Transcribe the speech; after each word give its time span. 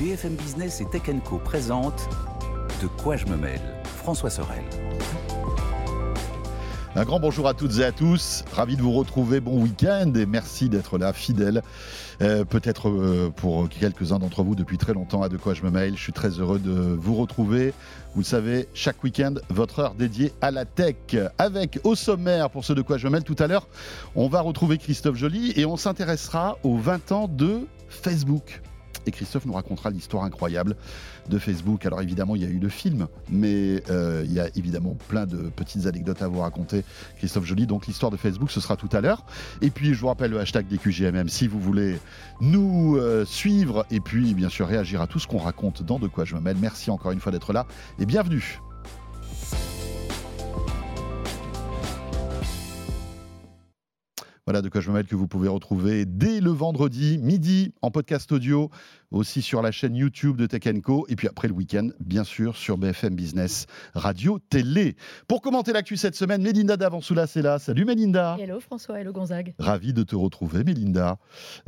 BFM 0.00 0.34
Business 0.34 0.80
et 0.80 0.86
Tech 0.86 1.02
Co 1.26 1.36
présente 1.36 2.08
De 2.80 2.86
quoi 2.86 3.18
je 3.18 3.26
me 3.26 3.36
mêle 3.36 3.60
François 3.84 4.30
Sorel. 4.30 4.64
Un 6.96 7.04
grand 7.04 7.20
bonjour 7.20 7.46
à 7.46 7.52
toutes 7.52 7.80
et 7.80 7.84
à 7.84 7.92
tous. 7.92 8.42
Ravi 8.50 8.78
de 8.78 8.82
vous 8.82 8.92
retrouver. 8.92 9.40
Bon 9.40 9.60
week-end 9.60 10.10
et 10.14 10.24
merci 10.24 10.70
d'être 10.70 10.96
là, 10.96 11.12
fidèle. 11.12 11.60
Euh, 12.22 12.46
Peut-être 12.46 12.88
euh, 12.88 13.30
pour 13.36 13.68
quelques-uns 13.68 14.18
d'entre 14.18 14.42
vous 14.42 14.54
depuis 14.54 14.78
très 14.78 14.94
longtemps 14.94 15.20
à 15.20 15.28
De 15.28 15.36
quoi 15.36 15.52
je 15.52 15.62
me 15.64 15.70
mail. 15.70 15.98
Je 15.98 16.02
suis 16.02 16.14
très 16.14 16.30
heureux 16.30 16.58
de 16.58 16.70
vous 16.70 17.14
retrouver. 17.16 17.74
Vous 18.14 18.22
le 18.22 18.26
savez, 18.26 18.68
chaque 18.72 19.04
week-end, 19.04 19.34
votre 19.50 19.80
heure 19.80 19.94
dédiée 19.94 20.32
à 20.40 20.50
la 20.50 20.64
tech. 20.64 20.96
Avec 21.36 21.78
au 21.84 21.94
sommaire, 21.94 22.48
pour 22.48 22.64
ce 22.64 22.72
De 22.72 22.80
quoi 22.80 22.96
je 22.96 23.06
me 23.06 23.12
mêle 23.12 23.24
tout 23.24 23.36
à 23.38 23.46
l'heure, 23.46 23.68
on 24.16 24.28
va 24.28 24.40
retrouver 24.40 24.78
Christophe 24.78 25.16
Joly 25.16 25.52
et 25.56 25.66
on 25.66 25.76
s'intéressera 25.76 26.56
aux 26.62 26.78
20 26.78 27.12
ans 27.12 27.28
de 27.28 27.66
Facebook. 27.90 28.62
Et 29.06 29.10
Christophe 29.10 29.46
nous 29.46 29.52
racontera 29.54 29.90
l'histoire 29.90 30.24
incroyable 30.24 30.76
de 31.28 31.38
Facebook. 31.38 31.86
Alors 31.86 32.02
évidemment, 32.02 32.36
il 32.36 32.42
y 32.42 32.44
a 32.44 32.48
eu 32.48 32.58
le 32.58 32.68
film, 32.68 33.08
mais 33.30 33.82
euh, 33.90 34.22
il 34.26 34.32
y 34.32 34.40
a 34.40 34.48
évidemment 34.56 34.96
plein 35.08 35.26
de 35.26 35.48
petites 35.48 35.86
anecdotes 35.86 36.22
à 36.22 36.28
vous 36.28 36.40
raconter. 36.40 36.84
Christophe 37.18 37.46
Joly, 37.46 37.66
donc 37.66 37.86
l'histoire 37.86 38.10
de 38.10 38.16
Facebook, 38.16 38.50
ce 38.50 38.60
sera 38.60 38.76
tout 38.76 38.88
à 38.92 39.00
l'heure. 39.00 39.24
Et 39.62 39.70
puis, 39.70 39.94
je 39.94 40.00
vous 40.00 40.08
rappelle 40.08 40.30
le 40.30 40.40
hashtag 40.40 40.66
des 40.68 40.78
QGMM 40.78 41.28
si 41.28 41.46
vous 41.46 41.60
voulez 41.60 41.98
nous 42.40 42.96
euh, 42.96 43.24
suivre 43.24 43.86
et 43.90 44.00
puis, 44.00 44.34
bien 44.34 44.48
sûr, 44.48 44.66
réagir 44.66 45.00
à 45.00 45.06
tout 45.06 45.18
ce 45.18 45.26
qu'on 45.26 45.38
raconte 45.38 45.82
dans 45.82 45.98
De 45.98 46.08
quoi 46.08 46.24
je 46.24 46.34
me 46.34 46.40
mêle. 46.40 46.56
Merci 46.60 46.90
encore 46.90 47.12
une 47.12 47.20
fois 47.20 47.32
d'être 47.32 47.52
là 47.52 47.66
et 47.98 48.06
bienvenue. 48.06 48.60
Voilà 54.46 54.62
de 54.62 54.68
quoi 54.68 54.80
je 54.80 54.88
me 54.90 54.94
mêle 54.96 55.06
que 55.06 55.14
vous 55.14 55.28
pouvez 55.28 55.48
retrouver 55.48 56.06
dès 56.06 56.40
le 56.40 56.50
vendredi 56.50 57.18
midi 57.18 57.72
en 57.82 57.90
podcast 57.90 58.32
audio, 58.32 58.70
aussi 59.10 59.42
sur 59.42 59.62
la 59.62 59.70
chaîne 59.70 59.94
YouTube 59.94 60.36
de 60.36 60.46
Tech 60.46 60.62
Co, 60.82 61.06
et 61.08 61.16
puis 61.16 61.28
après 61.28 61.46
le 61.48 61.54
week-end, 61.54 61.88
bien 62.00 62.24
sûr, 62.24 62.56
sur 62.56 62.78
BFM 62.78 63.14
Business 63.14 63.66
Radio 63.94 64.38
Télé. 64.38 64.96
Pour 65.28 65.40
commenter 65.42 65.72
l'actu 65.72 65.96
cette 65.96 66.14
semaine, 66.16 66.42
Mélinda 66.42 66.76
Davansoulas 66.76 67.32
est 67.36 67.42
là. 67.42 67.58
Salut 67.58 67.84
Mélinda. 67.84 68.36
Hello 68.40 68.60
François, 68.60 68.98
hello 69.00 69.12
Gonzague. 69.12 69.54
Ravi 69.58 69.92
de 69.92 70.02
te 70.02 70.16
retrouver 70.16 70.64
Mélinda. 70.64 71.18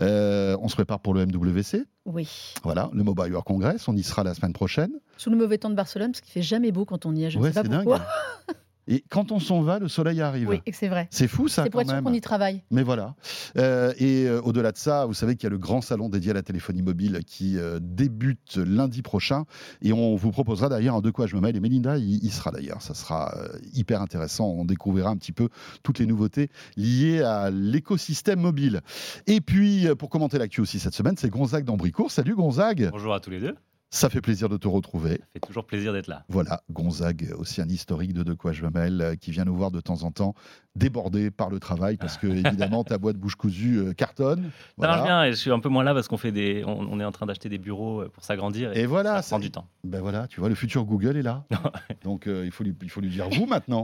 Euh, 0.01 0.57
on 0.61 0.69
se 0.69 0.75
prépare 0.75 1.01
pour 1.01 1.15
le 1.15 1.27
MWC 1.27 1.85
Oui. 2.07 2.55
Voilà, 2.65 2.91
le 2.93 3.03
Mobile 3.05 3.31
World 3.33 3.45
Congress, 3.47 3.87
on 3.89 3.97
y 3.97 4.03
sera 4.03 4.25
la 4.25 4.35
semaine 4.35 4.53
prochaine. 4.55 4.93
Sous 5.19 5.31
le 5.31 5.37
mauvais 5.37 5.59
temps 5.59 5.71
de 5.71 5.75
Barcelone, 5.77 6.13
parce 6.13 6.21
qu'il 6.23 6.33
fait 6.33 6.43
jamais 6.43 6.73
beau 6.73 6.85
quand 6.85 7.07
on 7.07 7.15
y 7.15 7.25
est. 7.25 7.31
Je 7.31 7.39
ne 7.39 7.43
Ouais, 7.45 7.53
sais 7.53 7.63
pas 7.63 7.69
dingue. 7.69 7.89
Et 8.89 9.05
quand 9.09 9.31
on 9.31 9.39
s'en 9.39 9.63
va, 9.63 9.79
le 9.79 9.89
soleil 9.89 10.21
arrive. 10.21 10.49
Oui, 10.49 10.61
et 10.67 10.71
que 10.71 10.77
c'est 10.77 10.89
vrai. 10.89 11.09
C'est 11.11 11.29
fou 11.29 11.49
ça 11.49 11.65
C'est 11.65 11.71
pour 11.71 11.81
quand 11.81 11.89
être 11.89 11.95
sûr 11.95 12.03
qu'on 12.03 12.13
y 12.13 12.21
travaille. 12.21 12.63
Mais 12.71 12.83
voilà. 12.83 13.15
Euh, 13.57 13.93
et 13.99 14.27
euh, 14.27 14.41
au-delà 14.43 14.73
de 14.73 14.77
ça, 14.77 15.07
vous 15.07 15.15
savez 15.15 15.37
qu'il 15.37 15.45
y 15.45 15.47
a 15.47 15.51
le 15.51 15.59
grand 15.59 15.81
salon 15.81 16.09
dédié 16.09 16.33
à 16.33 16.35
la 16.35 16.43
téléphonie 16.43 16.83
mobile 16.83 17.21
qui 17.27 17.59
euh, 17.59 17.79
débute 17.81 18.57
lundi 18.57 19.03
prochain. 19.03 19.45
Et 19.83 19.93
on 19.93 20.17
vous 20.17 20.31
proposera 20.33 20.69
d'ailleurs 20.69 20.97
un 20.97 21.01
De 21.01 21.11
quoi 21.11 21.27
je 21.27 21.37
me 21.37 21.41
mêle. 21.41 21.57
Et 21.57 21.61
Melinda 21.61 21.99
y, 21.99 22.19
y 22.23 22.31
sera 22.31 22.51
d'ailleurs. 22.51 22.83
Ça 22.83 22.95
sera 22.95 23.35
euh, 23.37 23.59
hyper 23.73 24.03
intéressant. 24.03 24.47
On 24.47 24.65
découvrira 24.65 25.11
un 25.11 25.17
petit 25.17 25.33
peu 25.33 25.49
toutes 25.83 25.99
les 25.99 26.07
nouveautés 26.07 26.49
liées 26.77 27.23
à 27.23 27.51
l'écosystème 27.51 28.41
mobile. 28.41 28.81
Et 29.27 29.41
puis, 29.41 29.87
pour 29.99 30.11
commenter 30.11 30.39
l'actu 30.39 30.61
aussi 30.61 30.81
cette 30.81 30.95
semaine, 30.95 31.15
c'est 31.17 31.31
Gonzague 31.31 31.65
d'Ambricourt. 31.65 32.11
Salut 32.11 32.35
Gonzague. 32.35 32.89
Bonjour 32.91 33.15
à 33.15 33.21
tous 33.21 33.31
les 33.31 33.41
deux. 33.41 33.55
Ça 33.95 34.09
fait 34.09 34.23
plaisir 34.23 34.49
de 34.49 34.57
te 34.57 34.67
retrouver. 34.67 35.19
Ça 35.19 35.27
fait 35.35 35.41
toujours 35.47 35.67
plaisir 35.67 35.93
d'être 35.93 36.07
là. 36.07 36.25
Voilà, 36.31 36.63
Gonzague, 36.71 37.31
aussi 37.37 37.61
un 37.61 37.69
historique 37.69 38.15
de 38.15 38.23
De 38.23 38.33
quoi 38.33 38.53
je 38.53 38.65
mêle, 38.65 39.01
euh, 39.03 39.15
qui 39.17 39.31
vient 39.33 39.45
nous 39.45 39.55
voir 39.55 39.71
de 39.71 39.81
temps 39.83 40.03
en 40.05 40.11
temps, 40.11 40.35
débordé 40.77 41.31
par 41.31 41.51
le 41.51 41.61
travail, 41.61 41.99
parce 41.99 42.17
que 42.17 42.27
évidemment 42.47 42.85
ta 42.85 42.97
boîte 42.97 43.17
bouche 43.19 43.35
cousue 43.35 43.79
euh, 43.81 43.93
cartonne. 43.93 44.45
Ça 44.45 44.51
Voilà. 44.79 44.93
marche 44.97 45.07
bien 45.07 45.25
et 45.25 45.31
je 45.33 45.37
suis 45.37 45.51
un 45.51 45.59
peu 45.61 45.69
moins 45.69 45.85
là 45.85 45.93
parce 45.93 46.09
qu'on 46.09 46.17
fait 46.17 46.33
des, 46.33 46.65
on, 46.67 46.71
on 46.91 47.01
est 47.01 47.05
en 47.05 47.13
train 47.13 47.27
d'acheter 47.27 47.51
des 47.51 47.59
bureaux 47.59 48.01
euh, 48.01 48.09
pour 48.09 48.25
s'agrandir 48.25 48.73
et, 48.75 48.81
Et 48.81 48.87
voilà, 48.87 49.21
ça 49.21 49.37
prend 49.37 49.37
ça- 49.37 49.43
du 49.43 49.51
temps. 49.51 49.69
Ben 49.85 50.01
voilà, 50.01 50.27
tu 50.27 50.41
vois, 50.41 50.49
le 50.49 50.55
futur 50.55 50.85
Google 50.87 51.19
est 51.19 51.23
là. 51.23 51.45
Donc 52.03 52.27
euh, 52.29 52.47
il, 52.47 52.51
faut 52.51 52.65
lui, 52.65 52.75
il 52.83 52.89
faut 52.89 53.03
lui 53.03 53.11
dire 53.11 53.29
vous 53.29 53.45
maintenant. 53.45 53.83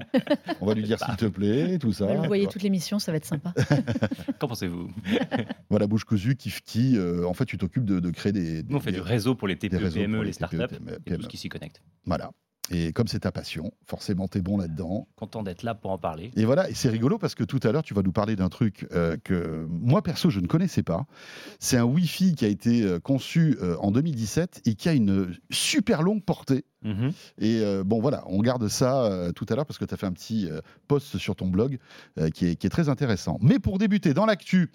On 0.62 0.66
va 0.66 0.72
lui 0.72 0.84
dire 0.84 0.98
s'il 1.04 1.16
te 1.16 1.26
plaît, 1.26 1.78
tout 1.78 1.92
ça. 1.92 2.06
Vous 2.06 2.22
voyez 2.24 2.46
toute 2.46 2.62
l'émission, 2.62 2.98
ça 2.98 3.12
va 3.12 3.18
être 3.18 3.26
sympa. 3.26 3.52
Qu'en 4.38 4.48
pensez-vous 4.48 4.88
Voilà, 5.68 5.86
bouche 5.86 6.04
cousue 6.04 6.34
qui, 6.36 6.50
qui 6.64 6.96
euh, 6.96 7.26
en 7.26 7.34
fait, 7.34 7.44
tu 7.44 7.58
t'occupes 7.58 7.84
de, 7.84 8.00
de 8.00 8.10
créer 8.10 8.32
des. 8.32 8.62
Nous, 8.62 8.76
on 8.76 8.80
fait 8.80 8.90
des- 8.90 8.96
du 8.98 9.02
réseau 9.02 9.34
pour 9.34 9.48
les 9.48 9.56
TPE, 9.56 9.97
PME, 9.98 10.16
pour 10.16 10.24
les 10.24 10.32
startups 10.32 10.56
PME. 10.68 10.98
et 11.06 11.16
tout 11.16 11.22
ce 11.22 11.28
qui 11.28 11.36
s'y 11.36 11.48
connecte. 11.48 11.82
Voilà. 12.04 12.30
Et 12.70 12.92
comme 12.92 13.06
c'est 13.06 13.20
ta 13.20 13.32
passion, 13.32 13.72
forcément, 13.86 14.28
tu 14.28 14.38
es 14.38 14.40
bon 14.42 14.58
là-dedans. 14.58 15.08
Content 15.16 15.42
d'être 15.42 15.62
là 15.62 15.74
pour 15.74 15.90
en 15.90 15.98
parler. 15.98 16.30
Et 16.36 16.44
voilà, 16.44 16.68
et 16.68 16.74
c'est 16.74 16.90
rigolo 16.90 17.18
parce 17.18 17.34
que 17.34 17.44
tout 17.44 17.60
à 17.62 17.72
l'heure, 17.72 17.82
tu 17.82 17.94
vas 17.94 18.02
nous 18.02 18.12
parler 18.12 18.36
d'un 18.36 18.50
truc 18.50 18.86
euh, 18.92 19.16
que 19.24 19.66
moi, 19.70 20.02
perso, 20.02 20.28
je 20.28 20.40
ne 20.40 20.46
connaissais 20.46 20.82
pas. 20.82 21.06
C'est 21.60 21.78
un 21.78 21.84
Wi-Fi 21.84 22.34
qui 22.34 22.44
a 22.44 22.48
été 22.48 22.82
euh, 22.82 23.00
conçu 23.00 23.56
euh, 23.62 23.76
en 23.78 23.90
2017 23.90 24.62
et 24.66 24.74
qui 24.74 24.88
a 24.88 24.92
une 24.92 25.34
super 25.50 26.02
longue 26.02 26.22
portée. 26.24 26.64
Mhm. 26.82 27.12
Et 27.38 27.60
euh, 27.60 27.82
bon, 27.84 28.00
voilà, 28.00 28.22
on 28.26 28.40
garde 28.40 28.68
ça 28.68 29.04
euh, 29.04 29.32
tout 29.32 29.46
à 29.48 29.56
l'heure 29.56 29.66
parce 29.66 29.78
que 29.78 29.84
tu 29.84 29.94
as 29.94 29.96
fait 29.96 30.06
un 30.06 30.12
petit 30.12 30.48
euh, 30.48 30.60
post 30.86 31.18
sur 31.18 31.34
ton 31.34 31.48
blog 31.48 31.78
euh, 32.18 32.30
qui, 32.30 32.46
est, 32.46 32.56
qui 32.56 32.66
est 32.66 32.70
très 32.70 32.88
intéressant. 32.88 33.38
Mais 33.40 33.58
pour 33.58 33.78
débuter 33.78 34.14
dans 34.14 34.26
l'actu, 34.26 34.70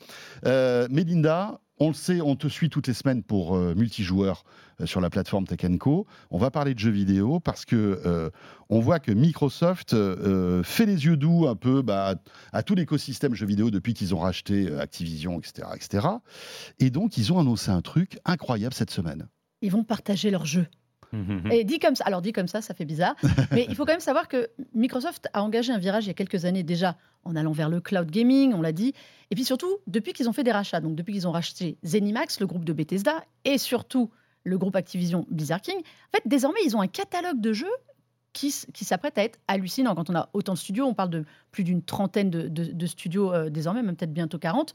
euh, 0.46 0.88
Melinda, 0.90 1.62
on 1.80 1.88
le 1.88 1.94
sait, 1.94 2.22
on 2.22 2.36
te 2.36 2.47
suit 2.47 2.69
toutes 2.69 2.88
les 2.88 2.94
semaines 2.94 3.24
pour 3.24 3.56
euh, 3.56 3.74
multijoueur 3.75 4.44
euh, 4.80 4.86
sur 4.86 5.02
la 5.02 5.09
plateforme 5.09 5.47
Tech 5.47 5.59
Co. 5.80 6.06
On 6.30 6.38
va 6.38 6.52
parler 6.52 6.74
de 6.74 6.80
jeux 6.80 6.91
vidéo 6.91 7.40
parce 7.40 7.66
que 7.66 8.02
euh, 8.06 8.30
on 8.70 8.80
voit 8.80 9.00
que 9.00 9.12
Microsoft 9.12 9.94
euh, 9.94 10.62
fait 10.64 10.85
les 10.85 11.06
yeux 11.06 11.18
doux 11.18 11.47
un 11.47 11.56
peu 11.56 11.81
bah, 11.81 12.16
à 12.52 12.64
tout 12.64 12.75
l'écosystème 12.75 13.34
jeux 13.34 13.47
vidéo 13.47 13.72
depuis 13.72 13.94
qu'ils 13.94 14.14
ont 14.14 14.20
racheté 14.20 14.70
euh, 14.70 14.80
Activision, 14.81 15.40
etc., 15.40 15.68
etc. 15.75 16.08
Et 16.80 16.90
donc, 16.90 17.18
ils 17.18 17.34
ont 17.34 17.40
annoncé 17.40 17.72
un 17.72 17.81
truc 17.81 18.20
incroyable 18.25 18.74
cette 18.74 18.91
semaine. 18.91 19.28
Ils 19.62 19.72
vont 19.72 19.84
partager 19.84 20.30
leurs 20.30 20.46
jeux. 20.46 20.68
Mhm. 21.13 21.51
Et 21.51 21.63
dit 21.63 21.79
comme 21.79 21.96
ça, 21.96 22.03
alors 22.06 22.22
dit 22.22 22.34
comme 22.34 22.47
ça, 22.47 22.62
ça 22.62 22.74
fait 22.74 22.85
bizarre. 22.85 23.16
mais 23.51 23.66
il 23.69 23.75
faut 23.75 23.85
quand 23.85 23.94
même 23.94 24.00
savoir 24.01 24.28
que 24.28 24.50
Microsoft 24.74 25.29
a 25.34 25.44
engagé 25.44 25.72
un 25.72 25.78
virage 25.78 26.06
il 26.06 26.07
y 26.07 26.12
a 26.12 26.16
quelques 26.16 26.44
années 26.46 26.63
déjà 26.63 26.97
en 27.24 27.35
allant 27.35 27.51
vers 27.53 27.69
le 27.69 27.79
cloud 27.79 28.09
gaming, 28.12 28.53
on 28.53 28.62
l'a 28.62 28.72
dit. 28.74 28.94
Et 29.31 29.35
puis 29.35 29.46
surtout, 29.46 29.78
depuis 29.88 30.12
qu'ils 30.13 30.28
ont 30.28 30.34
fait 30.34 30.44
des 30.44 30.52
rachats, 30.52 30.81
donc 30.81 30.96
depuis 30.96 31.13
qu'ils 31.13 31.28
ont 31.28 31.31
racheté 31.31 31.78
Zenimax, 31.85 32.40
le 32.41 32.47
groupe 32.47 32.66
de 32.66 32.73
Bethesda, 32.73 33.23
et 33.46 33.57
surtout 33.57 34.09
le 34.44 34.57
groupe 34.57 34.75
Activision 34.75 35.25
Blizzard 35.29 35.62
King, 35.62 35.78
en 35.78 36.18
fait, 36.18 36.23
désormais, 36.25 36.59
ils 36.66 36.75
ont 36.75 36.81
un 36.81 36.88
catalogue 36.88 37.40
de 37.40 37.53
jeux 37.53 37.72
qui, 38.34 38.53
qui 38.73 38.84
s'apprête 38.84 39.18
à 39.18 39.23
être 39.23 39.40
hallucinant. 39.47 39.94
Quand 39.96 40.09
on 40.09 40.16
a 40.16 40.29
autant 40.34 40.53
de 40.53 40.57
studios, 40.57 40.85
on 40.85 40.94
parle 40.96 41.12
de 41.12 41.23
plus 41.52 41.63
d'une 41.63 41.84
trentaine 41.84 42.29
de, 42.31 42.47
de- 42.47 42.72
de 42.73 42.85
studios 42.88 43.31
euh, 43.31 43.50
désormais, 43.50 43.84
même 43.84 43.96
peut-être 43.96 44.12
bientôt 44.13 44.40
40. 44.40 44.73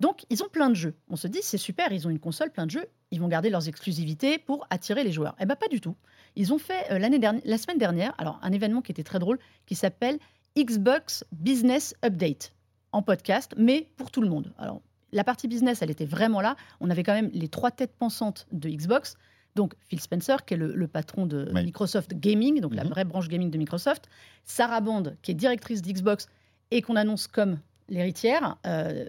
Donc, 0.00 0.24
ils 0.30 0.42
ont 0.42 0.48
plein 0.48 0.70
de 0.70 0.74
jeux. 0.74 0.94
On 1.08 1.16
se 1.16 1.28
dit, 1.28 1.38
c'est 1.42 1.58
super, 1.58 1.92
ils 1.92 2.06
ont 2.06 2.10
une 2.10 2.18
console, 2.18 2.50
plein 2.50 2.66
de 2.66 2.70
jeux, 2.70 2.86
ils 3.10 3.20
vont 3.20 3.28
garder 3.28 3.48
leurs 3.48 3.68
exclusivités 3.68 4.38
pour 4.38 4.66
attirer 4.70 5.04
les 5.04 5.12
joueurs. 5.12 5.36
Eh 5.40 5.46
bien, 5.46 5.54
pas 5.56 5.68
du 5.68 5.80
tout. 5.80 5.94
Ils 6.36 6.52
ont 6.52 6.58
fait 6.58 6.90
euh, 6.90 6.98
l'année 6.98 7.18
dernière, 7.20 7.42
la 7.44 7.58
semaine 7.58 7.78
dernière, 7.78 8.12
alors 8.18 8.38
un 8.42 8.50
événement 8.52 8.82
qui 8.82 8.90
était 8.92 9.04
très 9.04 9.20
drôle, 9.20 9.38
qui 9.66 9.76
s'appelle 9.76 10.18
Xbox 10.58 11.24
Business 11.32 11.94
Update 12.04 12.52
en 12.92 13.02
podcast, 13.02 13.54
mais 13.56 13.88
pour 13.96 14.10
tout 14.10 14.20
le 14.20 14.28
monde. 14.28 14.52
Alors, 14.58 14.80
la 15.12 15.22
partie 15.24 15.46
business, 15.46 15.80
elle 15.80 15.90
était 15.90 16.04
vraiment 16.06 16.40
là. 16.40 16.56
On 16.80 16.90
avait 16.90 17.04
quand 17.04 17.14
même 17.14 17.30
les 17.32 17.48
trois 17.48 17.70
têtes 17.70 17.94
pensantes 17.96 18.46
de 18.50 18.68
Xbox. 18.68 19.16
Donc, 19.54 19.74
Phil 19.88 20.00
Spencer, 20.00 20.44
qui 20.44 20.54
est 20.54 20.56
le, 20.56 20.74
le 20.74 20.88
patron 20.88 21.26
de 21.26 21.48
Oui. 21.54 21.62
Microsoft 21.64 22.14
Gaming, 22.14 22.60
donc 22.60 22.74
la 22.74 22.82
Mhm. 22.82 22.90
vraie 22.90 23.04
branche 23.04 23.28
gaming 23.28 23.50
de 23.52 23.58
Microsoft. 23.58 24.08
Sarah 24.44 24.80
Bond, 24.80 25.14
qui 25.22 25.30
est 25.30 25.34
directrice 25.34 25.82
d'Xbox 25.82 26.26
et 26.72 26.82
qu'on 26.82 26.96
annonce 26.96 27.28
comme 27.28 27.60
l'héritière, 27.88 28.56
euh, 28.66 29.08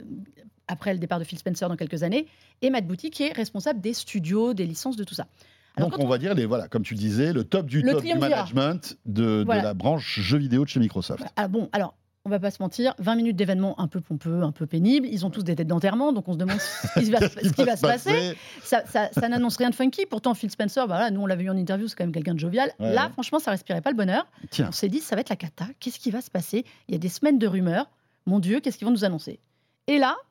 après 0.67 0.93
le 0.93 0.99
départ 0.99 1.19
de 1.19 1.23
Phil 1.23 1.37
Spencer 1.37 1.67
dans 1.69 1.75
quelques 1.75 2.03
années. 2.03 2.27
Et 2.61 2.69
Matt 2.69 2.87
Booty, 2.87 3.09
qui 3.11 3.23
est 3.23 3.31
responsable 3.33 3.81
des 3.81 3.93
studios, 3.93 4.53
des 4.53 4.65
licences, 4.65 4.95
de 4.97 5.03
tout 5.03 5.15
ça. 5.15 5.27
Alors, 5.77 5.89
Donc 5.89 5.99
on 5.99 6.07
va 6.07 6.17
dire, 6.17 6.33
les, 6.33 6.45
voilà, 6.45 6.67
comme 6.69 6.83
tu 6.83 6.95
disais, 6.95 7.33
le 7.33 7.43
top 7.43 7.65
du 7.67 7.81
Le 7.81 7.91
top 7.93 8.01
du 8.03 8.13
management 8.15 8.97
de, 9.05 9.43
de 9.43 9.47
la 9.51 9.73
branche 9.73 10.19
jeux 10.21 10.37
vidéo 10.37 10.63
de 10.63 10.69
chez 10.69 10.79
Microsoft. 10.79 11.23
Ah 11.35 11.47
bon, 11.49 11.69
alors, 11.73 11.95
on 12.23 12.29
va 12.29 12.39
pas 12.39 12.49
se 12.49 12.61
mentir, 12.63 12.95
20 12.97 13.15
minutes 13.17 13.35
d'événements 13.35 13.79
un 13.79 13.87
peu 13.87 13.99
pompeux, 14.01 14.41
un 14.41 14.51
peu 14.53 14.65
pénibles. 14.65 15.05
Ils 15.05 15.25
ont 15.25 15.29
tous 15.29 15.43
des 15.43 15.53
têtes 15.55 15.67
d'enterrement, 15.67 16.11
donc 16.13 16.27
on 16.27 16.33
se 16.33 16.37
demande 16.37 16.59
ce 16.59 16.99
qui 16.99 17.11
va, 17.11 17.19
Qu'est-ce 17.29 17.49
ce 17.49 17.53
qui 17.53 17.63
va 17.65 17.75
se 17.75 17.81
passer. 17.81 18.35
Ça, 18.63 18.83
ça- 18.87 19.09
ça 19.11 19.27
n'annonce 19.29 19.57
rien 19.57 19.69
de 19.69 19.75
funky. 19.75 20.05
Pourtant, 20.09 20.33
Phil 20.33 20.49
Spencer, 20.49 20.87
bah 20.87 21.11
nous 21.11 21.21
on 21.21 21.25
l'avait 21.27 21.43
eu 21.43 21.49
en 21.51 21.57
interview, 21.57 21.87
c'est 21.87 21.95
quand 21.95 22.05
même 22.05 22.13
quelqu'un 22.13 22.33
de 22.33 22.39
jovial. 22.39 22.71
Ouais, 22.79 22.93
Là, 22.93 23.07
ouais. 23.07 23.11
franchement, 23.11 23.37
ça 23.39 23.51
respirait 23.51 23.81
pas 23.81 23.91
le 23.91 23.97
bonheur. 23.97 24.25
Tiens. 24.49 24.67
On 24.69 24.71
s'est 24.71 24.87
dit, 24.89 25.01
ça 25.01 25.15
va 25.15 25.21
être 25.21 25.29
la 25.29 25.35
cata. 25.35 25.65
Qu'est-ce 25.79 25.99
qui 25.99 26.09
va 26.09 26.21
se 26.21 26.31
passer? 26.31 26.63
Il 26.87 26.93
y 26.93 26.95
a 26.95 26.99
des 26.99 27.09
semaines 27.09 27.37
de 27.37 27.45
rumeurs. 27.47 27.91
Mon 28.25 28.39
Dieu, 28.39 28.59
qu'est-ce 28.59 28.77
qu'ils 28.79 28.87
vont 28.87 28.93
nous 28.93 29.05
annoncer? 29.05 29.39
Et 29.87 29.99
là, 29.99 30.15
bah, 30.15 30.21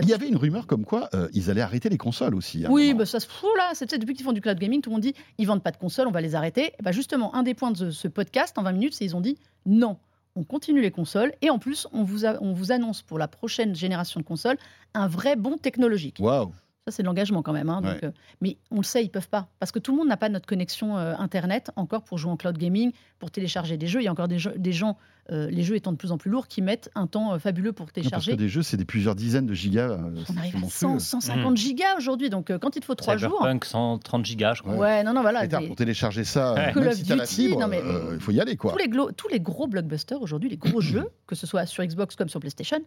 Il 0.00 0.08
y 0.08 0.14
avait 0.14 0.28
une 0.28 0.36
rumeur 0.36 0.66
comme 0.66 0.84
quoi 0.84 1.08
euh, 1.14 1.28
ils 1.34 1.50
allaient 1.50 1.60
arrêter 1.60 1.88
les 1.88 1.98
consoles 1.98 2.34
aussi. 2.34 2.64
oui, 2.70 2.94
bah, 2.94 3.04
ça 3.06 3.20
se 3.20 3.26
fout 3.26 3.50
là. 3.58 3.70
C'est 3.74 3.98
depuis 3.98 4.14
qu'ils 4.14 4.24
font 4.24 4.32
du 4.32 4.40
cloud 4.40 4.58
gaming, 4.58 4.80
tout 4.80 4.90
le 4.90 4.94
monde 4.94 5.02
dit 5.02 5.14
ils 5.38 5.46
vendent 5.46 5.62
pas 5.62 5.70
de 5.72 5.76
consoles, 5.76 6.06
on 6.08 6.12
va 6.12 6.20
les 6.20 6.34
arrêter. 6.34 6.72
Et 6.78 6.82
bah, 6.82 6.92
justement, 6.92 7.34
un 7.34 7.42
des 7.42 7.54
points 7.54 7.70
de 7.72 7.90
ce, 7.90 8.08
podcast 8.08 8.56
en 8.58 8.62
20 8.62 8.72
minutes, 8.72 8.94
c'est 8.94 9.04
ils 9.04 9.14
ont 9.16 9.20
dit 9.20 9.36
non, 9.66 9.98
on 10.36 10.44
continue 10.44 10.80
les 10.80 10.90
consoles 10.90 11.32
et 11.42 11.50
en 11.50 11.58
plus, 11.58 11.86
on 11.92 12.04
vous, 12.04 12.24
a- 12.24 12.38
on 12.40 12.52
vous 12.52 12.72
annonce 12.72 13.02
pour 13.02 13.18
la 13.18 13.28
prochaine 13.28 13.74
génération 13.74 14.18
de 14.20 14.24
consoles 14.24 14.56
un 14.94 15.06
vrai 15.08 15.36
bond 15.36 15.58
technologique. 15.58 16.16
Waouh. 16.20 16.52
Ça, 16.86 16.90
c'est 16.90 17.02
de 17.02 17.06
l'engagement 17.06 17.42
quand 17.42 17.52
même. 17.52 17.68
hein, 17.68 17.80
donc, 17.80 17.92
Ouais. 17.92 18.04
euh, 18.06 18.10
mais 18.40 18.56
on 18.72 18.78
le 18.78 18.82
sait, 18.82 19.04
ils 19.04 19.08
peuvent 19.10 19.28
pas. 19.28 19.46
Parce 19.60 19.70
que 19.70 19.78
tout 19.78 19.92
le 19.92 19.98
monde 19.98 20.08
n'a 20.08 20.16
pas 20.16 20.28
notre 20.28 20.46
connexion 20.46 20.96
euh, 20.98 21.14
Internet 21.16 21.70
encore 21.76 22.02
pour 22.02 22.18
jouer 22.18 22.32
en 22.32 22.36
cloud 22.36 22.58
gaming, 22.58 22.90
pour 23.20 23.30
télécharger 23.30 23.76
des 23.76 23.86
jeux. 23.86 24.00
Il 24.00 24.04
y 24.04 24.08
a 24.08 24.12
encore 24.12 24.26
des, 24.26 24.40
jeux- 24.40 24.54
des 24.56 24.72
gens, 24.72 24.96
euh, 25.30 25.48
les 25.50 25.62
jeux 25.62 25.76
étant 25.76 25.92
de 25.92 25.96
plus 25.96 26.10
en 26.10 26.18
plus 26.18 26.30
lourds, 26.30 26.48
qui 26.48 26.62
mettent 26.62 26.90
un 26.96 27.06
temps 27.06 27.32
euh, 27.34 27.38
fabuleux 27.38 27.72
pour 27.72 27.84
Non, 27.84 27.92
parce 27.94 27.94
télécharger. 27.94 28.32
que 28.32 28.36
des 28.36 28.48
jeux, 28.48 28.62
c'est 28.62 28.76
des 28.76 28.84
plusieurs 28.84 29.14
dizaines 29.14 29.46
de 29.46 29.54
gigas. 29.54 29.90
euh, 29.90 30.10
On 30.32 30.36
arrive 30.36 30.56
à 30.56 30.58
monstrueux. 30.58 30.98
100, 30.98 31.20
150 31.20 31.56
gigas 31.56 31.96
aujourd'hui. 31.96 32.28
Donc, 32.28 32.50
euh, 32.50 32.58
quand 32.58 32.74
il 32.74 32.80
te 32.80 32.84
faut 32.84 32.94
trois 32.96 33.16
jours. 33.16 33.30
Cyberpunk 33.38 33.64
130 33.64 34.24
gigas, 34.26 34.54
je 34.54 34.62
crois. 34.62 34.74
Ouais. 34.74 35.04
Non, 35.04 35.12
non, 35.12 35.22
voilà. 35.22 35.46
Des- 35.46 35.66
pour 35.68 35.76
télécharger 35.76 36.24
ça, 36.24 36.54
Ouais. 36.54 36.66
même 36.66 36.74
Call 36.74 36.88
of 36.88 36.94
si 36.94 37.04
la 37.04 37.16
Duty, 37.24 37.34
fibre, 37.48 37.62
euh, 37.72 38.10
il 38.14 38.20
faut 38.20 38.32
y 38.32 38.40
aller 38.40 38.56
quoi. 38.56 38.72
tous, 38.72 38.78
les 38.78 38.88
glo- 38.88 39.12
tous 39.16 39.28
les 39.28 39.38
gros 39.40 39.66
blockbusters 39.68 40.20
aujourd'hui, 40.20 40.48
les 40.50 40.56
gros 40.56 40.80
jeux, 40.80 41.08
que 41.26 41.34
ce 41.36 41.46
soit 41.46 41.66
sur 41.66 41.84
Xbox 41.84 42.16
comme 42.16 42.28
sur 42.28 42.40
PlayStation, 42.40 42.78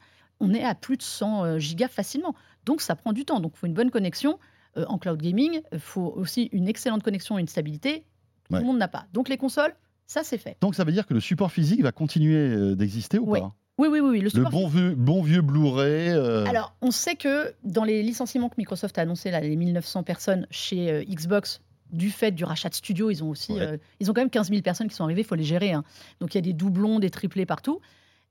on 0.42 0.54
est 0.54 0.64
à 0.64 0.76
plus 0.76 0.98
de 0.98 1.04
100 1.04 1.46
euh, 1.46 1.58
gigas 1.60 1.88
facilement. 1.88 2.36
Donc 2.66 2.82
ça 2.82 2.96
prend 2.98 3.14
du 3.14 3.24
temps. 3.24 3.40
Donc 3.40 3.54
il 3.56 3.60
faut 3.60 3.68
une 3.68 3.74
bonne 3.74 3.92
connexion. 3.92 4.40
Euh, 4.78 4.84
en 4.90 4.98
cloud 4.98 5.22
gaming, 5.22 5.62
il 5.72 5.80
faut 5.80 6.12
aussi 6.18 6.50
une 6.52 6.68
excellente 6.68 7.02
connexion 7.02 7.38
et 7.38 7.42
une 7.42 7.48
stabilité. 7.48 8.04
Tout 8.50 8.56
Ouais. 8.56 8.60
le 8.60 8.66
monde 8.66 8.78
n'a 8.78 8.90
pas. 8.90 9.06
Donc 9.14 9.30
les 9.30 9.38
consoles, 9.38 9.74
ça 10.08 10.24
c'est 10.24 10.38
fait. 10.38 10.58
Donc 10.62 10.76
ça 10.76 10.84
veut 10.84 10.92
dire 10.92 11.06
que 11.08 11.14
le 11.14 11.20
support 11.20 11.52
physique 11.52 11.82
va 11.82 11.92
continuer 11.92 12.36
euh, 12.36 12.76
d'exister 12.76 13.18
ou 13.20 13.26
pas? 13.32 13.54
Oui, 13.78 13.90
oui, 13.92 14.00
oui. 14.00 14.22
oui, 14.24 14.30
le 14.34 14.50
bon 14.50 14.68
vieux, 14.70 14.96
bon 14.96 15.22
vieux 15.22 15.42
Blu-ray. 15.42 16.10
euh, 16.12 16.46
Alors, 16.46 16.74
on 16.82 16.92
sait 16.92 17.16
que 17.16 17.54
dans 17.66 17.84
les 17.84 18.04
licenciements 18.04 18.48
que 18.48 18.56
Microsoft 18.58 18.98
a 18.98 19.02
annoncé, 19.02 19.32
là, 19.32 19.42
les 19.42 19.56
1900 19.58 20.04
personnes 20.04 20.48
chez 20.50 20.90
euh, 20.90 21.04
Xbox, 21.04 21.60
du 21.92 22.10
fait 22.10 22.32
du 22.32 22.46
rachat 22.46 22.70
de 22.70 22.74
studio, 22.74 23.12
ils 23.12 23.22
ont 23.22 23.30
aussi, 23.30 23.52
Ouais. 23.52 23.62
euh, 23.62 23.78
ils 24.00 24.10
ont 24.10 24.14
quand 24.14 24.22
même 24.22 24.30
15 24.30 24.48
000 24.50 24.62
personnes 24.62 24.88
qui 24.88 24.96
sont 24.96 25.04
arrivées, 25.04 25.22
il 25.22 25.28
faut 25.28 25.36
les 25.36 25.44
gérer. 25.44 25.74
hein. 25.74 25.84
Donc, 26.22 26.34
il 26.34 26.38
y 26.38 26.40
a 26.40 26.42
des 26.42 26.54
doublons, 26.54 27.00
des 27.00 27.10
triplés 27.10 27.46
partout. 27.46 27.82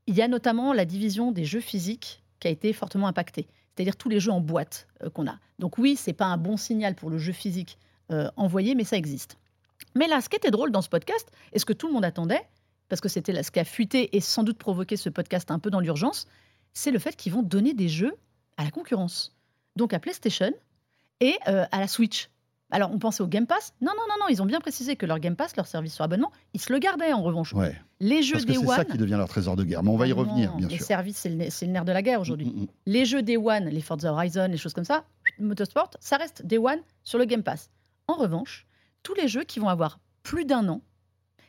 Il 0.06 0.14
y 0.14 0.22
a 0.22 0.28
notamment 0.28 0.72
la 0.72 0.86
division 0.86 1.30
des 1.30 1.44
jeux 1.44 1.60
physiques 1.60 2.22
qui 2.40 2.48
a 2.48 2.50
été 2.50 2.72
fortement 2.72 3.06
impactée, 3.06 3.46
c'est-à-dire 3.76 3.96
tous 3.96 4.08
les 4.08 4.20
jeux 4.20 4.32
en 4.32 4.40
boîte 4.40 4.86
qu'on 5.12 5.26
a. 5.26 5.38
Donc 5.58 5.76
oui, 5.76 5.94
c'est 5.94 6.14
pas 6.14 6.26
un 6.26 6.38
bon 6.38 6.56
signal 6.56 6.94
pour 6.94 7.10
le 7.10 7.18
jeu 7.18 7.32
physique 7.32 7.76
envoyé, 8.36 8.74
mais 8.74 8.84
ça 8.84 8.96
existe. 8.96 9.38
Mais 9.94 10.06
là, 10.08 10.20
ce 10.20 10.28
qui 10.28 10.36
était 10.36 10.50
drôle 10.50 10.70
dans 10.70 10.82
ce 10.82 10.88
podcast, 10.88 11.30
et 11.52 11.58
ce 11.58 11.64
que 11.64 11.72
tout 11.72 11.86
le 11.86 11.92
monde 11.92 12.04
attendait, 12.04 12.42
parce 12.88 13.00
que 13.00 13.08
c'était 13.08 13.42
ce 13.42 13.50
qui 13.50 13.60
a 13.60 13.64
fuité 13.64 14.16
et 14.16 14.20
sans 14.20 14.42
doute 14.42 14.58
provoqué 14.58 14.96
ce 14.96 15.08
podcast 15.08 15.50
un 15.50 15.58
peu 15.58 15.70
dans 15.70 15.80
l'urgence, 15.80 16.26
c'est 16.72 16.90
le 16.90 16.98
fait 16.98 17.16
qu'ils 17.16 17.32
vont 17.32 17.42
donner 17.42 17.74
des 17.74 17.88
jeux 17.88 18.14
à 18.56 18.64
la 18.64 18.70
concurrence. 18.70 19.36
Donc 19.76 19.92
à 19.94 19.98
PlayStation 19.98 20.52
et 21.20 21.34
euh, 21.48 21.64
à 21.72 21.80
la 21.80 21.88
Switch. 21.88 22.28
Alors 22.70 22.90
on 22.92 22.98
pensait 22.98 23.22
au 23.22 23.26
Game 23.28 23.46
Pass. 23.46 23.72
Non, 23.80 23.92
non, 23.96 24.02
non, 24.08 24.14
non, 24.20 24.26
ils 24.28 24.42
ont 24.42 24.46
bien 24.46 24.58
précisé 24.60 24.96
que 24.96 25.06
leur 25.06 25.18
Game 25.20 25.36
Pass, 25.36 25.56
leur 25.56 25.66
service 25.66 25.94
sur 25.94 26.04
abonnement, 26.04 26.32
ils 26.54 26.60
se 26.60 26.72
le 26.72 26.78
gardaient 26.78 27.12
en 27.12 27.22
revanche. 27.22 27.52
Ouais, 27.52 27.74
Les 28.00 28.22
jeux 28.22 28.32
parce 28.34 28.44
que 28.46 28.52
Day 28.52 28.58
c'est 28.58 28.66
ça 28.66 28.84
qui 28.84 28.98
devient 28.98 29.14
leur 29.16 29.28
trésor 29.28 29.54
de 29.54 29.62
guerre. 29.64 29.82
Mais 29.84 29.90
on 29.90 29.96
va 29.96 30.06
y 30.08 30.12
Ah 30.12 30.14
non, 30.14 30.20
revenir, 30.22 30.54
bien 30.56 30.66
les 30.68 30.76
sûr. 30.78 30.86
services, 30.86 31.18
c'est 31.18 31.28
le, 31.28 31.36
ne- 31.36 31.50
c'est 31.50 31.66
le 31.66 31.72
nerf 31.72 31.84
de 31.84 31.92
la 31.92 32.02
guerre 32.02 32.20
aujourd'hui. 32.20 32.46
Mm, 32.46 32.58
mm, 32.60 32.62
mm. 32.62 32.68
Les 32.86 33.04
jeux 33.04 33.22
Day 33.22 33.36
One, 33.36 33.66
les 33.66 33.80
Forza 33.80 34.12
Horizon, 34.12 34.48
les 34.50 34.56
choses 34.56 34.74
comme 34.74 34.84
ça, 34.84 35.04
Motorsport, 35.38 35.90
ça 36.00 36.16
reste 36.16 36.44
Day 36.44 36.58
One 36.58 36.80
sur 37.04 37.18
le 37.18 37.24
Game 37.26 37.42
Pass. 37.44 37.70
En 38.08 38.14
revanche, 38.14 38.66
tous 39.04 39.14
les 39.14 39.28
jeux 39.28 39.44
qui 39.44 39.60
vont 39.60 39.68
avoir 39.68 40.00
plus 40.24 40.44
d'un 40.44 40.68
an, 40.68 40.80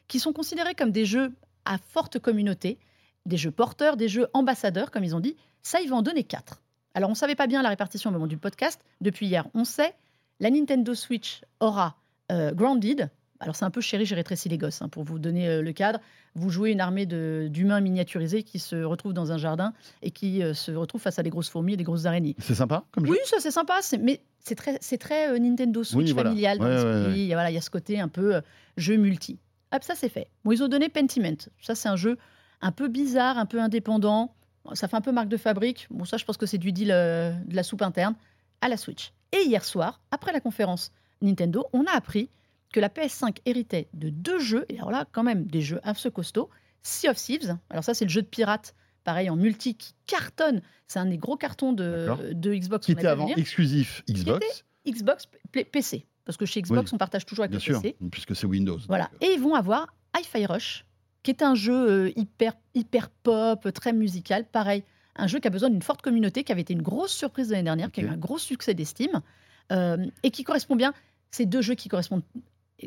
qui 0.08 0.20
sont 0.20 0.34
considérés 0.34 0.76
comme 0.76 0.92
des 0.92 1.06
jeux 1.06 1.34
à 1.66 1.80
forte 1.80 2.20
communauté, 2.20 2.78
des 3.26 3.38
jeux 3.38 3.50
porteurs, 3.50 3.98
des 3.98 4.08
jeux 4.08 4.28
ambassadeurs, 4.34 4.92
comme 4.92 5.04
ils 5.04 5.16
ont 5.16 5.20
dit, 5.20 5.36
ça, 5.64 5.82
ils 5.82 5.90
vont 5.90 5.98
en 5.98 6.02
donner 6.04 6.24
quatre. 6.24 6.62
Alors, 6.94 7.10
on 7.10 7.14
ne 7.14 7.18
savait 7.18 7.36
pas 7.36 7.48
bien 7.48 7.64
la 7.64 7.70
répartition 7.70 8.12
au 8.12 8.14
moment 8.14 8.28
du 8.28 8.38
podcast. 8.38 8.80
Depuis 9.02 9.26
hier, 9.26 9.48
on 9.56 9.66
sait. 9.66 9.96
La 10.40 10.52
Nintendo 10.52 10.94
Switch 10.94 11.42
aura 11.60 11.96
euh, 12.32 12.52
Grounded. 12.54 13.10
Alors, 13.40 13.56
c'est 13.56 13.66
un 13.66 13.72
peu 13.72 13.82
chéri, 13.82 14.06
j'ai 14.06 14.16
rétréci 14.16 14.48
les 14.48 14.58
gosses, 14.58 14.82
hein, 14.82 14.90
pour 14.90 15.04
vous 15.04 15.18
donner 15.18 15.48
euh, 15.48 15.62
le 15.62 15.74
cadre. 15.74 16.00
Vous 16.36 16.50
jouez 16.50 16.72
une 16.72 16.82
armée 16.82 17.06
d'humains 17.06 17.82
miniaturisés 17.82 18.44
qui 18.44 18.60
se 18.60 18.84
retrouvent 18.84 19.14
dans 19.14 19.32
un 19.32 19.38
jardin 19.38 19.74
et 20.02 20.12
qui 20.12 20.44
euh, 20.44 20.54
se 20.54 20.72
retrouvent 20.72 21.02
face 21.02 21.20
à 21.20 21.24
des 21.24 21.30
grosses 21.30 21.50
fourmis 21.50 21.74
et 21.74 21.78
des 21.78 21.84
grosses 21.84 22.06
araignées. 22.06 22.36
C'est 22.40 22.56
sympa 22.56 22.84
comme 22.92 23.06
jeu? 23.06 23.12
Oui, 23.14 23.18
ça 23.26 23.38
c'est 23.40 23.52
sympa, 23.52 23.80
mais 24.00 24.22
c'est 24.48 24.56
très, 24.56 24.78
c'est 24.82 24.98
très 24.98 25.30
euh, 25.30 25.40
Nintendo 25.40 25.84
Switch 25.84 26.08
Oui, 26.08 26.12
voilà. 26.14 26.30
familial 26.30 26.58
dans 26.60 26.66
Ouais, 26.66 26.70
ouais, 26.72 26.84
l'esprit. 26.84 27.12
ouais. 27.14 27.20
Il 27.20 27.26
y 27.26 27.34
a- 27.34 27.36
Voilà, 27.36 27.52
il 27.52 27.54
y 27.54 27.58
a 27.58 27.62
ce 27.62 27.70
côté 27.70 28.00
un 28.00 28.08
peu 28.08 28.36
euh, 28.36 28.42
jeu 28.78 28.96
multi. 28.96 29.40
Hop, 29.74 29.84
ça 29.84 29.96
c'est 29.96 30.10
fait. 30.10 30.28
Bon, 30.44 30.52
ils 30.52 30.64
ont 30.64 30.68
donné 30.68 30.90
Pentiment. 30.90 31.36
Ça 31.62 31.76
c'est 31.76 31.90
un 31.90 31.96
jeu 31.96 32.18
un 32.62 32.72
peu 32.72 32.88
bizarre, 32.88 33.38
un 33.38 33.46
peu 33.46 33.60
indépendant. 33.60 34.34
Ça 34.74 34.88
fait 34.88 34.96
un 34.96 35.02
peu 35.02 35.12
marque 35.12 35.28
de 35.30 35.38
fabrique. 35.38 35.88
Bon, 35.92 36.06
ça 36.06 36.18
je 36.18 36.26
pense 36.26 36.38
que 36.38 36.46
c'est 36.46 36.58
du 36.58 36.72
deal 36.72 36.92
euh, 36.92 37.32
de 37.46 37.56
la 37.56 37.64
soupe 37.64 37.82
interne 37.82 38.16
à 38.62 38.70
la 38.70 38.78
Switch. 38.78 39.12
Et 39.32 39.44
hier 39.46 39.64
soir, 39.66 40.00
après 40.12 40.32
la 40.32 40.40
conférence 40.40 40.92
Nintendo, 41.22 41.66
on 41.74 41.84
a 41.86 41.92
appris 41.92 42.30
que 42.74 42.80
la 42.80 42.90
PS5 42.90 43.38
héritait 43.46 43.88
de 43.94 44.10
deux 44.10 44.40
jeux, 44.40 44.66
et 44.70 44.78
alors 44.78 44.92
là 44.92 45.06
quand 45.12 45.24
même 45.24 45.46
des 45.46 45.62
jeux 45.62 45.80
assez 45.84 46.10
costauds. 46.12 46.50
Sea 46.84 47.10
of 47.10 47.18
Thieves, 47.18 47.58
alors 47.70 47.84
ça 47.84 47.94
c'est 47.94 48.06
le 48.06 48.10
jeu 48.12 48.22
de 48.22 48.28
pirate, 48.28 48.76
pareil 49.06 49.30
en 49.30 49.38
multi 49.38 49.76
qui 49.76 49.94
cartonne. 50.08 50.62
C'est 50.88 51.00
un 51.00 51.06
des 51.06 51.18
gros 51.18 51.38
cartons 51.38 51.72
de, 51.72 52.34
de 52.34 52.54
Xbox. 52.54 52.86
Qui 52.86 52.92
était 52.92 53.08
avant 53.08 53.24
venir. 53.24 53.38
exclusif 53.38 54.04
Xbox, 54.10 54.66
Xbox, 54.86 55.30
PC. 55.72 56.06
Parce 56.26 56.38
que 56.38 56.46
chez 56.46 56.62
Xbox, 56.62 56.92
on 56.92 56.98
partage 56.98 57.26
toujours 57.26 57.44
avec 57.44 57.52
bien 57.52 57.60
le 57.60 57.64
sûr, 57.64 57.82
PC. 57.82 57.96
puisque 58.12 58.36
c'est 58.36 58.48
Windows. 58.48 58.80
Voilà. 58.88 59.10
Donc, 59.14 59.24
Et 59.24 59.34
ils 59.34 59.40
vont 59.40 59.54
avoir 59.56 59.94
Hi-Fi 60.18 60.46
Rush, 60.48 60.86
qui 61.24 61.32
est 61.32 61.44
un 61.44 61.56
jeu 61.56 61.90
euh, 62.08 62.12
hyper, 62.16 62.54
hyper 62.74 63.10
pop, 63.10 63.72
très 63.74 63.94
musical. 63.94 64.44
Pareil, 64.46 64.84
un 65.16 65.28
jeu 65.28 65.40
qui 65.40 65.48
a 65.48 65.52
besoin 65.52 65.70
d'une 65.70 65.84
forte 65.84 66.02
communauté, 66.02 66.44
qui 66.44 66.52
avait 66.52 66.62
été 66.62 66.74
une 66.74 66.82
grosse 66.82 67.12
surprise 67.14 67.52
l'année 67.52 67.64
dernière, 67.64 67.92
qui 67.92 68.02
a 68.02 68.04
eu 68.04 68.10
un 68.10 68.18
gros 68.18 68.40
succès 68.40 68.74
d'estime, 68.74 69.22
euh, 69.72 69.98
et 70.24 70.32
qui 70.32 70.44
correspond 70.44 70.76
bien. 70.76 70.94
C'est 71.32 71.46
deux 71.46 71.62
jeux 71.62 71.76
qui 71.76 71.90
correspondent 71.90 72.24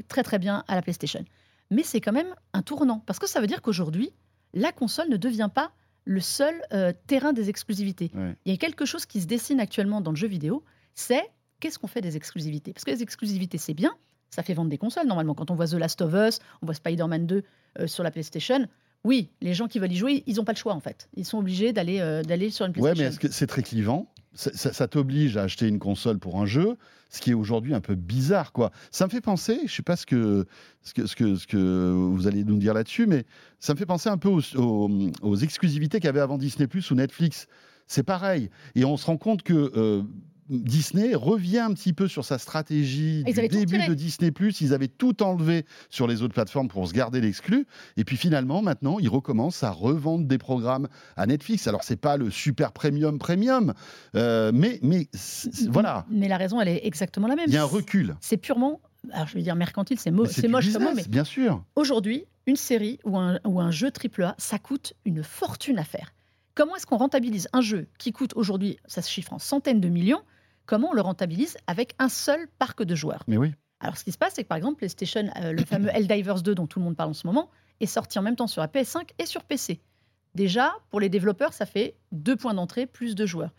très 0.09 0.23
très 0.25 0.39
bien 0.39 0.65
à 0.67 0.75
la 0.75 0.83
PlayStation. 0.83 1.25
Mais 1.71 1.85
c'est 1.85 2.01
quand 2.01 2.13
même 2.13 2.35
un 2.55 2.63
tournant, 2.63 3.03
parce 3.07 3.19
que 3.21 3.29
ça 3.29 3.41
veut 3.41 3.47
dire 3.47 3.63
qu'aujourd'hui, 3.63 4.11
la 4.53 4.73
console 4.73 5.09
ne 5.11 5.17
devient 5.17 5.51
pas 5.55 5.71
le 6.11 6.21
seul 6.21 6.55
euh, 6.73 6.93
terrain 7.07 7.35
des 7.35 7.51
exclusivités. 7.51 8.11
ouais. 8.15 8.35
Il 8.47 8.53
y 8.53 8.55
a 8.55 8.59
quelque 8.59 8.87
chose 8.87 9.05
qui 9.05 9.21
se 9.21 9.27
dessine 9.27 9.61
actuellement 9.61 10.01
dans 10.01 10.11
le 10.11 10.17
jeu 10.17 10.27
vidéo, 10.27 10.65
c'est 10.95 11.23
qu'est-ce 11.61 11.79
qu'on 11.79 11.87
fait 11.87 12.01
des 12.01 12.17
exclusivités 12.17 12.73
Parce 12.73 12.85
que 12.85 12.91
les 12.91 13.03
exclusivités, 13.03 13.59
c'est 13.59 13.75
bien, 13.75 13.93
ça 14.31 14.43
fait 14.43 14.55
vendre 14.55 14.71
des 14.71 14.79
consoles 14.79 15.07
normalement. 15.07 15.35
Quand 15.35 15.51
on 15.51 15.55
voit 15.55 15.67
The 15.69 15.75
Last 15.75 16.01
of 16.01 16.15
Us, 16.15 16.39
on 16.63 16.67
voit 16.67 16.75
Spider-Man 16.75 17.27
2 17.27 17.43
euh, 17.81 17.87
sur 17.87 18.03
la 18.05 18.11
PlayStation, 18.11 18.67
oui, 19.05 19.31
les 19.43 19.53
gens 19.53 19.69
qui 19.69 19.79
veulent 19.79 19.93
y 19.93 19.97
jouer, 19.97 20.23
ils 20.27 20.37
n'ont 20.37 20.45
pas 20.45 20.53
le 20.53 20.59
choix 20.59 20.73
en 20.75 20.81
fait. 20.81 21.09
Ils 21.15 21.27
sont 21.27 21.39
obligés 21.39 21.73
d'aller 21.75 22.01
euh, 22.01 22.23
d'aller 22.23 22.51
sur 22.51 22.65
une 22.65 22.71
Ouais, 22.71 22.75
PlayStation. 22.95 23.03
mais 23.05 23.09
est-ce 23.11 23.19
que 23.21 23.29
c'est 23.31 23.47
très 23.47 23.63
clivant 23.63 24.11
ça, 24.35 24.89
t'oblige 24.89 25.37
à 25.37 25.43
acheter 25.43 25.67
une 25.67 25.79
console 25.79 26.19
pour 26.19 26.41
un 26.41 26.47
jeu, 26.47 26.77
ce 27.11 27.21
qui 27.21 27.31
est 27.31 27.35
aujourd'hui 27.35 27.75
un 27.75 27.81
peu 27.81 27.95
bizarre, 27.95 28.53
quoi. 28.53 28.71
Ça 28.91 29.07
me 29.07 29.11
fait 29.11 29.21
penser, 29.21 29.61
je 29.67 29.75
sais 29.75 29.83
pas 29.83 29.97
ce 29.97 30.07
que, 30.07 30.47
ce 30.83 30.95
que, 30.95 31.07
ce 31.07 31.47
que, 31.47 31.93
vous 31.93 32.27
allez 32.27 32.45
nous 32.45 32.59
dire 32.59 32.75
là-dessus, 32.75 33.07
mais 33.07 33.25
ça 33.59 33.75
me 33.75 33.79
fait 33.79 33.87
penser 33.87 34.09
un 34.09 34.19
peu 34.19 34.29
aux 34.29 35.37
exclusivités 35.37 35.99
qu'il 35.99 36.07
y 36.07 36.11
avait 36.11 36.21
avant 36.21 36.39
Disney 36.39 36.67
Plus 36.67 36.91
ou 36.91 36.95
Netflix. 36.95 37.49
C'est 37.87 38.03
pareil. 38.03 38.51
Et 38.75 38.85
on 38.85 38.97
se 38.97 39.07
rend 39.07 39.17
compte 39.17 39.43
que 39.43 39.73
euh, 39.75 40.03
Disney 40.49 41.15
revient 41.15 41.59
un 41.59 41.73
petit 41.75 41.93
peu 41.93 42.09
sur 42.09 42.25
sa 42.25 42.39
stratégie 42.39 43.23
Ils 43.27 43.35
du 43.35 43.49
début 43.49 43.87
de 43.87 43.95
Disney 43.95 44.31
Plus. 44.31 44.61
Ils 44.61 44.73
avaient 44.75 44.89
tout 44.89 45.23
enlevé 45.23 45.65
sur 45.91 46.07
les 46.07 46.23
autres 46.23 46.35
plateformes 46.35 46.69
pour 46.69 46.87
se 46.89 46.93
garder 46.95 47.21
l'exclu. 47.21 47.67
Et 47.97 48.05
puis 48.05 48.17
finalement, 48.17 48.63
maintenant, 48.63 48.99
ils 48.99 49.09
recommencent 49.09 49.63
à 49.63 49.71
revendre 49.71 50.27
des 50.27 50.39
programmes 50.39 50.89
à 51.17 51.27
Netflix. 51.27 51.67
Alors, 51.67 51.85
c'est 51.85 51.97
pas 51.97 52.17
le 52.17 52.31
super 52.31 52.73
premium 52.73 53.19
premium, 53.19 53.75
euh, 54.15 54.51
mais, 54.55 54.79
mais 54.83 55.09
voilà, 55.69 56.07
Mais 56.11 56.29
la 56.29 56.37
raison, 56.37 56.61
elle 56.61 56.69
est 56.69 56.81
exactement 56.87 57.27
la 57.27 57.37
même. 57.37 57.47
il 57.49 57.55
y 57.55 57.57
a 57.57 57.63
un 57.63 57.67
recul. 57.67 58.17
C'est 58.21 58.37
purement, 58.37 58.81
alors 59.13 59.27
je 59.27 59.35
vais 59.35 59.43
dire 59.43 59.55
mercantile, 59.57 59.99
c'est 59.99 60.11
mo- 60.11 60.25
moche 60.25 60.41
comme 60.41 60.51
mot, 60.53 60.59
business, 60.61 60.95
mais 60.95 61.05
bien 61.09 61.25
sûr. 61.25 61.63
Aujourd'hui, 61.77 62.25
une 62.47 62.57
série 62.57 62.99
ou 63.05 63.19
un, 63.19 63.39
ou 63.45 63.61
un 63.61 63.71
jeu 63.71 63.91
AAA, 63.91 64.35
ça 64.39 64.59
coûte 64.59 64.95
une 65.05 65.23
fortune 65.23 65.79
à 65.79 65.85
faire. 65.85 66.15
Comment 66.55 66.75
est-ce 66.77 66.87
qu'on 66.87 66.97
rentabilise 66.97 67.49
un 67.53 67.61
jeu 67.61 67.87
qui 67.99 68.13
coûte 68.13 68.33
aujourd'hui, 68.35 68.79
ça 68.87 69.03
se 69.03 69.11
chiffre 69.11 69.33
en 69.33 69.39
centaines 69.39 69.81
de 69.81 69.89
millions, 69.89 70.23
comment 70.69 70.91
on 70.91 70.95
le 70.95 71.01
rentabilise 71.01 71.57
avec 71.67 71.95
un 71.99 72.09
seul 72.11 72.47
parc 72.59 72.83
de 72.83 72.95
joueurs 72.95 73.25
Mais 73.27 73.37
oui. 73.39 73.55
Alors 73.81 73.97
ce 73.97 74.05
qui 74.05 74.13
se 74.13 74.19
passe, 74.19 74.35
c'est 74.35 74.43
que 74.43 74.49
par 74.49 74.59
exemple, 74.59 74.77
PlayStation, 74.77 75.29
euh, 75.41 75.53
le 75.53 75.65
fameux 75.65 75.89
Helldivers 75.89 76.43
2 76.43 76.55
dont 76.55 76.67
tout 76.67 76.79
le 76.79 76.85
monde 76.85 76.97
parle 76.97 77.11
en 77.11 77.15
ce 77.15 77.27
moment, 77.27 77.49
est 77.81 77.87
sorti 77.87 78.19
en 78.19 78.23
même 78.23 78.37
temps 78.37 78.47
sur 78.49 78.61
la 78.61 78.69
PS5 78.69 79.09
et 79.19 79.25
sur 79.27 79.45
PC. 79.45 79.81
Déjà, 80.35 80.73
pour 80.91 81.01
les 81.01 81.09
développeurs, 81.09 81.53
ça 81.53 81.65
fait 81.65 81.97
deux 82.13 82.37
points 82.37 82.55
d'entrée 82.55 82.87
plus 82.87 83.15
de 83.15 83.25
joueurs. 83.25 83.51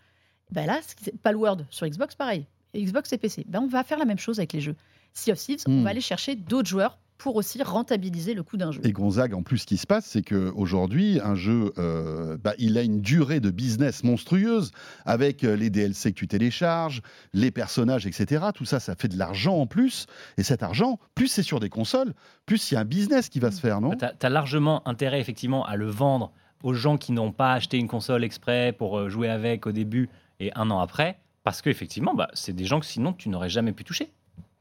Ben 0.50 0.66
là, 0.66 0.78
ce 0.86 0.94
qui- 0.94 1.04
c'est 1.04 1.18
Palworld 1.20 1.66
sur 1.70 1.86
Xbox, 1.86 2.14
pareil. 2.14 2.46
Xbox 2.74 3.12
et 3.12 3.18
PC. 3.18 3.44
Ben 3.48 3.60
on 3.60 3.66
va 3.66 3.82
faire 3.82 3.98
la 3.98 4.04
même 4.04 4.18
chose 4.18 4.38
avec 4.38 4.52
les 4.52 4.60
jeux. 4.60 4.76
Sea 5.12 5.32
of 5.32 5.38
Thieves, 5.38 5.64
on 5.66 5.80
Hmm. 5.80 5.84
va 5.84 5.90
aller 5.90 6.00
chercher 6.00 6.36
d'autres 6.36 6.68
joueurs 6.68 6.98
pour 7.20 7.36
aussi 7.36 7.62
rentabiliser 7.62 8.32
le 8.32 8.42
coût 8.42 8.56
d'un 8.56 8.72
jeu. 8.72 8.80
Et 8.82 8.92
Gonzague, 8.92 9.34
en 9.34 9.42
plus, 9.42 9.58
ce 9.58 9.66
qui 9.66 9.76
se 9.76 9.86
passe, 9.86 10.06
c'est 10.06 10.22
qu'aujourd'hui, 10.22 11.20
un 11.22 11.34
jeu, 11.34 11.72
euh, 11.76 12.38
bah, 12.38 12.54
il 12.58 12.78
a 12.78 12.82
une 12.82 13.02
durée 13.02 13.40
de 13.40 13.50
business 13.50 14.04
monstrueuse 14.04 14.70
avec 15.04 15.44
euh, 15.44 15.54
les 15.54 15.68
DLC 15.68 16.12
que 16.12 16.18
tu 16.18 16.26
télécharges, 16.26 17.02
les 17.34 17.50
personnages, 17.50 18.06
etc. 18.06 18.46
Tout 18.54 18.64
ça, 18.64 18.80
ça 18.80 18.94
fait 18.94 19.08
de 19.08 19.18
l'argent 19.18 19.54
en 19.56 19.66
plus. 19.66 20.06
Et 20.38 20.42
cet 20.42 20.62
argent, 20.62 20.98
plus 21.14 21.28
c'est 21.28 21.42
sur 21.42 21.60
des 21.60 21.68
consoles, 21.68 22.14
plus 22.46 22.70
il 22.70 22.74
y 22.74 22.76
a 22.78 22.80
un 22.80 22.84
business 22.86 23.28
qui 23.28 23.38
va 23.38 23.50
se 23.50 23.60
faire, 23.60 23.82
non? 23.82 23.90
Tu 23.90 24.04
as, 24.04 24.30
largement 24.30 24.86
intérêt 24.88 25.20
effectivement 25.20 25.66
à 25.66 25.76
le 25.76 25.90
vendre 25.90 26.32
aux 26.62 26.72
gens 26.72 26.96
qui 26.96 27.12
n'ont 27.12 27.32
pas 27.32 27.52
acheté 27.52 27.76
une 27.76 27.88
console 27.88 28.24
exprès 28.24 28.72
pour 28.72 28.98
euh, 28.98 29.10
jouer 29.10 29.28
avec 29.28 29.66
au 29.66 29.72
début 29.72 30.08
et 30.38 30.50
un 30.54 30.70
an 30.70 30.80
après, 30.80 31.18
parce 31.44 31.60
qu'effectivement, 31.60 32.14
bah, 32.14 32.28
c'est 32.32 32.54
des 32.54 32.64
gens 32.64 32.80
que 32.80 32.86
sinon 32.86 33.12
tu 33.12 33.28
n'aurais 33.28 33.50
jamais 33.50 33.72
pu 33.72 33.84
toucher. 33.84 34.10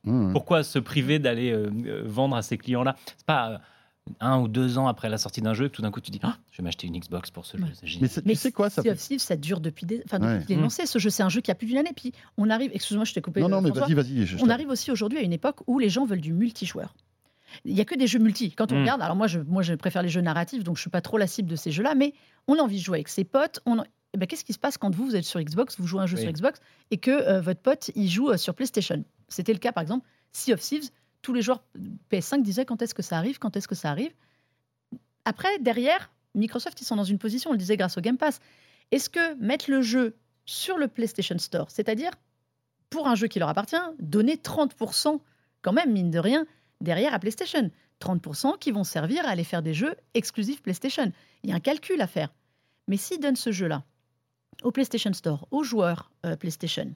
Mmh. 0.06 0.32
Pourquoi 0.34 0.63
se 0.63 0.79
priver 0.79 1.20
d'aller 1.20 1.51
euh, 1.51 1.70
euh, 1.86 2.03
vendre 2.06 2.36
à 2.36 2.41
ces 2.41 2.58
clients-là? 2.58 2.96
C'est 3.18 3.25
pas 3.25 3.50
euh, 3.51 3.58
un 4.22 4.39
ou 4.39 4.48
deux 4.48 4.77
ans 4.77 4.88
après 4.88 5.10
la 5.10 5.18
sortie 5.18 5.41
d'un 5.41 5.53
jeu, 5.53 5.68
que 5.68 5.75
tout 5.75 5.82
d'un 5.82 5.91
coup 5.91 6.01
tu 6.01 6.10
dis 6.10 6.20
ah, 6.24 6.38
je 6.51 6.58
vais 6.58 6.63
m'acheter 6.63 6.88
une 6.88 6.98
Xbox 6.98 7.29
pour 7.32 7.46
ce 7.46 7.58
jeu. 7.58 7.65
C'est. 7.74 8.00
Mais 8.01 8.08
c'est- 8.08 8.25
Mais 8.25 8.34
tu 8.34 8.39
sais 8.39 8.51
quoi 8.51 8.70
ça 8.70 8.82
Sea 8.82 8.88
fait... 8.88 8.94
of 8.94 9.00
Thieves, 9.00 9.20
ça 9.20 9.36
dure 9.36 9.60
depuis 9.60 9.86
des. 9.86 10.01
Enfin, 10.06 10.20
depuis 10.20 10.32
Ouais. 10.38 10.44
qu'il 10.46 10.56
est 10.56 10.60
Mm. 10.60 10.62
lancé, 10.63 10.86
ce 10.86 11.00
jeu, 11.00 11.10
c'est 11.10 11.22
un 11.24 11.29
jeu 11.29 11.41
qui 11.41 11.51
a 11.51 11.56
plus 11.56 11.68
d'une 11.68 11.77
année. 11.77 11.91
Puis 11.96 12.13
on 12.38 12.50
arrive. 12.50 12.72
Excuse-moi, 12.74 13.06
je 13.06 13.13
t'ai 13.13 13.22
coupé. 13.22 13.41
Non, 13.41 13.50
non, 13.50 13.62
mais 13.62 13.72
vas-y, 13.72 13.94
vas-y. 13.94 14.25
je- 14.25 14.38
On 14.41 14.50
arrive 14.50 14.70
aussi 14.70 14.89
aujourd'hui 14.89 15.20
à 15.20 15.22
une 15.22 15.34
époque 15.34 15.58
où 15.68 15.79
les 15.79 15.89
gens 15.89 16.06
veulent 16.06 16.22
du 16.22 16.34
multijoueur. 16.34 16.96
Il 17.65 17.74
n'y 17.74 17.82
a 17.82 17.86
que 17.86 17.96
des 17.96 18.08
jeux 18.08 18.20
multi. 18.20 18.51
Quand 18.51 18.72
on 18.72 18.75
Mm. 18.77 18.82
regarde, 18.82 19.01
alors 19.01 19.15
moi 19.15 19.27
je, 19.27 19.39
moi 19.39 19.63
je 19.63 19.74
préfère 19.74 20.01
les 20.01 20.10
jeux 20.10 20.22
narratifs, 20.22 20.63
donc 20.63 20.77
je 20.77 20.82
suis 20.82 20.89
pas 20.89 21.01
trop 21.01 21.18
la 21.18 21.27
cible 21.27 21.50
de 21.50 21.56
ces 21.56 21.72
jeux-là, 21.72 21.94
mais 21.96 22.13
on 22.48 22.56
a 22.56 22.62
envie 22.62 22.77
de 22.77 22.84
jouer 22.84 22.98
avec 23.00 23.10
ses 23.10 23.24
potes. 23.25 23.60
On... 23.65 23.84
eh 24.13 24.18
ben, 24.18 24.25
Qu'est-ce 24.27 24.46
qui 24.46 24.53
se 24.53 24.60
passe 24.60 24.77
quand 24.77 24.94
vous, 24.96 25.06
vous 25.06 25.15
êtes 25.15 25.25
sur 25.25 25.41
Xbox, 25.41 25.75
vous 25.79 25.86
jouez 25.88 26.01
un 26.01 26.06
jeu 26.08 26.15
Oui. 26.18 26.24
sur 26.24 26.32
Xbox, 26.32 26.60
et 26.91 26.98
que 26.98 27.12
euh, 27.12 27.41
votre 27.41 27.60
pote, 27.62 27.91
il 27.96 28.08
joue 28.10 28.29
euh, 28.29 28.38
sur 28.38 28.53
PlayStation? 28.56 29.03
C'était 29.30 29.54
le 29.54 29.60
cas, 29.60 29.72
par 29.72 29.82
exemple, 29.82 30.08
Sea 30.32 30.54
of 30.54 30.60
Thieves. 30.60 30.90
Tous 31.22 31.34
les 31.34 31.42
joueurs 31.42 31.64
PS5 32.12 32.42
disaient 32.42 32.66
quand 32.66 32.82
est-ce 32.82 32.94
que 32.94 33.02
ça 33.02 33.18
arrive, 33.18 33.40
quand 33.40 33.56
est-ce 33.58 33.68
que 33.68 33.76
ça 33.76 33.92
arrive. 33.92 34.12
Après, 35.26 35.60
derrière, 35.60 36.12
Microsoft, 36.36 36.80
ils 36.82 36.86
sont 36.86 36.96
dans 36.96 37.04
une 37.04 37.20
position, 37.20 37.50
on 37.52 37.54
le 37.54 37.60
disait 37.60 37.78
grâce 37.78 37.98
au 37.98 38.02
Game 38.02 38.18
Pass. 38.18 38.40
Est-ce 38.92 39.10
que 39.10 39.36
mettre 39.36 39.70
le 39.70 39.82
jeu 39.82 40.16
sur 40.46 40.78
le 40.78 40.88
PlayStation 40.88 41.38
Store, 41.38 41.70
c'est-à-dire 41.70 42.12
pour 42.90 43.08
un 43.08 43.16
jeu 43.16 43.28
qui 43.28 43.38
leur 43.38 43.50
appartient, 43.50 43.76
donner 44.00 44.36
30% 44.36 45.20
quand 45.62 45.74
même, 45.74 45.92
mine 45.92 46.10
de 46.10 46.20
rien, 46.20 46.46
derrière 46.82 47.14
à 47.14 47.20
PlayStation 47.20 47.70
30% 48.00 48.58
qui 48.58 48.72
vont 48.72 48.84
servir 48.84 49.26
à 49.26 49.30
aller 49.30 49.44
faire 49.44 49.62
des 49.62 49.74
jeux 49.74 49.96
exclusifs 50.14 50.62
PlayStation. 50.62 51.12
Il 51.44 51.50
y 51.50 51.54
a 51.54 51.56
un 51.56 51.60
calcul 51.60 52.02
à 52.02 52.08
faire. 52.08 52.34
Mais 52.88 52.98
s'ils 52.98 53.20
donnent 53.20 53.36
ce 53.36 53.52
jeu-là 53.52 53.84
au 54.64 54.72
PlayStation 54.72 55.14
Store, 55.14 55.48
aux 55.52 55.64
joueurs 55.64 56.12
euh, 56.26 56.36
PlayStation, 56.36 56.92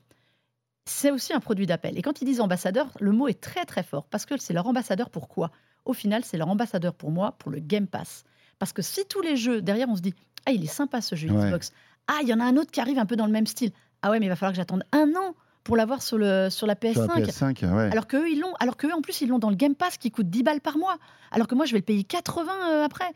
c'est 0.86 1.12
aussi 1.12 1.34
un 1.34 1.40
produit 1.40 1.66
d'appel. 1.66 1.98
Et 1.98 2.02
quand 2.02 2.22
ils 2.22 2.26
disent 2.26 2.42
ambassadeur, 2.42 2.90
le 3.00 3.12
mot 3.12 3.28
est 3.28 3.40
très 3.40 3.66
très 3.66 3.84
fort 3.84 4.06
parce 4.06 4.26
que 4.26 4.38
c'est 4.38 4.54
leur 4.54 4.68
ambassadeur 4.68 5.10
pour 5.10 5.28
quoi? 5.28 5.52
Au 5.86 5.94
final, 5.94 6.24
c'est 6.24 6.38
leur 6.38 6.50
ambassadeur 6.50 6.94
pour 6.94 7.12
moi, 7.12 7.34
pour 7.40 7.52
le 7.52 7.60
Game 7.60 7.88
Pass. 7.88 8.24
Parce 8.60 8.74
que 8.74 8.82
si 8.82 9.06
tous 9.10 9.22
les 9.22 9.36
jeux, 9.36 9.62
derrière, 9.62 9.88
on 9.90 9.96
se 9.96 10.02
dit 10.02 10.14
Ah, 10.46 10.52
il 10.52 10.64
est 10.64 10.68
sympa 10.68 11.02
ce 11.02 11.16
jeu 11.16 11.30
Ouais. 11.30 11.48
Xbox. 11.48 11.72
Ah, 12.08 12.20
il 12.22 12.28
y 12.28 12.34
en 12.34 12.40
a 12.40 12.44
un 12.46 12.58
autre 12.58 12.72
qui 12.72 12.82
arrive 12.82 13.00
un 13.00 13.06
peu 13.06 13.16
dans 13.16 13.26
le 13.26 13.32
même 13.32 13.48
style. 13.48 13.72
Ah 14.02 14.12
ouais, 14.12 14.20
mais 14.20 14.26
il 14.26 14.30
va 14.30 14.36
falloir 14.36 14.52
que 14.52 14.58
j'attende 14.58 14.84
un 14.92 15.10
an 15.16 15.36
pour 15.64 15.78
l'avoir 15.78 16.02
sur, 16.02 16.18
le, 16.18 16.50
sur 16.50 16.68
la 16.68 16.76
PS5. 16.76 16.94
Sur 16.94 17.08
la 17.08 17.54
PS5, 17.54 17.74
ouais. 17.76 17.90
Alors 17.92 18.08
qu'eux, 18.08 18.30
ils 18.30 18.40
l'ont. 18.40 18.54
Alors 18.60 18.76
qu'eux, 18.76 18.92
en 18.92 19.02
plus, 19.02 19.22
ils 19.22 19.30
l'ont 19.30 19.40
dans 19.40 19.50
le 19.50 19.56
Game 19.56 19.76
Pass 19.76 19.98
qui 19.98 20.12
coûte 20.12 20.30
10 20.30 20.44
balles 20.44 20.60
par 20.62 20.78
mois. 20.78 20.98
Alors 21.32 21.48
que 21.48 21.56
moi, 21.56 21.66
je 21.66 21.72
vais 21.72 21.78
le 21.80 21.86
payer 21.86 22.04
80 22.04 22.52
euh, 22.72 22.84
après. 22.84 23.10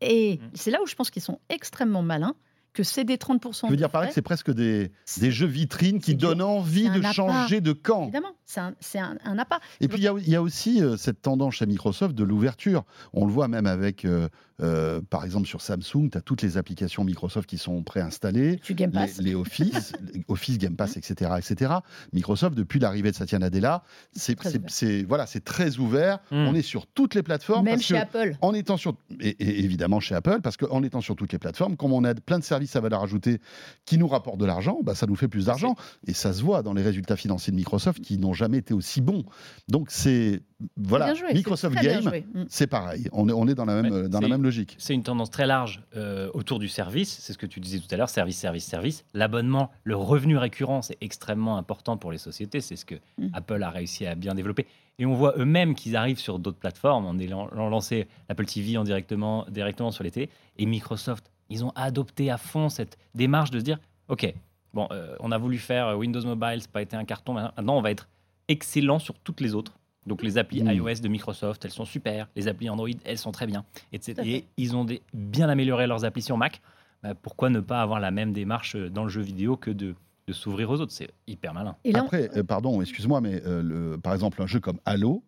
Et 0.00 0.38
Mm. 0.42 0.50
c'est 0.54 0.70
là 0.72 0.82
où 0.82 0.86
je 0.86 0.96
pense 0.96 1.10
qu'ils 1.10 1.22
sont 1.22 1.38
extrêmement 1.48 2.02
malins, 2.02 2.34
que 2.72 2.82
céder 2.82 3.16
30% 3.16 3.66
Je 3.66 3.70
veux 3.70 3.76
dire 3.76 3.90
par 3.90 4.02
là 4.02 4.08
que 4.08 4.14
c'est 4.14 4.22
presque 4.22 4.50
des, 4.50 4.90
jeux 5.18 5.46
vitrines 5.46 6.00
qui 6.00 6.14
donnent 6.14 6.42
envie 6.42 6.88
de 6.90 7.02
changer 7.02 7.60
de 7.60 7.72
camp. 7.72 8.04
Évidemment, 8.04 8.34
c'est 8.52 8.60
un, 8.60 8.74
c'est 8.80 8.98
un, 8.98 9.16
un 9.24 9.38
appât. 9.38 9.60
Et 9.80 9.88
puis 9.88 9.98
il 9.98 10.04
y 10.04 10.08
a- 10.08 10.14
il 10.18 10.28
y, 10.28 10.36
a 10.36 10.42
aussi 10.42 10.82
euh, 10.82 10.96
cette 10.96 11.22
tendance 11.22 11.54
chez 11.54 11.66
Microsoft 11.66 12.14
de 12.14 12.24
l'ouverture. 12.24 12.84
On 13.14 13.24
le 13.26 13.32
voit 13.32 13.48
même 13.48 13.66
avec, 13.66 14.04
euh, 14.04 14.28
euh, 14.60 15.00
par 15.08 15.24
exemple 15.24 15.46
sur 15.46 15.60
Samsung, 15.62 16.10
tu 16.10 16.18
as 16.18 16.20
toutes 16.20 16.42
les 16.42 16.56
applications 16.58 17.02
Microsoft 17.04 17.48
qui 17.48 17.56
sont 17.58 17.82
préinstallées. 17.82 18.58
Tu 18.62 18.74
Game 18.74 18.90
Les, 18.92 18.98
Pass. 19.00 19.18
les 19.18 19.34
Office, 19.34 19.92
les 20.14 20.22
Office 20.28 20.58
Game 20.58 20.76
Pass, 20.76 20.96
etc., 20.96 21.30
etc. 21.38 21.72
Microsoft, 22.12 22.54
depuis 22.56 22.78
l'arrivée 22.78 23.10
de 23.10 23.16
Satya 23.16 23.38
Nadella, 23.38 23.82
c'est 24.12 24.36
voilà, 25.08 25.26
c'est 25.26 25.44
très 25.44 25.78
ouvert. 25.78 26.18
Mm. 26.30 26.36
On 26.48 26.54
est 26.54 26.62
sur 26.62 26.86
toutes 26.86 27.14
les 27.14 27.22
plateformes. 27.22 27.64
Même 27.64 27.74
parce 27.76 27.86
chez 27.86 27.94
que 27.94 28.00
Apple. 28.00 28.36
en 28.42 28.54
étant 28.54 28.76
sur 28.76 28.94
et, 29.20 29.30
et 29.30 29.64
évidemment 29.64 30.00
chez 30.00 30.14
Apple 30.14 30.40
parce 30.42 30.56
qu'en 30.56 30.82
étant 30.82 31.00
sur 31.00 31.16
toutes 31.16 31.32
les 31.32 31.38
plateformes 31.38 31.76
comme 31.76 31.92
on 31.92 32.04
a 32.04 32.14
plein 32.14 32.38
de 32.38 32.44
services 32.44 32.76
à 32.76 32.80
valeur 32.80 33.02
ajoutée 33.02 33.40
qui 33.84 33.98
nous 33.98 34.08
rapportent 34.08 34.38
de 34.38 34.44
l'argent 34.46 34.78
bah, 34.82 34.94
ça 34.94 35.06
nous 35.06 35.16
fait 35.16 35.28
plus 35.28 35.46
d'argent 35.46 35.74
et 36.06 36.12
ça 36.14 36.32
se 36.32 36.42
voit 36.42 36.62
dans 36.62 36.72
les 36.74 36.82
résultats 36.82 37.16
financiers 37.16 37.50
de 37.50 37.56
Microsoft 37.56 38.00
qui 38.00 38.18
n'ont 38.18 38.32
jamais 38.42 38.58
été 38.58 38.74
aussi 38.74 39.00
bons 39.00 39.24
donc 39.68 39.90
c'est 39.90 40.42
voilà 40.76 41.14
joué, 41.14 41.34
Microsoft 41.34 41.76
Game. 41.82 42.04
Mm. 42.04 42.44
c'est 42.48 42.68
pareil 42.68 43.08
on 43.12 43.28
est, 43.28 43.32
on 43.32 43.48
est 43.48 43.54
dans 43.54 43.64
la 43.64 43.82
même 43.82 43.92
Ouais, 43.92 44.08
dans 44.08 44.20
la 44.20 44.28
même 44.28 44.42
logique 44.42 44.76
C'est 44.78 44.94
une 44.94 45.02
tendance 45.02 45.30
très 45.30 45.46
large 45.46 45.82
euh, 45.96 46.30
autour 46.34 46.58
du 46.58 46.68
service. 46.68 47.18
C'est 47.20 47.32
ce 47.32 47.38
que 47.38 47.46
tu 47.46 47.60
disais 47.60 47.78
tout 47.78 47.92
à 47.92 47.96
l'heure, 47.96 48.08
service, 48.08 48.38
service, 48.38 48.64
service. 48.64 49.04
L'abonnement, 49.12 49.70
le 49.82 49.96
revenu 49.96 50.36
récurrent, 50.36 50.82
c'est 50.82 50.98
extrêmement 51.00 51.58
important 51.58 51.96
pour 51.96 52.12
les 52.12 52.18
sociétés. 52.18 52.60
C'est 52.60 52.76
ce 52.76 52.84
que 52.84 52.94
Mm. 53.18 53.28
Apple 53.32 53.62
a 53.62 53.70
réussi 53.70 54.06
à 54.06 54.14
bien 54.14 54.34
développer. 54.34 54.66
Et 54.98 55.06
on 55.06 55.14
voit 55.14 55.34
eux-mêmes 55.36 55.74
qu'ils 55.74 55.96
arrivent 55.96 56.18
sur 56.18 56.38
d'autres 56.38 56.58
plateformes. 56.58 57.06
On 57.06 57.18
est 57.18 57.32
ont 57.32 57.68
lancé 57.68 58.08
l'Apple 58.28 58.44
TV 58.44 58.76
en 58.76 58.84
directement, 58.84 59.46
directement 59.50 59.90
sur 59.90 60.04
les 60.04 60.10
télés. 60.10 60.30
Et 60.58 60.66
Microsoft, 60.66 61.30
ils 61.48 61.64
ont 61.64 61.72
adopté 61.74 62.30
à 62.30 62.36
fond 62.36 62.68
cette 62.68 62.98
démarche 63.14 63.50
de 63.50 63.58
se 63.58 63.64
dire, 63.64 63.78
OK, 64.08 64.32
bon, 64.74 64.88
euh, 64.90 65.16
on 65.20 65.32
a 65.32 65.38
voulu 65.38 65.58
faire 65.58 65.96
Windows 65.98 66.24
Mobile, 66.24 66.60
ça 66.60 66.66
n'a 66.66 66.72
pas 66.72 66.82
été 66.82 66.96
un 66.96 67.04
carton. 67.04 67.34
Maintenant, 67.34 67.78
on 67.78 67.82
va 67.82 67.90
être 67.90 68.08
excellent 68.52 68.98
sur 68.98 69.14
toutes 69.18 69.40
les 69.40 69.54
autres. 69.54 69.72
Donc 70.06 70.22
les 70.22 70.36
applis 70.38 70.62
Mm. 70.62 70.70
iOS 70.72 70.94
de 71.02 71.08
Microsoft, 71.08 71.64
elles 71.64 71.70
sont 71.70 71.84
super. 71.84 72.28
Les 72.36 72.48
applis 72.48 72.68
Android, 72.70 72.88
elles 73.04 73.18
sont 73.18 73.32
très 73.32 73.46
bien. 73.46 73.64
etc. 73.92 74.14
Et 74.24 74.44
ils 74.56 74.74
ont 74.76 74.84
des- 74.84 75.02
bien 75.14 75.48
amélioré 75.48 75.86
leurs 75.86 76.04
applis 76.04 76.22
sur 76.22 76.36
Mac. 76.36 76.60
Bah, 77.02 77.14
pourquoi 77.14 77.50
ne 77.50 77.60
pas 77.60 77.82
avoir 77.82 77.98
la 78.00 78.10
même 78.10 78.32
démarche 78.32 78.76
euh, 78.76 78.88
dans 78.90 79.02
le 79.04 79.10
jeu 79.10 79.20
vidéo 79.22 79.56
que 79.56 79.70
de, 79.70 79.94
de 80.28 80.32
s'ouvrir 80.32 80.70
aux 80.70 80.80
autres? 80.80 80.92
C'est 80.92 81.10
hyper 81.26 81.52
malin. 81.54 81.76
Et 81.84 81.92
là, 81.92 82.00
après 82.04 82.30
euh, 82.36 82.42
pardon 82.44 82.80
excuse-moi 82.82 83.20
mais 83.20 83.42
euh, 83.44 83.62
le, 83.62 83.98
par 83.98 84.12
exemple 84.14 84.40
un 84.42 84.46
jeu 84.46 84.60
comme 84.60 84.78
Halo 84.84 85.22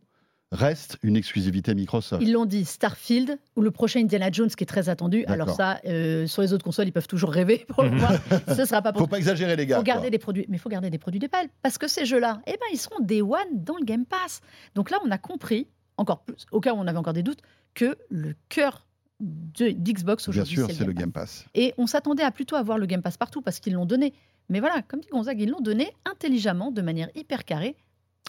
reste 0.55 0.97
une 1.03 1.17
exclusivité 1.17 1.75
Microsoft 1.75 2.23
Ils 2.23 2.33
l'ont 2.33 2.47
dit, 2.47 2.65
Starfield 2.65 3.39
ou 3.57 3.61
le 3.61 3.71
prochain 3.71 4.01
Indiana 4.01 4.31
Jones 4.33 4.49
qui 4.49 4.65
est 4.65 4.67
très 4.67 4.89
attendu. 4.89 5.25
Alors 5.27 5.51
ça, 5.55 5.81
euh, 5.85 6.27
sur 6.27 6.41
les 6.43 6.53
autres 6.53 6.65
consoles, 6.65 6.87
ils 6.89 6.93
peuvent 6.93 7.07
toujours 7.09 7.31
rêver 7.33 7.67
pour 7.69 7.83
le 7.83 7.91
voir. 7.97 8.13
Ce 8.57 8.65
sera 8.65 8.81
pas 8.81 8.93
pour 8.93 9.03
faut 9.03 9.07
pas 9.07 9.19
exagérer 9.19 9.57
les 9.57 9.67
gars 9.67 9.77
faut 9.77 9.83
garder 9.83 10.03
quoi. 10.03 10.11
des 10.11 10.19
produits, 10.19 10.47
mais 10.49 10.57
il 10.57 10.61
faut 10.61 10.69
garder 10.71 10.89
des 10.91 10.99
produits 10.99 11.19
d'Apple 11.21 11.49
parce 11.63 11.77
que 11.77 11.89
ces 11.89 12.07
jeux-là, 12.07 12.41
eh 12.47 12.53
ben, 12.53 12.67
ils 12.73 12.79
seront 12.79 13.01
day 13.01 13.21
one 13.21 13.37
dans 13.53 13.77
le 13.77 13.85
Game 13.85 14.07
Pass. 14.07 14.41
Donc 14.75 14.91
là, 14.91 14.99
on 15.05 15.11
a 15.11 15.19
compris, 15.19 15.67
encore 15.99 16.23
plus, 16.25 16.47
au 16.53 16.61
cas 16.61 16.73
où 16.73 16.77
on 16.79 16.87
avait 16.87 16.99
encore 16.99 17.13
des 17.13 17.23
doutes, 17.23 17.41
que 17.75 17.97
le 18.09 18.35
cœur 18.49 18.87
de- 19.21 19.71
d'Xbox 19.71 20.25
bien 20.25 20.31
aujourd'hui, 20.43 20.57
sûr 20.57 20.69
c'est 20.71 20.85
le 20.85 20.93
Game 20.93 21.13
Pass. 21.13 21.43
Pass 21.43 21.49
Et 21.55 21.75
on 21.79 21.87
s'attendait 21.87 22.23
à 22.23 22.31
plutôt 22.31 22.57
avoir 22.57 22.79
le 22.79 22.87
Game 22.87 23.03
Pass 23.03 23.17
partout 23.17 23.43
parce 23.43 23.61
qu'ils 23.61 23.75
l'ont 23.75 23.87
donné. 23.87 24.13
Mais 24.49 24.61
voilà, 24.61 24.83
comme 24.83 25.01
dit 25.01 25.09
Gonzague, 25.11 25.41
ils 25.41 25.49
l'ont 25.51 25.61
donné 25.61 25.91
intelligemment, 26.05 26.71
de 26.71 26.83
manière 26.83 27.09
hyper 27.15 27.45
carrée, 27.45 27.77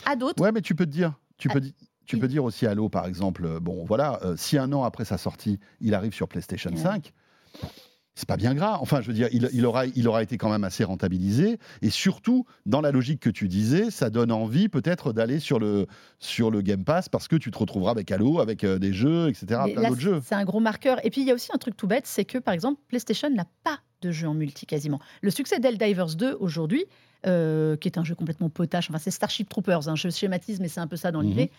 à 0.05 0.15
d'autres. 0.15 0.41
Ouais, 0.41 0.51
mais 0.51 0.61
tu 0.61 0.73
peux 0.75 0.85
te 0.85 0.91
dire, 0.91 1.13
tu 1.37 1.49
peux, 1.49 1.59
di- 1.59 1.73
tu 2.05 2.17
peux 2.17 2.27
dire 2.27 2.43
aussi 2.43 2.65
Halo, 2.67 2.89
par 2.89 3.05
exemple. 3.07 3.45
euh, 3.45 3.59
Bon, 3.59 3.83
voilà, 3.85 4.19
euh, 4.23 4.35
si 4.37 4.57
un 4.57 4.71
an 4.73 4.83
après 4.83 5.05
sa 5.05 5.17
sortie, 5.17 5.59
il 5.81 5.93
arrive 5.93 6.13
sur 6.13 6.27
PlayStation 6.27 6.71
Ouais. 6.71 6.77
5, 6.77 7.11
c'est 8.17 8.27
pas 8.29 8.37
bien 8.37 8.53
grave. 8.55 8.77
Enfin, 8.79 9.01
je 9.01 9.07
veux 9.07 9.13
dire, 9.13 9.27
il, 9.33 9.49
il 9.51 9.65
aura, 9.65 9.85
il 9.87 10.07
aura 10.07 10.23
été 10.23 10.37
quand 10.37 10.49
même 10.49 10.63
assez 10.63 10.85
rentabilisé. 10.85 11.57
Et 11.81 11.89
surtout, 11.89 12.45
dans 12.65 12.79
la 12.79 12.91
logique 12.91 13.19
que 13.19 13.29
tu 13.29 13.49
disais, 13.49 13.91
ça 13.91 14.09
donne 14.09 14.31
envie 14.31 14.69
peut-être 14.69 15.11
d'aller 15.11 15.39
sur 15.41 15.59
le, 15.59 15.85
sur 16.19 16.49
le 16.49 16.61
Game 16.61 16.85
Pass 16.85 17.09
parce 17.09 17.27
que 17.27 17.35
tu 17.35 17.51
te 17.51 17.57
retrouveras 17.57 17.91
avec 17.91 18.09
Halo, 18.11 18.39
avec 18.39 18.63
euh, 18.63 18.79
des 18.79 18.93
jeux, 18.93 19.27
etc. 19.27 19.61
Mais 19.65 19.73
plein 19.73 19.81
là, 19.81 19.89
d'autres 19.89 19.99
jeux. 20.01 20.21
C'est 20.23 20.35
un 20.35 20.45
gros 20.45 20.61
marqueur. 20.61 21.05
Et 21.05 21.09
puis, 21.09 21.21
il 21.21 21.27
y 21.27 21.31
a 21.31 21.33
aussi 21.33 21.49
un 21.53 21.57
truc 21.57 21.75
tout 21.75 21.87
bête, 21.87 22.07
c'est 22.07 22.23
que, 22.23 22.37
par 22.37 22.53
exemple, 22.53 22.79
PlayStation 22.87 23.29
n'a 23.29 23.45
pas 23.65 23.79
de 24.01 24.11
jeu 24.11 24.29
en 24.29 24.33
multi 24.33 24.65
quasiment. 24.65 24.99
Le 25.21 25.29
succès 25.29 25.59
d'Helldivers 25.59 26.15
2 26.15 26.37
aujourd'hui, 26.39 26.85
euh, 27.27 27.75
qui 27.75 27.87
est 27.89 27.97
un 27.97 28.03
jeu 28.05 28.15
complètement 28.15 28.49
potache, 28.49 28.87
enfin 28.89 28.99
c'est 28.99 29.09
Starship 29.11 29.49
Troopers, 29.49 29.89
hein, 29.89 29.95
je 29.95 30.09
schématise, 30.09 30.59
mais 30.61 30.67
c'est 30.67 30.79
un 30.79 30.85
peu 30.87 30.95
ça 30.95 31.11
dans 31.11 31.21
Mhm. 31.23 31.29
l'idée. 31.29 31.51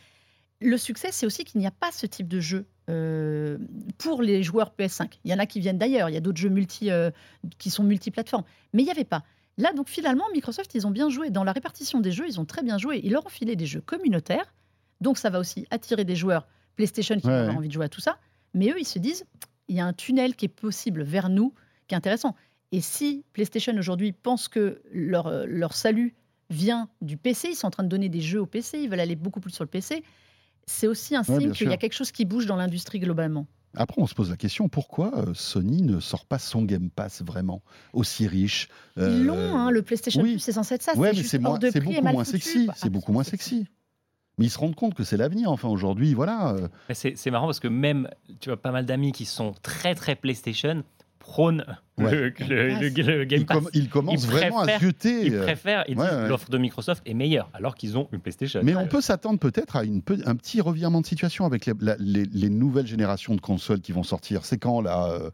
Le 0.61 0.77
succès, 0.79 1.09
c'est 1.13 1.27
aussi 1.27 1.45
qu'il 1.45 1.61
n'y 1.61 1.67
a 1.67 1.71
pas 1.71 1.93
ce 1.93 2.07
type 2.07 2.29
de 2.29 2.41
jeu 2.41 2.67
euh, 2.89 3.59
pour 3.99 4.23
les 4.23 4.43
joueurs 4.43 4.73
PS5. 4.79 5.19
Il 5.25 5.31
y 5.31 5.35
en 5.35 5.39
a 5.39 5.47
qui 5.47 5.61
viennent 5.61 5.79
d'ailleurs, 5.79 6.09
il 6.09 6.15
y 6.15 6.17
a 6.17 6.21
d'autres 6.21 6.39
jeux 6.39 6.49
multi, 6.49 6.91
euh, 6.91 7.11
qui 7.59 7.69
sont 7.71 7.83
multiplateformes, 7.85 8.45
mais 8.73 8.83
il 8.83 8.87
n'y 8.87 8.91
avait 8.91 9.05
pas. 9.05 9.23
Là, 9.59 9.73
donc 9.73 9.89
finalement, 9.89 10.25
Microsoft, 10.33 10.75
ils 10.75 10.87
ont 10.87 10.91
bien 10.91 11.09
joué. 11.11 11.31
Dans 11.31 11.45
la 11.45 11.53
répartition 11.53 12.01
des 12.01 12.13
jeux, 12.13 12.27
ils 12.27 12.41
ont 12.41 12.45
très 12.45 12.63
bien 12.63 12.79
joué. 12.79 13.01
Ils 13.05 13.13
leur 13.13 13.27
ont 13.27 13.31
filé 13.31 13.57
des 13.57 13.67
jeux 13.67 13.81
communautaires, 13.81 14.55
donc 15.01 15.19
ça 15.19 15.31
va 15.31 15.39
aussi 15.39 15.67
attirer 15.71 16.05
des 16.05 16.17
joueurs 16.17 16.47
PlayStation 16.77 17.19
qui 17.19 17.27
Ouais, 17.27 17.33
avoir 17.33 17.51
ouais. 17.51 17.57
envie 17.59 17.69
de 17.69 17.73
jouer 17.73 17.87
à 17.87 17.89
tout 17.89 18.01
ça. 18.01 18.19
Mais 18.55 18.71
eux, 18.71 18.79
ils 18.79 18.87
se 18.87 18.99
disent, 18.99 19.25
il 19.69 19.77
y 19.77 19.81
a 19.81 19.85
un 19.87 19.93
tunnel 19.93 20.37
qui 20.37 20.47
est 20.47 20.49
possible 20.49 21.03
vers 21.03 21.29
nous, 21.29 21.55
qui 21.89 21.95
est 21.95 21.99
intéressant. 21.99 22.35
Et 22.73 22.81
si 22.81 23.25
PlayStation 23.33 23.75
aujourd'hui 23.77 24.13
pense 24.13 24.49
que 24.49 24.83
leur, 24.91 25.47
leur 25.47 25.75
salut 25.75 26.15
vient 26.51 26.89
du 27.01 27.17
PC, 27.17 27.49
ils 27.51 27.57
sont 27.57 27.67
en 27.67 27.71
train 27.71 27.83
de 27.83 27.89
donner 27.89 28.09
des 28.09 28.21
jeux 28.21 28.41
au 28.41 28.47
PC, 28.47 28.79
ils 28.81 28.89
veulent 28.89 29.01
aller 29.01 29.17
beaucoup 29.17 29.41
plus 29.41 29.51
sur 29.53 29.65
le 29.65 29.69
PC, 29.71 30.03
c'est 30.67 30.87
aussi 30.89 31.15
un 31.17 31.23
Ouais, 31.23 31.41
signe 31.41 31.53
qu'il 31.53 31.69
y 31.71 31.73
a 31.73 31.77
quelque 31.77 31.95
chose 31.95 32.13
qui 32.13 32.25
bouge 32.25 32.47
dans 32.47 32.57
l'industrie 32.57 32.99
globalement. 33.01 33.47
Après, 33.79 34.01
on 34.01 34.07
se 34.07 34.15
pose 34.15 34.31
la 34.31 34.37
question 34.37 34.69
pourquoi 34.71 35.13
euh, 35.19 35.35
Sony 35.35 35.83
ne 35.83 36.01
sort 36.01 36.25
pas 36.25 36.39
son 36.39 36.63
Game 36.63 36.89
Pass 36.89 37.23
vraiment 37.23 37.63
aussi 37.93 38.27
riche 38.27 38.69
Ils 38.97 39.03
euh, 39.03 39.25
l'ont, 39.25 39.55
hein, 39.57 39.71
le 39.71 39.83
PlayStation 39.83 40.23
oui. 40.23 40.33
Plus, 40.33 40.39
c'est 40.41 40.53
censé 40.53 40.75
être 40.77 40.83
ça. 40.83 40.97
Ouais, 40.97 41.11
mais 41.11 41.17
juste 41.19 41.31
c'est 41.31 41.39
moins- 41.39 41.59
de 41.59 41.67
et 41.69 41.81
beaucoup 41.81 42.01
mal 42.03 42.15
moins 42.15 42.25
foutu, 42.25 42.39
sexy. 42.41 42.69
C'est 42.75 42.89
beaucoup 42.89 43.13
moins 43.13 43.25
sexy. 43.25 43.67
Mais 44.39 44.47
ils 44.47 44.51
se 44.51 44.59
rendent 44.59 44.75
compte 44.75 44.95
que 44.95 45.05
c'est 45.05 45.17
l'avenir. 45.19 45.51
Enfin, 45.51 45.69
aujourd'hui, 45.69 46.15
voilà. 46.15 46.55
euh, 46.55 46.69
c'est 46.95 47.31
marrant 47.31 47.47
parce 47.47 47.61
que 47.61 47.69
même, 47.69 48.09
tu 48.41 48.49
vois, 48.49 48.61
pas 48.61 48.71
mal 48.71 48.87
d'amis 48.87 49.13
qui 49.13 49.25
sont 49.27 49.55
très 49.63 49.95
très 49.95 50.15
PlayStation 50.17 50.83
Ouais. 51.99 52.11
le, 52.11 52.29
le- 52.49 52.69
le- 52.79 53.19
le 53.19 53.25
Game 53.25 53.41
ils, 53.41 53.47
Pass. 53.47 53.57
com- 53.59 53.69
ils 53.73 53.89
commencent 53.89 54.25
Ils 54.25 54.31
vraiment 54.31 54.61
à 54.61 54.79
zioter. 54.79 55.27
Ils 55.27 55.35
euh, 55.35 55.43
préfèrent, 55.43 55.85
ils 55.89 55.97
ouais, 55.99 56.05
disent 56.09 56.15
ouais. 56.19 56.29
l'offre 56.29 56.51
de 56.51 56.59
Microsoft 56.59 57.03
est 57.07 57.15
meilleure 57.15 57.49
alors 57.55 57.75
qu'ils 57.75 57.97
ont 57.99 58.09
une 58.13 58.21
PlayStation. 58.21 58.61
Mais 58.63 58.77
on 58.77 58.87
peut 58.87 59.01
s'attendre 59.01 59.39
peut-être 59.39 59.77
à 59.77 59.85
une 59.85 60.03
un 60.27 60.37
petit 60.37 60.61
revirement 60.61 61.01
de 61.01 61.07
situation 61.07 61.45
avec 61.47 61.67
les, 61.67 61.73
la- 61.81 61.97
les- 61.99 62.27
les 62.27 62.49
nouvelles 62.51 62.87
générations 62.87 63.35
de 63.35 63.41
consoles 63.41 63.81
qui 63.81 63.93
vont 63.93 64.03
sortir. 64.03 64.45
C'est 64.45 64.59
quand 64.59 64.81
là 64.83 65.09
euh, 65.11 65.31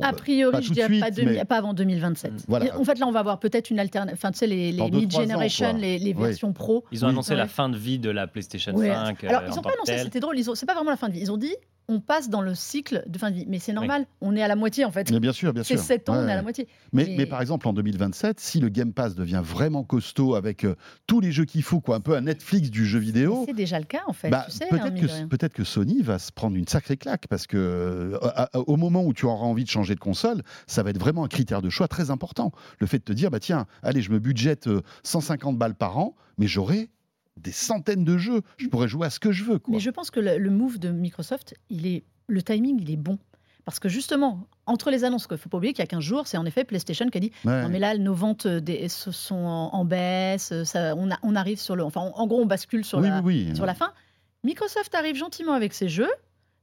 A 0.00 0.12
priori, 0.12 0.52
pas 0.52 0.60
je 0.60 0.66
tout 0.68 0.70
de 0.70 0.74
dirais 0.74 0.88
suite, 0.88 1.00
pas, 1.00 1.10
demi- 1.10 1.32
mais- 1.36 1.44
pas 1.44 1.56
avant 1.56 1.74
2027. 1.74 2.32
Voilà. 2.48 2.66
Et 2.66 2.72
En 2.72 2.84
fait, 2.84 2.98
là, 2.98 3.06
on 3.06 3.12
va 3.12 3.20
avoir 3.20 3.38
peut-être 3.38 3.70
une 3.70 3.78
alternative. 3.80 4.16
Enfin, 4.18 4.32
tu 4.32 4.38
sais, 4.38 4.46
les, 4.46 4.72
mid-generation, 4.72 5.76
les, 5.76 5.98
Oui. 5.98 6.12
versions 6.14 6.52
pro. 6.52 6.84
Ils 6.92 7.04
ont 7.04 7.08
annoncé 7.08 7.34
la 7.34 7.48
fin 7.48 7.68
de 7.68 7.76
vie 7.76 7.98
de 7.98 8.08
la 8.10 8.26
PlayStation 8.26 8.74
Ouais. 8.74 8.88
5. 8.94 9.24
Alors, 9.24 9.42
euh, 9.42 9.46
ils 9.50 9.54
n'ont 9.56 9.62
pas 9.62 9.70
annoncé, 9.74 9.98
c'était 10.04 10.20
drôle, 10.20 10.36
ont- 10.48 10.54
c'est 10.54 10.66
pas 10.66 10.74
vraiment 10.74 10.90
la 10.90 10.96
fin 10.96 11.08
de 11.08 11.12
vie. 11.14 11.20
Ils 11.20 11.32
ont 11.32 11.36
dit 11.36 11.54
on 11.88 12.00
passe 12.00 12.28
dans 12.28 12.42
le 12.42 12.54
cycle 12.54 13.02
de 13.06 13.18
fin 13.18 13.30
de 13.30 13.36
vie. 13.36 13.44
Mais 13.48 13.58
c'est 13.58 13.72
normal, 13.72 14.06
on 14.20 14.36
est 14.36 14.42
à 14.42 14.48
la 14.48 14.56
moitié 14.56 14.84
en 14.84 14.90
fait. 14.90 15.10
Mais 15.10 15.20
bien 15.20 15.32
sûr, 15.32 15.52
bien 15.54 15.62
C'est 15.64 15.76
sûr. 15.76 15.84
7 15.84 16.08
ans, 16.10 16.12
Ouais, 16.12 16.18
on 16.24 16.28
est 16.28 16.32
à 16.32 16.36
la 16.36 16.42
moitié. 16.42 16.68
Mais, 16.92 17.04
Mais- 17.06 17.14
mais 17.18 17.26
par 17.26 17.40
exemple, 17.40 17.66
en 17.66 17.72
2027, 17.72 18.38
si 18.40 18.60
le 18.60 18.68
Game 18.68 18.92
Pass 18.92 19.14
devient 19.14 19.40
vraiment 19.42 19.84
costaud 19.84 20.34
avec 20.34 20.64
euh, 20.64 20.74
tous 21.06 21.20
les 21.20 21.32
jeux 21.32 21.46
qu'il 21.46 21.62
faut, 21.62 21.80
quoi, 21.80 21.96
un 21.96 22.00
peu 22.00 22.14
un 22.16 22.20
Netflix 22.20 22.70
du 22.70 22.84
jeu 22.86 22.98
vidéo, 22.98 23.44
C'est 23.46 23.54
déjà 23.54 23.78
le 23.78 23.86
cas 23.86 24.02
en 24.06 24.12
fait, 24.12 24.28
bah, 24.30 24.44
tu 24.50 24.56
sais. 24.56 24.64
hein, 24.64 24.68
peut-être 24.78 25.00
que, 25.00 25.06
rien. 25.06 25.28
peut-être 25.28 25.54
que 25.54 25.64
Sony 25.64 26.02
va 26.02 26.18
se 26.18 26.30
prendre 26.30 26.56
une 26.56 26.68
sacrée 26.68 26.96
claque 26.98 27.26
parce 27.28 27.46
que 27.46 27.56
euh, 27.56 28.18
à- 28.22 28.56
à- 28.56 28.58
au 28.60 28.76
moment 28.76 29.02
où 29.04 29.14
tu 29.14 29.24
auras 29.26 29.44
envie 29.46 29.64
de 29.64 29.70
changer 29.70 29.94
de 29.94 30.00
console, 30.00 30.42
ça 30.66 30.82
va 30.82 30.90
être 30.90 30.98
vraiment 31.00 31.24
un 31.24 31.28
critère 31.28 31.62
de 31.62 31.70
choix 31.70 31.88
très 31.88 32.10
important. 32.10 32.52
Le 32.80 32.86
fait 32.86 32.98
de 32.98 33.04
te 33.04 33.12
dire, 33.12 33.30
bah 33.30 33.40
tiens, 33.40 33.66
allez, 33.82 34.02
je 34.02 34.10
me 34.10 34.18
budgète 34.18 34.66
euh, 34.68 34.82
150 35.04 35.56
balles 35.56 35.74
par 35.74 35.96
an, 35.98 36.14
mais 36.36 36.46
j'aurai 36.46 36.90
des 37.38 37.52
centaines 37.52 38.04
de 38.04 38.16
jeux. 38.18 38.42
Je 38.58 38.66
pourrais 38.68 38.88
jouer 38.88 39.06
à 39.06 39.10
ce 39.10 39.20
que 39.20 39.32
je 39.32 39.44
veux. 39.44 39.58
Quoi. 39.58 39.72
Mais 39.74 39.80
je 39.80 39.90
pense 39.90 40.10
que 40.10 40.20
le, 40.20 40.38
le 40.38 40.50
move 40.50 40.78
de 40.78 40.90
Microsoft, 40.90 41.54
il 41.70 41.86
est, 41.86 42.04
le 42.26 42.42
timing, 42.42 42.78
il 42.80 42.90
est 42.90 42.96
bon. 42.96 43.18
Parce 43.64 43.78
que 43.80 43.88
justement, 43.90 44.46
entre 44.64 44.90
les 44.90 45.04
annonces, 45.04 45.26
il 45.30 45.34
ne 45.34 45.36
faut 45.38 45.50
pas 45.50 45.58
oublier 45.58 45.74
qu'il 45.74 45.82
y 45.82 45.84
a 45.84 45.86
15 45.88 46.00
jours, 46.02 46.26
c'est 46.26 46.38
en 46.38 46.46
effet 46.46 46.64
PlayStation 46.64 47.08
qui 47.10 47.18
a 47.18 47.20
dit 47.20 47.32
Ouais. 47.44 47.62
Non, 47.62 47.68
mais 47.68 47.78
là, 47.78 47.96
nos 47.98 48.14
ventes 48.14 48.46
euh, 48.46 48.60
des, 48.60 48.88
sont 48.88 49.34
en, 49.34 49.74
en 49.74 49.84
baisse, 49.84 50.52
euh, 50.52 50.64
ça, 50.64 50.94
on, 50.96 51.10
a- 51.10 51.18
on 51.22 51.36
arrive 51.36 51.58
sur 51.60 51.76
le. 51.76 51.84
Enfin, 51.84 52.00
en, 52.00 52.12
en 52.18 52.26
gros, 52.26 52.40
on 52.40 52.46
bascule 52.46 52.82
sur, 52.84 52.98
oui, 52.98 53.08
la, 53.08 53.20
oui, 53.20 53.46
oui. 53.50 53.56
sur 53.56 53.66
la 53.66 53.74
fin. 53.74 53.92
Microsoft 54.42 54.94
arrive 54.94 55.16
gentiment 55.16 55.52
avec 55.52 55.74
ses 55.74 55.88
jeux. 55.90 56.10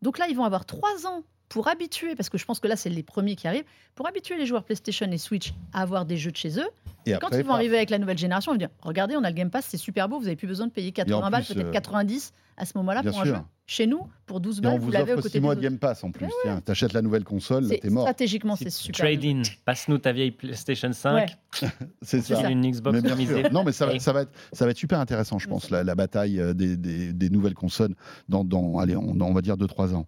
Donc 0.02 0.18
là, 0.18 0.26
ils 0.30 0.36
vont 0.36 0.46
avoir 0.46 0.66
trois 0.66 1.06
ans 1.06 1.22
pour 1.48 1.68
habituer, 1.68 2.16
parce 2.16 2.30
que 2.30 2.38
je 2.40 2.46
pense 2.46 2.60
que 2.60 2.68
là, 2.68 2.76
c'est 2.76 2.90
les 2.90 3.04
premiers 3.04 3.36
qui 3.36 3.48
arrivent, 3.48 3.66
pour 3.94 4.08
habituer 4.08 4.36
les 4.38 4.48
joueurs 4.48 4.64
PlayStation 4.64 5.06
et 5.12 5.18
Switch 5.20 5.54
à 5.74 5.82
avoir 5.82 6.06
des 6.06 6.18
jeux 6.18 6.32
de 6.32 6.38
chez 6.38 6.60
eux. 6.60 6.68
Et 7.06 7.14
Quand 7.14 7.28
après, 7.28 7.40
ils 7.42 7.46
vont 7.46 7.54
arriver 7.54 7.78
avec 7.78 7.90
la 7.90 7.98
nouvelle 8.00 8.18
génération, 8.18 8.52
ils 8.52 8.56
vont 8.56 8.60
dire 8.60 8.70
Regardez, 8.82 9.16
on 9.16 9.24
a 9.24 9.30
le 9.30 9.36
Game 9.36 9.50
Pass, 9.52 9.66
c'est 9.70 9.78
super 9.78 10.10
beau, 10.10 10.18
vous 10.18 10.26
n'avez 10.26 10.36
plus 10.36 10.48
besoin 10.48 10.68
de 10.68 10.72
payer 10.72 10.92
80 10.92 11.30
balles, 11.30 11.44
peut-être 11.44 11.66
euh, 11.68 11.72
90 11.72 12.34
à 12.58 12.66
ce 12.66 12.72
moment-là 12.78 13.04
pour 13.04 13.20
un 13.20 13.26
sûr. 13.26 13.36
jeu. 13.36 13.42
Chez 13.68 13.88
nous, 13.88 14.02
pour 14.28 14.40
12 14.42 14.60
Et 14.60 14.62
balles, 14.62 14.74
on 14.74 14.78
vous 14.78 14.86
vous 14.86 14.92
l'avez 14.92 15.14
offre 15.14 15.24
côtés 15.24 15.30
6 15.30 15.34
des 15.34 15.40
mois 15.40 15.56
de. 15.56 15.60
Game 15.60 15.80
Pass 15.80 16.04
en 16.04 16.12
plus. 16.12 16.28
Tiens, 16.44 16.62
t'achètes 16.62 16.94
la 16.94 17.02
nouvelle 17.02 17.24
console, 17.24 17.68
t'es 17.68 17.90
mort. 17.90 18.04
Stratégiquement, 18.04 18.56
c'est 18.56 18.70
super. 18.70 19.06
bien. 19.18 19.18
Trade-in, 19.42 19.42
passe-nous 19.66 19.98
ta 19.98 20.12
vieille 20.14 20.30
PlayStation 20.32 20.92
5, 20.94 21.14
Ouais. 21.16 21.26
C'est 22.04 22.22
ça. 22.22 22.48
une 22.50 22.70
Xbox 22.70 22.94
Mais 22.96 23.02
bien 23.02 23.16
customisée. 23.16 23.42
sûr. 23.46 23.52
Non, 23.54 23.64
mais 23.64 23.72
ça 23.72 23.88
va, 23.88 23.96
Et- 23.96 24.00
ça, 24.00 24.14
va 24.14 24.22
être, 24.22 24.32
ça 24.54 24.66
va 24.66 24.72
être 24.72 24.78
super 24.78 25.00
intéressant, 25.00 25.40
je 25.40 25.48
pense, 25.48 25.72
la, 25.72 25.84
la 25.84 25.96
bataille 25.96 26.40
euh, 26.40 26.54
des, 26.54 26.78
des- 26.78 27.12
des 27.12 27.30
nouvelles 27.32 27.56
consoles 27.56 27.96
dans, 28.30 28.44
dans 28.44 28.78
allez, 28.78 28.96
on, 28.96 29.20
on 29.20 29.34
va 29.34 29.42
dire 29.42 29.58
2-3 29.58 29.96
ans. 29.96 30.06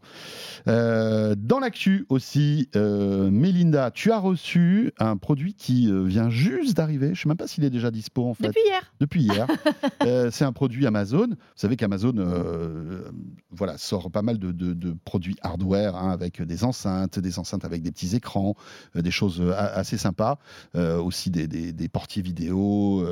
Euh, 0.68 1.34
dans 1.38 1.60
l'actu 1.60 2.06
aussi, 2.10 2.70
euh, 2.76 3.32
Mélinda, 3.32 3.90
tu 3.92 4.12
as 4.12 4.20
reçu 4.20 4.92
un 5.00 5.18
produit 5.18 5.54
qui 5.56 5.90
euh, 5.90 6.04
vient 6.04 6.30
juste 6.30 6.78
d'arriver. 6.78 6.87
Je 6.88 7.06
ne 7.06 7.14
sais 7.16 7.28
même 7.28 7.38
pas 7.38 7.48
s'il 7.48 7.64
est 7.64 7.70
déjà 7.70 7.92
dispo 7.92 8.26
en 8.26 8.34
fait. 8.34 8.48
Depuis 8.48 8.62
hier. 8.66 8.94
Depuis 9.00 9.22
hier. 9.24 9.48
Euh, 10.04 10.30
c'est 10.32 10.46
un 10.46 10.54
produit 10.54 10.86
Amazon. 10.86 11.28
Vous 11.28 11.36
savez 11.56 11.76
qu'Amazon 11.76 12.14
euh, 12.18 13.10
voilà, 13.50 13.78
sort 13.78 14.10
pas 14.12 14.22
mal 14.22 14.38
de, 14.38 14.52
de- 14.52 14.74
de 14.74 14.96
produits 15.06 15.36
hardware 15.42 15.96
hein, 15.96 16.12
avec 16.12 16.42
des 16.42 16.64
enceintes, 16.64 17.20
des 17.20 17.40
enceintes 17.40 17.66
avec 17.66 17.82
des 17.82 17.92
petits 17.92 18.16
écrans, 18.16 18.56
euh, 18.96 19.02
des 19.02 19.12
choses 19.12 19.42
assez 19.58 19.98
sympas, 19.98 20.38
aussi 20.76 21.30
des, 21.30 21.48
des- 21.48 21.74
des 21.74 21.88
portiers 21.90 22.22
vidéo. 22.22 23.04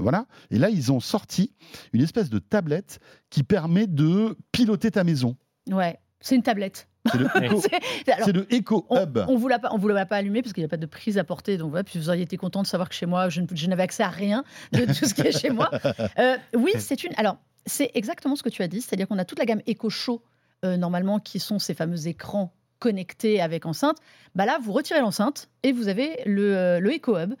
voilà. 0.00 0.26
Et 0.50 0.58
là, 0.58 0.70
ils 0.70 0.90
ont 0.90 1.00
sorti 1.00 1.52
une 1.92 2.02
espèce 2.02 2.30
de 2.30 2.38
tablette 2.38 2.98
qui 3.28 3.42
permet 3.42 3.86
de 3.86 4.36
piloter 4.52 4.90
ta 4.90 5.04
maison. 5.04 5.36
Ouais, 5.70 5.98
c'est 6.20 6.34
une 6.34 6.42
tablette. 6.42 6.88
C'est 7.10 7.18
le 7.18 7.26
Eco, 7.26 8.32
le 8.32 8.56
Eco 8.56 8.86
Hub. 8.90 9.18
on 9.28 9.36
vous 9.36 9.48
l'a 9.48 9.58
pas, 9.58 9.70
on 9.72 9.78
vous 9.78 9.88
l'a 9.88 10.06
pas 10.06 10.16
allumé 10.16 10.42
parce 10.42 10.52
qu'il 10.52 10.62
n'y 10.62 10.66
a 10.66 10.68
pas 10.68 10.76
de 10.76 10.86
prise 10.86 11.18
à 11.18 11.24
porter. 11.24 11.56
Donc 11.56 11.70
voilà, 11.70 11.84
puis 11.84 11.98
vous 11.98 12.08
auriez 12.08 12.22
été 12.22 12.36
content 12.36 12.62
de 12.62 12.66
savoir 12.66 12.88
que 12.88 12.94
chez 12.94 13.06
moi, 13.06 13.28
je, 13.28 13.40
ne- 13.40 13.66
n'avais 13.68 13.82
accès 13.82 14.02
à 14.02 14.08
rien 14.08 14.44
de 14.72 14.84
tout 14.86 15.06
ce 15.06 15.14
qui 15.14 15.22
est 15.22 15.38
chez 15.38 15.50
moi. 15.50 15.70
Euh, 16.18 16.36
oui, 16.54 16.72
c'est 16.78 17.04
une. 17.04 17.12
Alors, 17.16 17.36
c'est 17.66 17.90
exactement 17.94 18.36
ce 18.36 18.42
que 18.42 18.48
tu 18.48 18.62
as 18.62 18.68
dit, 18.68 18.80
c'est-à-dire 18.80 19.08
qu'on 19.08 19.18
a 19.18 19.24
toute 19.24 19.38
la 19.38 19.44
gamme 19.44 19.60
Echo 19.66 19.90
Show 19.90 20.22
euh, 20.64 20.76
normalement 20.76 21.18
qui 21.18 21.38
sont 21.38 21.58
ces 21.58 21.74
fameux 21.74 22.06
écrans 22.08 22.52
connectés 22.78 23.40
avec 23.40 23.66
enceinte. 23.66 23.98
Bah 24.34 24.44
là, 24.46 24.58
vous 24.62 24.72
retirez 24.72 25.00
l'enceinte 25.00 25.48
et 25.62 25.72
vous 25.72 25.88
avez 25.88 26.20
le, 26.26 26.56
euh, 26.56 26.80
le 26.80 26.92
Echo 26.92 27.16
Hub. 27.18 27.34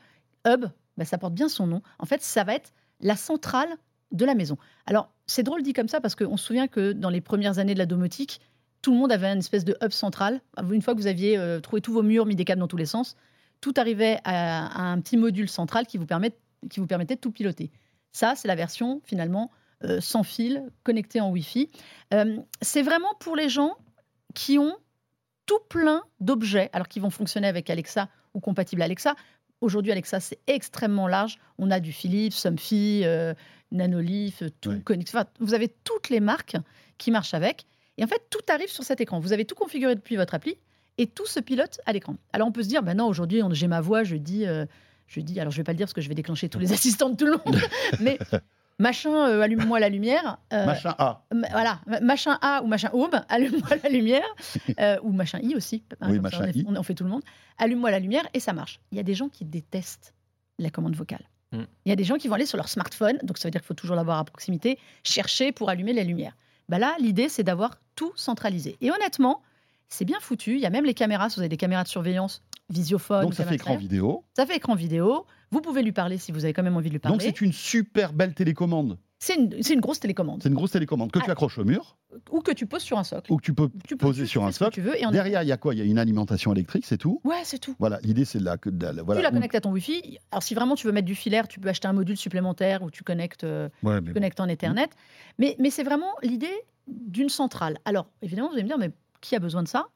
Hub, 0.46 0.66
bah, 0.96 1.04
ça 1.04 1.18
porte 1.18 1.34
bien 1.34 1.48
son 1.48 1.66
nom. 1.66 1.82
En 1.98 2.06
fait, 2.06 2.22
ça 2.22 2.44
va 2.44 2.54
être 2.54 2.72
la 3.00 3.16
centrale 3.16 3.68
de 4.12 4.24
la 4.24 4.34
maison. 4.34 4.56
Alors, 4.86 5.10
c'est 5.26 5.42
drôle 5.42 5.62
dit 5.62 5.72
comme 5.72 5.88
ça 5.88 6.00
parce 6.00 6.14
qu'on 6.14 6.36
se 6.36 6.44
souvient 6.44 6.68
que 6.68 6.92
dans 6.92 7.10
les 7.10 7.20
premières 7.20 7.58
années 7.58 7.74
de 7.74 7.78
la 7.78 7.86
domotique, 7.86 8.40
tout 8.82 8.92
le 8.92 8.98
monde 8.98 9.12
avait 9.12 9.26
une 9.28 9.38
espèce 9.38 9.64
de 9.64 9.76
hub 9.82 9.90
central. 9.90 10.40
Une 10.70 10.82
fois 10.82 10.94
que 10.94 10.98
vous 10.98 11.06
aviez 11.06 11.36
euh, 11.36 11.60
trouvé 11.60 11.82
tous 11.82 11.92
vos 11.92 12.02
murs, 12.02 12.26
mis 12.26 12.36
des 12.36 12.44
câbles 12.44 12.60
dans 12.60 12.68
tous 12.68 12.76
les 12.76 12.86
sens, 12.86 13.16
tout 13.60 13.74
arrivait 13.76 14.18
à, 14.24 14.66
à 14.66 14.82
un 14.92 15.00
petit 15.00 15.16
module 15.16 15.48
central 15.48 15.86
qui 15.86 15.98
vous, 15.98 16.06
permet, 16.06 16.32
qui 16.70 16.80
vous 16.80 16.86
permettait 16.86 17.16
de 17.16 17.20
tout 17.20 17.30
piloter. 17.30 17.70
Ça, 18.12 18.34
c'est 18.34 18.48
la 18.48 18.54
version 18.54 19.02
finalement 19.04 19.50
euh, 19.84 20.00
sans 20.00 20.22
fil, 20.22 20.64
connectée 20.82 21.20
en 21.20 21.30
Wi-Fi. 21.30 21.70
Euh, 22.14 22.38
c'est 22.62 22.82
vraiment 22.82 23.12
pour 23.20 23.36
les 23.36 23.48
gens 23.48 23.76
qui 24.34 24.58
ont 24.58 24.76
tout 25.46 25.60
plein 25.68 26.02
d'objets, 26.20 26.70
alors 26.72 26.88
qu'ils 26.88 27.02
vont 27.02 27.10
fonctionner 27.10 27.48
avec 27.48 27.68
Alexa 27.70 28.08
ou 28.34 28.40
compatible 28.40 28.82
Alexa. 28.82 29.14
Aujourd'hui, 29.60 29.92
Alexa, 29.92 30.20
c'est 30.20 30.38
extrêmement 30.46 31.08
large. 31.08 31.38
On 31.58 31.70
a 31.70 31.80
du 31.80 31.92
Philips, 31.92 32.32
Somfy, 32.32 33.04
Nanolith, 33.72 34.44
tout 34.60 34.80
connecté. 34.84 35.16
Enfin, 35.16 35.26
vous 35.40 35.52
avez 35.52 35.68
toutes 35.68 36.08
les 36.08 36.20
marques 36.20 36.56
qui 36.98 37.10
marchent 37.10 37.34
avec. 37.34 37.66
Et 38.00 38.04
en 38.04 38.08
fait, 38.08 38.22
tout 38.30 38.40
arrive 38.52 38.68
sur 38.70 38.82
cet 38.82 39.00
écran. 39.00 39.20
Vous 39.20 39.32
avez 39.32 39.44
tout 39.44 39.54
configuré 39.54 39.94
depuis 39.94 40.16
votre 40.16 40.34
appli 40.34 40.56
et 40.98 41.06
tout 41.06 41.26
se 41.26 41.38
pilote 41.38 41.80
à 41.86 41.92
l'écran. 41.92 42.16
Alors 42.32 42.48
on 42.48 42.52
peut 42.52 42.62
se 42.64 42.68
dire, 42.68 42.82
ben 42.82 42.94
non, 42.96 43.06
aujourd'hui, 43.06 43.42
on- 43.42 43.52
j'ai 43.54 43.68
ma 43.68 43.80
voix, 43.80 44.02
je 44.02 44.16
dis, 44.16 44.46
euh, 44.46 44.66
je 45.06 45.20
dis, 45.20 45.38
alors 45.38 45.52
je 45.52 45.56
vais 45.58 45.64
pas 45.64 45.72
le 45.72 45.76
dire 45.76 45.86
parce 45.86 45.92
que 45.94 46.00
je 46.00 46.08
vais 46.08 46.14
déclencher 46.16 46.48
tous 46.48 46.58
les 46.58 46.72
assistants 46.72 47.10
de 47.10 47.16
tout 47.16 47.26
le 47.26 47.32
monde, 47.32 47.60
mais 48.00 48.18
machin, 48.78 49.10
euh, 49.28 49.42
allume-moi 49.42 49.78
la 49.80 49.88
lumière. 49.88 50.38
euh, 50.52 50.66
Machin 50.66 50.94
A. 50.98 51.22
Voilà, 51.52 51.80
ma- 51.86 52.00
machin 52.00 52.38
A 52.42 52.62
ou 52.62 52.66
machin 52.66 52.90
Home, 52.92 53.22
allume-moi 53.28 53.68
la 53.82 53.88
lumière, 53.90 54.24
euh, 54.80 54.96
ou 55.02 55.12
machin 55.12 55.38
I 55.42 55.54
aussi. 55.54 55.84
hein, 56.00 56.08
Oui, 56.10 56.16
ça, 56.16 56.22
machin 56.22 56.40
on, 56.42 56.46
est- 56.48 56.56
I. 56.56 56.64
on, 56.66 56.76
on 56.76 56.82
fait 56.82 56.94
tout 56.94 57.04
le 57.04 57.10
monde. 57.10 57.22
Allume-moi 57.58 57.90
la 57.90 57.98
lumière 57.98 58.26
et 58.34 58.40
ça 58.40 58.52
marche. 58.54 58.80
Il 58.92 58.96
y 58.96 59.00
a 59.00 59.04
des 59.04 59.14
gens 59.14 59.28
qui 59.28 59.44
détestent 59.44 60.14
la 60.58 60.70
commande 60.70 60.96
vocale. 60.96 61.22
Mm. 61.52 61.62
Il 61.84 61.88
y 61.88 61.92
a 61.92 61.96
des 61.96 62.04
gens 62.04 62.16
qui 62.16 62.28
vont 62.28 62.34
aller 62.34 62.46
sur 62.46 62.56
leur 62.56 62.68
smartphone, 62.68 63.18
donc 63.22 63.36
ça 63.38 63.48
veut 63.48 63.50
dire 63.52 63.60
qu'il 63.60 63.66
faut 63.68 63.74
toujours 63.74 63.96
l'avoir 63.96 64.18
à 64.18 64.24
proximité, 64.24 64.78
chercher 65.04 65.52
pour 65.52 65.68
allumer 65.68 65.92
la 65.92 66.04
lumière. 66.04 66.34
Bah 66.70 66.78
là, 66.78 66.94
l'idée, 67.00 67.28
c'est 67.28 67.42
d'avoir 67.42 67.78
tout 67.96 68.12
centralisé. 68.14 68.76
Et 68.80 68.92
honnêtement, 68.92 69.42
c'est 69.88 70.04
bien 70.04 70.20
foutu. 70.20 70.54
Il 70.54 70.60
y 70.60 70.66
a 70.66 70.70
même 70.70 70.84
les 70.84 70.94
caméras, 70.94 71.28
si 71.28 71.34
vous 71.34 71.40
avez 71.40 71.48
des 71.48 71.56
caméras 71.56 71.82
de 71.82 71.88
surveillance, 71.88 72.44
visiophone. 72.68 73.22
Donc 73.24 73.34
ça 73.34 73.44
fait 73.44 73.56
écran 73.56 73.76
vidéo. 73.76 74.24
Ça 74.36 74.46
fait 74.46 74.54
écran 74.54 74.76
vidéo. 74.76 75.26
Vous 75.52 75.60
pouvez 75.60 75.82
lui 75.82 75.92
parler 75.92 76.16
si 76.18 76.30
vous 76.32 76.44
avez 76.44 76.52
quand 76.52 76.62
même 76.62 76.76
envie 76.76 76.88
de 76.88 76.94
lui 76.94 77.00
Donc 77.00 77.12
parler. 77.18 77.24
c'est 77.24 77.40
une 77.40 77.52
super 77.52 78.12
belle 78.12 78.34
télécommande. 78.34 78.98
C'est 79.22 79.34
une, 79.34 79.80
grosse 79.80 80.00
télécommande. 80.00 80.42
C'est 80.42 80.48
une 80.48 80.54
grosse 80.54 80.70
télécommande 80.70 81.10
que 81.12 81.18
tu 81.18 81.26
Ah. 81.28 81.32
accroches 81.32 81.58
au 81.58 81.64
mur 81.64 81.98
Ou 82.30 82.40
que 82.40 82.52
tu 82.52 82.64
poses 82.66 82.80
sur 82.82 82.98
un 82.98 83.04
socle. 83.04 83.30
ou 83.30 83.36
que 83.36 83.42
tu 83.42 83.52
peux 83.52 83.68
Tu 83.86 83.94
peux 83.96 84.06
poser 84.06 84.22
tu 84.22 84.28
sur 84.30 84.44
un 84.46 84.52
socle. 84.52 84.72
tu 84.72 84.80
veux 84.80 84.96
et 84.96 85.04
Derrière, 85.10 85.42
il 85.42 85.48
y 85.48 85.52
a 85.52 85.58
quoi? 85.58 85.74
Il 85.74 85.78
y 85.78 85.82
a 85.82 85.84
une 85.84 85.98
alimentation 85.98 86.52
électrique, 86.54 86.86
c'est 86.86 86.96
tout? 86.96 87.20
Ouais, 87.24 87.42
c'est 87.44 87.58
tout. 87.58 87.74
Voilà, 87.78 87.98
l'idée 88.02 88.24
c'est 88.24 88.38
de 88.38 88.44
la, 88.44 88.56
de 88.64 88.86
la- 88.86 89.02
voilà. 89.02 89.20
tu 89.20 89.24
la 89.24 89.30
connectes 89.30 89.54
à 89.56 89.60
ton 89.60 89.72
Wi-Fi. 89.72 90.18
Alors, 90.30 90.42
si 90.42 90.54
vraiment 90.54 90.74
tu 90.74 90.86
veux 90.86 90.92
mettre 90.92 91.04
du 91.06 91.14
filaire, 91.14 91.48
tu 91.48 91.60
peux 91.60 91.68
acheter 91.68 91.86
un 91.88 91.92
module 91.92 92.16
supplémentaire 92.16 92.82
où 92.82 92.90
tu 92.90 93.04
connectes, 93.04 93.44
euh, 93.44 93.68
Ouais, 93.82 94.00
bon. 94.00 94.14
connectes 94.14 94.40
en 94.40 94.48
Ethernet. 94.48 94.88
Mais, 95.38 95.54
mais 95.58 95.68
c'est 95.68 95.84
vraiment 95.84 96.14
l'idée 96.22 96.48
d'une 96.88 97.28
centrale. 97.28 97.76
Alors, 97.84 98.06
évidemment, 98.22 98.48
vous 98.48 98.54
allez 98.54 98.62
me 98.62 98.68
dire, 98.68 98.78
mais 98.78 98.90
qui 99.20 99.36
a 99.36 99.38
besoin 99.38 99.62
de 99.62 99.68
ça? 99.68 99.88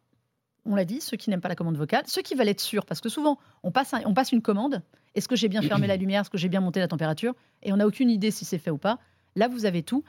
On 0.66 0.74
l'a 0.74 0.84
dit, 0.84 1.00
ceux 1.00 1.16
qui 1.16 1.30
n'aiment 1.30 1.40
pas 1.40 1.48
la 1.48 1.56
commande 1.56 1.76
vocale, 1.78 2.02
ceux 2.06 2.20
qui 2.22 2.34
veulent 2.34 2.48
être 2.48 2.60
sûrs, 2.60 2.84
parce 2.84 3.00
que 3.00 3.08
souvent, 3.08 3.38
on 3.62 3.70
passe, 3.70 3.94
un- 3.94 4.02
on 4.04 4.12
passe 4.12 4.32
une 4.32 4.42
commande. 4.42 4.82
Est-ce 5.14 5.28
que 5.28 5.36
j'ai 5.36 5.48
bien 5.48 5.62
fermé 5.62 5.86
la 5.86 5.96
lumière 5.96 6.22
Est-ce 6.22 6.30
que 6.30 6.38
j'ai 6.38 6.48
bien 6.48 6.60
monté 6.60 6.80
la 6.80 6.88
température 6.88 7.34
Et 7.62 7.72
on 7.72 7.76
n'a 7.76 7.86
aucune 7.86 8.10
idée 8.10 8.30
si 8.30 8.44
c'est 8.44 8.58
fait 8.58 8.70
ou 8.70 8.78
pas. 8.78 8.98
Là, 9.36 9.48
vous 9.48 9.64
avez 9.66 9.82
tout. 9.82 10.04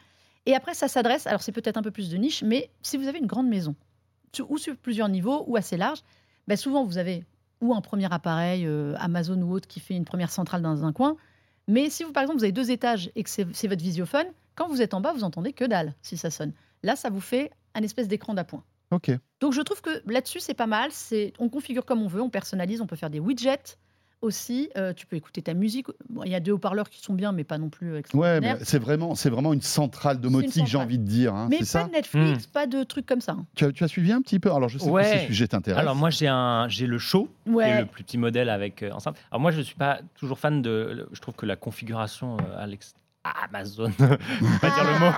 Et 0.45 0.55
après, 0.55 0.73
ça 0.73 0.87
s'adresse, 0.87 1.27
alors 1.27 1.41
c'est 1.41 1.51
peut-être 1.51 1.77
un 1.77 1.81
peu 1.81 1.91
plus 1.91 2.09
de 2.09 2.17
niche, 2.17 2.43
mais 2.43 2.69
si 2.81 2.97
vous 2.97 3.07
avez 3.07 3.17
une 3.19 3.25
grande 3.25 3.47
maison, 3.47 3.75
ou 4.47 4.57
sur 4.57 4.75
plusieurs 4.77 5.09
niveaux, 5.09 5.43
ou 5.47 5.57
assez 5.57 5.77
large, 5.77 5.99
ben 6.47 6.55
souvent 6.57 6.83
vous 6.83 6.97
avez 6.97 7.23
ou 7.61 7.73
un 7.73 7.81
premier 7.81 8.11
appareil 8.13 8.65
euh, 8.67 8.93
Amazon 8.97 9.41
ou 9.41 9.53
autre 9.53 9.67
qui 9.67 9.79
fait 9.79 9.95
une 9.95 10.05
première 10.05 10.29
centrale 10.29 10.61
dans 10.61 10.85
un 10.85 10.93
coin. 10.93 11.15
Mais 11.67 11.89
si 11.89 12.03
vous, 12.03 12.11
par 12.11 12.21
exemple, 12.21 12.39
vous 12.39 12.43
avez 12.43 12.51
deux 12.51 12.69
étages 12.69 13.09
et 13.15 13.23
que 13.23 13.29
c'est 13.29 13.67
votre 13.67 13.81
visiophone, 13.81 14.27
quand 14.55 14.67
vous 14.67 14.81
êtes 14.81 14.93
en 14.93 15.01
bas, 15.01 15.13
vous 15.13 15.23
entendez 15.23 15.53
que 15.53 15.65
dalle 15.65 15.95
si 16.01 16.17
ça 16.17 16.29
sonne. 16.29 16.53
Là, 16.83 16.95
ça 16.95 17.09
vous 17.09 17.21
fait 17.21 17.51
un 17.73 17.81
espèce 17.81 18.07
d'écran 18.07 18.33
d'appoint. 18.33 18.63
Ok. 18.91 19.11
Donc 19.39 19.53
je 19.53 19.61
trouve 19.61 19.81
que 19.81 20.03
là-dessus, 20.05 20.41
c'est 20.41 20.53
pas 20.53 20.67
mal. 20.67 20.91
C'est 20.91 21.33
on 21.39 21.49
configure 21.49 21.85
comme 21.85 22.03
on 22.03 22.07
veut, 22.07 22.21
on 22.21 22.29
personnalise, 22.29 22.81
on 22.81 22.87
peut 22.87 22.95
faire 22.95 23.09
des 23.09 23.19
widgets 23.19 23.77
aussi. 24.25 24.69
Euh, 24.77 24.91
tu 24.93 25.05
peux 25.05 25.15
écouter 25.15 25.41
ta 25.41 25.53
musique. 25.53 25.87
Bon, 26.09 26.23
Il 26.23 26.31
y 26.31 26.35
a 26.35 26.39
deux 26.39 26.51
haut-parleurs 26.51 26.89
qui 26.89 27.01
sont 27.01 27.13
bien, 27.13 27.31
mais 27.31 27.43
pas 27.43 27.57
non 27.57 27.69
plus 27.69 27.87
euh, 27.89 27.93
Ouais, 27.93 27.99
extraordinaires. 27.99 28.57
mais 28.59 28.65
c'est 28.65 28.79
vraiment, 28.79 29.15
c'est 29.15 29.29
vraiment 29.29 29.53
une 29.53 29.61
centrale 29.61 30.19
domotique, 30.19 30.65
j'ai 30.67 30.77
envie 30.77 30.97
de 30.99 31.03
dire. 31.05 31.33
hein, 31.33 31.47
mais 31.49 31.59
pas 31.59 31.65
ça 31.65 31.83
de 31.85 31.91
Netflix, 31.91 32.47
pas 32.47 32.67
de 32.67 32.83
trucs 32.83 33.05
comme 33.05 33.21
ça. 33.21 33.33
hein. 33.33 33.45
tu 33.55 33.63
as, 33.65 33.71
tu 33.71 33.83
as 33.83 33.87
suivi 33.87 34.11
un 34.11 34.21
petit 34.21 34.39
peu? 34.39 34.51
Alors 34.51 34.67
je 34.69 34.77
sais 34.77 34.89
Ouais. 34.89 35.03
que 35.03 35.19
ces 35.19 35.25
sujets 35.27 35.47
t'intéressent. 35.47 35.81
Alors 35.83 35.95
moi 35.95 36.09
j'ai 36.09 36.27
un 36.27 36.67
j'ai 36.67 36.87
le 36.87 36.97
show 36.97 37.29
qui 37.45 37.51
est 37.51 37.53
Ouais. 37.53 37.79
le 37.81 37.85
plus 37.85 38.03
petit 38.03 38.17
modèle 38.17 38.49
avec 38.49 38.83
euh, 38.83 38.91
enceinte. 38.91 39.15
Alors 39.31 39.39
moi 39.41 39.51
je 39.51 39.61
suis 39.61 39.75
pas 39.75 39.99
toujours 40.17 40.39
fan 40.39 40.61
de 40.61 41.07
je 41.13 41.19
trouve 41.21 41.35
que 41.35 41.45
la 41.45 41.55
configuration 41.55 42.37
euh, 42.37 42.63
à 42.63 42.67
l'ex- 42.67 42.93
à 42.95 43.04
Amazon 43.45 43.91
pas 43.97 44.69
dire 44.69 44.83
le 44.83 44.99
mot 44.99 45.11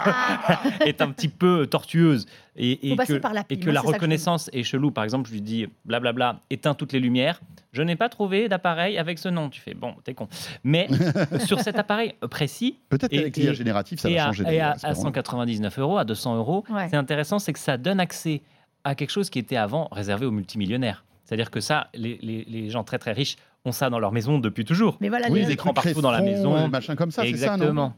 est 0.86 1.02
un 1.02 1.10
petit 1.12 1.28
peu 1.28 1.68
tortueuse 1.68 2.26
et, 2.56 2.92
et 2.92 2.96
que, 2.98 3.14
par 3.18 3.34
l'appli. 3.34 3.58
et 3.58 3.60
que 3.60 3.70
la 3.70 3.82
reconnaissance 3.82 4.50
est 4.54 4.64
chelou. 4.64 4.92
Par 4.92 5.04
exemple, 5.04 5.28
je 5.28 5.34
lui 5.34 5.42
dis 5.42 5.68
blablabla, 5.86 6.40
éteins 6.50 6.74
toutes 6.74 6.94
les 6.94 7.00
lumières. 7.00 7.40
Je 7.74 7.82
n'ai 7.84 7.96
pas 7.96 8.10
trouvé 8.10 8.50
d'appareil 8.50 8.98
avec 8.98 9.20
ce 9.20 9.30
nom. 9.30 9.50
Tu 9.50 9.62
fais 9.62 9.74
bon, 9.76 9.94
t'es 10.04 10.14
con. 10.14 10.28
Mais 10.64 10.88
sur 11.46 11.60
cet 11.60 11.78
appareil 11.78 12.14
précis, 12.32 12.80
Peut-être 12.90 13.14
et- 13.14 13.18
qu'avec 13.18 13.38
l'IA 13.38 13.52
et- 13.52 13.56
générative, 13.56 14.00
ça 14.00 14.10
et 14.10 14.16
va 14.16 14.24
à, 14.24 14.26
changer. 14.28 14.44
et 14.44 14.46
à- 14.48 14.50
d'ailleurs, 14.50 14.68
à 14.72 14.76
espérons-le. 14.76 15.02
199 15.02 15.80
euros, 15.80 15.98
à 15.98 16.06
200 16.06 16.36
euros, 16.38 16.64
Ouais. 16.70 16.88
c'est 16.90 16.96
intéressant, 16.98 17.40
c'est 17.40 17.54
que 17.54 17.60
ça 17.60 17.78
donne 17.78 18.00
accès 18.00 18.42
à 18.84 18.96
quelque 18.96 19.12
chose 19.12 19.30
qui 19.30 19.38
était 19.40 19.58
avant 19.58 19.88
réservé 19.92 20.26
aux 20.26 20.32
multimillionnaires. 20.32 21.04
C'est-à-dire 21.26 21.52
que 21.52 21.60
ça, 21.60 21.90
les, 21.94 22.18
les- 22.22 22.46
les 22.48 22.70
gens 22.70 22.84
très 22.86 22.98
très 23.00 23.12
riches 23.12 23.36
ont 23.68 23.72
ça 23.72 23.90
dans 23.90 24.00
leur 24.00 24.12
maison 24.12 24.40
depuis 24.40 24.66
toujours. 24.66 24.98
Mais 25.02 25.10
voilà, 25.10 25.28
Oui, 25.30 25.40
les- 25.40 25.46
des 25.48 25.52
écrans 25.54 25.74
partout 25.74 26.02
dans 26.02 26.12
la 26.12 26.22
maison. 26.22 26.56
euh, 26.56 26.68
machin 26.68 26.96
comme 26.96 27.12
ça, 27.12 27.26
Exactement. 27.26 27.94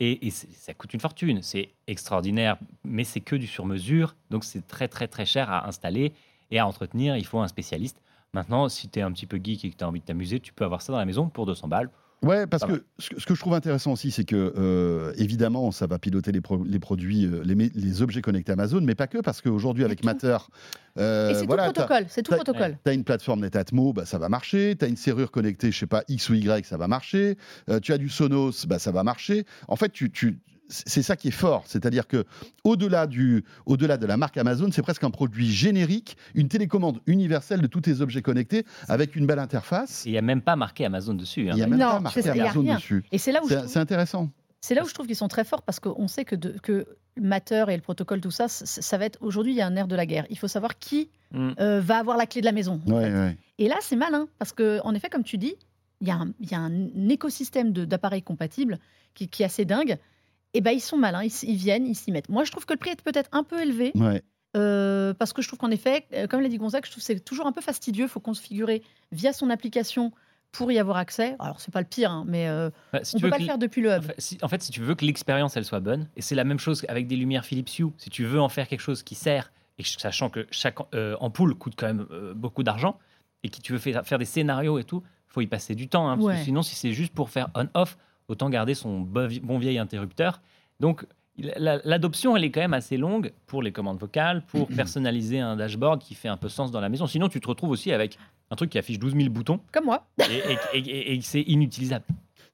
et 0.00 0.26
et 0.26 0.30
c'est- 0.30 0.52
ça 0.52 0.74
coûte 0.74 0.92
une 0.94 1.00
fortune. 1.00 1.40
C'est 1.42 1.70
extraordinaire, 1.86 2.56
mais 2.84 3.04
c'est 3.04 3.20
que 3.20 3.36
du 3.36 3.46
sur-mesure. 3.46 4.14
Donc 4.30 4.44
c'est 4.44 4.66
très 4.66 4.88
très 4.88 5.08
très 5.08 5.24
cher 5.26 5.50
à 5.50 5.66
installer 5.68 6.12
et 6.50 6.58
à 6.58 6.66
entretenir. 6.66 7.16
Il 7.16 7.24
faut 7.26 7.40
un 7.40 7.48
spécialiste. 7.48 8.00
Maintenant, 8.32 8.68
si 8.68 8.88
tu 8.88 8.98
es 8.98 9.02
un 9.02 9.12
petit 9.12 9.26
peu 9.26 9.38
geek 9.42 9.64
et 9.64 9.70
que 9.70 9.76
tu 9.76 9.84
as 9.84 9.88
envie 9.88 10.00
de 10.00 10.04
t'amuser, 10.04 10.40
tu 10.40 10.52
peux 10.52 10.64
avoir 10.64 10.82
ça 10.82 10.92
dans 10.92 10.98
la 10.98 11.04
maison 11.04 11.28
pour 11.28 11.46
200 11.46 11.68
balles. 11.68 11.88
Ouais, 12.24 12.46
parce 12.46 12.64
que 12.64 12.84
ce, 12.98 13.10
que 13.10 13.34
je 13.34 13.40
trouve 13.40 13.54
intéressant 13.54 13.92
aussi, 13.92 14.10
c'est 14.10 14.24
que 14.24 14.52
euh, 14.56 15.12
évidemment, 15.16 15.70
ça 15.72 15.86
va 15.86 15.98
piloter 15.98 16.32
les, 16.32 16.40
pro- 16.40 16.64
les 16.64 16.78
produits, 16.78 17.26
euh, 17.26 17.42
les, 17.44 18.02
objets 18.02 18.22
connectés 18.22 18.52
Amazon, 18.52 18.80
mais 18.80 18.94
pas 18.94 19.06
que, 19.06 19.18
parce 19.18 19.40
qu'aujourd'hui, 19.40 19.84
avec 19.84 20.00
tout. 20.00 20.06
Matter, 20.06 20.36
euh, 20.98 21.30
Et 21.30 21.34
c'est 21.34 21.46
voilà, 21.46 21.66
tout 21.66 21.72
t'as- 21.72 21.82
protocole, 21.84 22.06
c'est 22.08 22.22
tout 22.22 22.30
t'as- 22.30 22.36
protocole. 22.36 22.78
Tu 22.84 22.90
as 22.90 22.94
une 22.94 23.04
plateforme 23.04 23.40
Netatmo, 23.40 23.92
bah, 23.92 24.04
ça 24.06 24.18
va 24.18 24.28
marcher. 24.28 24.76
Tu 24.78 24.84
as 24.84 24.88
une 24.88 24.96
serrure 24.96 25.30
connectée, 25.30 25.70
je 25.72 25.78
sais 25.78 25.86
pas, 25.86 26.04
X 26.08 26.28
ou 26.30 26.34
Y, 26.34 26.64
ça 26.66 26.76
va 26.76 26.88
marcher. 26.88 27.36
Euh, 27.68 27.80
tu 27.80 27.92
as 27.92 27.98
du 27.98 28.08
Sonos, 28.08 28.66
bah, 28.66 28.78
ça 28.78 28.90
va 28.92 29.02
marcher. 29.02 29.44
En 29.68 29.76
fait, 29.76 29.90
tu, 29.90 30.10
tu- 30.10 30.38
c'est 30.68 31.02
ça 31.02 31.16
qui 31.16 31.28
est 31.28 31.32
fort. 31.32 31.64
C'est-à-dire 31.66 32.06
que 32.06 32.24
au-delà 32.64 33.06
du, 33.06 33.44
au-delà 33.66 33.96
de 33.96 34.06
la 34.06 34.16
marque 34.16 34.36
Amazon, 34.36 34.68
c'est 34.72 34.82
presque 34.82 35.04
un 35.04 35.10
produit 35.10 35.50
générique, 35.50 36.16
une 36.34 36.48
télécommande 36.48 37.00
universelle 37.06 37.60
de 37.60 37.66
tous 37.66 37.82
tes 37.82 38.00
objets 38.00 38.22
connectés 38.22 38.64
avec 38.88 39.16
une 39.16 39.26
belle 39.26 39.38
interface. 39.38 40.06
Et 40.06 40.10
il 40.10 40.12
n'y 40.12 40.18
a 40.18 40.22
même 40.22 40.42
pas 40.42 40.56
marqué 40.56 40.84
Amazon 40.84 41.14
dessus. 41.14 41.42
hein. 41.48 41.52
Il 41.52 41.56
n'y 41.56 41.62
a 41.62 41.66
même 41.66 41.78
Non, 41.78 41.90
pas 41.92 42.00
marqué 42.00 42.22
c'est 42.22 42.28
ça, 42.28 42.34
il 42.34 42.38
y 42.38 42.40
a 42.42 42.50
Amazon 42.50 42.74
dessus. 42.74 43.04
Et 43.12 43.18
c'est 43.18 43.32
là 43.32 43.40
où 43.42 43.48
C'est 43.48 43.56
trouve- 43.56 43.68
c'est 43.68 43.78
intéressant. 43.78 44.30
C'est 44.60 44.74
là 44.74 44.82
où 44.82 44.88
je 44.88 44.94
trouve 44.94 45.06
qu'ils 45.06 45.16
sont 45.16 45.28
très 45.28 45.44
forts 45.44 45.60
parce 45.62 45.78
qu'on 45.78 46.08
sait 46.08 46.24
que, 46.24 46.34
de- 46.36 46.56
que 46.62 46.86
Matter 47.20 47.66
et 47.68 47.76
le 47.76 47.82
protocole, 47.82 48.20
tout 48.20 48.30
ça, 48.30 48.48
ça 48.48 48.98
va 48.98 49.04
être. 49.04 49.18
Aujourd'hui, 49.22 49.52
il 49.52 49.56
y 49.56 49.60
a 49.60 49.66
un 49.66 49.76
air 49.76 49.86
de 49.86 49.94
la 49.94 50.06
guerre. 50.06 50.26
Il 50.30 50.38
faut 50.38 50.48
savoir 50.48 50.78
qui 50.78 51.10
Mm. 51.32 51.50
euh, 51.60 51.80
va 51.80 51.98
avoir 51.98 52.16
la 52.16 52.26
clé 52.26 52.40
de 52.40 52.46
la 52.46 52.52
maison. 52.52 52.80
en 52.86 52.90
Ouais, 52.92 53.04
fait. 53.10 53.12
ouais. 53.12 53.36
Et 53.58 53.68
là, 53.68 53.76
c'est 53.82 53.94
malin 53.96 54.26
parce 54.38 54.52
que, 54.52 54.80
en 54.84 54.94
effet, 54.94 55.08
comme 55.10 55.22
tu 55.24 55.36
dis, 55.38 55.54
il 56.00 56.08
y 56.08 56.10
a 56.10 56.14
un, 56.16 56.32
il 56.40 56.50
y 56.50 56.54
a 56.54 56.58
un 56.60 57.08
écosystème 57.08 57.72
de- 57.72 57.84
d'appareils 57.84 58.22
compatibles 58.22 58.78
qui, 59.14 59.28
qui 59.28 59.42
est 59.42 59.46
assez 59.46 59.64
dingue. 59.64 59.98
Et 60.54 60.60
ben, 60.60 60.70
ils 60.70 60.80
sont 60.80 60.96
malins, 60.96 61.24
ils, 61.24 61.56
viennent, 61.56 61.86
ils 61.86 61.94
s'y 61.96 62.12
mettent. 62.12 62.28
Moi, 62.28 62.44
je 62.44 62.50
trouve 62.52 62.64
que 62.64 62.72
le 62.72 62.78
prix 62.78 62.90
est 62.90 63.02
peut-être 63.02 63.28
un 63.32 63.42
peu 63.42 63.60
élevé 63.60 63.90
Ouais. 63.96 64.22
euh, 64.56 65.12
parce 65.14 65.32
que 65.32 65.42
je 65.42 65.48
trouve 65.48 65.58
qu'en 65.58 65.70
effet, 65.70 66.06
euh, 66.14 66.26
comme 66.28 66.40
l'a 66.40 66.48
dit 66.48 66.58
Gonzague, 66.58 66.84
je 66.86 66.90
trouve 66.90 67.02
que 67.02 67.06
c'est 67.06 67.20
toujours 67.20 67.46
un 67.46 67.52
peu 67.52 67.60
fastidieux. 67.60 68.04
Il 68.04 68.08
faut 68.08 68.20
configurer 68.20 68.82
via 69.12 69.32
son 69.32 69.50
application 69.50 70.12
pour 70.52 70.70
y 70.70 70.78
avoir 70.78 70.96
accès. 70.98 71.34
Alors, 71.40 71.60
c'est 71.60 71.72
pas 71.72 71.80
le 71.80 71.86
pire, 71.88 72.12
hein, 72.12 72.24
mais 72.28 72.46
euh, 72.48 72.70
Bah, 72.92 73.00
si 73.02 73.16
on 73.16 73.18
tu 73.18 73.22
peut 73.22 73.26
veux 73.26 73.30
pas 73.32 73.38
le 73.38 73.44
faire 73.44 73.58
depuis 73.58 73.82
le 73.82 73.90
En 73.92 73.96
hub. 73.96 74.02
fait, 74.04 74.14
si, 74.18 74.38
en 74.42 74.46
fait, 74.48 74.62
si 74.62 74.70
tu 74.70 74.80
veux 74.80 74.94
que 74.94 75.04
l'expérience 75.04 75.56
elle 75.56 75.64
soit 75.64 75.80
bonne, 75.80 76.08
et 76.16 76.22
c'est 76.22 76.36
la 76.36 76.44
même 76.44 76.60
chose 76.60 76.86
avec 76.88 77.08
des 77.08 77.16
lumières 77.16 77.44
Philips 77.44 77.76
Hue, 77.78 77.86
si 77.98 78.08
tu 78.10 78.24
veux 78.24 78.40
en 78.40 78.48
faire 78.48 78.68
quelque 78.68 78.80
chose 78.80 79.02
qui 79.02 79.16
sert, 79.16 79.52
et 79.78 79.82
sachant 79.82 80.30
que 80.30 80.46
chaque 80.52 80.76
euh, 80.94 81.16
ampoule 81.18 81.56
coûte 81.56 81.74
quand 81.76 81.88
même 81.88 82.06
euh, 82.12 82.32
beaucoup 82.34 82.62
d'argent, 82.62 83.00
et 83.42 83.48
que 83.48 83.56
tu 83.60 83.72
veux 83.72 83.78
faire, 83.78 84.06
faire 84.06 84.20
des 84.20 84.24
scénarios 84.24 84.78
et 84.78 84.84
tout, 84.84 85.02
faut 85.26 85.40
y 85.40 85.48
passer 85.48 85.74
du 85.74 85.88
temps. 85.88 86.08
hein, 86.08 86.16
parce 86.16 86.38
que 86.38 86.44
sinon, 86.44 86.62
si 86.62 86.76
c'est 86.76 86.92
juste 86.92 87.12
pour 87.12 87.28
faire 87.30 87.48
on-off, 87.56 87.98
autant 88.28 88.48
garder 88.50 88.74
son 88.74 89.00
bon, 89.00 89.26
vi- 89.28 89.40
bon 89.40 89.58
vieil 89.58 89.78
interrupteur. 89.78 90.40
Donc, 90.80 91.06
l'adoption, 91.58 92.36
elle 92.36 92.44
est 92.44 92.50
quand 92.50 92.60
même 92.60 92.74
assez 92.74 92.96
longue 92.96 93.32
pour 93.46 93.62
les 93.62 93.72
commandes 93.72 93.98
vocales, 93.98 94.42
pour 94.46 94.68
personnaliser 94.76 95.40
un 95.40 95.56
dashboard 95.56 96.00
qui 96.00 96.14
fait 96.14 96.28
un 96.28 96.36
peu 96.36 96.48
sens 96.48 96.70
dans 96.70 96.80
la 96.80 96.88
maison. 96.88 97.06
Sinon, 97.06 97.28
tu 97.28 97.40
te 97.40 97.48
retrouves 97.48 97.70
aussi 97.70 97.92
avec 97.92 98.18
un 98.50 98.56
truc 98.56 98.70
qui 98.70 98.78
affiche 98.78 98.98
12 98.98 99.14
000 99.16 99.30
boutons 99.30 99.60
Comme 99.72 99.84
moi. 99.86 100.06
et, 100.18 100.22
et- 100.74 100.78
et- 100.78 100.90
et- 100.90 101.14
et 101.14 101.20
c'est 101.22 101.42
inutilisable. 101.42 102.04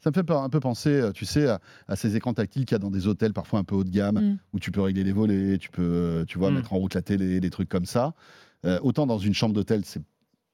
Ça 0.02 0.08
me 0.10 0.14
fait 0.14 0.22
pas- 0.22 0.40
un 0.40 0.48
peu 0.48 0.60
penser, 0.60 0.88
euh, 0.90 1.12
tu 1.12 1.26
sais, 1.26 1.46
à, 1.46 1.60
à 1.86 1.94
ces 1.94 2.16
écrans 2.16 2.32
tactiles 2.32 2.64
qu'il 2.64 2.74
y 2.74 2.76
a 2.76 2.78
dans 2.78 2.90
des 2.90 3.06
hôtels 3.06 3.34
parfois 3.34 3.58
un 3.58 3.64
peu 3.64 3.74
haut 3.74 3.84
de 3.84 3.90
gamme, 3.90 4.18
Mm. 4.18 4.38
où 4.54 4.58
tu 4.58 4.70
peux 4.70 4.80
régler 4.80 5.04
les 5.04 5.12
volets, 5.12 5.58
tu 5.58 5.68
peux, 5.70 5.82
euh, 5.82 6.24
tu 6.24 6.38
vois, 6.38 6.50
Mm. 6.50 6.54
mettre 6.54 6.72
en 6.72 6.78
route 6.78 6.94
la 6.94 7.02
télé, 7.02 7.38
des 7.40 7.50
trucs 7.50 7.68
comme 7.68 7.84
ça. 7.84 8.14
Euh, 8.64 8.78
autant 8.82 9.06
dans 9.06 9.18
une 9.18 9.34
chambre 9.34 9.54
d'hôtel, 9.54 9.82
c'est 9.84 10.00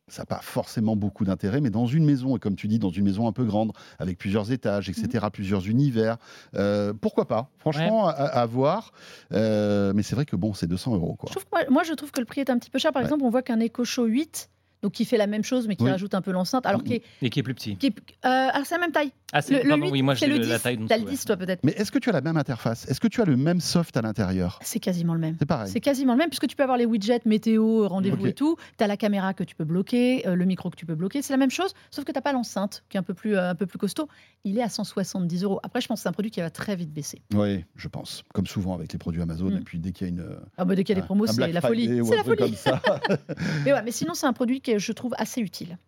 ça 0.08 0.22
n'a 0.22 0.26
pas 0.26 0.40
forcément 0.40 0.94
beaucoup 0.94 1.24
d'intérêt, 1.24 1.60
mais 1.60 1.70
dans 1.70 1.86
une 1.86 2.04
maison, 2.04 2.36
et 2.36 2.38
comme 2.38 2.54
tu 2.54 2.68
dis, 2.68 2.78
dans 2.78 2.90
une 2.90 3.04
maison 3.04 3.26
un 3.26 3.32
peu 3.32 3.44
grande, 3.44 3.72
avec 3.98 4.18
plusieurs 4.18 4.52
étages, 4.52 4.88
etc., 4.88 5.26
plusieurs 5.32 5.66
univers, 5.68 6.16
euh, 6.54 6.92
pourquoi 6.92 7.26
pas? 7.26 7.50
Franchement, 7.58 8.06
à, 8.06 8.12
à 8.12 8.46
voir. 8.46 8.92
Euh, 9.32 9.92
mais 9.94 10.02
c'est 10.04 10.14
vrai 10.14 10.24
que 10.24 10.36
bon, 10.36 10.54
c'est 10.54 10.68
200 10.68 10.94
euros. 10.94 11.16
Quoi. 11.16 11.28
Je 11.30 11.34
trouve 11.34 11.44
que 11.44 11.50
moi, 11.52 11.64
moi, 11.70 11.82
je 11.82 11.92
trouve 11.94 12.12
que 12.12 12.20
le 12.20 12.26
prix 12.26 12.40
est 12.42 12.50
un 12.50 12.58
petit 12.58 12.70
peu 12.70 12.78
cher. 12.78 12.92
Par 12.92 13.00
Ouais. 13.02 13.06
exemple, 13.06 13.24
on 13.24 13.30
voit 13.30 13.42
qu'un 13.42 13.58
Echo 13.58 13.84
Show 13.84 14.04
8, 14.04 14.48
donc 14.82 14.92
qui 14.92 15.04
fait 15.04 15.16
la 15.16 15.26
même 15.26 15.42
chose, 15.42 15.66
mais 15.66 15.74
qui 15.74 15.82
Oui. 15.84 15.90
rajoute 15.90 16.14
un 16.14 16.22
peu 16.22 16.30
l'enceinte, 16.30 16.66
alors 16.66 16.82
Mm. 16.82 16.84
qui 16.84 16.92
est, 16.94 17.02
Et 17.22 17.30
qui 17.30 17.40
est 17.40 17.42
plus 17.42 17.54
petit. 17.54 17.76
qui 17.76 17.86
est- 17.88 17.98
euh, 18.24 18.28
alors 18.52 18.64
c'est 18.64 18.76
la 18.76 18.80
même 18.82 18.92
taille. 18.92 19.10
Ah, 19.32 19.42
c'est 19.42 19.54
Le, 19.54 19.62
le 19.64 19.68
pardon, 19.70 19.86
8, 19.86 19.90
oui, 19.90 20.02
moi 20.02 20.14
j'ai 20.14 20.26
le 20.28 20.38
la 20.38 20.56
10. 20.56 20.62
taille 20.62 20.76
dont 20.76 20.86
T'as 20.86 20.94
tu- 20.96 21.00
le 21.00 21.06
ouais. 21.06 21.12
10, 21.12 21.24
toi, 21.24 21.36
peut-être. 21.36 21.64
Mais 21.64 21.72
est-ce 21.72 21.90
que 21.90 21.98
tu 21.98 22.08
as 22.10 22.12
la 22.12 22.20
même 22.20 22.36
interface? 22.36 22.86
Est-ce 22.88 23.00
que 23.00 23.08
tu 23.08 23.20
as 23.20 23.24
le 23.24 23.36
même 23.36 23.60
soft 23.60 23.96
à 23.96 24.02
l'intérieur? 24.02 24.60
C'est 24.62 24.78
quasiment 24.78 25.14
le 25.14 25.18
même. 25.20 25.34
C'est 25.40 25.46
pareil. 25.46 25.68
C'est 25.68 25.80
quasiment 25.80 26.12
le 26.12 26.18
même, 26.18 26.28
puisque 26.28 26.46
tu 26.46 26.54
peux 26.54 26.62
avoir 26.62 26.78
les 26.78 26.86
widgets 26.86 27.20
météo, 27.24 27.88
rendez-vous 27.88 28.26
et 28.28 28.32
tout. 28.34 28.56
Tu 28.78 28.84
as 28.84 28.86
la 28.86 28.96
caméra 28.96 29.34
que 29.34 29.42
tu 29.42 29.56
peux 29.56 29.64
bloquer, 29.64 30.26
euh, 30.28 30.36
le 30.36 30.44
micro 30.44 30.70
que 30.70 30.76
tu 30.76 30.86
peux 30.86 30.94
bloquer. 30.94 31.22
C'est 31.22 31.32
la 31.32 31.38
même 31.38 31.50
chose, 31.50 31.74
sauf 31.90 32.04
que 32.04 32.12
tu 32.12 32.16
n'as 32.16 32.22
pas 32.22 32.32
l'enceinte, 32.32 32.84
qui 32.88 32.96
est 32.96 33.00
un 33.00 33.02
peu, 33.02 33.14
plus, 33.14 33.36
euh, 33.36 33.50
un 33.50 33.54
peu 33.56 33.66
plus 33.66 33.78
costaud. 33.78 34.08
Il 34.44 34.58
est 34.58 34.62
à 34.62 34.68
170 34.68 35.42
euros. 35.42 35.58
Après, 35.64 35.80
je 35.80 35.88
pense 35.88 35.98
que 35.98 36.02
c'est 36.04 36.08
un 36.08 36.12
produit 36.12 36.30
qui 36.30 36.40
va 36.40 36.50
très 36.50 36.76
vite 36.76 36.92
baisser. 36.92 37.20
Oui, 37.34 37.64
je 37.74 37.88
pense. 37.88 38.22
Comme 38.32 38.46
souvent 38.46 38.74
avec 38.74 38.92
les 38.92 38.98
produits 38.98 39.22
Amazon. 39.22 39.50
Mm. 39.50 39.56
Et 39.56 39.60
puis 39.60 39.78
dès 39.80 39.90
qu'il 39.90 40.06
y 40.06 40.10
a 40.10 40.12
une. 40.12 40.24
Ah 40.56 40.64
bah, 40.64 40.76
dès 40.76 40.84
qu'il 40.84 40.94
y 40.94 40.98
a 40.98 41.00
des 41.00 41.04
promos, 41.06 41.26
c'est 41.26 41.52
la 41.52 41.60
folie. 41.60 42.00
C'est 42.06 42.16
la 42.16 42.22
folie. 42.22 42.36
comme 42.38 42.54
ça. 42.54 42.80
Mais, 43.64 43.72
ouais, 43.72 43.82
mais 43.82 43.90
sinon, 43.90 44.14
c'est 44.14 44.26
un 44.26 44.32
produit 44.32 44.60
que 44.60 44.78
je 44.78 44.92
trouve 44.92 45.14
assez 45.18 45.40
utile. 45.40 45.78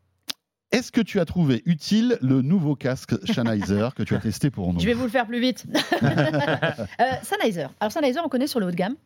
Est-ce 0.71 0.93
que 0.93 1.01
tu 1.01 1.19
as 1.19 1.25
trouvé 1.25 1.63
utile 1.65 2.19
le 2.21 2.43
nouveau 2.43 2.77
casque 2.77 3.15
Sennheiser 3.27 3.89
que 3.97 4.03
tu 4.03 4.15
as 4.15 4.19
testé 4.19 4.51
pour 4.51 4.73
nous 4.73 4.81
Je 4.81 4.87
vais 4.87 4.93
vous 4.93 5.05
le 5.05 5.11
faire 5.11 5.27
plus 5.27 5.41
vite. 5.41 5.65
euh, 6.03 7.05
Sennheiser. 7.23 7.69
Alors 7.81 7.91
Sennheiser, 7.91 8.21
on 8.23 8.29
connaît 8.29 8.47
sur 8.47 8.61
le 8.61 8.67
haut 8.67 8.71
de 8.71 8.77
gamme. 8.77 8.97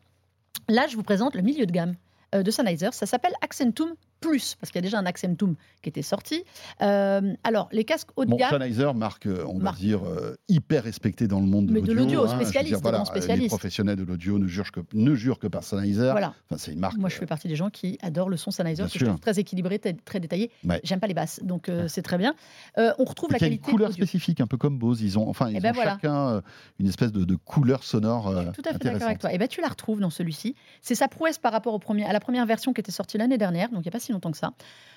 Là, 0.68 0.86
je 0.88 0.96
vous 0.96 1.04
présente 1.04 1.36
le 1.36 1.42
milieu 1.42 1.64
de 1.64 1.70
gamme 1.70 1.94
euh, 2.34 2.42
de 2.42 2.50
Sennheiser. 2.50 2.90
Ça 2.90 3.06
s'appelle 3.06 3.34
Accentum 3.42 3.94
Plus, 4.22 4.54
parce 4.60 4.70
qu'il 4.70 4.78
y 4.78 4.82
a 4.84 4.86
déjà 4.86 4.98
un 4.98 5.04
Accentum 5.06 5.54
qui 5.82 5.88
était 5.90 6.00
sorti. 6.02 6.44
Euh, 6.80 7.34
alors, 7.44 7.68
les 7.72 7.84
casques 7.84 8.08
haut 8.16 8.24
de 8.24 8.30
Bon, 8.30 8.36
gamme. 8.36 8.50
Sennheiser, 8.50 8.92
marque, 8.94 9.26
euh, 9.26 9.44
on 9.46 9.58
Marque. 9.58 9.76
va 9.76 9.80
dire, 9.82 10.04
euh, 10.04 10.36
hyper 10.48 10.84
respectée 10.84 11.26
dans 11.28 11.40
le 11.40 11.46
monde 11.46 11.66
de 11.66 11.72
Mais 11.72 11.80
de 11.82 11.86
l'audio. 11.92 12.02
l'audio, 12.04 12.20
hein. 12.20 12.26
Je 12.26 12.32
veux 12.32 12.38
dire, 12.38 12.46
spécialiste, 12.48 12.82
voilà, 12.82 12.98
grand 12.98 13.12
Les 13.12 13.20
spécialiste. 13.20 13.48
professionnels 13.48 13.96
de 13.96 14.04
l'audio 14.04 14.38
ne 14.38 14.46
jurent 14.46 14.70
que, 14.72 14.80
ne 14.94 15.14
jurent 15.14 15.38
que 15.38 15.48
par 15.48 15.62
Sennheiser. 15.64 16.10
Voilà. 16.12 16.34
Enfin, 16.48 16.56
c'est 16.58 16.72
une 16.72 16.78
marque. 16.80 16.96
Moi, 16.96 17.08
je 17.08 17.16
euh, 17.16 17.18
fais 17.18 17.26
partie 17.26 17.48
des 17.48 17.56
gens 17.56 17.68
qui 17.70 17.98
adorent 18.00 18.28
le 18.30 18.36
son 18.36 18.50
Sennheiser, 18.50 18.84
que 18.84 18.98
je 18.98 19.04
trouve 19.04 19.20
très 19.20 19.38
équilibré, 19.38 19.78
très, 19.78 19.92
très 19.92 20.20
détaillé. 20.20 20.50
Ouais. 20.64 20.80
J'aime 20.84 21.00
pas 21.00 21.06
les 21.08 21.14
basses, 21.14 21.40
donc 21.42 21.68
euh, 21.68 21.88
c'est 21.88 22.02
très 22.02 22.18
bien. 22.18 22.34
Euh, 22.78 22.92
on 22.98 23.04
retrouve 23.04 23.30
et 23.30 23.32
la 23.34 23.38
qui 23.38 23.44
a 23.44 23.48
une 23.48 23.54
qualité 23.58 23.70
couleur 23.70 23.92
spécifique, 23.92 24.40
un 24.40 24.46
peu 24.46 24.56
comme 24.56 24.78
Bose. 24.78 25.02
Ils 25.02 25.18
ont, 25.18 25.28
enfin, 25.28 25.48
ils 25.50 25.56
Eh 25.56 25.60
ben 25.60 25.70
ont 25.70 25.74
voilà. 25.74 25.92
chacun 25.92 26.28
euh, 26.28 26.40
une 26.78 26.86
espèce 26.88 27.12
de, 27.12 27.24
de 27.24 27.34
couleur 27.36 27.82
sonore 27.82 28.28
euh, 28.28 28.44
Tout 28.54 28.62
à 28.64 28.72
fait 28.72 28.78
d'accord 28.78 29.02
avec 29.02 29.18
toi. 29.18 29.32
Et 29.32 29.38
ben, 29.38 29.48
tu 29.48 29.60
la 29.60 29.68
retrouves 29.68 30.00
dans 30.00 30.10
celui-ci. 30.10 30.54
C'est 30.80 30.94
sa 30.94 31.08
prouesse 31.08 31.38
par 31.38 31.52
rapport 31.52 31.74
au 31.74 31.78
premier, 31.78 32.04
à 32.04 32.12
la 32.12 32.20
première 32.20 32.46
version 32.46 32.72
qui 32.72 32.80
était 32.80 32.92
sortie 32.92 33.18
l'année 33.18 33.38
dernière, 33.38 33.68
donc 33.70 33.80
il 33.80 33.82
n'y 33.82 33.88
a 33.88 33.92
pas 33.92 34.00
si 34.00 34.11
longtemps 34.12 34.30
que 34.30 34.38
ça. 34.38 34.52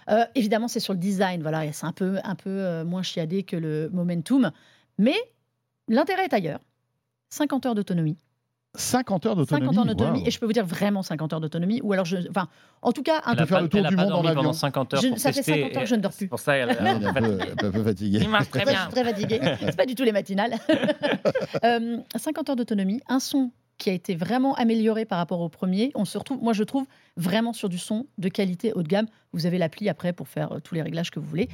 Euh, 0.10 0.24
évidemment, 0.36 0.68
c'est 0.68 0.80
sur 0.80 0.94
le 0.94 1.00
design, 1.00 1.42
voilà, 1.42 1.66
et 1.66 1.72
c'est 1.72 1.86
un 1.86 1.92
peu, 1.92 2.20
un 2.24 2.36
peu 2.36 2.50
euh, 2.50 2.86
moins 2.86 3.02
chiadé 3.04 3.44
que 3.44 3.56
le 3.58 3.90
Momentum, 3.92 4.52
mais 4.98 5.16
l'intérêt 5.88 6.26
est 6.26 6.34
ailleurs. 6.34 6.60
50 7.30 7.66
heures 7.66 7.76
d'autonomie. 7.76 8.18
50 8.78 9.26
heures 9.26 9.36
d'autonomie. 9.38 9.66
50 9.74 9.78
heures 9.80 9.96
d'autonomie, 9.96 10.24
et 10.28 10.32
je 10.32 10.38
peux 10.40 10.46
vous 10.46 10.52
dire 10.54 10.66
vraiment 10.66 11.02
50 11.02 11.32
heures 11.34 11.40
d'autonomie, 11.40 11.80
ou 11.82 11.94
alors 11.94 12.04
je, 12.06 12.18
enfin, 12.30 12.50
en 12.82 12.92
tout 12.92 13.04
cas, 13.04 13.22
un 13.26 13.32
Elle 13.34 13.40
a 13.42 13.46
faire 13.46 13.58
pas- 13.58 13.62
le 13.64 13.70
tour 13.70 13.80
elle 13.80 13.86
a 13.86 13.90
du 13.90 13.96
pas 13.96 14.04
monde 14.04 14.12
en 14.14 14.20
avion. 14.26 14.36
pendant 14.42 14.54
50 14.54 14.94
heures 14.94 15.02
Je- 15.02 15.08
pour 15.08 15.18
ça 15.18 15.30
fait 15.32 15.36
tester, 15.38 15.52
50 15.62 15.76
heures 15.78 15.82
que 15.84 15.90
je 15.90 15.96
ne 15.96 16.02
dors 16.02 16.12
plus. 16.12 16.18
C'est 16.20 16.28
pour 16.28 16.40
ça 16.40 16.56
elle, 16.58 16.70
est 16.72 16.80
un 17.06 17.14
peu, 17.14 17.40
un 17.68 17.72
peu 17.72 17.84
fatiguée. 17.84 18.20
Il 18.22 18.30
marche 18.30 18.50
très 18.50 18.60
Je 18.66 18.66
suis 18.68 18.76
bien. 18.76 18.88
très 18.90 19.04
fatiguée. 19.06 19.40
C'est 19.62 19.78
pas 19.78 19.86
du 19.86 19.96
tout 19.96 20.04
les 20.04 20.12
matinales. 20.12 20.56
Euh, 21.64 21.98
50 22.16 22.50
heures 22.50 22.56
d'autonomie, 22.58 23.02
un 23.08 23.20
son 23.20 23.50
qui 23.78 23.90
a 23.90 23.94
été 23.94 24.16
vraiment 24.16 24.56
amélioré 24.56 25.06
par 25.06 25.18
rapport 25.18 25.42
au 25.42 25.50
premier. 25.50 25.92
On 25.96 26.06
se 26.06 26.18
retrouve, 26.18 26.42
moi 26.42 26.54
je 26.54 26.64
trouve, 26.64 26.86
vraiment 27.18 27.52
sur 27.54 27.68
du 27.70 27.78
son 27.78 28.08
de 28.18 28.30
qualité 28.30 28.72
haut 28.74 28.84
de 28.84 28.88
gamme. 28.88 29.08
Vous 29.34 29.46
avez 29.46 29.58
l'appli 29.58 29.90
après 29.90 30.14
pour 30.14 30.28
faire 30.28 30.52
euh, 30.54 30.60
tous 30.60 30.76
les 30.76 30.82
réglages 30.82 31.12
que 31.12 31.20
vous 31.20 31.28
voulez. 31.28 31.50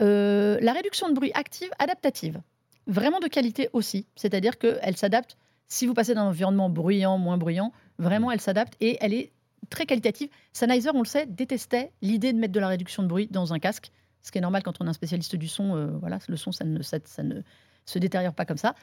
Euh, 0.00 0.58
la 0.60 0.72
réduction 0.72 1.08
de 1.08 1.14
bruit 1.14 1.30
active, 1.34 1.70
adaptative, 1.78 2.40
vraiment 2.86 3.20
de 3.20 3.28
qualité 3.28 3.68
aussi. 3.72 4.06
C'est-à-dire 4.16 4.58
qu'elle 4.58 4.96
s'adapte. 4.96 5.36
Si 5.68 5.86
vous 5.86 5.94
passez 5.94 6.14
dans 6.14 6.22
un 6.22 6.26
environnement 6.28 6.68
bruyant, 6.68 7.16
moins 7.18 7.38
bruyant, 7.38 7.72
vraiment 7.98 8.30
elle 8.30 8.40
s'adapte 8.40 8.74
et 8.80 8.98
elle 9.00 9.14
est 9.14 9.32
très 9.70 9.86
qualitative. 9.86 10.28
Sennheiser, 10.52 10.90
on 10.92 10.98
le 11.00 11.06
sait, 11.06 11.24
détestait 11.26 11.92
l'idée 12.02 12.32
de 12.34 12.38
mettre 12.38 12.52
de 12.52 12.60
la 12.60 12.68
réduction 12.68 13.02
de 13.02 13.08
bruit 13.08 13.28
dans 13.30 13.54
un 13.54 13.58
casque, 13.58 13.90
ce 14.22 14.30
qui 14.30 14.36
est 14.38 14.42
normal 14.42 14.62
quand 14.62 14.80
on 14.82 14.86
est 14.86 14.90
un 14.90 14.92
spécialiste 14.92 15.36
du 15.36 15.48
son. 15.48 15.74
euh, 15.76 15.86
voilà, 16.00 16.18
le 16.28 16.36
son, 16.36 16.52
ça 16.52 16.64
ne, 16.64 16.82
ça- 16.82 16.98
ça 17.04 17.22
ne 17.22 17.40
se 17.86 17.98
détériore 17.98 18.34
pas 18.34 18.44
comme 18.44 18.58
ça. 18.58 18.74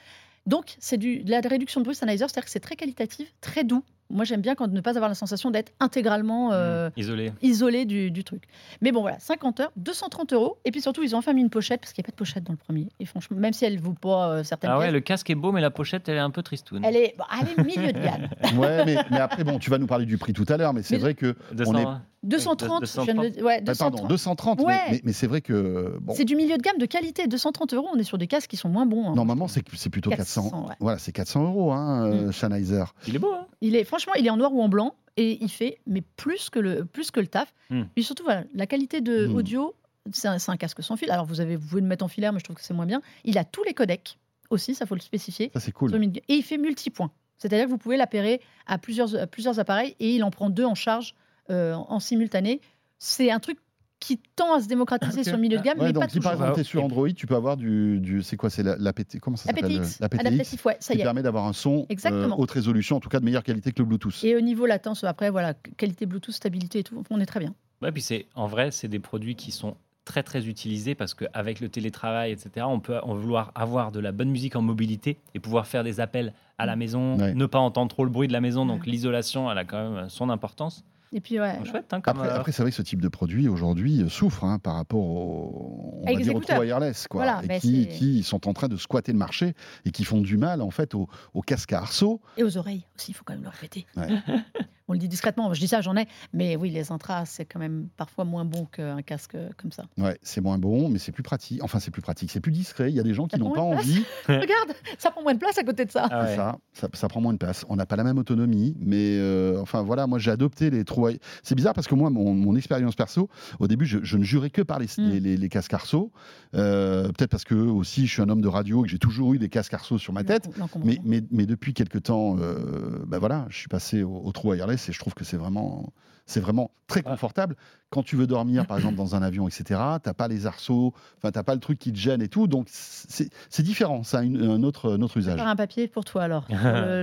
Donc, 0.45 0.75
c'est 0.80 0.97
de 0.97 1.30
la 1.30 1.39
réduction 1.41 1.82
de 1.82 1.86
bruit 1.86 1.95
Sennheiser, 1.95 2.25
c'est-à-dire 2.28 2.45
que 2.45 2.52
c'est 2.52 2.60
très 2.60 2.75
qualitatif, 2.75 3.34
très 3.41 3.63
doux. 3.63 3.84
Moi, 4.12 4.26
j'aime 4.26 4.41
bien 4.41 4.56
quand 4.56 4.67
ne 4.72 4.82
pas 4.82 4.91
avoir 4.95 5.08
la 5.10 5.15
sensation 5.15 5.52
d'être 5.52 5.72
intégralement 5.80 6.50
euh, 6.52 6.89
Isolé. 6.98 7.32
isolé 7.41 7.86
du, 7.86 8.10
du 8.10 8.24
truc. 8.24 8.43
Mais 8.82 8.91
bon, 8.91 9.02
voilà, 9.02 9.19
50 9.19 9.60
heures, 9.60 9.72
230 9.76 10.34
euros. 10.34 10.58
Et 10.65 10.72
puis 10.72 10.82
surtout, 10.82 11.04
ils 11.04 11.15
ont 11.15 11.19
enfin 11.19 11.34
mis 11.34 11.41
une 11.41 11.50
pochette, 11.52 11.82
parce 11.82 11.93
qu'il 11.93 12.02
n'y 12.02 12.06
a 12.06 12.08
pas 12.08 12.12
de 12.12 12.15
pochette 12.17 12.43
dans 12.43 12.54
le 12.54 12.58
premier. 12.58 12.88
Et 13.00 13.06
franchement, 13.06 13.38
même 13.38 13.54
si 13.54 13.65
elle 13.65 13.76
ne 13.76 13.82
vaut 13.82 13.93
pas 13.93 14.30
euh, 14.32 14.43
certaines 14.43 14.72
Ah 14.72 14.78
ouais, 14.80 14.86
pièces, 14.86 14.93
le 14.93 15.00
casque 15.02 15.30
est 15.30 15.36
beau, 15.36 15.52
mais 15.52 15.62
la 15.62 15.69
pochette, 15.72 16.10
elle 16.10 16.15
est 16.17 16.19
un 16.19 16.32
peu 16.32 16.41
tristoune. 16.41 16.84
elle, 16.84 16.95
est, 16.95 17.15
bon, 17.17 17.24
elle 17.39 17.48
est 17.50 17.63
milieu 17.67 17.93
de 17.93 18.00
gamme. 18.00 18.28
Ouais, 18.60 18.84
mais, 18.86 18.98
mais 19.12 19.19
après, 19.19 19.43
bon, 19.43 19.60
tu 19.60 19.69
vas 19.69 19.78
nous 19.78 19.86
parler 19.88 20.06
du 20.08 20.17
prix 20.17 20.34
tout 20.34 20.45
à 20.50 20.58
l'heure, 20.58 20.74
mais 20.74 20.82
c'est 20.84 20.98
vrai 20.98 21.13
que. 21.13 21.36
200, 21.54 21.72
on 21.72 21.78
est- 21.78 21.84
hein. 21.84 22.02
230, 22.22 22.86
je 22.86 23.02
viens 23.02 23.13
de 23.13 23.22
le- 23.38 23.43
ouais, 23.45 23.63
Ah, 23.65 23.72
pardon, 23.80 24.06
230. 24.06 24.10
230, 24.10 24.60
mais- 24.60 24.65
Ouais. 24.65 24.80
mais, 24.91 25.02
mais 25.06 25.13
c'est 25.13 25.28
vrai 25.28 25.39
que. 25.39 25.98
Bon, 26.02 26.13
C'est 26.13 26.26
du 26.26 26.36
milieu 26.36 26.58
de 26.58 26.62
gamme 26.62 26.78
de 26.78 26.86
qualité. 26.86 27.28
230 27.28 27.74
euros, 27.74 27.88
on 27.93 27.98
est 27.98 28.04
sur 28.04 28.17
des 28.17 28.28
casques 28.28 28.50
qui 28.50 28.58
sont 28.58 28.67
moins 28.67 28.86
bons. 28.86 29.10
hein. 29.12 29.15
normalement, 29.15 29.48
c'est 29.48 29.63
c'est 29.76 29.89
plutôt 29.89 30.10
400. 30.10 30.43
400, 30.50 30.67
ouais. 30.67 30.76
Voilà, 30.82 30.98
c'est 30.98 31.13
400 31.13 31.43
euros, 31.45 31.72
hein, 31.72 32.08
euh, 32.08 32.32
Sennheiser. 32.34 32.84
Il 33.08 33.15
est 33.15 33.19
beau, 33.19 33.32
hein 33.34 33.45
Il 33.62 33.76
est, 33.78 33.86
franchement, 33.86 33.99
il 34.18 34.26
est 34.26 34.30
en 34.30 34.38
noir 34.38 34.54
ou 34.54 34.62
en 34.62 34.70
blanc. 34.70 34.96
et 35.18 35.38
il 35.42 35.50
fait 35.50 35.80
mais 35.86 36.02
plus 36.16 36.50
que 36.50 36.60
le 36.60 36.86
plus 36.86 37.12
que 37.12 37.20
le 37.20 37.28
taf. 37.28 37.54
Hmm. 37.70 37.84
Puis 37.94 38.04
surtout 38.04 38.24
voilà, 38.24 38.44
la 38.54 38.68
qualité 38.68 39.02
de 39.02 39.28
Hmm. 39.28 39.36
audio, 39.36 39.76
c'est 40.14 40.28
un, 40.28 40.58
casque 40.58 40.82
sans 40.82 40.96
fil. 40.96 41.12
Alors 41.12 41.26
vous 41.26 41.42
avez 41.42 41.56
vous 41.56 41.68
pouvez 41.68 41.82
le 41.82 41.88
mettre 41.88 42.06
en 42.06 42.08
filaire, 42.08 42.32
mais 42.32 42.40
je 42.40 42.46
trouve 42.46 42.56
que 42.56 42.64
c'est 42.64 42.74
moins 42.74 42.86
bien. 42.86 43.02
Il 43.26 43.38
a 43.38 43.44
tous 43.44 43.64
les 43.64 43.74
codecs 43.74 44.18
aussi, 44.50 44.76
ça 44.76 44.86
faut 44.86 44.96
le 44.96 45.02
spécifier. 45.02 45.52
Ça, 45.54 45.60
c'est 45.60 45.72
cool. 45.72 45.94
Et 46.28 46.36
il 46.36 46.44
fait 46.44 46.58
multipoint. 46.58 47.12
C'est-à-dire 47.38 47.66
que 47.66 47.70
vous 47.70 47.78
pouvez 47.78 47.98
l'appairer 47.98 48.42
à 48.66 48.78
plusieurs, 48.78 49.16
à 49.16 49.28
plusieurs 49.28 49.60
appareils 49.60 49.96
et 50.00 50.16
il 50.16 50.24
en 50.24 50.32
prend 50.32 50.50
deux 50.50 50.66
en 50.66 50.76
charge 50.76 51.16
euh, 51.50 51.74
en 51.74 52.00
simultané. 52.00 52.62
C'est 52.98 53.32
un 53.32 53.40
truc 53.40 53.58
qui 54.00 54.18
tend 54.36 54.54
à 54.54 54.62
se 54.62 54.68
démocratiser 54.68 55.24
sur 55.26 55.36
le 55.36 55.42
milieu 55.42 55.58
de 55.58 55.64
gamme, 55.64 55.78
Ouais, 55.80 55.88
mais 55.88 55.94
donc 55.94 56.04
pas 56.04 56.10
si 56.10 56.20
par 56.22 56.32
toujours. 56.32 56.46
exemple 56.48 56.56
tu 56.56 56.62
es 56.62 56.64
sur 56.64 56.84
Android, 56.84 57.10
tu 57.10 57.28
peux 57.28 57.36
avoir 57.36 57.58
du, 57.58 58.00
du 58.00 58.24
c'est 58.24 58.38
quoi, 58.38 58.50
c'est 58.50 58.64
la, 58.64 58.78
l'APT, 58.78 59.20
comment 59.20 59.36
ça 59.36 59.46
s'appelle 59.46 59.66
APTX, 59.66 60.00
L'APTX, 60.00 60.20
adaptatif, 60.26 60.66
ouais, 60.66 60.78
ça 60.80 60.94
qui 60.94 61.00
y 61.00 61.02
est. 61.02 61.04
permet 61.04 61.22
d'avoir 61.22 61.46
un 61.46 61.54
son 61.54 61.86
euh, 62.06 62.30
haute 62.38 62.52
résolution, 62.52 62.96
en 62.96 63.00
tout 63.02 63.10
cas 63.10 63.20
de 63.20 63.26
meilleure 63.26 63.44
qualité 63.44 63.72
que 63.74 63.80
le 63.80 63.86
Bluetooth. 63.86 64.24
Et 64.24 64.36
au 64.38 64.42
niveau 64.42 64.66
latence, 64.66 65.04
après, 65.04 65.30
voilà, 65.30 65.54
qualité 65.54 66.06
Bluetooth, 66.06 66.34
stabilité 66.34 66.80
et 66.80 66.84
tout, 66.84 67.04
on 67.10 67.20
est 67.20 67.26
très 67.26 67.42
bien. 67.42 67.54
Ouais, 67.82 67.92
puis 67.92 68.02
c'est 68.02 68.28
en 68.36 68.48
vrai, 68.48 68.72
c'est 68.72 68.88
des 68.88 69.00
produits 69.00 69.36
qui 69.36 69.52
sont 69.52 69.76
très 70.06 70.24
très 70.24 70.48
utilisés 70.48 70.96
parce 70.96 71.14
qu'avec 71.14 71.60
le 71.60 71.68
télétravail, 71.70 72.32
etc., 72.32 72.66
on 72.70 72.80
peut 72.80 73.00
en 73.04 73.14
vouloir 73.16 73.52
avoir 73.54 73.92
de 73.92 74.00
la 74.00 74.12
bonne 74.12 74.30
musique 74.32 74.56
en 74.56 74.62
mobilité 74.62 75.18
et 75.36 75.40
pouvoir 75.40 75.68
faire 75.68 75.84
des 75.84 76.00
appels 76.00 76.34
à 76.58 76.66
la 76.66 76.76
maison, 76.76 77.18
Ouais. 77.20 77.34
ne 77.36 77.46
pas 77.46 77.60
entendre 77.60 77.90
trop 77.90 78.06
le 78.06 78.10
bruit 78.10 78.28
de 78.28 78.34
la 78.34 78.42
maison. 78.42 78.66
Donc 78.66 78.84
Ouais. 78.86 78.92
l'isolation, 78.92 79.52
elle 79.52 79.58
a 79.58 79.66
quand 79.66 79.92
même 79.92 80.10
son 80.10 80.30
importance. 80.30 80.84
Et 81.12 81.22
puis, 81.22 81.39
ouais. 81.39 81.58
Chouette, 81.65 81.91
hein, 81.91 82.02
comme, 82.02 82.17
Après, 82.17 82.30
euh, 82.30 82.36
après 82.39 82.52
c'est 82.52 82.62
vrai 82.62 82.72
que 82.72 82.78
ce 82.78 82.84
type 82.84 83.02
de 83.02 83.08
produit 83.08 83.48
aujourd'hui 83.48 84.02
euh, 84.04 84.10
souffre 84.10 84.43
hein, 84.43 84.60
par 84.60 84.76
rapport 84.76 85.00
au, 85.02 86.00
on 86.02 86.06
va 86.06 86.12
les 86.12 86.17
dire, 86.24 86.36
au 86.36 86.38
écouteurs. 86.38 86.58
true 86.58 86.67
wireless, 86.67 87.08
quoi, 87.08 87.24
Voilà, 87.24 87.41
et 87.43 87.48
ben 87.48 87.60
qui 87.60 88.22
sont 88.24 88.48
en 88.48 88.54
train 88.54 88.67
de 88.67 88.78
squatter 88.78 89.12
le 89.12 89.17
marché 89.17 89.56
et 89.86 89.91
qui 89.91 90.04
font 90.04 90.22
du 90.22 90.38
mal 90.38 90.62
en 90.62 90.69
fait 90.69 90.93
aux, 90.93 91.08
aux 91.34 91.41
casques 91.41 91.74
à 91.74 91.80
arceaux. 91.80 92.22
Et 92.38 92.43
aux 92.43 92.58
oreilles 92.58 92.86
aussi, 92.95 93.12
il 93.12 93.13
faut 93.15 93.24
quand 93.26 93.34
même 93.34 93.43
le 93.43 93.50
répéter. 93.50 93.88
Ouais. 93.98 94.08
on 94.89 94.93
le 94.93 94.99
dit 94.99 95.08
discrètement, 95.08 95.54
je 95.54 95.60
dis 95.62 95.67
ça, 95.69 95.80
j'en 95.82 95.95
ai. 95.95 96.06
Mais 96.34 96.58
oui, 96.58 96.69
les 96.71 96.91
intras, 96.91 97.25
c'est 97.25 97.45
quand 97.45 97.60
même 97.60 97.88
parfois 97.95 98.25
moins 98.25 98.43
bon 98.43 98.65
qu'un 98.65 99.02
casque 99.02 99.38
comme 99.58 99.71
ça. 99.71 99.86
Ouais, 99.97 100.17
c'est 100.23 100.41
moins 100.41 100.58
bon, 100.58 100.89
mais 100.89 100.99
c'est 100.99 101.12
plus 101.13 101.23
pratique. 101.23 101.63
Enfin, 101.63 101.80
c'est 101.80 101.91
plus 101.91 102.02
pratique, 102.02 102.32
c'est 102.32 102.41
plus 102.41 102.52
discret. 102.52 102.89
Il 102.91 102.95
y 102.95 102.99
a 102.99 103.04
des 103.04 103.13
gens 103.13 103.28
qui 103.28 103.39
n'ont 103.39 103.52
pas 103.54 103.62
envie. 103.62 104.04
Regarde, 104.28 104.73
ça 104.97 105.12
prend 105.12 105.21
moins 105.21 105.34
de 105.34 105.39
place 105.39 105.58
à 105.58 105.63
côté 105.63 105.86
de 105.86 105.91
ça. 105.91 106.08
ah 106.12 106.23
ouais. 106.25 106.36
Ça, 106.36 106.58
ça, 106.73 106.89
ça 106.93 107.08
prend 107.08 107.21
moins 107.21 107.34
de 107.34 107.38
place. 107.38 107.65
On 107.69 107.75
n'a 107.78 107.86
pas 107.86 107.95
la 107.95 108.04
même 108.04 108.17
autonomie, 108.17 108.75
mais 108.80 109.17
euh, 109.19 109.62
enfin 109.62 109.82
voilà, 109.82 110.08
moi 110.08 110.19
j'ai 110.19 110.32
adopté 110.32 110.69
les 110.69 110.84
trous. 110.84 111.10
C'est 111.43 111.56
bizarre 111.56 111.73
parce 111.73 111.88
que 111.88 111.95
moi, 111.95 112.10
mon, 112.10 112.34
mon 112.34 112.56
expérience 112.58 112.95
perso, 112.95 113.30
au 113.60 113.67
début, 113.67 113.86
je, 113.86 113.99
je 114.04 114.17
ne 114.17 114.23
jurais 114.23 114.49
que 114.49 114.62
par 114.62 114.80
les, 114.80 114.88
Mm. 114.97 115.10
les, 115.10 115.19
les- 115.19 115.38
les 115.38 115.49
casques 115.49 115.73
arceaux. 115.73 116.12
Euh, 116.56 117.08
Peut-être 117.10 117.30
parce 117.30 117.43
que 117.43 117.54
aussi, 117.54 118.08
je 118.08 118.13
suis 118.13 118.21
un 118.21 118.30
homme 118.30 118.41
de 118.41 118.47
radio 118.47 118.84
et 118.84 118.88
que 118.88 118.91
j'ai 118.91 118.97
toujours 118.97 119.34
eu 119.34 119.38
des 119.39 119.49
casques 119.49 119.73
arceaux 119.73 119.97
sur 119.97 120.13
ma 120.13 120.23
tête. 120.23 120.49
Mais, 120.84 120.99
mais, 121.04 121.21
mais 121.32 121.45
depuis 121.45 121.73
quelques 121.73 122.04
temps, 122.04 122.38
euh, 122.39 123.06
voilà, 123.19 123.45
je 123.49 123.58
suis 123.58 123.67
passé 123.67 124.02
au, 124.04 124.17
au 124.23 124.32
trou 124.32 124.49
wireless 124.49 124.79
et 124.88 124.94
je 124.94 125.00
trouve 125.00 125.13
que 125.13 125.24
c'est 125.26 125.36
vraiment, 125.36 125.92
c'est 126.26 126.39
vraiment 126.39 126.72
très 126.88 127.02
confortable. 127.02 127.56
Quand 127.89 128.04
tu 128.04 128.15
veux 128.15 128.28
dormir, 128.28 128.65
par 128.68 128.78
exemple, 128.78 128.96
dans 128.96 129.15
un 129.15 129.22
avion, 129.24 129.48
etc., 129.48 129.80
t'as 130.02 130.13
pas 130.13 130.28
les 130.28 130.46
arceaux, 130.46 130.94
enfin, 131.18 131.32
t'as 131.32 131.44
pas 131.44 131.56
le 131.56 131.60
truc 131.60 131.80
qui 131.80 131.92
te 131.92 131.98
gêne 131.98 132.22
et 132.22 132.30
tout. 132.30 132.48
Donc, 132.48 132.68
c'est 132.70 133.63
différent, 133.63 134.04
ça 134.04 134.20
a 134.20 134.24
une- 134.24 134.42
un 134.42 134.63
autre, 134.63 134.92
un 134.92 135.02
autre 135.02 135.18
usage. 135.18 135.38
Faire 135.39 135.48
un 135.48 135.56
papier 135.56 135.88
pour 135.88 136.06
toi 136.06 136.24
alors. 136.24 136.46
Le, 136.54 137.02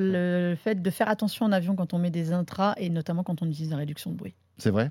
le 0.51 0.57
fait 0.57 0.81
de 0.81 0.91
faire 0.91 1.09
attention 1.09 1.45
en 1.45 1.53
avion 1.53 1.75
quand 1.77 1.93
on 1.93 1.99
met 1.99 2.11
des 2.11 2.33
intras 2.33 2.75
et 2.79 2.89
notamment 2.89 3.25
quand 3.25 3.43
on 3.43 3.47
utilise 3.51 3.71
la 3.71 3.77
réduction 3.79 4.11
de 4.13 4.17
bruit. 4.17 4.35
C'est 4.59 4.71
vrai? 4.71 4.89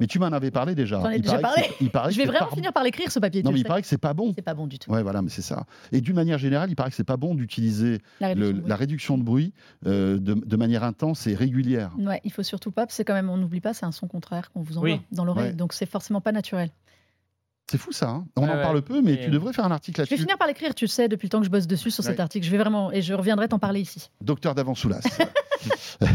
Mais 0.00 0.06
tu 0.06 0.18
m'en 0.18 0.26
avais 0.26 0.50
parlé 0.50 0.74
déjà. 0.74 1.00
J'en 1.00 1.10
ai 1.10 1.16
Il 1.16 1.22
déjà 1.22 1.38
paraît 1.38 1.62
que 1.62 1.68
c'est- 1.68 1.74
Il 1.84 1.90
paraît 1.90 2.12
Je 2.12 2.18
vais 2.18 2.24
vraiment 2.26 2.46
pas- 2.46 2.54
finir 2.56 2.72
par 2.72 2.82
l'écrire 2.84 3.10
ce 3.10 3.18
papier. 3.18 3.42
Non, 3.42 3.50
mais 3.52 3.58
il 3.58 3.62
sais. 3.62 3.68
paraît 3.68 3.82
que 3.82 3.88
c'est 3.88 3.98
pas 3.98 4.14
bon. 4.14 4.32
C'est 4.34 4.42
pas 4.42 4.54
bon 4.54 4.66
du 4.66 4.78
tout. 4.78 4.90
Ouais, 4.90 5.02
voilà, 5.02 5.22
mais 5.22 5.28
c'est 5.30 5.42
ça. 5.42 5.64
Et 5.92 6.00
d'une 6.00 6.14
manière 6.16 6.38
générale, 6.38 6.70
il 6.70 6.76
paraît 6.76 6.90
que 6.90 6.96
c'est 6.96 7.04
pas 7.04 7.16
bon 7.16 7.34
d'utiliser 7.34 8.00
La 8.20 8.28
réduction 8.28 8.46
de 8.52 8.52
bruit. 8.60 8.68
la 8.68 8.76
réduction 8.76 9.18
de 9.18 9.22
bruit 9.22 9.52
euh, 9.86 10.18
de, 10.18 10.34
de 10.34 10.56
manière 10.56 10.84
intense 10.84 11.26
et 11.26 11.34
régulière. 11.34 11.90
Ouais, 11.98 12.20
il 12.24 12.32
faut 12.32 12.42
surtout 12.42 12.70
pas, 12.70 12.82
parce 12.82 12.92
que 12.92 12.96
c'est 12.96 13.04
quand 13.04 13.14
même, 13.14 13.28
on 13.30 13.36
n'oublie 13.36 13.60
pas, 13.60 13.74
c'est 13.74 13.86
un 13.86 13.92
son 13.92 14.08
contraire 14.08 14.50
qu'on 14.52 14.62
vous 14.62 14.76
envoie 14.78 14.90
Oui. 14.90 15.00
dans 15.12 15.24
l'oreille, 15.24 15.50
Ouais. 15.50 15.52
donc 15.54 15.72
c'est 15.72 15.86
forcément 15.86 16.20
pas 16.20 16.32
naturel. 16.32 16.70
C'est 17.70 17.78
fou 17.78 17.90
ça. 17.92 18.08
hein 18.10 18.26
on 18.36 18.42
Ouais, 18.42 18.48
en 18.50 18.54
ouais. 18.56 18.62
parle 18.62 18.82
peu, 18.82 19.02
mais 19.02 19.14
Et- 19.14 19.24
tu 19.24 19.30
devrais 19.30 19.52
faire 19.52 19.64
un 19.64 19.70
article 19.72 19.96
Je 19.96 20.02
vais 20.02 20.10
là-dessus. 20.10 20.22
finir 20.22 20.38
par 20.38 20.46
l'écrire, 20.46 20.74
tu 20.74 20.86
sais, 20.86 21.08
depuis 21.08 21.26
le 21.26 21.30
temps 21.30 21.40
que 21.40 21.46
je 21.46 21.50
bosse 21.50 21.66
dessus 21.66 21.90
sur 21.90 22.04
cet 22.04 22.20
article. 22.20 22.46
Je 22.46 22.50
vais 22.52 22.58
vraiment, 22.58 22.92
et 22.92 23.02
je 23.02 23.12
reviendrai 23.14 23.48
t'en 23.48 23.58
parler 23.58 23.80
ici. 23.80 24.10
Docteur 24.20 24.54
d'Avansoulas. 24.54 25.00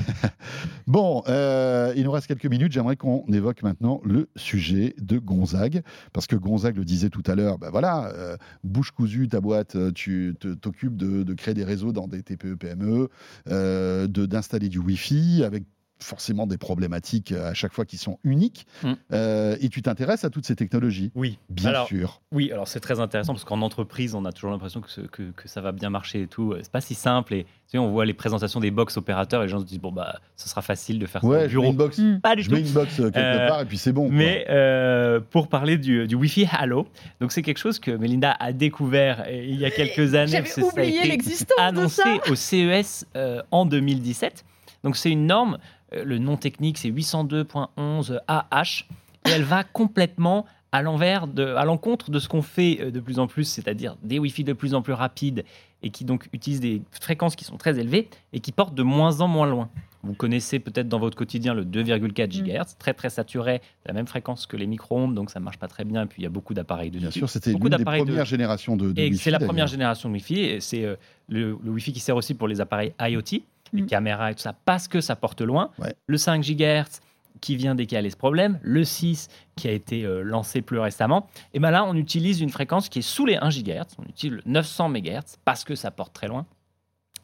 bon, 0.87 1.23
euh, 1.27 1.93
il 1.95 2.03
nous 2.03 2.11
reste 2.11 2.27
quelques 2.27 2.45
minutes. 2.45 2.71
J'aimerais 2.71 2.95
qu'on 2.95 3.25
évoque 3.31 3.63
maintenant 3.63 3.99
le 4.03 4.29
sujet 4.35 4.95
de 4.99 5.17
Gonzague. 5.17 5.81
Parce 6.13 6.27
que 6.27 6.35
Gonzague 6.35 6.77
le 6.77 6.85
disait 6.85 7.09
tout 7.09 7.23
à 7.25 7.35
l'heure, 7.35 7.57
ben 7.57 7.69
voilà, 7.69 8.11
euh, 8.15 8.37
bouche 8.63 8.91
cousue, 8.91 9.27
ta 9.27 9.41
boîte, 9.41 9.75
euh, 9.75 9.91
tu 9.91 10.35
t'occupes 10.61 10.95
de, 10.97 11.23
de 11.23 11.33
créer 11.33 11.53
des 11.53 11.63
réseaux 11.63 11.91
dans 11.91 12.07
des 12.07 12.23
TPE, 12.23 12.55
PME, 12.55 13.09
euh, 13.49 14.07
de- 14.07 14.25
d'installer 14.25 14.69
du 14.69 14.79
Wi-Fi 14.79 15.43
avec 15.43 15.63
forcément 16.01 16.47
des 16.47 16.57
problématiques 16.57 17.31
à 17.31 17.53
chaque 17.53 17.73
fois 17.73 17.85
qui 17.85 17.97
sont 17.97 18.17
uniques. 18.23 18.65
Mm. 18.83 18.91
Euh, 19.13 19.55
et 19.61 19.69
tu 19.69 19.81
t'intéresses 19.81 20.23
à 20.25 20.29
toutes 20.29 20.45
ces 20.45 20.55
technologies, 20.55 21.11
Oui, 21.15 21.37
bien 21.49 21.69
Alors, 21.69 21.87
sûr. 21.87 22.21
Oui, 22.31 22.51
alors 22.51 22.67
c'est 22.67 22.79
très 22.79 22.99
intéressant 22.99 23.33
parce 23.33 23.43
qu'en 23.45 23.61
entreprise, 23.61 24.15
on 24.15 24.25
a 24.25 24.31
toujours 24.31 24.51
l'impression 24.51 24.81
que, 24.81 25.01
que, 25.07 25.23
que 25.31 25.47
ça 25.47 25.61
va 25.61 25.71
bien 25.71 25.89
marcher 25.89 26.23
et 26.23 26.27
tout. 26.27 26.55
C'est 26.61 26.71
pas 26.71 26.81
si 26.81 26.95
simple. 26.95 27.33
Et 27.33 27.43
tu 27.43 27.49
sais, 27.67 27.77
on 27.77 27.89
voit 27.91 28.05
les 28.05 28.13
présentations 28.13 28.59
des 28.59 28.71
box 28.71 28.97
opérateurs 28.97 29.41
et 29.41 29.45
les 29.45 29.49
gens 29.51 29.59
se 29.59 29.65
disent 29.65 29.79
bon 29.79 29.91
bah, 29.91 30.19
ce 30.35 30.49
sera 30.49 30.61
facile 30.61 30.99
de 30.99 31.05
faire 31.05 31.21
ça 31.21 31.27
Ouais, 31.27 31.37
au 31.37 31.41
je 31.41 31.45
mets 31.45 31.49
bureau. 31.49 31.71
une 31.71 31.77
box, 31.77 31.97
Hmm. 31.99 32.19
Pas 32.19 32.35
du 32.35 32.41
je 32.43 32.49
tout. 32.49 32.55
mets 32.55 32.61
une 32.61 32.71
box 32.73 32.99
euh, 32.99 33.03
quelque 33.11 33.17
Euh, 33.19 33.47
part 33.47 33.61
et 33.61 33.65
puis 33.65 33.77
c'est 33.77 33.91
bon. 33.93 34.07
quoi. 34.07 34.15
Mais 34.17 34.45
euh, 34.49 35.19
pour 35.19 35.47
parler 35.49 35.77
du, 35.77 36.07
du 36.07 36.15
Wi-Fi 36.15 36.47
Halo, 36.51 36.87
donc 37.19 37.31
c'est 37.31 37.41
quelque 37.43 37.57
chose 37.59 37.79
que 37.79 37.91
Melinda 37.91 38.31
a 38.39 38.53
découvert 38.53 39.23
euh, 39.27 39.31
il 39.47 39.59
y 39.59 39.65
a 39.65 39.71
quelques 39.71 40.15
années. 40.15 40.31
J'avais 40.31 40.43
parce 40.43 40.55
que 40.55 40.61
ça 40.61 40.67
a 40.67 40.69
oublié 40.71 40.97
été 40.99 41.07
l'existence 41.09 41.57
de 41.57 41.61
annoncé 41.61 42.01
au 42.29 42.35
CES 42.35 43.05
euh, 43.15 43.41
en 43.51 43.65
2017. 43.65 44.45
Donc 44.83 44.97
c'est 44.97 45.11
une 45.11 45.27
norme, 45.27 45.53
euh, 45.55 45.59
le 45.91 46.17
nom 46.17 46.37
technique 46.37 46.77
c'est 46.77 46.89
802.11 46.89 48.19
AH, 48.27 48.85
et 49.27 49.29
elle 49.31 49.43
va 49.43 49.63
complètement 49.63 50.45
à 50.73 50.81
l'envers, 50.81 51.27
de, 51.27 51.43
à 51.55 51.65
l'encontre 51.65 52.11
de 52.11 52.19
ce 52.19 52.29
qu'on 52.29 52.41
fait 52.41 52.77
euh, 52.79 52.91
de 52.91 53.01
plus 53.01 53.19
en 53.19 53.27
plus, 53.27 53.43
c'est-à-dire 53.43 53.97
des 54.03 54.19
Wi-Fi 54.19 54.45
de 54.45 54.53
plus 54.53 54.73
en 54.73 54.81
plus 54.81 54.93
rapides 54.93 55.43
et 55.83 55.89
qui 55.89 56.05
donc 56.05 56.29
utilisent 56.31 56.61
des 56.61 56.81
fréquences 56.91 57.35
qui 57.35 57.43
sont 57.43 57.57
très 57.57 57.77
élevées 57.77 58.07
et 58.31 58.39
qui 58.39 58.53
portent 58.53 58.73
de 58.75 58.83
moins 58.83 59.19
en 59.19 59.27
moins 59.27 59.47
loin. 59.47 59.69
Vous 60.03 60.13
connaissez 60.13 60.59
peut-être 60.59 60.87
dans 60.87 60.97
votre 60.97 61.17
quotidien 61.17 61.53
le 61.53 61.65
2,4 61.65 62.41
Mm. 62.41 62.45
GHz, 62.47 62.77
très 62.79 62.93
très 62.93 63.09
saturé, 63.09 63.61
la 63.85 63.91
même 63.93 64.07
fréquence 64.07 64.45
que 64.45 64.55
les 64.55 64.65
micro-ondes, 64.65 65.13
donc 65.13 65.29
ça 65.29 65.41
marche 65.41 65.57
pas 65.57 65.67
très 65.67 65.83
bien. 65.83 66.03
Et 66.03 66.05
puis 66.05 66.21
il 66.21 66.23
y 66.23 66.27
a 66.27 66.29
beaucoup 66.29 66.53
d'appareils 66.53 66.89
de 66.89 66.99
Bien 66.99 67.11
sûr, 67.11 67.29
c'était 67.29 67.51
beaucoup 67.51 67.65
l'une 67.65 67.71
des 67.71 67.77
d'appareils 67.79 68.01
de- 68.03 68.05
premières 68.07 68.25
générations 68.25 68.77
de, 68.77 68.93
de 68.93 69.01
et 69.01 69.09
Wi-Fi, 69.09 69.17
c'est 69.23 69.31
la 69.31 69.39
première 69.39 69.67
génération 69.67 70.07
de 70.07 70.13
Wi-Fi. 70.13 70.39
et 70.39 70.61
C'est 70.61 70.85
euh, 70.85 70.95
le, 71.27 71.57
le 71.61 71.69
Wi-Fi 71.71 71.91
qui 71.91 71.99
sert 71.99 72.15
aussi 72.15 72.33
pour 72.33 72.47
les 72.47 72.61
appareils 72.61 72.93
IoT, 73.01 73.41
les 73.73 73.83
Mm. 73.83 73.87
caméras 73.87 74.31
et 74.31 74.35
tout 74.35 74.41
ça, 74.41 74.53
parce 74.65 74.87
que 74.87 75.01
ça 75.01 75.15
porte 75.15 75.41
loin. 75.41 75.71
Ouais. 75.79 75.93
Le 76.07 76.17
5 76.17 76.41
GHz 76.43 76.99
qui 77.39 77.55
vient 77.55 77.73
décaler 77.75 78.09
ce 78.09 78.17
problème. 78.17 78.59
Le 78.61 78.83
6 78.83 79.29
qui 79.55 79.67
a 79.67 79.71
été 79.71 80.03
euh, 80.05 80.21
lancé 80.21 80.61
plus 80.61 80.77
récemment. 80.79 81.27
Et 81.53 81.59
ben 81.59 81.71
là, 81.71 81.83
on 81.85 81.95
utilise 81.95 82.41
une 82.41 82.49
fréquence 82.49 82.87
qui 82.89 82.99
est 82.99 83.03
sous 83.03 83.25
les 83.25 83.37
1 83.37 83.49
GHz. 83.49 83.95
On 83.97 84.03
utilise 84.03 84.37
le 84.37 84.41
900 84.45 84.89
MHz 84.89 85.37
parce 85.45 85.63
que 85.63 85.75
ça 85.75 85.89
porte 85.91 86.13
très 86.13 86.27
loin. 86.27 86.45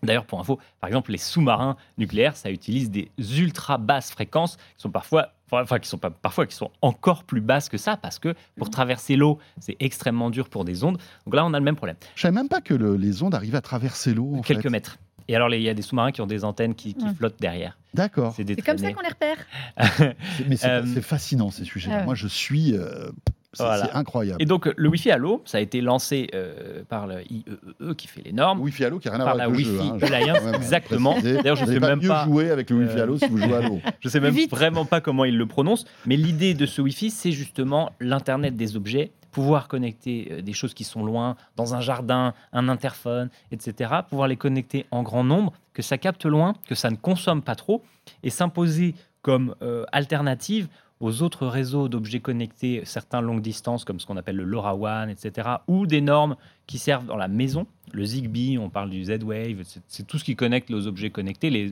D'ailleurs, 0.03 0.25
pour 0.25 0.39
info, 0.39 0.60
par 0.79 0.88
exemple, 0.89 1.12
les 1.12 1.17
sous-marins 1.17 1.75
nucléaires, 1.97 2.38
ça 2.38 2.51
utilise 2.51 2.91
des 2.91 3.10
ultra 3.39 3.79
basses 3.79 4.12
fréquences 4.12 4.55
qui 4.57 4.63
sont 4.77 4.91
parfois, 4.91 5.29
enfin, 5.51 5.79
qui 5.79 5.89
sont 5.89 5.97
pas 5.97 6.12
parfois, 6.12 6.45
qui 6.45 6.55
sont 6.55 6.69
encore 6.83 7.23
plus 7.23 7.41
basses 7.41 7.67
que 7.67 7.77
ça 7.79 7.97
parce 7.97 8.19
que 8.19 8.36
pour 8.57 8.69
traverser 8.69 9.15
l'eau, 9.15 9.39
c'est 9.60 9.75
extrêmement 9.79 10.29
dur 10.29 10.49
pour 10.49 10.65
des 10.65 10.83
ondes. 10.83 10.99
Donc 11.25 11.33
là, 11.33 11.43
on 11.45 11.53
a 11.53 11.57
le 11.60 11.65
même 11.65 11.75
problème. 11.75 11.95
Je 12.15 12.21
savais 12.21 12.36
même 12.36 12.47
pas 12.47 12.62
que 12.62 12.75
le- 12.75 12.95
les 12.95 13.23
ondes 13.23 13.33
arrivaient 13.33 13.57
à 13.57 13.62
traverser 13.62 14.13
l'eau. 14.13 14.36
en 14.36 14.41
Quelques 14.41 14.62
fait. 14.63 14.69
mètres. 14.69 14.97
Et 15.27 15.35
alors, 15.35 15.53
il 15.53 15.61
y 15.61 15.69
a 15.69 15.73
des 15.73 15.81
sous-marins 15.81 16.11
qui 16.11 16.21
ont 16.21 16.27
des 16.27 16.43
antennes 16.45 16.73
qui, 16.75 16.95
flottent 17.17 17.39
derrière. 17.39 17.77
D'accord. 17.93 18.33
C'est 18.35 18.45
comme 18.61 18.77
ça 18.77 18.91
qu'on 18.93 19.01
les 19.01 19.09
repère. 19.09 19.37
C'est- 20.37 20.47
Mais 20.47 20.55
c'est 20.55 20.69
Euh, 20.69 20.83
c'est 20.93 21.01
fascinant 21.01 21.51
ces 21.51 21.63
sujets-là. 21.65 21.99
ouais. 21.99 22.05
Moi, 22.05 22.15
je 22.15 22.27
suis. 22.27 22.73
euh, 22.75 23.09
c'est 23.53 23.63
Voilà. 23.63 23.97
incroyable. 23.97 24.41
Et 24.41 24.45
donc, 24.45 24.69
le 24.75 24.87
Wi-Fi 24.89 25.09
Allo, 25.11 25.41
ça 25.45 25.57
a 25.57 25.61
été 25.61 25.81
lancé 25.81 26.27
euh, 26.35 26.83
par 26.87 27.07
le 27.07 27.21
IEEE 27.31 27.95
qui 27.97 28.07
fait 28.07 28.21
les 28.23 28.31
normes. 28.31 28.59
Wi-Fi 28.61 28.85
Allo 28.85 28.99
qui 28.99 29.07
n'a 29.07 29.15
rien 29.15 29.21
à 29.21 29.25
par 29.25 29.35
voir 29.35 29.47
la 29.47 29.53
avec 29.53 29.65
le 29.65 29.71
jeu. 29.71 29.79
Wi-Fi 29.79 29.89
hein, 29.93 29.97
je- 30.07 30.13
Alliance, 30.13 30.37
quand 30.43 30.45
même 30.51 30.55
exactement. 30.55 31.19
D'ailleurs, 31.21 31.55
je 31.55 31.65
Vous 31.65 31.71
sais 31.73 31.79
pas 31.79 31.87
même 31.89 32.01
mieux 32.01 32.07
pas. 32.07 32.25
jouer 32.25 32.51
avec 32.51 32.69
le 32.69 32.75
Wi-Fi 32.77 32.97
Euh, 32.99 33.03
Allo 33.03 33.17
si 33.17 33.27
vous 33.27 33.37
jouez 33.37 33.55
à 33.55 33.61
l'eau. 33.61 33.79
Je 33.99 34.09
sais 34.09 34.19
même 34.19 34.33
Vite. 34.33 34.51
vraiment 34.51 34.85
pas 34.85 35.01
comment 35.01 35.25
ils 35.25 35.37
le 35.37 35.45
prononcent, 35.47 35.85
mais 36.05 36.17
l'idée 36.17 36.53
de 36.53 36.65
ce 36.67 36.81
Wi-Fi, 36.81 37.09
c'est 37.09 37.31
justement 37.31 37.91
l'Internet 37.99 38.55
des 38.55 38.75
objets, 38.75 39.11
pouvoir 39.38 39.67
connecter 39.67 40.30
euh, 40.32 40.41
des 40.41 40.54
choses 40.54 40.73
qui 40.73 40.84
sont 40.84 41.06
loin, 41.06 41.36
dans 41.58 41.76
un 41.76 41.80
jardin, 41.80 42.34
un 42.54 42.69
interphone, 42.69 43.30
etc., 43.52 43.93
pouvoir 44.10 44.28
les 44.28 44.36
connecter 44.36 44.88
en 44.89 45.04
grand 45.04 45.23
nombre, 45.23 45.54
que 45.73 45.84
ça 45.84 46.00
capte 46.00 46.26
loin, 46.26 46.56
que 46.67 46.73
ça 46.73 46.89
ne 46.89 46.95
consomme 46.95 47.43
pas 47.43 47.54
trop, 47.54 47.84
et 48.23 48.32
s'imposer 48.32 48.95
comme 49.21 49.54
euh, 49.62 49.86
alternative 49.91 50.67
aux 51.02 51.21
autres 51.21 51.45
réseaux 51.45 51.88
d'objets 51.88 52.19
connectés, 52.19 52.82
certains 52.84 53.21
longue 53.21 53.41
distance, 53.43 53.86
comme 53.86 54.00
ce 54.00 54.08
qu'on 54.08 54.17
appelle 54.17 54.38
le 54.38 54.43
LoRaWAN, 54.43 55.08
etc., 55.10 55.47
ou 55.67 55.86
des 55.86 56.02
normes 56.02 56.36
qui 56.65 56.80
servent 56.80 57.06
dans 57.06 57.15
la 57.15 57.28
maison, 57.28 57.67
le 57.91 58.04
Zigbee, 58.06 58.58
on 58.58 58.71
parle 58.71 58.89
du 58.89 59.04
Z-Wave, 59.04 59.62
c'est- 59.88 60.08
tout 60.08 60.17
ce 60.17 60.23
qui 60.23 60.36
connecte 60.36 60.71
les 60.71 60.88
objets 60.88 61.12
connectés, 61.12 61.52
les, 61.52 61.67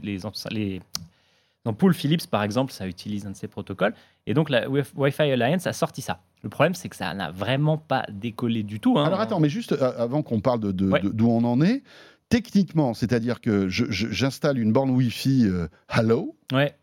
dans 1.66 1.74
Pool 1.74 1.94
Philips, 1.94 2.26
par 2.28 2.44
exemple, 2.44 2.72
ça 2.72 2.88
utilise 2.88 3.26
un 3.26 3.32
de 3.32 3.36
ces 3.36 3.48
protocoles. 3.50 3.94
Et 4.28 4.34
donc, 4.34 4.50
la 4.50 4.70
Wi- 4.70 4.84
Wi-Fi 4.96 5.24
Alliance 5.24 5.68
a 5.68 5.74
sorti 5.74 6.02
ça. 6.02 6.22
Le 6.44 6.50
problème, 6.50 6.74
c'est 6.76 6.88
que 6.90 6.96
ça 6.96 7.14
n'a 7.14 7.32
vraiment 7.32 7.78
pas 7.78 8.06
décollé 8.12 8.64
du 8.64 8.80
tout. 8.80 8.98
hein. 8.98 9.06
Alors 9.06 9.20
attends, 9.20 9.40
mais 9.40 9.50
juste 9.50 9.74
euh, 9.74 9.92
avant 9.98 10.22
qu'on 10.24 10.40
parle 10.42 10.60
de- 10.62 10.72
de- 10.72 10.90
Ouais. 10.90 11.02
de- 11.02 11.10
d'où 11.10 11.28
on 11.28 11.44
en 11.44 11.60
est, 11.62 11.84
techniquement, 12.30 12.94
c'est-à-dire 12.94 13.42
que 13.42 13.68
j'installe 13.68 14.58
une 14.60 14.72
borne 14.72 14.92
Wi-Fi 14.92 15.46
euh, 15.48 15.68
Hello, 15.90 16.36
Ouais. 16.54 16.76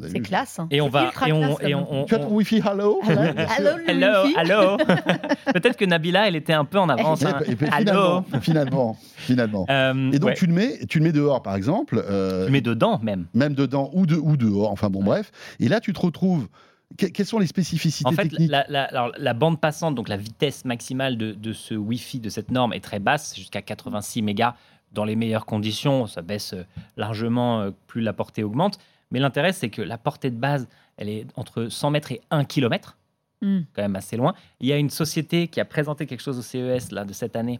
C'est 0.00 0.08
vu 0.16 0.22
classe. 0.22 0.58
hein. 0.58 0.68
Et 0.70 0.80
on 0.80 0.88
va. 0.88 1.10
Et 1.26 1.32
on, 1.32 1.60
et 1.60 1.74
on, 1.74 2.02
on- 2.02 2.04
Tu 2.06 2.14
as 2.14 2.18
ton 2.18 2.30
Wi-Fi 2.32 2.62
Hello 2.66 3.00
Hello, 3.06 3.70
hello, 3.86 4.24
Hello. 4.38 4.76
Peut-être 5.52 5.76
que 5.76 5.84
Nabila, 5.84 6.26
elle 6.28 6.36
était 6.36 6.54
un 6.54 6.64
peu 6.64 6.78
en 6.78 6.88
avance. 6.88 7.24
hein. 7.24 7.40
Et 7.46 7.56
puis, 7.56 7.66
Allô. 7.70 8.22
finalement, 8.22 8.26
finalement, 8.40 8.96
finalement. 9.16 9.66
Euh, 9.68 10.10
Et 10.12 10.18
donc 10.18 10.30
ouais. 10.30 10.34
tu 10.34 10.46
le 10.46 10.54
mets, 10.54 10.78
tu 10.88 10.98
le 10.98 11.04
mets 11.04 11.12
dehors 11.12 11.42
par 11.42 11.54
exemple, 11.56 12.02
euh, 12.08 12.46
Tu 12.46 12.52
mets 12.52 12.62
dedans 12.62 13.00
même. 13.02 13.26
même 13.34 13.54
dedans 13.54 13.90
ou, 13.92 14.06
de, 14.06 14.16
ou 14.16 14.36
dehors, 14.38 14.70
enfin 14.70 14.88
bon 14.88 15.02
bref. 15.02 15.30
Et 15.60 15.68
là 15.68 15.78
tu 15.80 15.92
te 15.92 16.00
retrouves. 16.00 16.48
que- 16.96 17.06
quelles 17.06 17.26
sont 17.26 17.38
les 17.38 17.46
spécificités 17.46 18.08
En 18.08 18.12
fait, 18.12 18.28
techniques 18.28 18.50
la, 18.50 18.64
la- 18.70 18.84
alors, 18.84 19.12
la 19.18 19.34
bande 19.34 19.60
passante, 19.60 19.94
donc 19.94 20.08
la 20.08 20.16
vitesse 20.16 20.64
maximale 20.64 21.16
de, 21.18 21.32
de 21.32 21.52
ce 21.52 21.74
Wi-Fi, 21.74 22.18
de 22.20 22.28
cette 22.30 22.50
norme, 22.50 22.72
est 22.72 22.80
très 22.80 22.98
basse, 22.98 23.34
jusqu'à 23.36 23.60
86 23.62 24.22
mégas. 24.22 24.54
Dans 24.92 25.04
les 25.06 25.16
meilleures 25.16 25.46
conditions, 25.46 26.06
ça 26.06 26.20
baisse 26.20 26.52
euh, 26.52 26.64
largement 26.98 27.60
euh, 27.62 27.70
plus 27.86 28.02
la 28.02 28.12
portée 28.12 28.42
augmente. 28.42 28.78
Mais 29.12 29.20
l'intérêt, 29.20 29.52
c'est 29.52 29.68
que 29.70 29.80
la 29.82 29.96
portée 29.98 30.30
de 30.30 30.36
base, 30.36 30.66
elle 30.96 31.08
est 31.08 31.26
entre 31.36 31.68
100 31.68 31.90
mètres 31.90 32.10
et 32.12 32.20
1 32.32 32.44
km, 32.44 32.96
Hmm. 33.44 33.62
quand 33.74 33.82
même 33.82 33.96
assez 33.96 34.16
loin. 34.16 34.34
Il 34.60 34.68
y 34.68 34.72
a 34.72 34.76
une 34.76 34.88
société 34.90 35.48
qui 35.48 35.58
a 35.60 35.64
présenté 35.64 36.06
quelque 36.06 36.20
chose 36.22 36.38
au 36.38 36.42
CES 36.42 36.92
là, 36.92 37.04
de 37.04 37.12
cette 37.12 37.34
année 37.34 37.58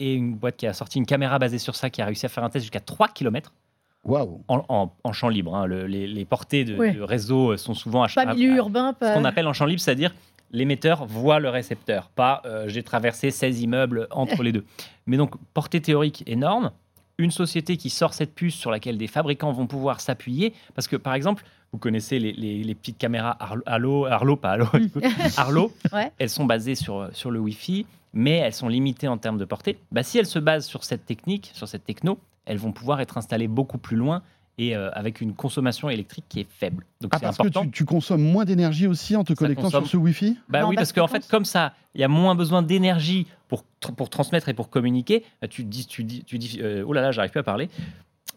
et 0.00 0.14
une 0.14 0.34
boîte 0.34 0.56
qui 0.56 0.66
a 0.66 0.72
sorti 0.72 0.98
une 0.98 1.06
caméra 1.06 1.38
basée 1.38 1.58
sur 1.58 1.76
ça 1.76 1.90
qui 1.90 2.02
a 2.02 2.06
réussi 2.06 2.26
à 2.26 2.28
faire 2.28 2.42
un 2.42 2.50
test 2.50 2.64
jusqu'à 2.64 2.80
3 2.80 3.06
km 3.08 3.52
Waouh 4.04 4.42
en, 4.48 4.64
en- 4.68 4.92
en 5.04 5.12
champ 5.12 5.28
libre. 5.28 5.54
hein. 5.54 5.64
Le- 5.66 5.86
les, 5.86 6.06
les 6.08 6.24
portées 6.24 6.64
de, 6.64 7.00
réseau 7.02 7.52
euh, 7.52 7.56
sont 7.56 7.74
souvent 7.74 8.02
à, 8.02 8.08
Pas 8.08 8.34
milieu 8.34 8.52
à- 8.52 8.56
urbain, 8.56 8.92
ce 8.94 8.98
pas. 8.98 9.14
qu'on 9.14 9.24
appelle 9.24 9.46
en 9.46 9.52
champ 9.52 9.64
libre, 9.66 9.80
c'est-à-dire 9.80 10.12
l'émetteur 10.50 11.06
voit 11.06 11.38
le 11.38 11.50
récepteur, 11.50 12.08
pas 12.10 12.42
euh, 12.44 12.64
j'ai 12.68 12.82
traversé 12.82 13.30
16 13.30 13.60
immeubles 13.62 14.08
entre 14.10 14.42
les 14.42 14.50
deux. 14.52 14.64
Mais 15.06 15.16
donc, 15.16 15.34
portée 15.54 15.80
théorique 15.80 16.24
énorme, 16.26 16.72
une 17.18 17.30
société 17.30 17.76
qui 17.76 17.90
sort 17.90 18.14
cette 18.14 18.34
puce 18.34 18.54
sur 18.54 18.70
laquelle 18.70 18.98
des 18.98 19.06
fabricants 19.06 19.52
vont 19.52 19.66
pouvoir 19.66 20.00
s'appuyer, 20.00 20.52
parce 20.74 20.86
que 20.88 20.96
par 20.96 21.14
exemple, 21.14 21.44
vous 21.72 21.78
connaissez 21.78 22.18
les, 22.18 22.32
les- 22.32 22.62
les 22.62 22.74
petites 22.74 22.98
caméras 22.98 23.36
Arlo, 23.66 24.06
Arlo, 24.06 24.36
pas 24.36 24.52
Arlo, 24.52 24.66
écoute, 24.74 25.02
Arlo, 25.36 25.72
Ouais. 25.92 26.12
elles 26.18 26.30
sont 26.30 26.44
basées 26.44 26.74
sur, 26.74 27.08
sur 27.12 27.30
le 27.30 27.38
Wi-Fi, 27.40 27.86
mais 28.12 28.36
elles 28.36 28.52
sont 28.52 28.68
limitées 28.68 29.08
en 29.08 29.18
termes 29.18 29.38
de 29.38 29.44
portée. 29.44 29.78
Bah, 29.92 30.02
si 30.02 30.18
elles 30.18 30.26
se 30.26 30.38
basent 30.38 30.66
sur 30.66 30.84
cette 30.84 31.06
technique, 31.06 31.50
sur 31.54 31.68
cette 31.68 31.84
techno, 31.84 32.18
elles 32.44 32.58
vont 32.58 32.72
pouvoir 32.72 33.00
être 33.00 33.18
installées 33.18 33.48
beaucoup 33.48 33.78
plus 33.78 33.96
loin 33.96 34.22
et 34.58 34.74
euh, 34.74 34.90
avec 34.92 35.20
une 35.20 35.34
consommation 35.34 35.90
électrique 35.90 36.24
qui 36.28 36.40
est 36.40 36.46
faible. 36.50 36.84
Donc 37.00 37.10
Ah 37.14 37.18
c'est 37.18 37.26
parce 37.26 37.40
important. 37.40 37.60
que 37.62 37.66
tu, 37.66 37.72
tu 37.72 37.84
consommes 37.84 38.22
moins 38.22 38.44
d'énergie 38.44 38.86
aussi 38.86 39.14
en 39.16 39.22
te 39.24 39.32
Ça 39.32 39.36
connectant 39.36 39.64
consomme. 39.64 39.84
sur 39.84 39.92
ce 39.92 39.96
Wi-Fi? 39.98 40.38
Bah 40.48 40.62
Non, 40.62 40.68
oui, 40.68 40.76
parce 40.76 40.92
qu'en 40.92 41.08
fait, 41.08 41.26
comme 41.28 41.44
ça, 41.44 41.74
il 41.94 42.00
y 42.00 42.04
a 42.04 42.08
moins 42.08 42.34
besoin 42.34 42.62
d'énergie 42.62 43.26
pour, 43.48 43.64
tr- 43.82 43.94
pour 43.94 44.08
transmettre 44.08 44.48
et 44.48 44.54
pour 44.54 44.70
communiquer. 44.70 45.24
bah, 45.42 45.48
Tu 45.48 45.62
dis, 45.64 45.86
tu 45.86 46.04
dis, 46.04 46.24
tu 46.24 46.38
dis, 46.38 46.58
euh, 46.62 46.84
oh 46.86 46.92
là 46.94 47.02
là, 47.02 47.12
j'arrive 47.12 47.30
plus 47.32 47.40
à 47.40 47.44
parler. 47.44 47.68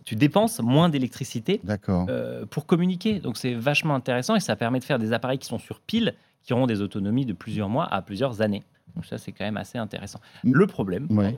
Tu 0.06 0.16
dépenses 0.16 0.60
moins 0.60 0.90
d'électricité 0.90 1.62
euh, 2.10 2.46
pour 2.46 2.66
communiquer. 2.66 3.20
Donc 3.20 3.38
c'est 3.38 3.54
vachement 3.54 3.96
intéressant 3.96 4.36
et 4.36 4.40
ça 4.40 4.56
permet 4.56 4.80
de 4.80 4.84
faire 4.84 5.00
des 5.00 5.14
appareils 5.14 5.38
qui 5.38 5.48
sont 5.48 5.60
sur 5.60 5.80
pile, 5.80 6.16
qui 6.44 6.54
auront 6.54 6.68
des 6.68 6.82
autonomies 6.82 7.26
de 7.26 7.34
plusieurs 7.34 7.70
mois 7.70 7.86
à 7.86 8.02
plusieurs 8.02 8.42
années. 8.42 8.64
Donc 8.96 9.06
ça, 9.06 9.18
c'est 9.18 9.32
quand 9.32 9.46
même 9.46 9.58
assez 9.58 9.78
intéressant. 9.78 10.20
Mm. 10.44 10.52
Le 10.54 10.68
problème, 10.68 11.08
Ouais. 11.10 11.38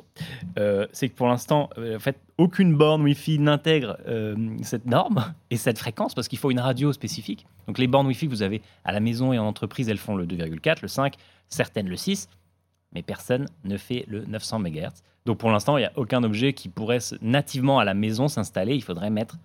euh, 0.57 0.87
c'est 0.91 1.09
que 1.09 1.15
pour 1.15 1.27
l'instant, 1.27 1.69
euh, 1.77 1.95
en 1.97 1.99
fait, 1.99 2.17
aucune 2.37 2.75
borne 2.75 3.01
Wi-Fi 3.03 3.39
n'intègre 3.39 3.97
euh, 4.07 4.35
cette 4.63 4.85
norme 4.85 5.33
et 5.49 5.57
cette 5.57 5.77
fréquence 5.77 6.13
parce 6.15 6.27
qu'il 6.27 6.39
faut 6.39 6.51
une 6.51 6.59
radio 6.59 6.91
spécifique. 6.93 7.45
Donc 7.67 7.77
les 7.77 7.87
bornes 7.87 8.07
Wi-Fi 8.07 8.25
que 8.25 8.31
vous 8.31 8.41
avez 8.43 8.61
à 8.83 8.91
la 8.91 8.99
maison 8.99 9.31
et 9.33 9.39
en 9.39 9.45
entreprise, 9.45 9.89
elles 9.89 9.97
font 9.97 10.15
le 10.15 10.25
2,4, 10.25 10.77
le 10.81 10.87
5, 10.87 11.15
certaines 11.49 11.87
le 11.89 11.97
6, 11.97 12.29
mais 12.93 13.01
personne 13.03 13.45
ne 13.63 13.77
fait 13.77 14.05
le 14.07 14.25
900 14.25 14.59
MHz. 14.59 15.03
Donc 15.25 15.37
pour 15.37 15.51
l'instant, 15.51 15.77
il 15.77 15.81
n'y 15.81 15.85
a 15.85 15.91
aucun 15.97 16.23
objet 16.23 16.53
qui 16.53 16.67
pourrait 16.67 16.99
se- 16.99 17.15
nativement 17.21 17.77
à 17.79 17.85
la 17.85 17.93
maison 17.93 18.27
s'installer. 18.27 18.73
Il 18.75 18.81
faudrait 18.83 19.11
mettre 19.11 19.37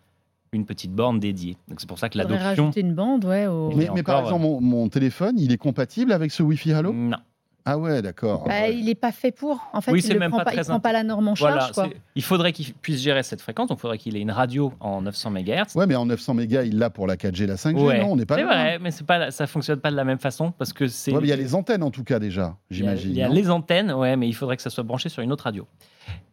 une 0.53 0.65
petite 0.65 0.93
borne 0.93 1.21
dédiée. 1.21 1.59
Donc 1.69 1.81
c'est 1.81 1.89
pour 1.89 1.99
ça 1.99 2.09
que 2.09 2.17
l'adoption... 2.17 2.47
rajouter 2.47 2.81
une 2.81 2.95
bande, 2.95 3.25
ouais. 3.27 3.47
au- 3.47 3.71
Mais, 3.77 4.03
par 4.03 4.21
exemple, 4.23 4.43
mon, 4.43 4.61
mon 4.63 4.89
téléphone, 4.89 5.39
il 5.39 5.53
est 5.53 5.59
compatible 5.59 6.13
avec 6.13 6.31
ce 6.31 6.43
Wi-Fi 6.43 6.71
Hello 6.71 6.93
Non. 6.95 7.19
Ah 7.67 7.77
ouais, 7.79 8.01
d'accord. 8.01 8.45
Bah, 8.45 8.69
il 8.69 8.85
n'est 8.85 8.95
pas 8.95 9.11
fait 9.13 9.33
pour. 9.33 9.69
En 9.73 9.81
fait, 9.81 9.91
Oui, 9.91 9.99
il 9.99 10.03
c'est 10.03 10.15
ne 10.15 10.19
même 10.21 10.31
prend 10.31 10.39
pas 10.39 10.45
pas, 10.47 10.55
il 10.55 10.61
prend 10.63 10.79
pas 10.81 10.93
la 10.93 11.03
norme 11.03 11.27
en 11.29 11.35
charge. 11.35 11.73
Voilà, 11.75 11.91
quoi. 11.91 11.99
il 12.15 12.23
faudrait 12.23 12.53
qu'il 12.53 12.73
puisse 12.75 13.01
gérer 13.03 13.23
cette 13.25 13.41
fréquence, 13.41 13.69
donc 13.69 13.79
il 13.79 13.81
faudrait 13.81 13.99
qu'il 13.99 14.17
ait 14.17 14.21
une 14.21 14.31
radio 14.31 14.73
en 14.81 15.03
900 15.03 15.31
MHz. 15.33 15.75
Ouais, 15.75 15.87
mais 15.87 15.97
en 15.97 16.07
900 16.07 16.35
mégas, 16.35 16.63
il 16.63 16.79
l'a 16.79 16.91
pour 16.91 17.07
la 17.07 17.17
4G, 17.17 17.45
la 17.47 17.57
5G, 17.57 17.81
Ouais. 17.85 18.01
non 18.01 18.13
On 18.13 18.17
n'est 18.17 18.25
pas 18.25 18.37
C'est 18.37 18.45
vrai, 18.45 18.79
mais 18.79 18.91
c'est 18.93 19.05
pas, 19.05 19.31
ça 19.33 19.47
fonctionne 19.47 19.81
pas 19.81 19.91
de 19.91 19.97
la 19.97 20.05
même 20.05 20.19
façon 20.21 20.53
parce 20.53 20.73
que 20.73 20.87
c'est. 20.87 21.13
Ouais, 21.13 21.19
il 21.23 21.29
y 21.29 21.33
a 21.33 21.37
les 21.37 21.55
antennes 21.57 21.83
en 21.83 21.91
tout 21.91 22.05
cas 22.05 22.19
déjà, 22.21 22.57
il 22.71 22.77
y 22.77 22.81
a- 22.81 22.95
j'imagine. 22.95 23.11
Il 23.11 23.17
y 23.17 23.23
a 23.23 23.29
les 23.29 23.51
antennes, 23.51 23.93
ouais, 23.93 24.17
mais 24.17 24.29
il 24.29 24.33
faudrait 24.35 24.57
que 24.57 24.63
ça 24.63 24.71
soit 24.71 24.85
branché 24.85 25.09
sur 25.09 25.23
une 25.23 25.33
autre 25.33 25.45
radio. 25.45 25.67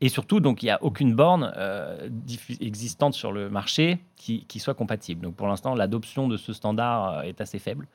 Et 0.02 0.10
surtout, 0.10 0.40
donc, 0.40 0.62
il 0.62 0.68
n'y 0.68 0.72
a 0.72 0.78
aucune 0.84 1.16
borne 1.16 1.52
euh, 1.58 2.08
existante 2.62 3.16
sur 3.16 3.32
le 3.32 3.50
marché 3.50 3.98
qui, 4.16 4.46
qui 4.46 4.60
soit 4.60 4.76
compatible. 4.76 5.22
Donc, 5.22 5.36
pour 5.36 5.48
l'instant, 5.48 5.74
l'adoption 5.74 6.28
de 6.28 6.38
ce 6.38 6.54
standard 6.54 7.20
euh, 7.20 7.22
est 7.24 7.42
assez 7.42 7.58
faible. 7.58 7.88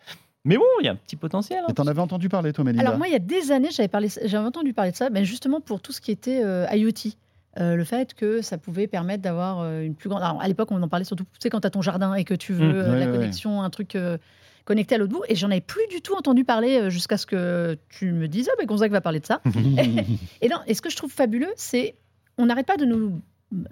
Mais 0.44 0.56
bon, 0.56 0.64
il 0.80 0.86
y 0.86 0.88
a 0.88 0.92
un 0.92 0.96
petit 0.96 1.16
potentiel. 1.16 1.60
hein. 1.64 1.66
Et 1.70 1.74
t'en 1.74 1.86
avais 1.86 2.00
entendu 2.00 2.28
parler, 2.28 2.52
toi, 2.52 2.64
Mélinda 2.64 2.86
Alors 2.86 2.96
moi, 2.98 3.08
il 3.08 3.12
y 3.12 3.16
a 3.16 3.20
des 3.20 3.50
années, 3.52 3.70
j'avais 3.70 3.88
parlé, 3.88 4.08
j'avais 4.24 4.44
entendu 4.46 4.72
parler 4.72 4.92
de 4.92 4.96
ça, 4.96 5.10
mais 5.10 5.24
justement 5.24 5.60
pour 5.60 5.80
tout 5.80 5.92
ce 5.92 6.00
qui 6.00 6.10
était 6.10 6.42
euh, 6.44 6.66
IoT. 6.72 7.12
Euh, 7.58 7.74
le 7.74 7.82
fait 7.84 8.14
que 8.14 8.40
ça 8.40 8.56
pouvait 8.56 8.86
permettre 8.86 9.22
d'avoir 9.22 9.60
euh, 9.60 9.80
une 9.82 9.96
plus 9.96 10.08
grande. 10.08 10.22
Alors, 10.22 10.40
à 10.40 10.46
l'époque, 10.46 10.70
on 10.70 10.80
en 10.80 10.88
parlait 10.88 11.04
surtout, 11.04 11.24
tu 11.24 11.30
sais, 11.40 11.50
quand 11.50 11.60
tu 11.60 11.66
as 11.66 11.70
ton 11.70 11.82
jardin 11.82 12.14
et 12.14 12.22
que 12.24 12.34
tu 12.34 12.52
veux 12.52 12.68
Mm. 12.72 12.76
euh, 12.76 12.92
Ouais, 12.92 13.00
la 13.00 13.06
ouais, 13.06 13.12
connexion, 13.12 13.62
un 13.62 13.70
truc 13.70 13.96
euh, 13.96 14.16
connecté 14.64 14.94
à 14.94 14.98
l'autre 14.98 15.12
bout. 15.12 15.24
Et 15.28 15.34
j'en 15.34 15.50
avais 15.50 15.60
plus 15.62 15.84
du 15.90 16.00
tout 16.00 16.14
entendu 16.14 16.44
parler 16.44 16.88
jusqu'à 16.88 17.16
ce 17.16 17.26
que 17.26 17.76
tu 17.88 18.12
me 18.12 18.28
dises, 18.28 18.48
ah, 18.52 18.54
ben 18.58 18.66
Gonzague 18.66 18.92
va 18.92 19.00
parler 19.00 19.18
de 19.18 19.26
ça. 19.26 19.40
Et 20.40 20.48
non, 20.48 20.58
et 20.68 20.74
ce 20.74 20.82
que 20.82 20.90
je 20.90 20.96
trouve 20.96 21.10
fabuleux, 21.10 21.52
c'est 21.56 21.96
on 22.36 22.46
n'arrête 22.46 22.66
pas 22.66 22.76
de 22.76 22.84
nous, 22.84 23.20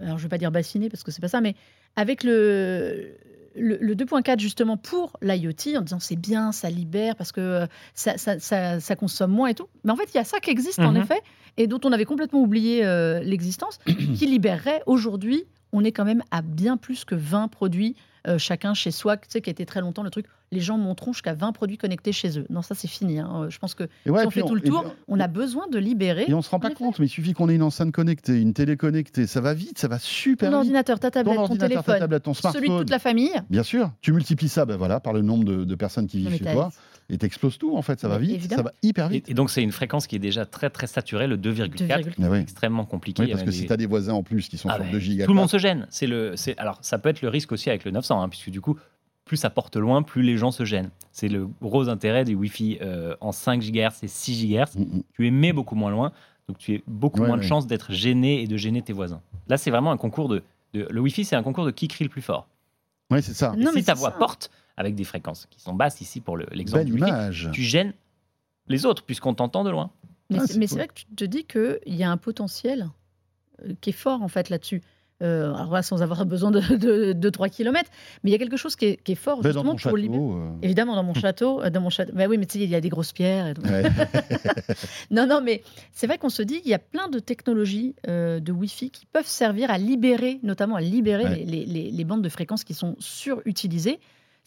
alors 0.00 0.18
je 0.18 0.24
vais 0.24 0.28
pas 0.30 0.38
dire 0.38 0.50
bassiner 0.50 0.88
parce 0.88 1.04
que 1.04 1.12
c'est 1.12 1.20
pas 1.20 1.28
ça, 1.28 1.40
mais 1.40 1.54
avec 1.94 2.24
le 2.24 3.14
le, 3.58 3.76
le 3.80 3.94
2.4 3.94 4.38
justement 4.40 4.76
pour 4.76 5.16
l'IoT 5.22 5.76
en 5.76 5.80
disant 5.82 5.98
c'est 6.00 6.16
bien, 6.16 6.52
ça 6.52 6.68
libère 6.70 7.16
parce 7.16 7.32
que 7.32 7.40
euh, 7.40 7.66
ça, 7.94 8.18
ça, 8.18 8.38
ça- 8.38 8.80
ça 8.80 8.96
consomme 8.96 9.30
moins 9.32 9.48
et 9.48 9.54
tout. 9.54 9.66
Mais 9.84 9.92
en 9.92 9.96
fait, 9.96 10.08
il 10.12 10.16
y 10.16 10.20
a 10.20 10.24
ça 10.24 10.38
qui 10.40 10.50
existe 10.50 10.78
en 10.80 10.92
Mhm. 10.92 11.02
effet 11.02 11.20
et 11.56 11.66
dont 11.66 11.80
on 11.84 11.92
avait 11.92 12.04
complètement 12.04 12.40
oublié 12.42 12.84
euh, 12.84 13.20
l'existence, 13.20 13.78
qui 13.86 14.26
libérerait 14.26 14.82
aujourd'hui. 14.86 15.44
On 15.72 15.84
est 15.84 15.92
quand 15.92 16.04
même 16.04 16.22
à 16.30 16.42
bien 16.42 16.76
plus 16.76 17.04
que 17.04 17.14
20 17.14 17.48
produits 17.48 17.96
euh, 18.26 18.38
chacun 18.38 18.74
chez 18.74 18.90
soi, 18.90 19.16
tu 19.16 19.24
sais, 19.28 19.40
qui 19.40 19.50
été 19.50 19.64
très 19.66 19.80
longtemps 19.80 20.02
le 20.02 20.10
truc. 20.10 20.26
Les 20.52 20.60
gens 20.60 20.78
monteront 20.78 21.12
jusqu'à 21.12 21.34
20 21.34 21.50
produits 21.52 21.76
connectés 21.76 22.12
chez 22.12 22.38
eux. 22.38 22.46
Non, 22.50 22.62
ça 22.62 22.74
c'est 22.76 22.86
fini. 22.88 23.18
hein. 23.18 23.46
Je 23.48 23.58
pense 23.58 23.74
que 23.74 23.84
ouais, 24.06 24.20
si 24.20 24.26
on 24.26 24.30
fait 24.30 24.42
tout 24.42 24.54
le 24.54 24.60
tour, 24.60 24.84
on 25.08 25.18
a 25.18 25.26
besoin 25.26 25.66
de 25.68 25.78
libérer. 25.78 26.24
Et 26.28 26.34
on 26.34 26.42
se 26.42 26.50
rend 26.50 26.60
pas 26.60 26.70
compte, 26.70 26.98
mais 27.00 27.06
il 27.06 27.08
suffit 27.08 27.32
qu'on 27.32 27.48
ait 27.48 27.56
une 27.56 27.62
enceinte 27.64 27.90
connectée, 27.92 28.40
une 28.40 28.54
télé 28.54 28.76
connectée, 28.76 29.26
ça 29.26 29.40
va 29.40 29.54
vite, 29.54 29.78
ça 29.78 29.88
va 29.88 29.98
super 29.98 30.50
Ton 30.50 30.56
vite. 30.58 30.66
ordinateur, 30.66 31.00
ta 31.00 31.10
tablette, 31.10 31.34
Ton 31.34 31.40
ton, 31.40 31.42
ordinateur, 31.52 31.68
ta 31.68 31.82
téléphone, 31.82 31.98
tablette, 32.00 32.22
ton 32.22 32.34
celui 32.34 32.48
de 32.48 32.52
smartphone. 32.52 32.78
toute 32.78 32.90
la 32.90 32.98
famille. 33.00 33.32
Bien 33.50 33.62
sûr, 33.64 33.90
tu 34.02 34.12
multiplies 34.12 34.48
ça 34.48 34.64
ben 34.66 34.76
voilà, 34.76 35.00
par 35.00 35.12
le 35.12 35.22
nombre 35.22 35.44
de, 35.44 35.64
de 35.64 35.74
personnes 35.74 36.06
qui 36.06 36.18
vivent 36.18 36.36
chez 36.38 36.44
toi 36.52 36.70
et 37.08 37.18
t'exploses 37.18 37.58
tout 37.58 37.76
en 37.76 37.82
fait, 37.82 38.00
ça 38.00 38.08
va 38.08 38.18
Mais 38.18 38.26
vite, 38.26 38.34
évidemment. 38.36 38.58
ça 38.64 38.68
va 38.70 38.72
hyper 38.82 39.08
vite. 39.08 39.28
et 39.30 39.34
donc, 39.34 39.50
c'est 39.50 39.62
une 39.62 39.72
fréquence 39.72 40.06
qui 40.06 40.16
est 40.16 40.20
déjà 40.20 40.44
très 40.46 40.70
très 40.70 40.86
saturée, 40.86 41.26
le 41.26 41.36
2,4, 41.36 41.68
2,4. 41.86 42.14
Mais 42.18 42.28
oui. 42.28 42.38
extrêmement 42.38 42.84
compliqué. 42.84 43.22
Oui, 43.24 43.30
parce 43.30 43.42
que 43.44 43.50
si 43.50 43.66
tu 43.66 43.72
as 43.72 43.76
des 43.76 43.86
voisins 43.86 44.14
en 44.14 44.22
plus 44.22 44.48
qui 44.48 44.58
sont 44.58 44.68
Ah 44.70 44.76
sur 44.76 44.84
ouais, 44.84 44.90
2 44.92 44.98
gigas, 44.98 45.24
Tout 45.26 45.32
le 45.32 45.36
monde 45.36 45.50
se 45.50 45.58
gêne. 45.58 45.86
C'est 45.90 46.06
le, 46.06 46.36
c'est, 46.36 46.56
alors, 46.58 46.78
ça 46.82 46.98
peut 46.98 47.08
être 47.08 47.22
le 47.22 47.28
risque 47.28 47.52
aussi 47.52 47.68
avec 47.70 47.84
le 47.84 47.90
900, 47.92 48.20
hein, 48.22 48.28
puisque 48.28 48.50
du 48.50 48.60
coup, 48.60 48.76
plus 49.24 49.36
ça 49.36 49.50
porte 49.50 49.76
loin, 49.76 50.02
plus 50.02 50.22
les 50.22 50.36
gens 50.36 50.50
se 50.50 50.64
gênent. 50.64 50.90
C'est 51.12 51.28
le 51.28 51.48
gros 51.60 51.88
intérêt 51.88 52.24
du 52.24 52.34
Wi-Fi 52.34 52.78
euh, 52.82 53.14
en 53.20 53.32
5 53.32 53.60
GHz 53.60 54.02
et 54.02 54.08
6 54.08 54.46
GHz. 54.46 54.76
Mm, 54.76 54.82
mm. 54.82 55.02
Tu 55.14 55.26
émets 55.26 55.52
beaucoup 55.52 55.74
moins 55.74 55.90
loin, 55.90 56.12
donc 56.48 56.58
tu 56.58 56.76
as 56.76 56.78
beaucoup 56.86 57.20
Ouais, 57.22 57.26
moins 57.28 57.36
de 57.36 57.42
chances 57.42 57.66
d'être 57.66 57.92
gêné 57.92 58.42
et 58.42 58.46
de 58.46 58.56
gêner 58.56 58.82
tes 58.82 58.92
voisins. 58.92 59.20
Là, 59.48 59.56
c'est 59.56 59.70
vraiment 59.70 59.90
un 59.92 59.96
concours 59.96 60.28
de, 60.28 60.42
de- 60.74 60.86
Le 60.90 61.00
Wi-Fi, 61.00 61.24
c'est 61.24 61.36
un 61.36 61.42
concours 61.42 61.64
de 61.66 61.70
qui 61.72 61.88
crie 61.88 62.04
le 62.04 62.10
plus 62.10 62.22
fort. 62.22 62.46
Ouais, 63.10 63.22
c'est 63.22 63.34
ça. 63.34 63.52
Et 63.56 63.62
Non, 63.62 63.70
mais 63.74 63.80
si 63.80 63.86
ta 63.86 63.94
voix 63.94 64.10
ça. 64.10 64.16
porte 64.18 64.50
avec 64.76 64.94
des 64.94 65.04
fréquences 65.04 65.46
qui 65.50 65.60
sont 65.60 65.74
basses 65.74 66.00
ici 66.00 66.20
pour 66.20 66.36
le- 66.36 66.46
l'exemple 66.52 66.84
du 66.84 66.96
image. 66.98 67.48
tu 67.52 67.62
gênes 67.62 67.92
les 68.68 68.84
autres 68.86 69.04
puisqu'on 69.04 69.34
t'entend 69.34 69.64
de 69.64 69.70
loin. 69.70 69.90
Mais 70.30 70.38
Ah, 70.40 70.46
c'est 70.46 70.58
mais 70.58 70.66
cool. 70.66 70.78
vrai 70.78 70.88
que 70.88 70.94
tu 70.94 71.06
te 71.06 71.24
dis 71.24 71.44
qu'il 71.44 71.78
y 71.94 72.02
a 72.02 72.10
un 72.10 72.16
potentiel 72.16 72.88
euh, 73.64 73.72
qui 73.80 73.90
est 73.90 73.92
fort 73.94 74.22
en 74.22 74.28
fait 74.28 74.50
là-dessus. 74.50 74.82
Euh, 75.22 75.54
alors 75.54 75.72
là, 75.72 75.82
sans 75.82 76.02
avoir 76.02 76.26
besoin 76.26 76.50
de, 76.50 76.60
de, 76.76 77.12
de 77.14 77.30
3 77.30 77.48
km, 77.48 77.90
mais 78.22 78.28
il 78.30 78.32
y 78.32 78.36
a 78.36 78.38
quelque 78.38 78.58
chose 78.58 78.76
qui 78.76 78.84
est, 78.84 79.02
qui 79.02 79.12
est 79.12 79.14
fort 79.14 79.40
Ben, 79.40 79.48
justement 79.50 79.70
pour 79.70 79.78
château. 79.80 79.96
euh, 80.36 80.50
Évidemment, 80.60 80.94
dans 80.94 81.04
mon 81.04 81.14
château, 81.14 81.62
dans 81.70 81.80
mon 81.80 81.88
château. 81.88 82.12
Bah 82.14 82.26
oui, 82.28 82.36
mais 82.36 82.44
tu 82.44 82.58
sais, 82.58 82.64
il 82.64 82.68
y 82.70 82.74
a 82.74 82.82
des 82.82 82.90
grosses 82.90 83.12
pierres. 83.12 83.46
et 83.46 83.54
tout. 83.54 83.62
ouais. 83.62 83.82
Non, 85.10 85.26
non, 85.26 85.40
mais 85.42 85.62
c'est 85.92 86.06
vrai 86.06 86.18
qu'on 86.18 86.28
se 86.28 86.42
dit 86.42 86.60
qu'il 86.60 86.70
y 86.70 86.74
a 86.74 86.78
plein 86.78 87.08
de 87.08 87.18
technologies 87.18 87.94
euh, 88.08 88.40
de 88.40 88.52
Wi-Fi 88.52 88.90
qui 88.90 89.06
peuvent 89.06 89.26
servir 89.26 89.70
à 89.70 89.78
libérer, 89.78 90.38
notamment 90.42 90.76
à 90.76 90.80
libérer 90.82 91.24
Ouais. 91.24 91.36
les, 91.36 91.44
les- 91.46 91.64
les- 91.66 91.90
les 91.90 92.04
bandes 92.04 92.22
de 92.22 92.28
fréquences 92.28 92.64
qui 92.64 92.74
sont 92.74 92.94
surutilisées. 92.98 93.98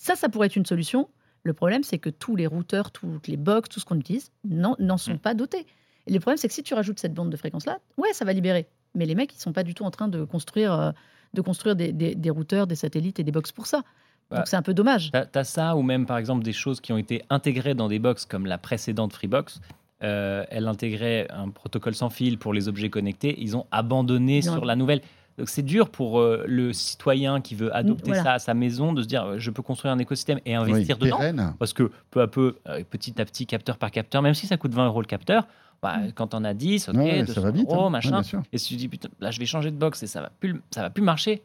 Ça, 0.02 0.16
ça 0.16 0.30
pourrait 0.30 0.48
être 0.48 0.56
une 0.56 0.66
solution. 0.66 1.10
Le 1.44 1.54
problème, 1.54 1.84
c'est 1.84 1.98
que 2.00 2.10
tous 2.10 2.36
les 2.38 2.48
routeurs, 2.48 2.92
toutes 2.92 3.28
les 3.28 3.36
box, 3.38 3.68
tout 3.70 3.80
ce 3.82 3.86
qu'on 3.86 3.98
utilise, 4.00 4.32
n'en 4.46 4.98
sont 4.98 5.14
Mm. 5.16 5.20
pas 5.20 5.34
dotés. 5.34 5.66
Et 6.08 6.14
le 6.14 6.20
problème, 6.20 6.38
c'est 6.38 6.48
que 6.48 6.54
si 6.54 6.64
tu 6.64 6.74
rajoutes 6.74 7.00
cette 7.00 7.14
bande 7.14 7.30
de 7.30 7.36
fréquence-là, 7.38 7.80
ouais, 7.98 8.14
ça 8.14 8.24
va 8.24 8.32
libérer. 8.34 8.68
Mais 8.96 9.06
les 9.06 9.14
mecs, 9.14 9.34
ils 9.36 9.40
sont 9.40 9.52
pas 9.54 9.64
du 9.64 9.74
tout 9.74 9.84
en 9.84 9.92
train 9.92 10.08
de 10.08 10.24
construire, 10.24 10.74
euh, 10.74 10.92
de 11.34 11.42
construire 11.42 11.76
des, 11.76 11.92
des- 11.92 12.16
des 12.16 12.30
routeurs, 12.30 12.66
des 12.66 12.76
satellites 12.76 13.20
et 13.20 13.24
des 13.24 13.32
box 13.32 13.52
pour 13.52 13.68
ça. 13.68 13.84
Bah, 14.32 14.38
Donc 14.38 14.48
c'est 14.48 14.56
un 14.56 14.62
peu 14.62 14.74
dommage. 14.74 15.12
T'as 15.12 15.26
as 15.36 15.44
ça, 15.44 15.76
ou 15.76 15.82
même 15.82 16.06
par 16.06 16.18
exemple 16.18 16.44
des 16.44 16.54
choses 16.54 16.80
qui 16.82 16.94
ont 16.94 16.98
été 16.98 17.24
intégrées 17.30 17.76
dans 17.76 17.88
des 17.90 18.00
box 18.00 18.26
comme 18.26 18.46
la 18.46 18.58
précédente 18.58 19.12
Freebox. 19.14 19.60
Euh, 20.02 20.46
elle 20.50 20.68
intégrait 20.68 21.28
un 21.30 21.50
protocole 21.50 21.94
sans 21.94 22.10
fil 22.10 22.38
pour 22.38 22.54
les 22.54 22.70
objets 22.70 22.90
connectés. 22.90 23.36
Ils 23.38 23.58
ont 23.58 23.66
abandonné 23.72 24.38
Ils 24.38 24.50
ont 24.50 24.54
sur 24.54 24.66
la 24.66 24.76
nouvelle. 24.78 25.02
Donc 25.40 25.50
c'est 25.50 25.64
dur 25.64 25.90
pour 25.90 26.20
euh, 26.20 26.44
le 26.48 26.72
citoyen 26.74 27.42
qui 27.42 27.56
veut 27.56 27.76
adopter 27.76 28.08
voilà. 28.10 28.24
ça 28.24 28.34
à 28.34 28.40
sa 28.40 28.54
maison 28.54 28.94
de 28.94 29.02
se 29.02 29.08
dire 29.08 29.24
euh, 29.26 29.36
je 29.40 29.50
peux 29.50 29.62
construire 29.64 29.94
un 29.94 29.98
écosystème 30.00 30.40
et 30.46 30.54
investir 30.54 30.98
Oui, 31.00 31.06
dedans. 31.06 31.18
pérenne. 31.18 31.54
Parce 31.58 31.74
que 31.74 31.90
peu 32.12 32.22
à 32.22 32.28
peu, 32.28 32.58
euh, 32.68 32.84
petit 32.90 33.20
à 33.22 33.26
petit, 33.26 33.46
capteur 33.48 33.78
par 33.78 33.90
capteur, 33.90 34.22
même 34.22 34.34
si 34.36 34.46
ça 34.48 34.58
coûte 34.58 34.74
20 34.74 34.86
euros 34.88 35.02
le 35.02 35.08
capteur, 35.08 35.48
bah, 35.82 35.98
Mm. 35.98 36.12
quand 36.14 36.34
on 36.36 36.44
a 36.44 36.54
10, 36.54 36.90
ok, 36.90 36.96
Ouais, 36.98 37.20
200 37.22 37.34
ça 37.34 37.40
va 37.42 37.52
vite. 37.52 37.68
hein. 37.72 37.76
euros, 37.76 37.90
machin. 37.90 38.22
et 38.52 38.58
si 38.58 38.68
tu 38.70 38.76
dis 38.76 38.88
putain, 38.90 39.08
là 39.22 39.32
je 39.32 39.40
vais 39.40 39.46
changer 39.46 39.72
de 39.72 39.78
box 39.78 40.04
et 40.04 40.08
ça 40.08 40.22
va 40.22 40.30
plus, 40.40 40.62
ça 40.72 40.82
va 40.82 40.90
plus 40.90 41.04
marcher. 41.04 41.42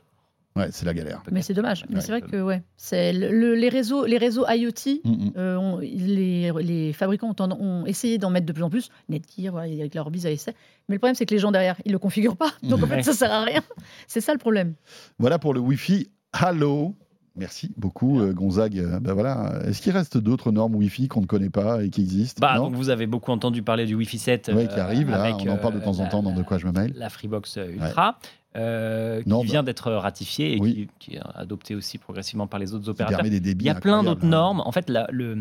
Ouais, 0.57 0.69
c'est 0.71 0.87
la 0.87 0.95
galère. 0.95 1.21
Mais 1.33 1.43
c'est 1.43 1.53
dommage. 1.53 1.85
Mais 1.89 1.97
Ouais, 1.97 2.01
c'est 2.01 2.13
vrai 2.13 2.21
que 2.21 2.41
ouais, 2.41 2.63
c'est 2.77 3.13
le- 3.13 3.33
le- 3.33 3.57
les 3.57 3.69
réseaux, 3.69 4.05
les 4.07 4.19
réseaux 4.19 4.45
IoT. 4.49 5.01
Mm, 5.05 5.11
mm. 5.11 5.33
euh, 5.37 5.57
ont- 5.57 5.79
les, 5.81 6.53
les 6.63 6.93
fabricants 6.93 7.35
ont, 7.41 7.85
essayé 7.87 8.19
d'en 8.19 8.31
mettre 8.31 8.47
de 8.47 8.53
plus 8.53 8.63
en 8.63 8.71
plus. 8.71 8.89
Netgear, 9.09 9.51
voilà, 9.53 9.73
avec 9.73 9.95
leur 9.97 10.11
bise 10.13 10.27
à 10.27 10.31
essai. 10.31 10.55
Mais 10.89 10.95
le 10.95 11.01
problème, 11.01 11.17
c'est 11.17 11.27
que 11.27 11.35
les 11.35 11.41
gens 11.41 11.51
derrière, 11.51 11.77
ils 11.85 11.91
le 11.91 11.99
configurent 11.99 12.37
pas. 12.37 12.53
Donc 12.63 12.83
en 12.85 12.87
fait, 12.87 12.97
Ouais. 12.97 13.03
ça 13.03 13.13
sert 13.15 13.33
à 13.33 13.43
rien. 13.43 13.63
C'est 14.07 14.21
ça 14.21 14.33
le 14.33 14.39
problème. 14.39 14.75
Voilà 15.19 15.41
pour 15.41 15.55
le 15.55 15.61
Wi-Fi. 15.61 16.09
Hello. 16.41 16.95
Merci 17.37 17.73
beaucoup, 17.77 18.21
euh, 18.21 18.33
Gonzague. 18.33 18.79
Euh, 18.79 19.01
Ben 19.01 19.13
voilà. 19.13 19.59
Est-ce 19.67 19.83
qu'il 19.83 19.91
reste 19.93 20.19
d'autres 20.19 20.53
normes 20.53 20.77
Wi-Fi 20.77 21.09
qu'on 21.09 21.21
ne 21.23 21.27
connaît 21.27 21.51
pas 21.51 21.83
et 21.83 21.91
qui 21.91 22.03
existent? 22.03 22.39
Bah, 22.41 22.59
donc 22.59 22.75
vous 22.75 22.91
avez 22.91 23.09
beaucoup 23.09 23.33
entendu 23.33 23.65
parler 23.65 23.87
du 23.87 23.97
Wi-Fi 23.97 24.19
7. 24.21 24.53
Oui, 24.55 24.69
qui 24.69 24.79
arrive 24.79 25.11
là. 25.11 25.21
avec, 25.23 25.35
On 25.45 25.51
en 25.51 25.57
parle 25.57 25.75
de 25.75 25.79
euh, 25.81 25.85
temps 25.85 25.99
en 25.99 26.05
la- 26.05 26.09
temps 26.11 26.23
dans 26.23 26.33
De 26.33 26.45
quoi 26.45 26.59
je 26.59 26.67
me 26.69 26.71
mêle. 26.71 26.93
La 26.95 27.09
Freebox 27.11 27.57
Ultra, 27.73 28.21
euh, 28.57 29.23
qui 29.23 29.29
Non, 29.29 29.41
bah- 29.41 29.45
vient 29.47 29.63
d'être 29.63 29.91
ratifiée 29.93 30.57
et 30.57 30.61
Oui. 30.61 30.89
qui, 30.99 31.11
qui 31.11 31.17
est 31.17 31.21
adoptée 31.35 31.75
aussi 31.75 31.99
progressivement 31.99 32.47
par 32.47 32.61
les 32.61 32.75
autres 32.75 32.89
opérateurs. 32.89 33.19
permet 33.19 33.31
des 33.31 33.41
débits. 33.41 33.65
Il 33.65 33.69
y 33.69 33.71
a 33.71 33.75
plein 33.75 34.03
d'autres 34.03 34.25
normes. 34.27 34.61
En 34.61 34.73
fait, 34.73 34.89
le, 34.91 35.39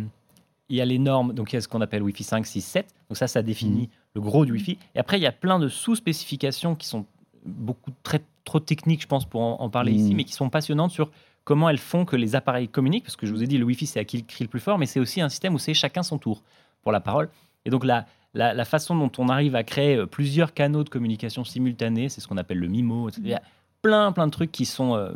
il 0.70 0.76
y 0.76 0.82
a 0.82 0.86
les 0.86 1.00
normes, 1.00 1.34
donc 1.34 1.52
il 1.54 1.56
y 1.56 1.58
a 1.58 1.62
ce 1.62 1.68
qu'on 1.68 1.82
appelle 1.82 2.02
Wi-Fi 2.04 2.24
5, 2.24 2.46
6, 2.46 2.62
7. 2.62 2.88
Donc 3.10 3.18
ça, 3.18 3.28
ça 3.28 3.42
Mmh. 3.42 3.46
définit 3.46 3.90
le 4.16 4.22
gros 4.22 4.46
du 4.46 4.52
Wi-Fi. 4.54 4.78
Et 4.96 5.00
après, 5.00 5.20
il 5.20 5.22
y 5.22 5.28
a 5.28 5.32
plein 5.32 5.60
de 5.60 5.68
sous-spécifications 5.68 6.76
qui 6.76 6.88
sont 6.88 7.06
beaucoup 7.46 7.92
très, 8.04 8.22
trop 8.46 8.60
techniques, 8.60 9.02
je 9.02 9.08
pense, 9.08 9.26
pour 9.26 9.42
en, 9.42 9.62
en 9.62 9.70
parler 9.70 9.92
Mhm. 9.92 9.98
ici, 10.00 10.16
mais 10.16 10.24
qui 10.24 10.34
sont 10.34 10.50
passionnantes 10.50 10.92
sur 10.92 11.12
comment 11.44 11.70
elles 11.70 11.78
font 11.78 12.06
que 12.06 12.16
les 12.16 12.36
appareils 12.36 12.68
communiquent. 12.70 13.04
Parce 13.04 13.16
que 13.18 13.26
je 13.28 13.34
vous 13.34 13.44
ai 13.44 13.48
dit, 13.48 13.58
le 13.58 13.66
Wi-Fi, 13.66 13.86
c'est 13.86 14.00
à 14.00 14.06
qui 14.06 14.18
le 14.18 14.24
crie 14.24 14.44
le 14.46 14.50
plus 14.50 14.60
fort, 14.62 14.78
mais 14.80 14.86
c'est 14.86 15.00
aussi 15.00 15.22
un 15.22 15.30
système 15.30 15.54
où 15.54 15.60
c'est 15.60 15.74
chacun 15.74 16.04
son 16.04 16.18
tour 16.18 16.42
pour 16.82 16.92
la 16.92 17.00
parole. 17.02 17.30
Et 17.66 17.70
donc 17.70 17.84
la, 17.86 18.06
la, 18.34 18.54
la 18.54 18.66
façon 18.66 18.96
dont 18.96 19.12
on 19.18 19.30
arrive 19.30 19.56
à 19.56 19.64
créer 19.64 19.96
euh, 19.96 20.06
plusieurs 20.06 20.54
canaux 20.54 20.84
de 20.84 20.90
communication 20.90 21.44
simultanés, 21.44 22.10
c'est 22.10 22.22
ce 22.22 22.28
qu'on 22.28 22.38
appelle 22.38 22.60
le 22.60 22.68
MIMO. 22.68 23.10
etc. 23.10 23.22
Il 23.24 23.32
y 23.32 23.34
a 23.34 23.42
plein, 23.82 24.12
plein 24.12 24.28
de 24.28 24.32
trucs 24.32 24.52
qui 24.52 24.66
sont, 24.66 24.96
euh, 24.96 25.12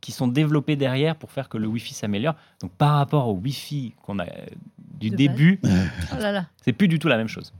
qui 0.00 0.12
sont 0.12 0.28
développés 0.28 0.76
derrière 0.76 1.16
pour 1.16 1.30
faire 1.32 1.48
que 1.48 1.58
le 1.58 1.66
Wi-Fi 1.66 1.94
s'améliore. 1.94 2.34
Donc 2.60 2.70
par 2.72 2.94
rapport 2.96 3.28
au 3.28 3.34
Wi-Fi 3.34 3.94
qu'on 4.02 4.18
a 4.18 4.24
euh, 4.24 4.26
du 5.00 5.10
De 5.10 5.16
début, 5.16 5.60
Oh 5.64 6.16
là 6.20 6.32
là. 6.32 6.46
c'est 6.64 6.72
plus 6.72 6.88
du 6.88 6.98
tout 6.98 7.06
la 7.08 7.16
même 7.16 7.28
chose. 7.28 7.52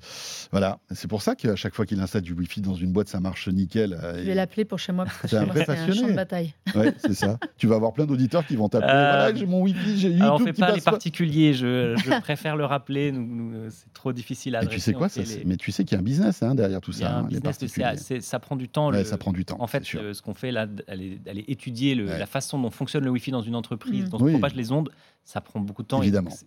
Voilà. 0.51 0.79
C'est 0.91 1.07
pour 1.09 1.23
ça 1.23 1.37
qu'à 1.37 1.55
chaque 1.55 1.75
fois 1.75 1.87
qu'il 1.87 2.01
installe 2.01 2.23
du 2.23 2.33
Wi-Fi 2.33 2.61
dans 2.63 2.75
une 2.75 2.91
boîte, 2.91 3.09
ça 3.09 3.21
marche 3.21 3.47
nickel. 3.49 3.93
euh, 3.93 4.15
Je 4.17 4.21
et- 4.21 4.25
vais 4.25 4.35
l'appeler 4.35 4.65
pour 4.65 4.79
chez 4.81 4.93
moi. 4.93 5.05
Parce 5.05 5.19
que 5.21 5.29
C'est 5.29 5.37
un 5.37 5.45
vrai 5.45 5.65
c'est 5.65 5.71
un 5.71 5.75
passionné. 5.77 6.01
champ 6.01 6.09
de 6.09 6.13
bataille. 6.15 6.55
Ouais, 6.75 6.93
c'est 6.99 7.15
ça. 7.15 7.39
tu 7.57 7.67
vas 7.69 7.77
avoir 7.77 7.93
plein 7.93 8.07
d'auditeurs 8.07 8.45
qui 8.47 8.57
vont 8.57 8.69
t'appeler. 8.69 8.91
Euh, 8.93 9.11
Voilà, 9.23 9.35
j'ai 9.35 9.47
mon 9.47 9.63
Wi-Fi, 9.63 9.99
j'ai 9.99 10.09
YouTube 10.09 10.23
Alors 10.23 10.41
on 10.41 10.45
fait 10.45 10.53
qui 10.53 10.61
pas 10.61 10.73
les 10.75 10.81
pas. 10.81 10.91
particuliers, 10.91 11.55
je, 11.55 11.95
je 11.97 12.21
préfère 12.21 12.57
le 12.57 12.65
rappeler, 12.65 13.13
nous- 13.13 13.27
nous, 13.27 13.55
euh, 13.57 13.69
c'est 13.71 13.93
trop 13.93 14.13
difficile 14.13 14.57
à 14.57 14.61
Et 14.61 14.63
adresser. 14.63 14.77
tu 14.79 14.85
sais 14.85 14.93
quoi 14.95 15.09
ça, 15.09 15.23
les- 15.23 15.45
Mais 15.45 15.57
tu 15.57 15.71
sais 15.71 15.85
qu'il 15.85 15.93
y 15.93 15.97
a 15.97 16.01
un 16.01 16.05
business 16.05 16.43
hein, 16.43 16.55
derrière 16.57 16.81
tout 16.81 16.91
Il 16.93 17.01
y 17.01 17.05
a 17.05 17.09
ça. 17.09 17.15
un 17.15 17.19
hein, 17.21 17.29
les 17.31 17.37
business, 17.37 17.57
c'est- 17.61 17.67
particuliers. 17.83 17.97
c'est- 18.21 18.21
ça 18.21 18.39
prend 18.41 18.57
du 18.57 18.69
temps. 18.69 18.91
Ouais, 18.91 18.99
le- 18.99 19.05
ça 19.05 19.17
prend 19.17 19.33
du 19.33 19.45
temps. 19.45 19.57
En 19.61 19.67
fait, 19.69 19.85
ce 19.85 20.23
qu'on 20.23 20.35
fait 20.35 20.51
là, 20.51 20.67
d'aller 20.67 21.21
d'aller 21.25 21.45
étudier 21.47 21.95
le- 21.95 22.07
la 22.07 22.27
façon 22.29 22.59
dont 22.61 22.71
fonctionne 22.71 23.05
le 23.05 23.11
Wi-Fi 23.11 23.31
dans 23.33 23.43
une 23.43 23.57
entreprise, 23.57 24.07
Mm. 24.07 24.09
dont 24.09 24.19
se 24.19 24.25
Oui. 24.25 24.33
propagent 24.33 24.55
les 24.57 24.71
ondes, 24.73 24.91
ça 25.25 25.41
prend 25.41 25.61
beaucoup 25.61 25.83
de 25.83 25.89
temps. 25.89 25.99
et 26.01 26.05
Évidemment. 26.07 26.31
c'est- 26.31 26.47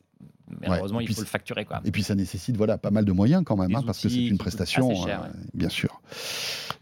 Malheureusement, 0.68 1.00
Et 1.00 1.06
il 1.06 1.14
faut 1.16 1.22
le 1.22 1.28
facturer. 1.28 1.64
Quoi. 1.64 1.80
Et 1.86 1.92
puis 1.92 2.04
ça 2.04 2.14
nécessite 2.14 2.58
voilà 2.58 2.78
pas 2.78 2.92
mal 2.92 3.06
de 3.06 3.12
moyens 3.14 3.42
quand 3.46 3.56
même, 3.56 3.74
hein, 3.74 3.82
parce 3.86 4.02
que 4.02 4.10
c'est 4.10 4.26
une 4.26 4.38
prestation, 4.38 4.94
cher, 4.96 5.22
euh, 5.22 5.28
ouais. 5.28 5.34
bien 5.54 5.70
sûr. 5.70 6.02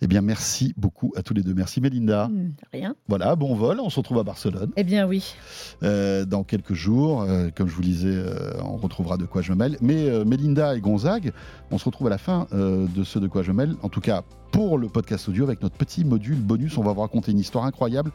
Eh 0.02 0.08
bien, 0.08 0.22
merci 0.22 0.74
beaucoup 0.76 1.14
à 1.16 1.22
tous 1.22 1.36
les 1.36 1.43
deux. 1.43 1.54
Merci 1.54 1.80
Mélinda. 1.80 2.30
Hmm, 2.30 2.54
rien. 2.74 2.95
Voilà, 3.08 3.36
bon 3.36 3.54
vol. 3.54 3.80
On 3.80 3.91
se 3.91 3.97
retrouve 3.97 4.18
à 4.18 4.24
Barcelone 4.24 4.72
Eh 4.76 4.84
bien 4.84 5.06
oui. 5.08 5.36
euh, 5.84 6.26
dans 6.26 6.43
quelques 6.43 6.74
jours. 6.74 7.22
Euh, 7.22 7.50
comme 7.56 7.68
je 7.68 7.76
vous 7.76 7.82
le 7.82 7.88
disais, 7.88 8.10
euh, 8.16 8.60
on 8.64 8.78
retrouvera 8.78 9.18
de 9.18 9.26
quoi 9.26 9.43
je 9.43 9.54
mêle. 9.54 9.78
Mais 9.82 10.10
euh, 10.10 10.26
Mélinda 10.26 10.76
et 10.76 10.82
Gonzague, 10.82 11.32
on 11.70 11.78
se 11.78 11.86
retrouve 11.86 12.08
à 12.08 12.10
la 12.10 12.18
fin 12.18 12.47
euh, 12.54 12.88
de 12.88 13.04
ce 13.04 13.20
de 13.20 13.28
quoi 13.28 13.43
je 13.43 13.52
mêle. 13.52 13.76
En 13.84 13.89
tout 13.89 14.02
cas, 14.02 14.24
pour 14.52 14.78
le 14.78 14.89
podcast 14.89 15.28
audio, 15.30 15.43
avec 15.45 15.62
notre 15.62 15.76
petit 15.76 16.04
module 16.04 16.36
bonus, 16.36 16.78
on 16.78 16.84
va 16.84 16.93
vous 16.93 17.02
raconter 17.02 17.32
une 17.32 17.39
histoire 17.39 17.66
incroyable 17.66 18.12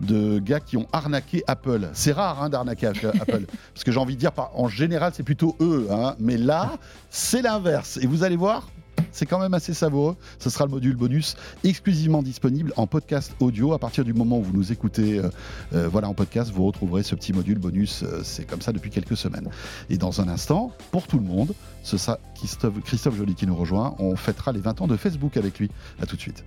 de 0.00 0.38
gars 0.38 0.60
qui 0.60 0.76
ont 0.76 0.86
arnaqué 0.92 1.42
Apple. 1.46 1.88
C'est 1.92 2.12
rare 2.12 2.42
hein, 2.42 2.48
d'arnaquer 2.48 2.86
Apple, 2.88 3.10
parce 3.74 3.84
que 3.84 3.92
j'ai 3.92 4.00
envie 4.00 4.14
de 4.14 4.20
dire, 4.20 4.32
en 4.54 4.68
général, 4.68 5.12
c'est 5.14 5.22
plutôt 5.22 5.56
eux. 5.60 5.88
hein. 5.90 6.14
mais 6.18 6.36
là, 6.36 6.78
c'est 7.10 7.42
l'inverse. 7.42 7.98
Et 8.02 8.06
vous 8.06 8.22
allez 8.24 8.36
voir. 8.36 8.68
C'est 9.12 9.26
quand 9.26 9.38
même 9.38 9.54
assez 9.54 9.74
savoureux. 9.74 10.16
Ce 10.38 10.50
sera 10.50 10.64
le 10.64 10.70
module 10.70 10.96
bonus 10.96 11.36
exclusivement 11.64 12.22
disponible 12.22 12.72
en 12.76 12.86
podcast 12.86 13.34
audio. 13.40 13.72
À 13.72 13.78
partir 13.78 14.04
du 14.04 14.12
moment 14.12 14.38
où 14.38 14.42
vous 14.42 14.52
nous 14.52 14.72
écoutez 14.72 15.18
euh, 15.18 15.30
euh, 15.72 15.88
voilà, 15.88 16.08
en 16.08 16.14
podcast, 16.14 16.50
vous 16.50 16.66
retrouverez 16.66 17.02
ce 17.02 17.14
petit 17.14 17.32
module 17.32 17.58
bonus. 17.58 18.02
Euh, 18.02 18.20
c'est 18.22 18.44
comme 18.44 18.60
ça 18.60 18.72
depuis 18.72 18.90
quelques 18.90 19.16
semaines. 19.16 19.48
Et 19.90 19.96
dans 19.96 20.20
un 20.20 20.28
instant, 20.28 20.72
pour 20.90 21.06
tout 21.06 21.18
le 21.18 21.24
monde, 21.24 21.54
ce 21.82 21.96
sera 21.96 22.18
Christophe, 22.34 23.16
Joly 23.16 23.34
qui 23.34 23.46
nous 23.46 23.56
rejoint. 23.56 23.94
On 23.98 24.16
fêtera 24.16 24.52
les 24.52 24.60
20 24.60 24.82
ans 24.82 24.86
de 24.86 24.96
Facebook 24.96 25.36
avec 25.36 25.58
lui. 25.58 25.70
À 26.00 26.06
tout 26.06 26.16
de 26.16 26.20
suite. 26.20 26.44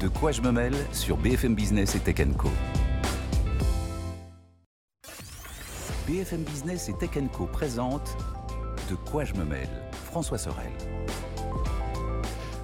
De 0.00 0.08
quoi 0.08 0.32
je 0.32 0.42
me 0.42 0.50
mêle 0.50 0.74
sur 0.92 1.16
BFM 1.16 1.54
Business 1.54 1.94
et 1.94 2.00
Tech. 2.00 2.16
BFM 6.08 6.42
Business 6.42 6.88
et 6.88 6.94
Tech 6.94 7.10
Co 7.32 7.46
présente 7.46 8.16
De 8.90 8.96
quoi 8.96 9.24
je 9.24 9.34
me 9.34 9.44
mêle 9.44 9.68
François 10.12 10.36
Sorel. 10.36 10.70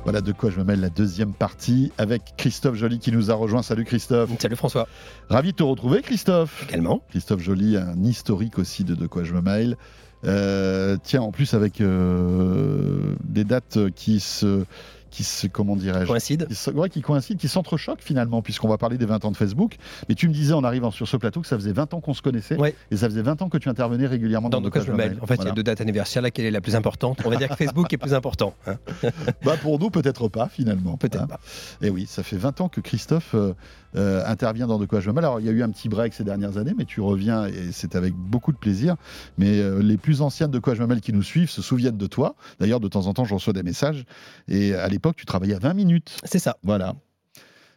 Voilà 0.04 0.20
de 0.20 0.32
quoi 0.32 0.50
je 0.50 0.58
me 0.58 0.64
mêle 0.64 0.80
la 0.80 0.90
deuxième 0.90 1.32
partie 1.32 1.90
avec 1.96 2.34
Christophe 2.36 2.74
Joly 2.74 2.98
qui 2.98 3.10
nous 3.10 3.30
a 3.30 3.34
rejoint. 3.34 3.62
Salut 3.62 3.86
Christophe. 3.86 4.28
Salut 4.38 4.54
François. 4.54 4.86
Ravi 5.30 5.52
de 5.52 5.56
te 5.56 5.62
retrouver 5.62 6.02
Christophe. 6.02 6.66
Également. 6.68 7.00
Christophe 7.08 7.40
Joly, 7.40 7.78
un 7.78 8.04
historique 8.04 8.58
aussi 8.58 8.84
de 8.84 8.94
De 8.94 9.06
quoi 9.06 9.24
je 9.24 9.32
me 9.32 9.40
mêle. 9.40 9.78
Euh, 10.26 10.98
tiens, 11.02 11.22
en 11.22 11.32
plus 11.32 11.54
avec 11.54 11.80
euh, 11.80 13.14
des 13.24 13.44
dates 13.44 13.78
qui 13.94 14.20
se, 14.20 14.64
qui 15.10 15.24
se 15.24 15.46
comment 15.46 15.76
dirais-je, 15.76 16.06
Coïncide. 16.06 16.46
qui, 16.48 16.70
ouais, 16.70 16.88
qui 16.88 17.00
coïncident, 17.00 17.38
qui 17.38 17.48
s'entrechoquent 17.48 18.02
finalement, 18.02 18.42
puisqu'on 18.42 18.68
va 18.68 18.78
parler 18.78 18.98
des 18.98 19.06
20 19.06 19.24
ans 19.24 19.30
de 19.30 19.36
Facebook. 19.36 19.76
Mais 20.08 20.14
tu 20.14 20.28
me 20.28 20.32
disais 20.34 20.52
en 20.54 20.64
arrivant 20.64 20.90
sur 20.90 21.08
ce 21.08 21.16
plateau 21.16 21.40
que 21.40 21.46
ça 21.46 21.56
faisait 21.56 21.72
20 21.72 21.94
ans 21.94 22.00
qu'on 22.00 22.14
se 22.14 22.22
connaissait, 22.22 22.56
Ouais. 22.56 22.74
et 22.90 22.96
ça 22.96 23.08
faisait 23.08 23.22
20 23.22 23.42
ans 23.42 23.48
que 23.48 23.58
tu 23.58 23.68
intervenais 23.68 24.06
régulièrement 24.06 24.48
dans, 24.48 24.62
je 24.62 24.90
me 24.90 24.96
mêle. 24.96 25.18
En 25.22 25.26
fait, 25.26 25.36
il 25.36 25.44
y 25.44 25.48
a 25.48 25.52
deux 25.52 25.62
dates 25.62 25.80
anniversaires. 25.80 26.22
Laquelle 26.22 26.44
est 26.46 26.50
la 26.50 26.60
plus 26.60 26.76
importante? 26.76 27.20
On 27.24 27.30
va 27.30 27.36
dire 27.36 27.48
que 27.48 27.56
Facebook 27.56 27.92
est 27.92 27.98
plus 27.98 28.14
important. 28.14 28.54
hein. 28.66 28.76
Bah 29.44 29.56
pour 29.60 29.78
nous, 29.78 29.90
peut-être 29.90 30.28
pas 30.28 30.48
finalement. 30.48 30.96
Peut-être 30.96 31.22
hein. 31.22 31.26
pas. 31.26 31.40
Et 31.82 31.90
oui, 31.90 32.06
ça 32.06 32.22
fait 32.22 32.36
20 32.36 32.60
ans 32.60 32.68
que 32.68 32.80
Christophe 32.80 33.34
euh, 33.34 33.54
euh, 33.96 34.22
intervient 34.26 34.66
dans 34.66 34.78
De 34.78 34.86
quoi 34.86 35.00
je 35.00 35.08
me 35.08 35.14
mêle. 35.14 35.24
Alors, 35.24 35.40
il 35.40 35.46
y 35.46 35.48
a 35.48 35.52
eu 35.52 35.62
un 35.62 35.70
petit 35.70 35.88
break 35.88 36.12
ces 36.12 36.24
dernières 36.24 36.58
années, 36.58 36.74
mais 36.76 36.84
tu 36.84 37.00
reviens 37.00 37.46
et 37.46 37.72
c'est 37.72 37.94
avec 37.96 38.14
beaucoup 38.14 38.52
de 38.52 38.58
plaisir. 38.58 38.96
Mais 39.38 39.58
euh, 39.60 39.80
les 39.80 39.96
plus 39.96 40.20
anciennes 40.22 40.50
De 40.50 40.58
quoi 40.58 40.74
je 40.74 40.82
me 40.82 40.86
mêle 40.86 41.00
qui 41.00 41.12
nous 41.12 41.22
suivent 41.22 41.50
se 41.50 41.62
souviennent 41.62 41.96
de 41.96 42.06
toi. 42.06 42.34
D'ailleurs, 42.60 42.80
de 42.80 42.88
temps 42.88 43.06
en 43.06 43.14
temps, 43.14 43.24
je 43.24 43.34
reçois 43.34 43.52
des 43.52 43.62
messages. 43.62 44.04
Et 44.48 44.74
à 44.74 44.88
l'époque, 44.98 45.16
tu 45.16 45.24
travaillais 45.24 45.54
à 45.54 45.58
20 45.58 45.74
minutes. 45.74 46.16
C'est 46.24 46.38
ça. 46.38 46.56
Voilà. 46.62 46.94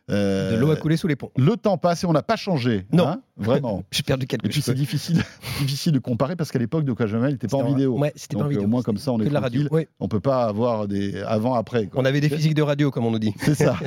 Euh, 0.10 0.52
De 0.52 0.58
l'eau 0.58 0.72
à 0.72 0.76
couler 0.76 0.98
sous 0.98 1.08
les 1.08 1.16
ponts. 1.16 1.32
Le 1.38 1.56
temps 1.56 1.78
passe 1.78 2.04
et 2.04 2.08
on 2.08 2.12
n'a 2.12 2.24
pas 2.24 2.36
changé. 2.36 2.86
Non. 2.92 3.08
hein, 3.08 3.22
vraiment. 3.38 3.84
J'ai 3.92 4.04
perdu 4.04 4.28
quelques 4.28 4.46
Et 4.46 4.50
puis 4.50 4.62
c'est 4.62 4.74
difficile, 4.74 5.24
difficile 5.60 5.94
de 5.94 6.00
comparer 6.00 6.36
parce 6.36 6.52
qu'à 6.52 6.60
l'époque 6.60 6.84
de 6.84 6.94
mêle, 7.18 7.34
n'était 7.34 7.48
pas 7.48 7.58
en 7.58 7.64
vidéo. 7.68 7.98
Ouais, 7.98 8.12
c'était 8.16 8.36
pas 8.36 8.42
en 8.42 8.44
Donc, 8.46 8.52
vidéo. 8.52 8.66
au 8.66 8.68
moins 8.68 8.82
comme 8.82 8.98
ça, 8.98 9.14
on 9.14 9.22
est 9.22 9.26
de 9.26 9.30
la 9.34 9.40
radio. 9.40 9.68
Oui. 9.72 9.88
On 10.00 10.08
peut 10.08 10.20
pas 10.20 10.44
avoir 10.46 10.88
des 10.88 11.22
avant 11.22 11.54
après. 11.54 11.88
quoi. 11.88 12.02
On 12.02 12.06
avait 12.06 12.20
des 12.20 12.30
physiques 12.30 12.56
de 12.56 12.62
radio, 12.62 12.92
comme 12.92 13.06
on 13.06 13.12
nous 13.12 13.20
dit. 13.20 13.34
C'est 13.42 13.56
ça. 13.56 13.78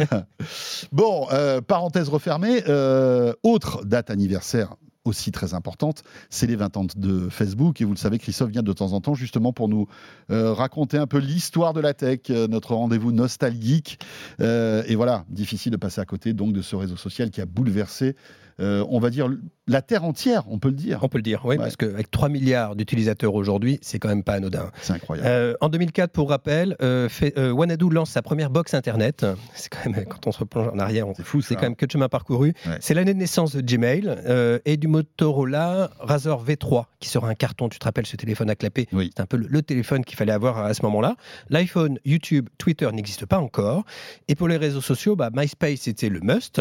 bon, 0.93 1.27
euh, 1.33 1.61
parenthèse 1.61 2.09
refermée. 2.09 2.63
euh, 2.69 3.33
autre 3.43 3.85
date 3.85 4.09
anniversaire 4.11 4.77
aussi 5.05 5.33
très 5.33 5.55
importante, 5.55 6.03
c'est 6.31 6.47
les 6.47 6.57
20 6.57 6.77
ans 6.77 6.87
de 6.97 7.29
Facebook. 7.29 7.81
Et 7.81 7.85
vous 7.85 7.93
le 7.93 7.99
savez, 7.99 8.19
Christophe 8.19 8.51
vient 8.51 8.63
de 8.63 8.73
temps 8.73 8.93
en 8.93 9.01
temps 9.01 9.15
justement 9.15 9.53
pour 9.53 9.69
nous 9.69 9.87
euh, 10.31 10.53
raconter 10.53 10.97
un 10.99 11.07
peu 11.07 11.19
l'histoire 11.19 11.73
de 11.73 11.81
la 11.81 11.95
tech, 11.95 12.21
euh, 12.31 12.49
notre 12.49 12.75
rendez-vous 12.75 13.13
nostalgique. 13.13 13.99
Euh, 14.41 14.83
et 14.87 14.97
voilà, 14.97 15.25
difficile 15.29 15.73
de 15.73 15.77
passer 15.77 16.01
à 16.01 16.05
côté 16.05 16.33
donc 16.33 16.53
de 16.53 16.63
ce 16.63 16.77
réseau 16.77 16.97
social 16.97 17.31
qui 17.31 17.41
a 17.41 17.47
bouleversé, 17.47 18.17
euh, 18.61 18.85
on 18.89 18.99
va 19.01 19.11
dire, 19.11 19.29
la 19.67 19.83
Terre 19.83 20.05
entière, 20.05 20.45
on 20.51 20.59
peut 20.59 20.69
le 20.69 20.75
dire. 20.75 21.01
On 21.03 21.09
peut 21.09 21.19
le 21.19 21.23
dire, 21.23 21.41
oui, 21.45 21.57
Ouais. 21.57 21.63
parce 21.63 21.77
qu'avec 21.77 22.11
3 22.11 22.29
milliards 22.29 22.77
d'utilisateurs 22.77 23.35
aujourd'hui, 23.35 23.79
c'est 23.83 23.99
quand 23.99 24.09
même 24.09 24.23
pas 24.23 24.35
anodin. 24.35 24.71
C'est 24.83 24.93
incroyable. 24.93 25.29
Euh, 25.29 25.55
en 25.61 25.69
2004, 25.69 26.11
pour 26.13 26.29
rappel, 26.29 26.77
euh, 26.83 27.09
fait- 27.09 27.37
euh, 27.39 27.51
Wanadu 27.53 27.89
lance 27.91 28.11
sa 28.11 28.23
première 28.23 28.51
box 28.51 28.75
Internet. 28.75 29.25
C'est 29.55 29.69
quand 29.73 29.91
même, 29.91 30.05
quand 30.05 30.27
on 30.27 30.33
se 30.33 30.39
replonge 30.39 30.69
en 30.69 30.79
arrière, 30.79 31.09
on- 31.09 31.15
c'est 31.15 31.25
fou, 31.25 31.41
c'est 31.41 31.55
quand 31.55 31.63
même 31.63 31.77
que 31.77 31.87
de 31.87 31.91
chemin 31.91 32.09
parcouru. 32.09 32.55
Ouais. 32.67 32.77
C'est 32.81 32.95
l'année 32.95 33.15
de 33.15 33.19
naissance 33.19 33.57
de 33.57 33.61
Gmail 33.61 34.61
et 34.65 34.77
du 34.77 34.87
Motorola 34.89 35.91
Razr 36.01 36.43
V3, 36.45 36.85
qui 37.01 37.09
sera 37.09 37.29
un 37.29 37.35
carton. 37.35 37.69
Tu 37.69 37.79
te 37.79 37.85
rappelles 37.85 38.07
ce 38.07 38.17
téléphone 38.17 38.51
à 38.51 38.55
clapper 38.57 38.87
Oui. 38.93 39.11
C'est 39.17 39.23
un 39.23 39.27
peu 39.27 39.37
le, 39.39 39.47
le 39.49 39.63
téléphone 39.63 40.05
qu'il 40.05 40.17
fallait 40.17 40.33
avoir 40.33 40.59
à 40.59 40.75
ce 40.75 40.83
moment-là. 40.83 41.17
L'iPhone, 41.51 41.99
YouTube, 42.05 42.49
Twitter 42.59 42.89
n'existent 42.93 43.27
pas 43.27 43.39
encore. 43.39 43.85
Et 44.29 44.35
pour 44.35 44.49
les 44.49 44.57
réseaux 44.59 44.81
sociaux, 44.83 45.17
bah, 45.17 45.31
MySpace 45.35 45.81
c'était 45.81 46.09
le 46.11 46.21
must. 46.21 46.61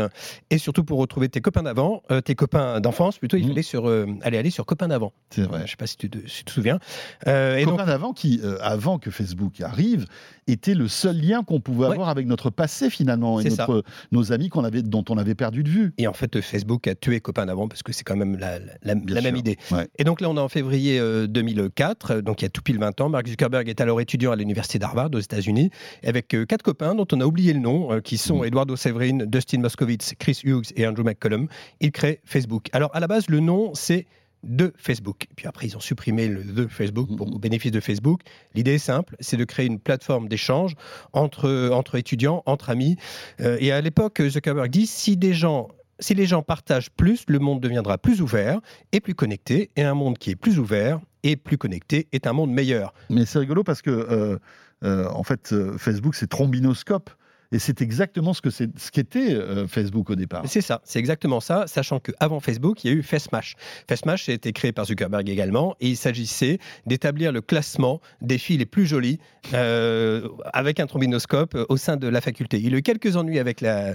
Et 0.49 0.57
surtout 0.57 0.83
pour 0.83 0.99
retrouver 0.99 1.29
tes 1.29 1.41
copains 1.41 1.63
d'avant, 1.63 1.82
euh, 2.11 2.21
tes 2.21 2.35
copains 2.35 2.79
d'enfance, 2.79 3.17
plutôt, 3.17 3.37
il 3.37 3.43
Mhm. 3.43 3.49
fallait 3.49 3.61
sur, 3.61 3.87
euh, 3.89 4.05
aller, 4.21 4.37
aller 4.37 4.49
sur 4.49 4.65
copains 4.65 4.87
d'avant. 4.87 5.13
C'est 5.29 5.43
Je 5.43 5.47
vrai. 5.47 5.61
ne 5.63 5.67
sais 5.67 5.75
pas 5.75 5.87
si 5.87 5.97
tu 5.97 6.09
te, 6.09 6.17
si 6.27 6.37
tu 6.39 6.43
te 6.45 6.51
souviens. 6.51 6.79
Euh, 7.27 7.57
et 7.57 7.65
donc, 7.65 7.73
Copain 7.73 7.85
d'avant 7.87 8.13
qui, 8.13 8.39
euh, 8.43 8.57
avant 8.61 8.99
que 8.99 9.09
Facebook 9.11 9.59
arrive, 9.61 10.05
était 10.47 10.73
le 10.75 10.87
seul 10.87 11.19
lien 11.21 11.43
qu'on 11.43 11.59
pouvait 11.61 11.87
Ouais. 11.87 11.93
avoir 11.93 12.09
avec 12.09 12.27
notre 12.27 12.49
passé 12.49 12.89
finalement 12.89 13.39
et 13.39 13.43
C'est 13.43 13.49
ça. 13.51 13.65
notre, 13.67 13.83
nos 14.11 14.31
amis 14.33 14.49
qu'on 14.49 14.63
avait, 14.65 14.81
dont 14.81 15.03
on 15.09 15.17
avait 15.17 15.35
perdu 15.35 15.63
de 15.63 15.69
vue. 15.69 15.93
et 15.97 16.07
en 16.07 16.13
fait, 16.13 16.41
Facebook 16.41 16.87
a 16.87 16.95
tué 16.95 17.19
copains 17.21 17.45
d'avant 17.45 17.67
parce 17.67 17.81
que 17.83 17.93
c'est 17.93 18.03
quand 18.03 18.15
même 18.17 18.37
la, 18.37 18.59
la- 18.59 18.65
la 18.83 18.95
Bien 18.95 19.21
même 19.21 19.35
idée. 19.37 19.57
Ouais. 19.71 19.87
Et 19.97 20.03
donc 20.03 20.19
là, 20.21 20.29
on 20.29 20.35
est 20.35 20.39
en 20.41 20.49
février 20.49 20.99
euh, 20.99 21.27
2004, 21.27 22.11
euh, 22.11 22.21
donc 22.21 22.41
il 22.41 22.45
y 22.45 22.47
a 22.47 22.49
tout 22.49 22.61
pile 22.61 22.77
20 22.79 22.99
ans. 23.01 23.09
Mark 23.09 23.27
Zuckerberg 23.27 23.69
est 23.69 23.79
alors 23.81 24.01
étudiant 24.01 24.31
à 24.31 24.35
l'université 24.35 24.79
d'Harvard 24.79 25.09
aux 25.13 25.19
États-Unis, 25.19 25.69
avec 26.03 26.33
euh, 26.33 26.45
quatre 26.45 26.61
copains 26.63 26.93
dont 26.95 27.07
on 27.11 27.21
a 27.21 27.25
oublié 27.25 27.53
le 27.53 27.59
nom, 27.59 27.91
euh, 27.91 27.99
qui 28.01 28.17
sont 28.17 28.39
Mhm. 28.39 28.45
Eduardo 28.45 28.75
Severin, 28.75 29.25
Dustin 29.25 29.59
Moskovitz, 29.59 30.13
Chris 30.19 30.41
Hughes 30.43 30.65
et 30.75 30.85
Andrew 30.87 31.03
McCollum. 31.03 31.47
Ils 31.79 31.91
créent 31.91 32.19
Facebook. 32.25 32.67
Alors 32.73 32.91
à 32.95 32.99
la 32.99 33.07
base, 33.07 33.29
le 33.29 33.39
nom, 33.39 33.73
c'est 33.73 34.05
de 34.43 34.73
Facebook. 34.77 35.27
Puis 35.37 35.47
après, 35.47 35.67
ils 35.67 35.77
ont 35.77 35.79
supprimé 35.79 36.27
le 36.27 36.43
de 36.43 36.67
Facebook 36.67 37.07
pour, 37.15 37.27
Mhm. 37.27 37.35
au 37.35 37.39
bénéfice 37.39 37.71
de 37.71 37.79
Facebook. 37.79 38.21
L'idée 38.55 38.73
est 38.73 38.77
simple, 38.77 39.15
c'est 39.21 39.37
de 39.37 39.45
créer 39.45 39.65
une 39.65 39.79
plateforme 39.79 40.27
d'échange 40.27 40.75
entre, 41.13 41.69
entre 41.71 41.95
étudiants, 41.95 42.43
entre 42.45 42.69
amis. 42.69 42.97
Euh, 43.39 43.57
et 43.61 43.71
à 43.71 43.79
l'époque, 43.79 44.21
Zuckerberg 44.27 44.69
dit 44.69 44.85
si 44.87 45.15
des 45.17 45.33
gens 45.33 45.69
si 45.99 46.15
les 46.15 46.25
gens 46.25 46.41
partagent 46.41 46.89
plus, 46.89 47.23
le 47.27 47.39
monde 47.39 47.61
deviendra 47.61 47.97
plus 47.97 48.19
ouvert 48.21 48.59
et 48.91 48.99
plus 48.99 49.13
connecté. 49.15 49.69
Et 49.77 49.83
un 49.83 49.93
monde 49.93 50.17
qui 50.17 50.31
est 50.31 50.35
plus 50.35 50.59
ouvert 50.59 50.99
et 51.21 51.37
plus 51.37 51.57
connecté 51.57 52.07
est 52.11 52.27
un 52.27 52.33
monde 52.33 52.51
meilleur. 52.51 52.93
Mais 53.09 53.25
c'est 53.25 53.39
rigolo 53.39 53.63
parce 53.63 53.81
que, 53.81 53.91
euh, 53.91 54.37
euh, 54.83 55.07
en 55.09 55.23
fait, 55.23 55.53
euh, 55.53 55.77
Facebook, 55.77 56.15
c'est 56.15 56.27
trombinoscope. 56.27 57.11
Et 57.53 57.59
c'est 57.59 57.81
exactement 57.81 58.33
ce 58.33 58.41
que 58.41 58.49
c'est, 58.49 58.67
ce 58.79 58.89
qu'était 58.91 59.33
euh, 59.33 59.67
Facebook 59.67 60.09
au 60.09 60.15
départ. 60.15 60.43
C'est 60.47 60.61
ça, 60.61 60.81
c'est 60.83 60.99
exactement 60.99 61.39
ça, 61.39 61.65
sachant 61.67 61.99
qu'avant 61.99 62.39
Facebook, 62.39 62.83
il 62.83 62.87
y 62.91 62.93
a 62.93 62.97
eu 62.97 63.03
FaceMash. 63.03 63.55
FaceMash 63.87 64.27
a 64.29 64.33
été 64.33 64.51
créé 64.53 64.71
par 64.71 64.85
Zuckerberg 64.85 65.29
également, 65.29 65.75
et 65.79 65.89
il 65.89 65.95
s'agissait 65.95 66.57
d'établir 66.87 67.31
le 67.31 67.41
classement 67.41 68.01
des 68.21 68.37
filles 68.39 68.57
les 68.57 68.65
plus 68.65 68.85
jolies 68.87 69.19
euh, 69.53 70.27
avec 70.51 70.79
un 70.79 70.87
trombinoscope 70.87 71.53
euh, 71.55 71.65
au 71.69 71.77
sein 71.77 71.95
de 71.95 72.07
la 72.07 72.21
faculté. 72.21 72.59
Il 72.59 72.73
a 72.73 72.77
eu 72.77 72.81
quelques 72.81 73.15
ennuis 73.15 73.37
avec 73.37 73.61
la, 73.61 73.93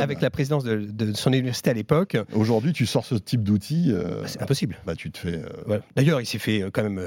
avec 0.00 0.20
la 0.20 0.30
présidence 0.30 0.62
de, 0.62 0.76
de 0.76 1.12
son 1.12 1.32
université 1.32 1.70
à 1.70 1.74
l'époque. 1.74 2.16
Aujourd'hui, 2.32 2.72
tu 2.72 2.86
sors 2.86 3.04
ce 3.04 3.16
type 3.16 3.42
d'outil, 3.42 3.86
euh, 3.88 4.20
Bah, 4.22 4.28
C'est 4.28 4.42
impossible. 4.42 4.76
bah, 4.86 4.94
tu 4.94 5.10
te 5.10 5.18
fais 5.18 5.42
Voilà. 5.66 5.82
D'ailleurs, 5.96 6.20
il 6.20 6.26
s'est 6.26 6.38
fait 6.38 6.64
quand 6.72 6.84
même 6.84 7.02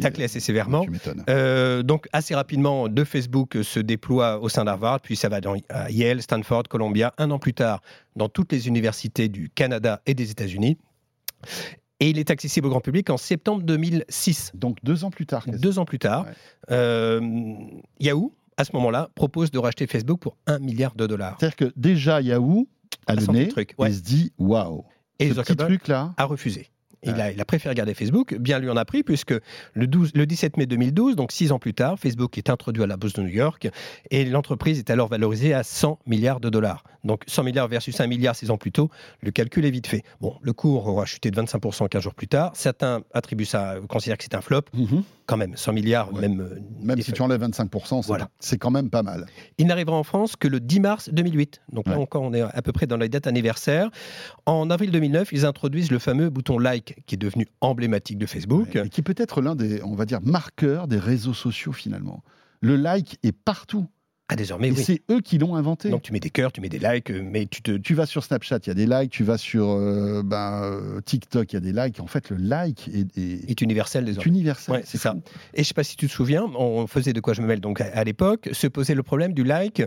tacler 0.00 0.24
assez 0.24 0.40
sévèrement. 0.40 0.84
Tu 0.84 0.90
donc 1.84 2.08
assez 2.12 2.34
rapidement, 2.34 2.88
de 2.88 3.04
Facebook 3.04 3.56
se 3.62 3.78
déploie 3.80 4.40
au 4.40 4.48
sein 4.48 4.64
d'Harvard, 4.64 5.00
puis 5.00 5.14
ça 5.16 5.27
va 5.28 5.40
dans 5.40 5.54
à 5.68 5.90
Yale, 5.90 6.22
Stanford, 6.22 6.64
Columbia, 6.68 7.14
un 7.18 7.30
an 7.30 7.38
plus 7.38 7.54
tard 7.54 7.80
dans 8.16 8.28
toutes 8.28 8.52
les 8.52 8.68
universités 8.68 9.28
du 9.28 9.50
Canada 9.50 10.00
et 10.06 10.14
des 10.14 10.30
États-Unis. 10.30 10.78
Et 12.00 12.10
il 12.10 12.18
est 12.18 12.30
accessible 12.30 12.66
au 12.68 12.70
grand 12.70 12.80
public 12.80 13.10
en 13.10 13.16
septembre 13.16 13.62
2006. 13.62 14.52
Donc 14.54 14.78
deux 14.84 15.04
ans 15.04 15.10
plus 15.10 15.26
tard. 15.26 15.44
Deux 15.48 15.78
ans 15.78 15.84
plus 15.84 15.98
tard, 15.98 16.24
Ouais. 16.26 16.32
euh, 16.70 17.20
Yahoo, 17.98 18.32
à 18.56 18.64
ce 18.64 18.70
moment-là, 18.74 19.10
propose 19.14 19.50
de 19.50 19.58
racheter 19.58 19.86
Facebook 19.86 20.20
pour 20.20 20.36
un 20.46 20.58
milliard 20.58 20.94
de 20.94 21.06
dollars. 21.06 21.36
C'est-à-dire 21.40 21.56
que 21.56 21.72
déjà 21.76 22.20
Yahoo 22.20 22.68
a 23.06 23.14
le 23.16 23.26
nez 23.32 23.44
le 23.46 23.48
truc, 23.48 23.74
ouais. 23.78 23.90
et 23.90 23.92
se 23.92 24.00
dit 24.00 24.32
waouh. 24.38 24.84
Et 25.18 25.30
Ce 25.32 25.40
petit 25.40 25.56
truc 25.56 25.88
là. 25.88 26.14
a 26.16 26.24
refusé. 26.24 26.68
Il 27.04 27.20
a, 27.20 27.30
il 27.30 27.40
a 27.40 27.44
préféré 27.44 27.74
garder 27.74 27.94
Facebook, 27.94 28.34
bien 28.38 28.58
lui 28.58 28.68
en 28.70 28.76
a 28.76 28.84
pris, 28.84 29.02
puisque 29.02 29.34
le, 29.74 29.86
12 29.86 30.12
le 30.14 30.26
17 30.26 30.56
mai 30.56 30.66
2012, 30.66 31.14
donc 31.16 31.30
six 31.32 31.52
ans 31.52 31.58
plus 31.58 31.74
tard, 31.74 31.98
Facebook 31.98 32.36
est 32.38 32.50
introduit 32.50 32.82
à 32.82 32.86
la 32.86 32.96
bourse 32.96 33.12
de 33.14 33.22
New 33.22 33.28
York 33.28 33.68
et 34.10 34.24
l'entreprise 34.24 34.78
est 34.78 34.90
alors 34.90 35.08
valorisée 35.08 35.54
à 35.54 35.62
100 35.62 36.00
milliards 36.06 36.40
de 36.40 36.48
dollars. 36.50 36.82
Donc 37.04 37.22
100 37.28 37.44
milliards 37.44 37.68
versus 37.68 37.98
1 38.00 38.06
milliard 38.08 38.34
six 38.34 38.50
ans 38.50 38.56
plus 38.56 38.72
tôt, 38.72 38.90
le 39.22 39.30
calcul 39.30 39.64
est 39.64 39.70
vite 39.70 39.86
fait. 39.86 40.02
Bon, 40.20 40.34
le 40.42 40.52
cours 40.52 40.86
aura 40.88 41.04
chuté 41.06 41.30
de 41.30 41.40
25% 41.40 41.88
15 41.88 42.02
jours 42.02 42.14
plus 42.14 42.26
tard. 42.26 42.50
Certains 42.54 43.02
attribuent 43.14 43.44
ça, 43.44 43.76
considèrent 43.88 44.18
que 44.18 44.24
c'est 44.24 44.34
un 44.34 44.40
flop. 44.40 44.62
Quand 45.26 45.36
même, 45.36 45.56
100 45.56 45.72
milliards, 45.74 46.12
Ouais. 46.12 46.22
même. 46.22 46.40
euh, 46.40 46.58
Même 46.82 47.00
si 47.02 47.12
tu 47.12 47.20
enlèves 47.22 47.42
25%, 47.42 48.02
c'est 48.02 48.08
Voilà. 48.08 48.28
c'est 48.40 48.56
quand 48.58 48.70
même 48.70 48.88
pas 48.90 49.02
mal. 49.02 49.26
Il 49.58 49.66
n'arrivera 49.66 49.94
en 49.96 50.02
France 50.02 50.36
que 50.36 50.48
le 50.48 50.58
10 50.58 50.80
mars 50.80 51.10
2008. 51.12 51.60
Donc 51.72 51.86
là 51.86 51.98
encore, 52.00 52.22
on 52.22 52.32
est 52.34 52.40
à 52.40 52.62
peu 52.62 52.72
près 52.72 52.86
dans 52.86 52.96
les 52.96 53.08
dates 53.10 53.26
anniversaires. 53.26 53.90
En 54.46 54.70
avril 54.70 54.90
2009, 54.90 55.28
ils 55.32 55.44
introduisent 55.46 55.90
le 55.90 55.98
fameux 55.98 56.30
bouton 56.30 56.58
like 56.58 56.87
qui 57.06 57.14
est 57.14 57.18
devenu 57.18 57.46
emblématique 57.60 58.18
de 58.18 58.26
Facebook. 58.26 58.68
Ouais, 58.74 58.86
Et 58.86 58.88
qui 58.88 59.02
peut 59.02 59.14
être 59.16 59.40
l'un 59.40 59.54
des, 59.56 59.82
on 59.82 59.94
va 59.94 60.04
dire, 60.06 60.20
marqueurs 60.22 60.88
des 60.88 60.98
réseaux 60.98 61.34
sociaux 61.34 61.72
finalement. 61.72 62.22
Le 62.60 62.76
like 62.76 63.18
est 63.22 63.32
partout. 63.32 63.86
Ah, 64.30 64.36
désormais, 64.36 64.68
et 64.68 64.72
oui. 64.72 64.82
c'est 64.84 65.00
eux 65.10 65.22
qui 65.22 65.38
l'ont 65.38 65.56
inventé. 65.56 65.88
Donc 65.88 66.02
tu 66.02 66.12
mets 66.12 66.20
des 66.20 66.28
cœurs, 66.28 66.52
tu 66.52 66.60
mets 66.60 66.68
des 66.68 66.78
likes, 66.78 67.10
mais 67.10 67.46
tu 67.46 67.62
te. 67.62 67.78
tu 67.78 67.94
vas 67.94 68.04
sur 68.04 68.22
Snapchat, 68.22 68.58
il 68.64 68.66
y 68.66 68.70
a 68.70 68.74
des 68.74 68.84
likes. 68.86 69.10
Tu 69.10 69.24
vas 69.24 69.38
sur 69.38 69.70
euh, 69.70 70.22
ben, 70.22 70.60
euh, 70.64 71.00
TikTok, 71.00 71.50
il 71.50 71.56
y 71.56 71.56
a 71.56 71.60
des 71.60 71.72
likes. 71.72 71.98
En 72.00 72.06
fait, 72.06 72.28
le 72.28 72.36
like 72.36 72.88
est, 72.88 73.16
est- 73.16 73.48
est 73.50 73.60
universel 73.62 74.02
est 74.04 74.08
désormais. 74.08 74.28
universel. 74.28 74.74
Ouais, 74.74 74.82
c'est 74.84 74.98
ça. 74.98 75.14
Et 75.54 75.62
je 75.62 75.68
sais 75.68 75.72
pas 75.72 75.82
si 75.82 75.96
tu 75.96 76.08
te 76.08 76.12
souviens, 76.12 76.42
on 76.58 76.86
faisait 76.86 77.14
de 77.14 77.20
quoi 77.20 77.32
je 77.32 77.40
me 77.40 77.46
mêle. 77.46 77.60
Donc 77.60 77.80
à, 77.80 77.86
à 77.86 78.04
l'époque, 78.04 78.50
se 78.52 78.66
posait 78.66 78.94
le 78.94 79.02
problème 79.02 79.32
du 79.32 79.44
like 79.44 79.82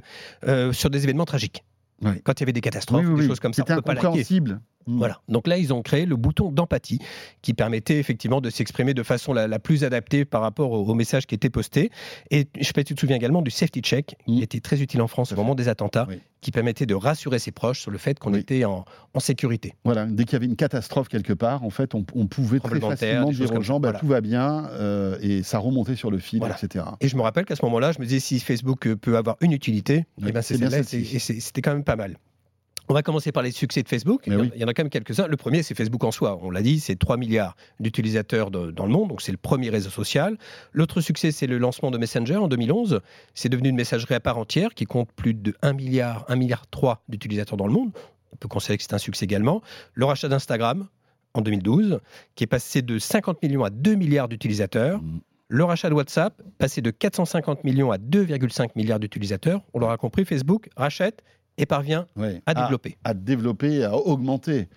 euh, 0.47 0.73
sur 0.73 0.89
des 0.89 1.03
événements 1.03 1.25
tragiques. 1.25 1.63
Ouais. 2.01 2.19
Quand 2.23 2.39
il 2.39 2.41
y 2.41 2.45
avait 2.45 2.51
des 2.53 2.61
catastrophes, 2.61 3.05
Oui, 3.05 3.11
oui, 3.13 3.21
des 3.21 3.27
choses 3.27 3.39
comme 3.39 3.53
ça, 3.53 3.61
C'était 3.61 3.73
on 3.73 3.75
peut 3.75 3.81
pas 3.83 3.93
liker. 3.93 4.07
incompréhensible. 4.07 4.59
Mm. 4.87 4.97
Voilà. 4.97 5.19
Donc 5.29 5.47
là, 5.47 5.57
ils 5.57 5.73
ont 5.73 5.81
créé 5.81 6.05
le 6.05 6.15
bouton 6.15 6.51
d'empathie 6.51 6.99
qui 7.41 7.53
permettait 7.53 7.97
effectivement 7.99 8.41
de 8.41 8.49
s'exprimer 8.49 8.93
de 8.93 9.03
façon 9.03 9.33
la, 9.33 9.47
la 9.47 9.59
plus 9.59 9.83
adaptée 9.83 10.25
par 10.25 10.41
rapport 10.41 10.71
au, 10.71 10.85
au 10.85 10.93
message 10.93 11.25
qui 11.27 11.35
était 11.35 11.49
posté. 11.49 11.89
Et 12.31 12.47
je 12.59 12.63
sais 12.65 12.73
pas 12.73 12.81
si 12.81 12.85
tu 12.85 12.95
te 12.95 12.99
souviens 13.01 13.15
également 13.15 13.41
du 13.41 13.51
safety 13.51 13.81
check 13.81 14.15
Mm. 14.27 14.35
qui 14.37 14.43
était 14.43 14.59
très 14.59 14.81
utile 14.81 15.01
en 15.01 15.07
France 15.07 15.31
au 15.31 15.35
moment 15.35 15.55
des 15.55 15.67
attentats, 15.69 16.05
Oui. 16.09 16.19
qui 16.41 16.51
permettait 16.51 16.85
de 16.85 16.95
rassurer 16.95 17.39
ses 17.39 17.51
proches 17.51 17.79
sur 17.81 17.91
le 17.91 17.97
fait 17.97 18.17
qu'on 18.19 18.33
Oui. 18.33 18.39
était 18.39 18.65
en, 18.65 18.85
en 19.13 19.19
sécurité. 19.19 19.73
Voilà, 19.83 20.05
dès 20.05 20.23
qu'il 20.25 20.33
y 20.33 20.35
avait 20.37 20.45
une 20.45 20.55
catastrophe 20.55 21.07
quelque 21.07 21.33
part, 21.33 21.63
en 21.63 21.69
fait, 21.69 21.93
on, 21.95 22.05
on 22.15 22.27
pouvait 22.27 22.59
très 22.59 22.79
facilement 22.79 23.29
dire 23.31 23.51
aux 23.53 23.61
gens, 23.61 23.79
bah, 23.79 23.89
voilà. 23.89 23.99
tout 23.99 24.07
va 24.07 24.21
bien, 24.21 24.65
euh, 24.71 25.17
et 25.21 25.43
ça 25.43 25.59
remontait 25.59 25.95
sur 25.95 26.11
le 26.11 26.17
fil, 26.19 26.39
Voilà. 26.39 26.55
etc. 26.61 26.85
Et 26.99 27.07
je 27.07 27.15
me 27.15 27.21
rappelle 27.21 27.45
qu'à 27.45 27.55
ce 27.55 27.63
moment-là, 27.65 27.91
je 27.91 27.99
me 27.99 28.05
disais 28.05 28.19
si 28.19 28.39
Facebook 28.39 28.93
peut 28.95 29.17
avoir 29.17 29.37
une 29.41 29.51
utilité, 29.53 30.05
Oui, 30.17 30.25
eh 30.29 30.31
ben, 30.31 30.41
c'est 30.41 30.57
celle-là, 30.57 30.79
et 30.79 31.19
c'était 31.19 31.61
quand 31.61 31.73
même 31.73 31.83
pas 31.83 31.95
mal. 31.95 32.17
On 32.91 32.93
va 32.93 33.03
commencer 33.03 33.31
par 33.31 33.41
les 33.41 33.51
succès 33.51 33.83
de 33.83 33.87
Facebook. 33.87 34.23
Il, 34.27 34.33
y 34.33 34.35
en, 34.35 34.39
oui. 34.41 34.51
il 34.53 34.59
y 34.59 34.65
en 34.65 34.67
a 34.67 34.73
quand 34.73 34.83
même 34.83 34.89
quelques-uns. 34.89 35.25
Le 35.25 35.37
premier, 35.37 35.63
c'est 35.63 35.73
Facebook 35.73 36.03
en 36.03 36.11
soi. 36.11 36.37
On 36.41 36.51
l'a 36.51 36.61
dit, 36.61 36.81
c'est 36.81 36.97
3 36.99 37.15
milliards 37.15 37.55
d'utilisateurs 37.79 38.51
dans 38.51 38.85
le 38.85 38.91
monde, 38.91 39.07
donc 39.07 39.21
c'est 39.21 39.31
le 39.31 39.37
premier 39.37 39.69
réseau 39.69 39.89
social. 39.89 40.37
L'autre 40.73 40.99
succès, 40.99 41.31
c'est 41.31 41.47
le 41.47 41.57
lancement 41.57 41.89
de 41.89 41.97
Messenger 41.97 42.35
en 42.35 42.49
2011. 42.49 42.99
C'est 43.33 43.47
devenu 43.47 43.69
une 43.69 43.77
messagerie 43.77 44.15
à 44.15 44.19
part 44.19 44.37
entière 44.37 44.73
qui 44.73 44.83
compte 44.83 45.09
plus 45.13 45.33
de 45.33 45.55
1 45.61 45.71
milliard, 45.71 46.25
1 46.27 46.35
milliard 46.35 46.67
3 46.67 47.01
d'utilisateurs 47.07 47.55
dans 47.55 47.65
le 47.65 47.71
monde. 47.71 47.91
On 48.33 48.35
peut 48.35 48.49
considérer 48.49 48.75
que 48.77 48.83
c'est 48.83 48.93
un 48.93 48.97
succès 48.97 49.23
également. 49.23 49.61
Le 49.93 50.03
rachat 50.03 50.27
d'Instagram 50.27 50.89
en 51.33 51.39
2012, 51.39 52.01
qui 52.35 52.43
est 52.43 52.47
passé 52.47 52.81
de 52.81 52.99
50 52.99 53.41
millions 53.41 53.63
à 53.63 53.69
2 53.69 53.95
milliards 53.95 54.27
d'utilisateurs. 54.27 55.01
Mm. 55.01 55.21
Le 55.47 55.63
rachat 55.63 55.89
de 55.89 55.93
WhatsApp, 55.93 56.41
passé 56.57 56.81
de 56.81 56.91
450 56.91 57.63
millions 57.63 57.89
à 57.93 57.97
2,5 57.97 58.71
milliards 58.75 58.99
d'utilisateurs. 58.99 59.61
On 59.73 59.79
l'aura 59.79 59.95
compris, 59.95 60.25
Facebook 60.25 60.69
rachète 60.75 61.23
et 61.57 61.65
parvient 61.65 62.07
Ouais. 62.15 62.41
à 62.45 62.53
développer. 62.53 62.97
À, 63.03 63.13
développer, 63.13 63.83
à 63.83 63.95
augmenter. 63.95 64.67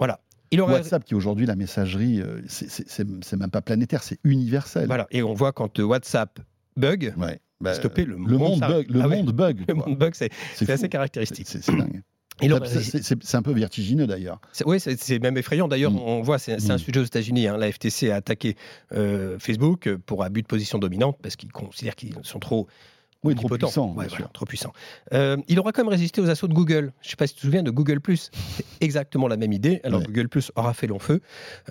Il 0.51 0.61
aurait... 0.61 0.75
WhatsApp, 0.75 1.05
qui 1.05 1.15
aujourd'hui 1.17 1.47
la 1.47 1.57
messagerie, 1.57 2.21
euh, 2.21 2.41
c'est- 2.47 3.37
même 3.37 3.51
pas 3.51 3.63
planétaire, 3.63 4.03
c'est 4.05 4.19
universel. 4.25 4.87
Voilà. 4.87 5.07
Et 5.11 5.23
on 5.23 5.35
voit 5.35 5.53
quand 5.53 5.81
euh, 5.81 5.83
WhatsApp 5.85 6.39
bug, 6.77 7.13
Ouais. 7.17 7.41
Bah, 7.61 7.73
stopper 7.75 8.05
le, 8.05 8.17
le 8.17 8.37
monde 8.39 8.61
bug. 8.61 8.91
Le 8.91 9.01
Ah 9.01 9.09
ouais, 9.09 9.17
monde 9.23 9.33
bug. 9.33 9.65
le 9.67 9.75
monde 9.75 9.97
bug, 9.97 10.13
c'est 10.15 10.31
assez 10.69 10.89
caractéristique. 10.89 11.47
C'est 11.49 11.65
dingue. 11.71 12.03
C'est- 12.67 13.35
un 13.37 13.43
peu 13.43 13.53
vertigineux 13.53 14.07
d'ailleurs. 14.07 14.41
Oui, 14.67 14.79
c'est 14.81 15.19
même 15.21 15.37
effrayant. 15.39 15.67
D'ailleurs, 15.69 15.93
Mm. 15.93 15.99
on 16.01 16.21
voit, 16.21 16.39
c'est 16.39 16.61
c'est 16.61 16.73
un 16.73 16.75
Mm. 16.75 16.79
sujet 16.79 17.01
aux 17.01 17.05
États-Unis. 17.05 17.47
hein. 17.49 17.57
La 17.57 17.71
FTC 17.71 18.11
a 18.11 18.17
attaqué 18.17 18.57
euh, 18.93 19.39
Facebook 19.39 19.89
pour 20.05 20.25
abus 20.25 20.43
de 20.43 20.47
position 20.49 20.79
dominante 20.79 21.17
parce 21.23 21.37
qu'ils 21.37 21.53
considèrent 21.53 21.95
qu'ils 21.97 22.15
sont 22.23 22.41
trop 22.41 22.67
Oui, 23.25 23.35
trop 23.35 23.49
puissant, 23.49 23.87
Ouais, 23.89 23.93
bien 23.93 23.95
voilà, 24.09 24.17
sûr. 24.17 24.33
trop 24.33 24.45
puissant. 24.47 24.73
Euh, 25.13 25.37
il 25.49 25.59
aura 25.59 25.73
quand 25.73 25.83
même 25.83 25.91
résisté 25.91 26.21
aux 26.21 26.29
assauts 26.31 26.49
de 26.49 26.55
Google. 26.55 26.93
Je 27.01 27.07
ne 27.09 27.11
sais 27.11 27.17
pas 27.17 27.27
si 27.27 27.35
tu 27.35 27.41
te 27.41 27.47
souviens 27.47 27.63
de 27.63 27.71
Google 27.71 28.01
C'est 28.17 28.65
exactement 28.81 29.29
la 29.29 29.37
même 29.37 29.53
idée. 29.53 29.81
Alors 29.85 30.01
Ouais. 30.01 30.07
Google 30.07 30.29
aura 30.57 30.75
fait 30.75 30.87
long 30.87 30.99
feu 30.99 31.21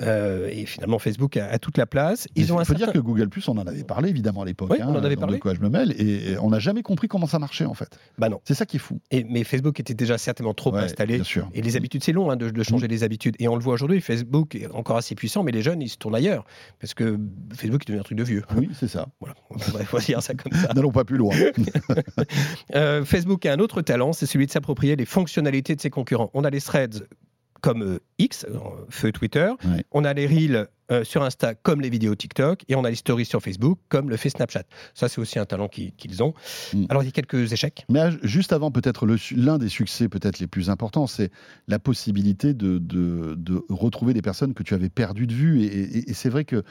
euh, 0.02 0.50
et 0.52 0.66
finalement 0.66 1.00
Facebook 1.00 1.38
a, 1.38 1.48
a 1.48 1.60
toute 1.60 1.78
la 1.78 1.86
place. 1.86 2.28
Il 2.36 2.52
ont 2.54 2.64
faut 2.64 2.74
dire 2.74 2.92
que 2.92 3.00
Google 3.00 3.30
Plus, 3.30 3.48
on 3.48 3.58
en 3.58 3.68
avait 3.68 3.84
parlé 3.84 4.10
évidemment 4.10 4.42
à 4.42 4.46
l'époque. 4.46 4.70
Oui, 4.72 4.78
on 4.82 4.96
en 4.96 5.04
avait 5.04 5.16
parlé. 5.16 5.36
De 5.38 5.42
quoi 5.42 5.54
je 5.54 5.60
me 5.62 5.70
mêle 5.70 5.94
et 6.00 6.38
on 6.40 6.50
n'a 6.50 6.60
jamais 6.60 6.82
compris 6.84 7.08
comment 7.08 7.28
ça 7.28 7.40
marchait 7.40 7.66
en 7.66 7.74
fait. 7.74 7.98
Bah 8.18 8.30
non. 8.30 8.40
C'est 8.46 8.54
ça 8.54 8.66
qui 8.66 8.78
est 8.78 8.80
fou. 8.80 9.00
Et, 9.12 9.24
mais 9.24 9.44
Facebook 9.44 9.80
était 9.80 9.94
déjà 9.94 10.18
certainement 10.18 10.54
trop 10.54 10.74
Ouais, 10.74 10.82
installé. 10.82 11.16
Bien 11.16 11.24
sûr. 11.24 11.50
Et 11.54 11.62
les 11.62 11.76
habitudes, 11.76 12.04
c'est 12.04 12.12
long 12.14 12.32
hein, 12.32 12.36
de, 12.36 12.50
de 12.50 12.64
changer 12.64 12.88
les 12.88 13.04
habitudes. 13.04 13.36
Et 13.40 13.48
on 13.48 13.56
le 13.56 13.62
voit 13.62 13.74
aujourd'hui, 13.74 14.02
Facebook 14.02 14.56
est 14.56 14.68
encore 14.72 14.98
assez 14.98 15.14
puissant, 15.16 15.44
mais 15.44 15.52
les 15.52 15.62
jeunes, 15.62 15.82
ils 15.82 15.90
se 15.90 15.98
tournent 15.98 16.16
ailleurs. 16.16 16.46
Parce 16.80 16.94
que 16.94 17.20
Facebook 17.54 17.84
est 17.84 17.88
devenu 17.88 18.00
un 18.00 18.04
truc 18.04 18.18
de 18.18 18.24
vieux. 18.24 18.44
Oui, 18.56 18.70
c'est 18.80 18.88
ça. 18.88 19.08
Voilà, 19.20 19.36
on 19.50 19.58
pourrait 19.58 19.86
faut 19.86 20.00
dire 20.06 20.22
ça 20.24 20.34
comme 20.34 20.54
ça. 20.54 20.74
N'allons 20.74 20.92
pas 20.92 21.04
plus 21.04 21.18
loin. 21.18 21.36
Euh, 22.76 23.06
Facebook 23.06 23.46
a 23.46 23.54
un 23.54 23.60
autre 23.60 23.82
talent, 23.82 24.14
c'est 24.14 24.26
celui 24.26 24.48
de 24.48 24.52
s'approprier 24.52 24.96
les 24.96 25.06
fonctionnalités 25.06 25.76
de 25.76 25.82
ses 25.82 25.90
concurrents. 25.90 26.32
On 26.34 26.44
a 26.44 26.50
les 26.50 26.62
threads 26.62 27.08
comme 27.62 27.84
euh, 27.84 28.00
X, 28.18 28.46
euh, 28.50 28.58
feu 28.90 29.12
Twitter. 29.12 29.52
Ouais. 29.64 29.84
On 29.92 30.04
a 30.04 30.14
les 30.14 30.26
Reels 30.28 30.68
euh, 30.92 31.04
sur 31.04 31.24
Insta 31.24 31.56
comme 31.56 31.82
les 31.82 31.90
vidéos 31.90 32.14
TikTok 32.16 32.64
et 32.68 32.76
on 32.76 32.84
a 32.84 32.90
les 32.90 32.96
stories 32.96 33.26
sur 33.26 33.42
Facebook 33.42 33.80
comme 33.90 34.10
le 34.10 34.18
fait 34.18 34.30
Snapchat. 34.30 34.64
Ça, 34.94 35.08
c'est 35.10 35.20
aussi 35.22 35.40
un 35.40 35.46
talent 35.46 35.68
qui- 35.68 35.94
qu'ils 35.94 36.22
ont. 36.24 36.34
Mm. 36.74 36.86
Alors, 36.90 37.04
il 37.04 37.06
y 37.06 37.10
a 37.10 37.12
quelques 37.12 37.52
échecs. 37.54 37.86
Mais 37.90 38.00
euh, 38.00 38.12
juste 38.24 38.52
avant, 38.54 38.72
peut-être 38.72 39.08
l'un 39.36 39.58
des 39.58 39.70
succès 39.70 40.10
peut-être 40.10 40.40
les 40.40 40.48
plus 40.48 40.70
importants, 40.70 41.08
c'est 41.08 41.32
la 41.68 41.80
possibilité 41.80 42.54
de, 42.54 42.78
de- 42.80 43.36
de 43.38 43.64
retrouver 43.70 44.14
des 44.14 44.22
personnes 44.22 44.54
que 44.54 44.64
tu 44.64 44.74
avais 44.74 44.90
perdues 44.90 45.28
de 45.28 45.34
vue. 45.34 45.62
Et, 45.64 45.66
et- 45.68 46.10
et 46.10 46.14
c'est 46.14 46.30
vrai 46.30 46.44
que 46.46 46.64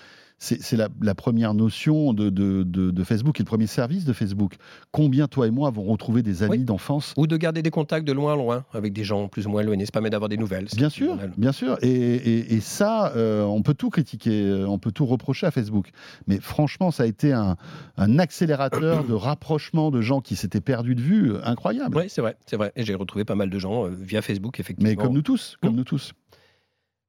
c'est 0.44 0.72
la, 0.76 0.88
la 1.00 1.14
première 1.14 1.54
notion 1.54 2.12
de, 2.12 2.28
de- 2.28 2.64
de- 2.64 2.90
de 2.90 3.04
Facebook 3.04 3.38
et 3.38 3.44
le 3.44 3.46
premier 3.46 3.68
service 3.68 4.04
de 4.04 4.12
Facebook. 4.12 4.54
Combien 4.90 5.28
toi 5.28 5.46
et 5.46 5.52
moi 5.52 5.68
avons 5.68 5.84
retrouvé 5.84 6.22
des 6.24 6.42
amis 6.42 6.58
Oui. 6.58 6.64
d'enfance 6.64 7.14
Ou 7.16 7.28
de 7.28 7.36
garder 7.36 7.62
des 7.62 7.70
contacts 7.70 8.04
de 8.04 8.12
loin 8.12 8.32
en 8.32 8.36
loin 8.36 8.64
avec 8.72 8.92
des 8.92 9.04
gens 9.04 9.28
plus 9.28 9.46
ou 9.46 9.50
moins 9.50 9.62
éloignés. 9.62 9.84
Ça 9.86 9.92
permet 9.92 10.10
d'avoir 10.10 10.28
des 10.28 10.36
nouvelles. 10.36 10.66
Bien 10.74 10.88
sûr, 10.88 11.16
bien 11.36 11.52
sûr. 11.52 11.78
Et, 11.82 11.88
et- 11.92 12.54
et 12.54 12.60
ça, 12.60 13.12
euh, 13.14 13.44
on 13.44 13.62
peut 13.62 13.74
tout 13.74 13.88
critiquer, 13.90 14.01
euh, 14.26 14.66
on 14.66 14.78
peut 14.78 14.92
tout 14.92 15.06
reprocher 15.06 15.46
à 15.46 15.50
Facebook. 15.50 15.90
Mais 16.26 16.38
franchement, 16.40 16.90
ça 16.90 17.04
a 17.04 17.06
été 17.06 17.32
un, 17.32 17.56
un 17.96 18.18
accélérateur 18.18 19.04
de 19.04 19.12
rapprochement 19.14 19.90
de 19.90 20.00
gens 20.00 20.20
qui 20.20 20.36
s'étaient 20.36 20.60
perdus 20.60 20.94
de 20.94 21.00
vue, 21.00 21.32
euh, 21.32 21.40
incroyable. 21.44 21.96
Oui, 21.96 22.04
c'est 22.08 22.20
vrai, 22.20 22.36
c'est 22.46 22.56
vrai. 22.56 22.72
Et 22.76 22.84
j'ai 22.84 22.94
retrouvé 22.94 23.24
pas 23.24 23.34
mal 23.34 23.50
de 23.50 23.58
gens 23.58 23.86
euh, 23.86 23.90
via 23.90 24.22
Facebook, 24.22 24.60
effectivement. 24.60 24.90
Mais 24.90 24.96
comme 24.96 25.12
nous 25.12 25.22
tous, 25.22 25.56
comme 25.60 25.72
Mm. 25.74 25.76
nous 25.76 25.84
tous. 25.84 26.12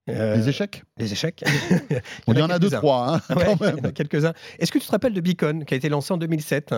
Euh, 0.09 0.35
Les 0.35 0.49
échecs? 0.49 0.83
Les 0.97 1.11
échecs. 1.13 1.43
Il 2.27 2.37
y 2.37 2.41
en 2.41 2.49
a 2.49 2.59
deux, 2.59 2.69
trois, 2.69 3.15
hein, 3.29 3.35
Ouais, 3.35 3.45
quand 3.45 3.55
il 3.61 3.67
y 3.67 3.71
en 3.71 3.75
même. 3.77 3.85
a 3.85 3.91
quelques-uns. 3.93 4.33
Est-ce 4.59 4.69
que 4.71 4.77
tu 4.79 4.85
te 4.85 4.91
rappelles 4.91 5.13
de 5.13 5.21
Beacon, 5.21 5.63
qui 5.65 5.73
a 5.73 5.77
été 5.77 5.87
lancé 5.87 6.13
en 6.13 6.17
2007 6.17 6.75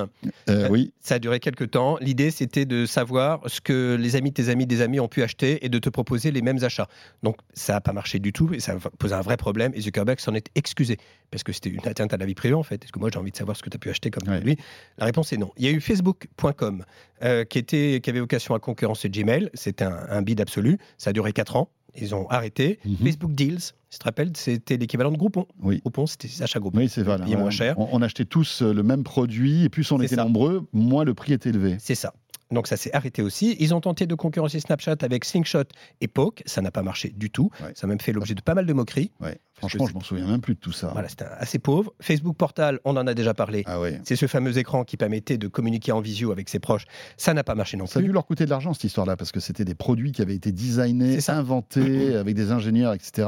Euh, 0.50 0.68
oui, 0.70 0.94
Ça 1.00 1.16
a 1.16 1.20
duré 1.20 1.40
quelques 1.40 1.72
temps. 1.72 1.98
L'idée, 2.02 2.30
c'était 2.30 2.66
de 2.66 2.86
savoir 2.86 3.42
ce 3.48 3.62
que 3.62 3.96
les 4.00 4.16
amis 4.16 4.30
de 4.30 4.36
tes 4.36 4.50
amis 4.50 4.68
des 4.68 4.82
amis 4.82 5.00
ont 5.00 5.08
pu 5.08 5.24
acheter 5.24 5.66
et 5.66 5.70
de 5.70 5.80
te 5.80 5.90
proposer 5.90 6.30
les 6.32 6.44
mêmes 6.44 6.64
achats. 6.64 6.88
Donc, 7.24 7.38
ça 7.56 7.74
n'a 7.74 7.82
pas 7.82 7.94
marché 7.94 8.20
du 8.20 8.32
tout 8.32 8.54
et 8.54 8.60
ça 8.60 8.74
a 8.74 8.90
posé 9.00 9.16
un 9.16 9.22
vrai 9.22 9.38
problème. 9.38 9.72
Et 9.74 9.82
Zuckerberg 9.82 10.20
s'en 10.20 10.36
est 10.36 10.50
excusé 10.54 10.98
parce 11.32 11.44
que 11.44 11.52
c'était 11.52 11.72
une 11.72 11.88
atteinte 11.88 12.14
à 12.14 12.18
la 12.18 12.26
vie 12.28 12.36
privée, 12.36 12.54
en 12.54 12.62
fait. 12.64 12.84
Est-ce 12.84 12.92
que 12.92 13.00
moi, 13.00 13.10
j'ai 13.12 13.18
envie 13.18 13.32
de 13.32 13.38
savoir 13.38 13.58
ce 13.58 13.64
que 13.64 13.70
tu 13.72 13.76
as 13.76 13.80
pu 13.80 13.90
acheter 13.90 14.12
comme 14.12 14.28
Ouais. 14.30 14.36
produit? 14.38 14.58
La 15.00 15.06
réponse 15.06 15.34
est 15.34 15.38
non. 15.38 15.52
Il 15.58 15.66
y 15.66 15.68
a 15.68 15.72
eu 15.72 15.82
Facebook.com 15.82 16.84
euh, 17.24 17.44
qui, 17.44 17.58
était, 17.58 18.02
qui 18.04 18.10
avait 18.12 18.20
vocation 18.20 18.54
à 18.54 18.60
concurrencer 18.60 19.10
Gmail. 19.10 19.50
C'était 19.56 19.86
un, 19.86 20.06
un 20.10 20.22
bid 20.22 20.40
absolu. 20.42 20.78
Ça 21.00 21.10
a 21.10 21.14
duré 21.14 21.34
4 21.34 21.56
ans. 21.56 21.70
Ils 22.00 22.14
ont 22.16 22.28
arrêté. 22.30 22.80
Mhm. 22.86 22.98
Facebook 22.98 23.32
Deals, 23.34 23.60
tu 23.90 24.00
te 24.00 24.04
rappelles, 24.04 24.32
c'était 24.36 24.78
l'équivalent 24.78 25.12
de 25.12 25.18
Groupon. 25.18 25.46
Oui. 25.62 25.80
Groupon, 25.80 26.06
c'était 26.06 26.28
des 26.28 26.42
achats 26.44 26.60
Groupon. 26.60 26.78
oui, 26.80 26.90
c'est 26.90 27.04
vrai. 27.04 27.18
Moins 27.38 27.50
cher. 27.50 27.78
On, 27.80 27.88
on 27.92 28.02
achetait 28.02 28.26
tous 28.26 28.62
euh, 28.62 28.74
le 28.74 28.84
même 28.84 29.04
produit, 29.04 29.64
et 29.64 29.70
plus 29.70 29.90
on 29.92 30.02
était 30.02 30.16
ça. 30.16 30.24
nombreux, 30.24 30.68
moins 30.74 31.04
le 31.06 31.14
prix 31.14 31.34
était 31.34 31.50
élevé. 31.50 31.78
C'est 31.80 31.96
ça. 31.96 32.14
Donc 32.52 32.68
ça 32.68 32.78
s'est 32.78 32.94
arrêté 32.94 33.22
aussi. 33.22 33.56
Ils 33.60 33.74
ont 33.74 33.82
tenté 33.82 34.06
de 34.06 34.16
concurrencer 34.16 34.60
Snapchat 34.60 34.98
avec 35.02 35.26
Slingshot 35.26 35.64
et 36.02 36.08
Poke. 36.08 36.44
Ça 36.46 36.62
n'a 36.62 36.72
pas 36.72 36.84
marché 36.84 37.10
du 37.10 37.30
tout. 37.32 37.50
Ouais. 37.62 37.72
Ça 37.76 37.86
a 37.86 37.88
même 37.88 38.00
fait 38.00 38.12
l'objet 38.14 38.36
de 38.36 38.42
pas 38.42 38.54
mal 38.54 38.66
de 38.66 38.74
moqueries. 38.74 39.12
Ouais. 39.20 39.40
Franchement, 39.54 39.88
je 39.88 39.94
m'en 39.94 40.02
souviens 40.02 40.28
même 40.28 40.42
plus 40.42 40.54
de 40.56 40.60
tout 40.60 40.74
ça. 40.74 40.90
Voilà, 40.92 41.08
c'était 41.08 41.26
assez 41.26 41.60
pauvre. 41.60 41.94
Facebook 42.02 42.36
Portal, 42.36 42.80
on 42.84 42.98
en 42.98 43.08
a 43.08 43.14
déjà 43.14 43.34
parlé. 43.34 43.64
Ah 43.66 43.80
ouais. 43.80 44.00
C'est 44.04 44.16
ce 44.16 44.28
fameux 44.28 44.58
écran 44.58 44.84
qui 44.84 44.98
permettait 44.98 45.38
de 45.38 45.48
communiquer 45.48 45.92
en 45.94 46.02
visio 46.02 46.32
avec 46.32 46.50
ses 46.50 46.60
proches. 46.60 46.86
Ça 47.18 47.34
n'a 47.34 47.44
pas 47.44 47.56
marché 47.56 47.78
non 47.78 47.88
Ça 47.88 48.00
a 48.00 48.02
plus. 48.02 48.10
dû 48.10 48.14
leur 48.14 48.26
coûter 48.26 48.46
de 48.46 48.50
l'argent 48.50 48.74
cette 48.74 48.84
histoire-là, 48.84 49.16
parce 49.16 49.32
que 49.32 49.40
c'était 49.40 49.66
des 49.66 49.76
produits 49.76 50.12
qui 50.12 50.22
avaient 50.22 50.36
été 50.36 50.52
designés, 50.52 51.18
inventés, 51.30 52.16
avec 52.18 52.36
des 52.36 52.52
ingénieurs, 52.52 52.94
etc., 52.94 53.28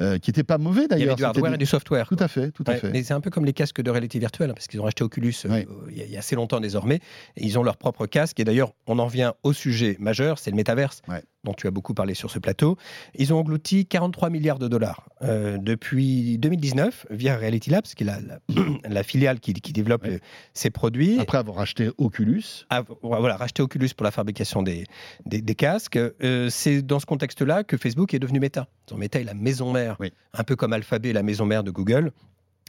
euh, 0.00 0.18
qui 0.18 0.30
n'étaient 0.30 0.42
pas 0.44 0.58
mauvais 0.58 0.82
Il 0.82 0.90
y 0.90 0.92
avait 0.94 1.00
d'ailleurs. 1.00 1.16
du 1.16 1.24
hardware 1.24 1.50
des- 1.52 1.54
et 1.56 1.58
du 1.58 1.66
software. 1.66 2.06
Tout 2.08 2.16
à 2.18 2.28
fait, 2.28 2.50
tout 2.52 2.64
à 2.66 2.74
fait. 2.76 2.90
mais 2.90 3.02
c'est 3.02 3.14
un 3.14 3.20
peu 3.20 3.30
comme 3.30 3.44
les 3.44 3.52
casques 3.52 3.80
de 3.82 3.90
réalité 3.90 4.18
virtuelle, 4.18 4.50
hein, 4.50 4.54
parce 4.54 4.66
qu'ils 4.66 4.80
ont 4.80 4.86
acheté 4.86 5.02
Oculus 5.04 5.34
euh, 5.46 5.64
il 5.90 5.96
y 5.98 6.02
a- 6.02 6.04
il 6.04 6.10
y 6.10 6.16
a 6.16 6.18
assez 6.20 6.36
longtemps 6.36 6.60
désormais. 6.60 7.00
Et 7.36 7.44
ils 7.44 7.58
ont 7.58 7.62
leur 7.62 7.76
propre 7.76 8.06
casque. 8.06 8.38
Et 8.40 8.44
d'ailleurs, 8.44 8.72
on 8.86 8.98
en 8.98 9.06
vient 9.06 9.34
au 9.42 9.52
sujet 9.52 9.96
majeur, 9.98 10.38
c'est 10.38 10.50
le 10.50 10.56
métaverse, 10.56 11.02
Ouais. 11.08 11.22
Dont 11.44 11.54
tu 11.54 11.66
as 11.66 11.70
beaucoup 11.70 11.94
parlé 11.94 12.14
sur 12.14 12.30
ce 12.30 12.38
plateau. 12.38 12.76
Ils 13.14 13.32
ont 13.32 13.38
englouti 13.38 13.86
43 13.86 14.28
milliards 14.30 14.58
de 14.58 14.68
dollars 14.68 15.08
euh, 15.22 15.56
depuis 15.58 16.38
2019 16.38 17.06
via 17.10 17.36
Reality 17.36 17.70
Labs, 17.70 17.84
qui 17.86 18.02
est 18.02 18.06
la, 18.06 18.20
la- 18.20 18.38
la 18.88 19.02
filiale 19.02 19.40
qui, 19.40 19.54
qui 19.54 19.72
développe 19.72 20.02
Ouais. 20.04 20.14
euh, 20.14 20.18
ces 20.54 20.70
produits. 20.70 21.18
Après 21.18 21.38
avoir 21.38 21.58
acheté 21.58 21.90
Oculus, 21.98 22.66
Ah, 22.70 22.82
voilà, 23.02 23.36
racheter 23.36 23.62
Oculus 23.62 23.88
pour 23.96 24.04
la 24.04 24.10
fabrication 24.10 24.62
des, 24.62 24.84
des, 25.26 25.40
des 25.40 25.54
casques. 25.54 25.96
Euh, 25.96 26.48
c'est 26.50 26.82
dans 26.82 26.98
ce 27.00 27.06
contexte-là 27.06 27.64
que 27.64 27.76
Facebook 27.76 28.12
est 28.14 28.18
devenu 28.18 28.40
Meta. 28.40 28.66
Son 28.88 28.96
Meta 28.98 29.20
est 29.20 29.24
la 29.24 29.34
maison 29.34 29.72
mère, 29.72 29.96
Oui. 30.00 30.12
un 30.34 30.44
peu 30.44 30.56
comme 30.56 30.72
Alphabet, 30.72 31.12
la 31.12 31.22
maison 31.22 31.46
mère 31.46 31.64
de 31.64 31.70
Google. 31.70 32.12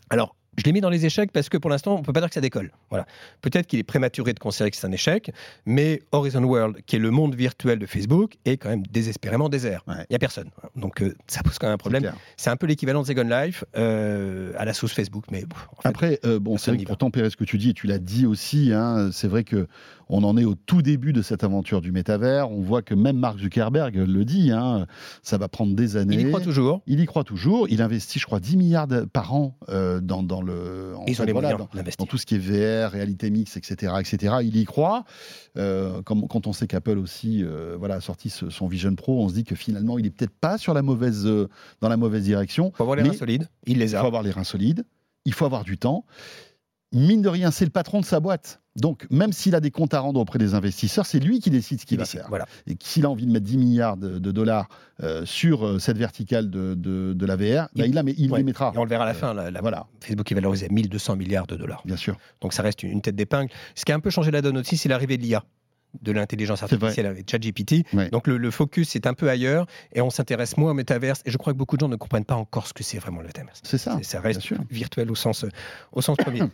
Alors, 0.10 0.36
je 0.58 0.64
l'ai 0.66 0.74
mis 0.74 0.82
dans 0.82 0.90
les 0.90 1.06
échecs 1.06 1.32
parce 1.32 1.48
que 1.50 1.58
pour 1.58 1.70
l'instant, 1.70 1.96
on 1.96 2.00
ne 2.00 2.04
peut 2.04 2.12
pas 2.14 2.20
dire 2.20 2.28
que 2.30 2.34
ça 2.36 2.42
décolle. 2.42 2.72
Voilà. 2.90 3.06
Peut-être 3.42 3.68
qu'il 3.68 3.80
est 3.80 3.84
prématuré 3.84 4.34
de 4.34 4.40
considérer 4.40 4.70
que 4.72 4.78
c'est 4.78 4.86
un 4.88 4.92
échec, 4.92 5.32
mais 5.66 6.02
Horizon 6.12 6.44
World, 6.44 6.82
qui 6.86 6.98
est 6.98 7.00
le 7.00 7.10
monde 7.10 7.36
virtuel 7.36 7.80
de 7.80 7.86
Facebook, 7.86 8.34
est 8.46 8.58
quand 8.58 8.70
même 8.70 8.86
désespérément 8.88 9.48
désert. 9.48 9.84
Il 9.88 9.94
Ouais. 9.94 10.06
n'y 10.10 10.16
a 10.16 10.20
personne. 10.20 10.50
Donc, 10.76 11.02
euh, 11.02 11.16
ça 11.28 11.42
pose 11.42 11.58
quand 11.58 11.68
même 11.68 11.76
un 11.76 11.78
problème. 11.78 12.12
C'est 12.36 12.50
un 12.50 12.58
peu 12.58 12.66
l'équivalent 12.68 13.02
de 13.02 13.08
Second 13.08 13.24
Life 13.24 13.64
euh, 13.78 14.52
à 14.58 14.66
la 14.66 14.74
sauce 14.74 14.92
Facebook. 14.94 15.26
Mais 15.32 15.42
fait, 15.42 15.48
Après, 15.86 16.20
euh, 16.26 16.40
bon, 16.40 16.58
c'est 16.58 16.72
vrai 16.72 16.82
que 16.82 16.88
pour 16.88 16.98
tempérer 16.98 17.30
ce 17.30 17.38
que 17.38 17.46
tu 17.46 17.58
dis, 17.58 17.70
et 17.70 17.74
tu 17.74 17.88
l'as 17.88 18.00
dit 18.00 18.26
aussi, 18.26 18.74
hein, 18.74 19.10
c'est 19.14 19.28
vrai 19.28 19.44
que 19.46 19.68
on 20.14 20.24
en 20.24 20.36
est 20.38 20.46
au 20.46 20.54
tout 20.56 20.82
début 20.82 21.14
de 21.14 21.22
cette 21.22 21.44
aventure 21.44 21.82
du 21.82 21.92
métavers. 21.92 22.52
On 22.52 22.62
voit 22.62 22.82
que 22.82 22.94
même 22.94 23.18
Mark 23.18 23.40
Zuckerberg 23.40 23.96
le 23.96 24.26
dit, 24.26 24.52
hein, 24.52 24.86
ça 25.24 25.38
va 25.38 25.48
prendre 25.48 25.74
des 25.76 25.98
années. 25.98 26.16
il 26.16 26.22
y 26.22 26.28
croit 26.28 26.42
toujours. 26.42 26.82
Il 26.86 27.00
y 27.00 27.06
croit 27.06 27.24
toujours. 27.24 27.68
Il 27.70 27.82
investit, 27.82 28.20
je 28.20 28.26
crois, 28.26 28.40
10 28.40 28.58
milliards 28.58 28.88
par 29.14 29.34
an 29.34 29.58
euh, 29.70 30.00
dans, 30.02 30.22
dans 30.22 30.42
le. 30.42 30.94
en 30.98 31.06
Ils 31.08 31.16
fait, 31.16 31.24
ont 31.24 31.26
les 31.26 31.32
voilà, 31.32 31.50
moyens 31.58 31.96
dans- 31.98 32.06
tout 32.06 32.18
ce 32.18 32.26
qui 32.26 32.36
est 32.36 32.38
VR, 32.38 32.92
réalité 32.92 33.30
mixte, 33.30 33.56
etc., 33.58 33.94
etc. 34.00 34.36
Il 34.44 34.58
y 34.58 34.66
croit. 34.66 35.06
Euh, 35.58 36.02
comme, 36.04 36.28
quand 36.28 36.46
on 36.48 36.54
sait 36.54 36.68
qu'Apple 36.68 36.98
aussi 36.98 37.44
euh, 37.44 37.76
voilà, 37.80 37.96
a 37.96 38.02
sorti 38.02 38.30
ce- 38.30 38.50
son 38.50 38.68
Vision 38.68 38.94
Pro, 38.96 39.24
on 39.24 39.30
se 39.30 39.34
dit 39.34 39.44
que 39.44 39.56
finalement, 39.56 39.98
il 39.98 40.06
est 40.06 40.10
peut-être 40.12 40.38
pas 40.40 40.58
sur 40.58 40.74
la 40.74 40.82
mauvaise, 40.82 41.26
euh, 41.26 41.48
dans 41.82 41.90
la 41.90 41.98
mauvaise 41.98 42.24
direction. 42.24 42.72
Il 42.74 42.78
faut 42.78 42.84
avoir 42.84 42.98
les 42.98 43.04
reins 43.04 43.14
solides. 43.14 43.48
Il 43.66 43.78
les 43.80 43.92
Il 43.92 43.96
a. 43.96 44.02
faut 44.02 44.08
avoir 44.08 44.24
les 44.24 44.32
reins 44.32 44.44
solides, 44.44 44.84
il 45.26 45.34
faut 45.34 45.46
avoir 45.46 45.64
du 45.64 45.78
temps. 45.78 46.06
Mine 46.94 47.22
de 47.22 47.30
rien, 47.30 47.52
c'est 47.52 47.66
le 47.66 47.72
patron 47.72 48.02
de 48.02 48.06
sa 48.06 48.20
boîte. 48.20 48.61
Donc, 48.78 49.06
même 49.10 49.34
s'il 49.34 49.54
a 49.54 49.60
des 49.60 49.70
comptes 49.70 49.94
à 49.94 50.00
rendre 50.00 50.20
auprès 50.20 50.40
des 50.40 50.54
investisseurs, 50.54 51.06
c'est 51.06 51.20
lui 51.20 51.42
qui 51.42 51.50
décide 51.50 51.82
ce 51.82 51.86
qu'il 51.86 51.96
Il 51.96 52.00
va 52.00 52.06
faire. 52.06 52.26
Voilà. 52.30 52.46
Et 52.68 52.78
s'il 52.82 53.06
a 53.06 53.10
envie 53.10 53.26
de 53.26 53.32
mettre 53.32 53.46
10 53.46 53.58
milliards 53.58 53.98
de, 53.98 54.18
de 54.18 54.32
dollars 54.32 54.70
euh, 55.04 55.26
sur 55.26 55.66
euh, 55.68 55.78
cette 55.80 55.98
verticale 55.98 56.50
de, 56.50 56.74
de- 56.76 57.12
de 57.14 57.26
la 57.26 57.36
VR, 57.36 57.68
Il- 57.76 57.92
bah, 57.94 58.02
il, 58.16 58.32
Ouais. 58.32 58.38
les 58.38 58.44
mettra. 58.46 58.72
Et 58.74 58.78
on 58.78 58.84
le 58.86 58.90
verra 58.90 59.04
à 59.04 59.08
la 59.08 59.12
Euh, 59.12 59.20
fin. 59.20 59.34
la- 59.34 59.52
la- 59.52 59.60
voilà. 59.62 59.88
Facebook 60.00 60.32
est 60.32 60.36
valorisé 60.36 60.68
à 60.68 60.70
1200 60.70 61.18
milliards 61.18 61.48
de 61.48 61.58
dollars. 61.58 61.82
Bien 61.86 61.98
sûr. 61.98 62.16
Donc 62.40 62.54
ça 62.54 62.64
reste 62.64 62.84
une, 62.84 62.92
une 62.92 63.02
tête 63.02 63.16
d'épingle. 63.18 63.52
Ce 63.76 63.84
qui 63.84 63.92
a 63.92 63.96
un 63.96 64.00
peu 64.00 64.10
changé 64.10 64.32
la 64.32 64.42
donne 64.42 64.58
aussi, 64.58 64.78
c'est 64.78 64.88
l'arrivée 64.88 65.18
de 65.18 65.24
l'IA, 65.24 65.44
de 66.02 66.12
l'intelligence 66.14 66.64
artificielle 66.64 67.08
avec 67.08 67.30
ChatGPT. 67.30 67.84
Ouais. 67.94 68.10
Donc 68.10 68.26
le, 68.28 68.38
le 68.38 68.52
focus 68.52 68.96
est 68.96 69.06
un 69.06 69.14
peu 69.14 69.30
ailleurs 69.30 69.66
et 69.92 70.00
on 70.00 70.10
s'intéresse 70.10 70.56
moins 70.56 70.72
au 70.72 70.76
métaverse. 70.76 71.22
Et 71.26 71.32
je 71.32 71.38
crois 71.38 71.52
que 71.52 71.58
beaucoup 71.58 71.76
de 71.76 71.82
gens 71.82 71.90
ne 71.90 71.98
comprennent 71.98 72.24
pas 72.24 72.36
encore 72.36 72.68
ce 72.68 72.74
que 72.74 72.84
c'est 72.86 73.00
vraiment 73.00 73.20
le 73.20 73.28
métaverse. 73.28 73.60
C'est 73.64 73.78
ça. 73.78 74.00
Ça 74.02 74.22
reste 74.22 74.42
virtuel 74.70 75.12
au 75.12 75.16
sens, 75.16 75.46
au 75.92 76.02
sens 76.02 76.16
premier. 76.16 76.40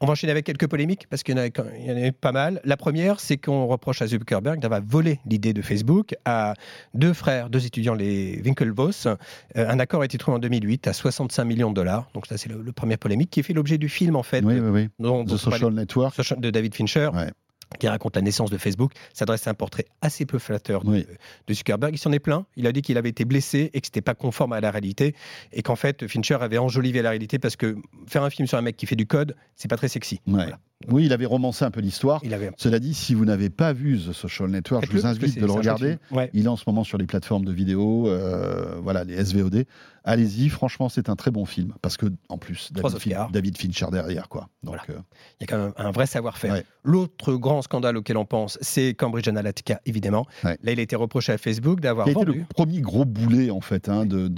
On 0.00 0.06
va 0.06 0.12
enchaîner 0.12 0.30
avec 0.30 0.44
quelques 0.44 0.66
polémiques 0.66 1.06
parce 1.08 1.22
qu'il 1.22 1.36
y 1.36 1.38
en 1.38 1.42
a, 1.42 1.46
quand- 1.46 1.64
il 1.78 1.86
y 1.86 1.90
en 1.92 1.96
a 1.96 2.06
eu 2.08 2.12
pas 2.12 2.32
mal. 2.32 2.60
La 2.64 2.76
première, 2.76 3.18
c'est 3.18 3.38
qu'on 3.38 3.66
reproche 3.66 4.02
à 4.02 4.06
Zuckerberg 4.06 4.60
d'avoir 4.60 4.80
volé 4.86 5.20
l'idée 5.24 5.52
de 5.54 5.62
Facebook 5.62 6.14
à 6.26 6.52
deux 6.94 7.14
frères, 7.14 7.48
deux 7.48 7.64
étudiants, 7.64 7.94
les 7.94 8.40
Winklevoss. 8.44 9.06
Euh, 9.06 9.16
un 9.56 9.78
accord 9.78 10.02
a 10.02 10.04
été 10.04 10.18
trouvé 10.18 10.36
en 10.36 10.38
2008 10.38 10.86
à 10.88 10.92
65 10.92 11.44
millions 11.44 11.70
de 11.70 11.74
dollars. 11.74 12.10
Donc 12.14 12.26
ça, 12.26 12.36
c'est 12.36 12.48
le, 12.50 12.60
le 12.60 12.72
premier 12.72 12.96
polémique 12.98 13.30
qui 13.30 13.42
fait 13.42 13.54
l'objet 13.54 13.78
du 13.78 13.88
film 13.88 14.16
en 14.16 14.22
fait 14.22 14.44
Oui, 14.44 14.58
oui, 14.60 14.68
oui. 14.70 14.88
dont- 14.98 15.24
dont 15.24 15.24
The 15.24 15.32
on 15.32 15.44
parlait- 15.50 15.56
Social 15.58 15.72
Network. 15.72 16.40
De 16.40 16.50
David 16.50 16.74
Fincher, 16.74 17.08
Ouais. 17.14 17.30
Qui 17.78 17.88
raconte 17.88 18.16
la 18.16 18.22
naissance 18.22 18.50
de 18.50 18.58
Facebook, 18.58 18.92
s'adresse 19.12 19.46
à 19.46 19.50
un 19.50 19.54
portrait 19.54 19.86
assez 20.00 20.24
peu 20.24 20.38
flatteur 20.38 20.84
de, 20.84 20.90
Oui. 20.90 21.06
de 21.46 21.54
Zuckerberg. 21.54 21.94
Il 21.94 21.98
s'en 21.98 22.12
est 22.12 22.18
plaint. 22.20 22.44
Il 22.56 22.66
a 22.66 22.72
dit 22.72 22.80
qu'il 22.82 22.96
avait 22.96 23.08
été 23.10 23.24
blessé 23.24 23.70
et 23.74 23.80
que 23.80 23.86
c'était 23.86 24.00
pas 24.00 24.14
conforme 24.14 24.52
à 24.52 24.60
la 24.60 24.70
réalité 24.70 25.14
et 25.52 25.62
qu'en 25.62 25.76
fait 25.76 26.06
Fincher 26.06 26.38
avait 26.40 26.58
enjolivé 26.58 27.02
la 27.02 27.10
réalité 27.10 27.38
parce 27.38 27.56
que 27.56 27.76
faire 28.06 28.22
un 28.22 28.30
film 28.30 28.46
sur 28.48 28.56
un 28.56 28.62
mec 28.62 28.76
qui 28.76 28.86
fait 28.86 28.96
du 28.96 29.06
code, 29.06 29.34
c'est 29.56 29.68
pas 29.68 29.76
très 29.76 29.88
sexy. 29.88 30.20
Ouais. 30.26 30.34
Voilà. 30.34 30.58
Oui, 30.90 31.06
il 31.06 31.12
avait 31.12 31.26
romancé 31.26 31.64
un 31.64 31.70
peu 31.70 31.80
l'histoire. 31.80 32.20
Avait. 32.30 32.50
Cela 32.58 32.78
dit, 32.78 32.92
si 32.94 33.14
vous 33.14 33.24
n'avez 33.24 33.48
pas 33.50 33.72
vu 33.72 33.98
The 33.98 34.12
Social 34.12 34.48
Network, 34.50 34.86
je 34.86 34.92
vous 34.92 35.06
invite 35.06 35.38
de 35.38 35.46
le 35.46 35.52
regarder. 35.52 35.96
Ouais. 36.10 36.30
Il 36.34 36.44
est 36.44 36.48
en 36.48 36.56
ce 36.56 36.64
moment 36.66 36.84
sur 36.84 36.98
les 36.98 37.06
plateformes 37.06 37.44
de 37.44 37.52
vidéo, 37.52 38.08
euh, 38.08 38.76
voilà, 38.82 39.04
les 39.04 39.16
SVOD. 39.24 39.64
Allez-y, 40.08 40.48
franchement, 40.50 40.88
c'est 40.88 41.08
un 41.08 41.16
très 41.16 41.32
bon 41.32 41.46
film. 41.46 41.72
Parce 41.82 41.96
que, 41.96 42.06
en 42.28 42.38
plus, 42.38 42.72
David, 42.72 42.98
Fin-. 42.98 43.28
David 43.32 43.58
Fincher 43.58 43.86
derrière, 43.90 44.28
quoi. 44.28 44.48
Donc, 44.62 44.76
euh, 44.88 44.92
Il 45.40 45.42
y 45.42 45.44
a 45.44 45.46
quand 45.48 45.58
même 45.58 45.72
un 45.76 45.90
vrai 45.90 46.06
savoir-faire. 46.06 46.52
Ouais. 46.52 46.64
L'autre 46.84 47.34
grand 47.34 47.60
scandale 47.62 47.96
auquel 47.96 48.16
on 48.16 48.24
pense, 48.24 48.56
c'est 48.60 48.94
Cambridge 48.94 49.26
Analytica, 49.26 49.80
évidemment. 49.84 50.24
Ouais. 50.44 50.56
Là, 50.62 50.72
il 50.72 50.78
a 50.78 50.82
été 50.82 50.94
reproché 50.94 51.32
à 51.32 51.38
Facebook 51.38 51.80
d'avoir 51.80 52.08
vendu. 52.08 52.32
le 52.40 52.44
premier 52.44 52.80
gros 52.82 53.04
boulet, 53.04 53.50
en 53.50 53.60
fait, 53.60 53.88
hein, 53.88 54.06
de. 54.06 54.30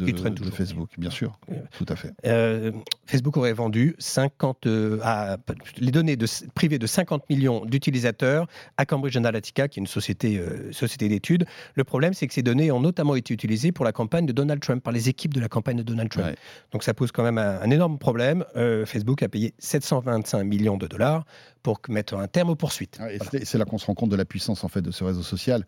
Facebook, 0.52 0.88
bien 0.96 1.10
sûr. 1.10 1.38
Tout 1.76 1.86
à 1.88 1.96
fait. 1.96 2.12
Euh, 2.24 2.72
Facebook 3.06 3.36
aurait 3.36 3.52
vendu 3.52 3.94
50, 3.98 4.66
euh, 4.66 5.00
à- 5.02 5.36
les 5.76 5.90
données 5.90 6.16
de, 6.16 6.24
privées 6.54 6.78
de 6.78 6.86
50 6.86 7.28
millions 7.30 7.64
d'utilisateurs 7.64 8.46
à 8.76 8.86
Cambridge 8.86 9.16
Analytica, 9.16 9.68
qui 9.68 9.78
est 9.80 9.82
une 9.82 9.86
société, 9.86 10.38
euh, 10.38 10.72
société 10.72 11.08
d'études. 11.08 11.46
Le 11.74 11.84
problème, 11.84 12.14
c'est 12.14 12.26
que 12.26 12.34
ces 12.34 12.42
données 12.42 12.70
ont 12.70 12.80
notamment 12.80 13.14
été 13.14 13.32
utilisées 13.34 13.72
pour 13.72 13.84
la 13.84 13.92
campagne 13.92 14.26
de 14.26 14.32
Donald 14.32 14.60
Trump, 14.60 14.82
par 14.82 14.92
les 14.92 15.08
équipes 15.08 15.34
de 15.34 15.40
la 15.40 15.48
campagne 15.48 15.76
de 15.76 15.82
Donald 15.82 16.10
Trump. 16.10 16.26
Ouais. 16.28 16.36
Donc 16.72 16.82
ça 16.84 16.94
pose 16.94 17.12
quand 17.12 17.22
même 17.22 17.38
un, 17.38 17.60
un 17.60 17.70
énorme 17.70 17.98
problème. 17.98 18.44
Euh, 18.56 18.86
Facebook 18.86 19.22
a 19.22 19.28
payé 19.28 19.54
725 19.58 20.42
millions 20.44 20.76
de 20.76 20.86
dollars 20.86 21.24
pour 21.62 21.80
mettre 21.88 22.14
un 22.14 22.28
terme 22.28 22.50
aux 22.50 22.56
poursuites. 22.56 22.98
Ah, 23.00 23.04
Voilà. 23.16 23.30
c'est- 23.30 23.44
C'est 23.44 23.58
là 23.58 23.64
qu'on 23.64 23.78
se 23.78 23.86
rend 23.86 23.94
compte 23.94 24.10
de 24.10 24.16
la 24.16 24.24
puissance, 24.24 24.64
en 24.64 24.68
fait, 24.68 24.82
de 24.82 24.90
ce 24.90 25.04
réseau 25.04 25.22
social 25.22 25.66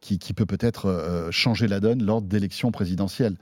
qui, 0.00 0.18
qui 0.18 0.32
peut 0.34 0.46
peut-être 0.46 0.86
euh, 0.86 1.30
changer 1.30 1.68
la 1.68 1.80
donne 1.80 2.02
lors 2.02 2.22
d'élections 2.22 2.70
présidentielles. 2.70 3.36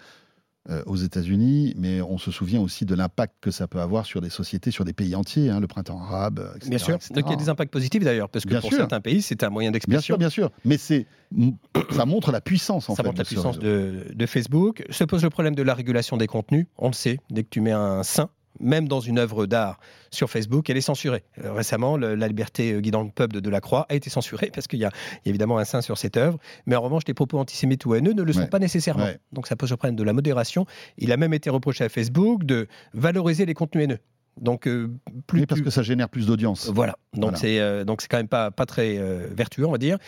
Euh, 0.70 0.82
aux 0.86 0.96
États-Unis, 0.96 1.74
mais 1.76 2.02
on 2.02 2.18
se 2.18 2.30
souvient 2.30 2.60
aussi 2.60 2.84
de 2.84 2.94
l'impact 2.94 3.34
que 3.40 3.50
ça 3.50 3.66
peut 3.66 3.80
avoir 3.80 4.04
sur 4.06 4.20
des 4.20 4.28
sociétés, 4.30 4.70
sur 4.70 4.84
des 4.84 4.92
pays 4.92 5.14
entiers, 5.14 5.48
hein, 5.50 5.60
le 5.60 5.66
printemps 5.66 6.00
arabe, 6.00 6.50
etc. 6.56 6.68
Bien 6.70 6.78
sûr. 6.78 6.94
etc. 6.96 7.14
Donc 7.14 7.24
il 7.26 7.30
y 7.30 7.34
a 7.34 7.36
des 7.36 7.48
impacts 7.48 7.72
positifs 7.72 8.04
d'ailleurs, 8.04 8.28
parce 8.28 8.44
que 8.44 8.50
Bien 8.50 8.60
pour 8.60 8.70
sûr. 8.70 8.78
certains 8.78 9.00
pays, 9.00 9.22
c'est 9.22 9.42
un 9.42 9.50
moyen 9.50 9.70
Bien 9.70 9.72
d'expression. 9.74 10.02
sûr, 10.14 10.18
bien 10.18 10.28
sûr. 10.30 10.50
Mais 10.64 10.76
ça 10.76 12.04
montre 12.06 12.32
la 12.32 12.40
puissance 12.40 12.88
en 12.90 12.94
ça 12.94 13.02
fait. 13.02 13.08
montre 13.08 13.18
la 13.18 13.24
puissance 13.24 13.58
de, 13.58 14.06
de 14.14 14.26
Facebook. 14.26 14.84
Se 14.90 15.04
pose 15.04 15.22
le 15.22 15.30
problème 15.30 15.54
de 15.54 15.62
la 15.62 15.74
régulation 15.74 16.16
des 16.16 16.26
contenus. 16.26 16.66
On 16.78 16.88
le 16.88 16.92
sait, 16.94 17.18
dès 17.30 17.44
que 17.44 17.48
tu 17.50 17.60
mets 17.60 17.72
un 17.72 18.02
sein, 18.02 18.28
même 18.60 18.88
dans 18.88 19.00
une 19.00 19.18
œuvre 19.18 19.46
d'art 19.46 19.78
sur 20.10 20.30
Facebook, 20.30 20.68
elle 20.70 20.76
est 20.76 20.80
censurée. 20.80 21.22
Euh, 21.44 21.52
récemment, 21.52 21.96
le- 21.96 22.14
la 22.14 22.28
liberté 22.28 22.72
euh, 22.72 22.80
guidant 22.80 23.02
le 23.02 23.10
peuple 23.10 23.34
de 23.34 23.40
Delacroix 23.40 23.86
a 23.88 23.94
été 23.94 24.10
censurée 24.10 24.50
parce 24.54 24.66
qu'il 24.66 24.78
y, 24.78 24.84
a 24.84 24.90
il 25.24 25.26
y 25.26 25.28
a 25.28 25.30
évidemment 25.30 25.58
un 25.58 25.64
sein 25.64 25.80
sur 25.82 25.98
cette 25.98 26.16
œuvre. 26.16 26.38
Mais 26.66 26.76
en 26.76 26.80
revanche, 26.82 27.02
les 27.06 27.14
propos 27.14 27.38
antisémites 27.38 27.84
ou 27.86 27.94
haineux 27.94 28.12
ne 28.12 28.22
le 28.22 28.32
sont 28.32 28.40
Ouais. 28.40 28.46
pas 28.48 28.58
nécessairement. 28.58 29.04
Ouais. 29.04 29.18
Donc 29.32 29.46
ça 29.46 29.56
pose 29.56 29.70
le 29.70 29.76
problème 29.76 29.96
de 29.96 30.02
la 30.04 30.12
modération. 30.12 30.66
Il 30.96 31.12
a 31.12 31.16
même 31.16 31.34
été 31.34 31.50
reproché 31.50 31.84
à 31.84 31.88
Facebook 31.88 32.44
de 32.44 32.66
valoriser 32.94 33.44
les 33.46 33.54
contenus 33.54 33.84
haineux. 33.84 33.98
Donc 34.40 34.68
euh, 34.68 34.88
plus 35.26 35.40
Oui, 35.40 35.46
parce 35.46 35.60
que 35.60 35.70
ça 35.70 35.82
génère 35.82 36.08
plus 36.08 36.26
d'audience. 36.26 36.70
voilà. 36.72 36.96
Donc 37.14 37.22
Voilà. 37.32 37.38
c'est 37.38 37.58
euh, 37.58 37.84
donc 37.84 38.00
c'est 38.02 38.08
quand 38.08 38.18
même 38.18 38.28
pas 38.28 38.50
pas 38.52 38.66
très 38.66 38.96
euh, 38.98 39.26
vertueux, 39.32 39.66
on 39.66 39.72
va 39.72 39.78
dire. 39.78 39.98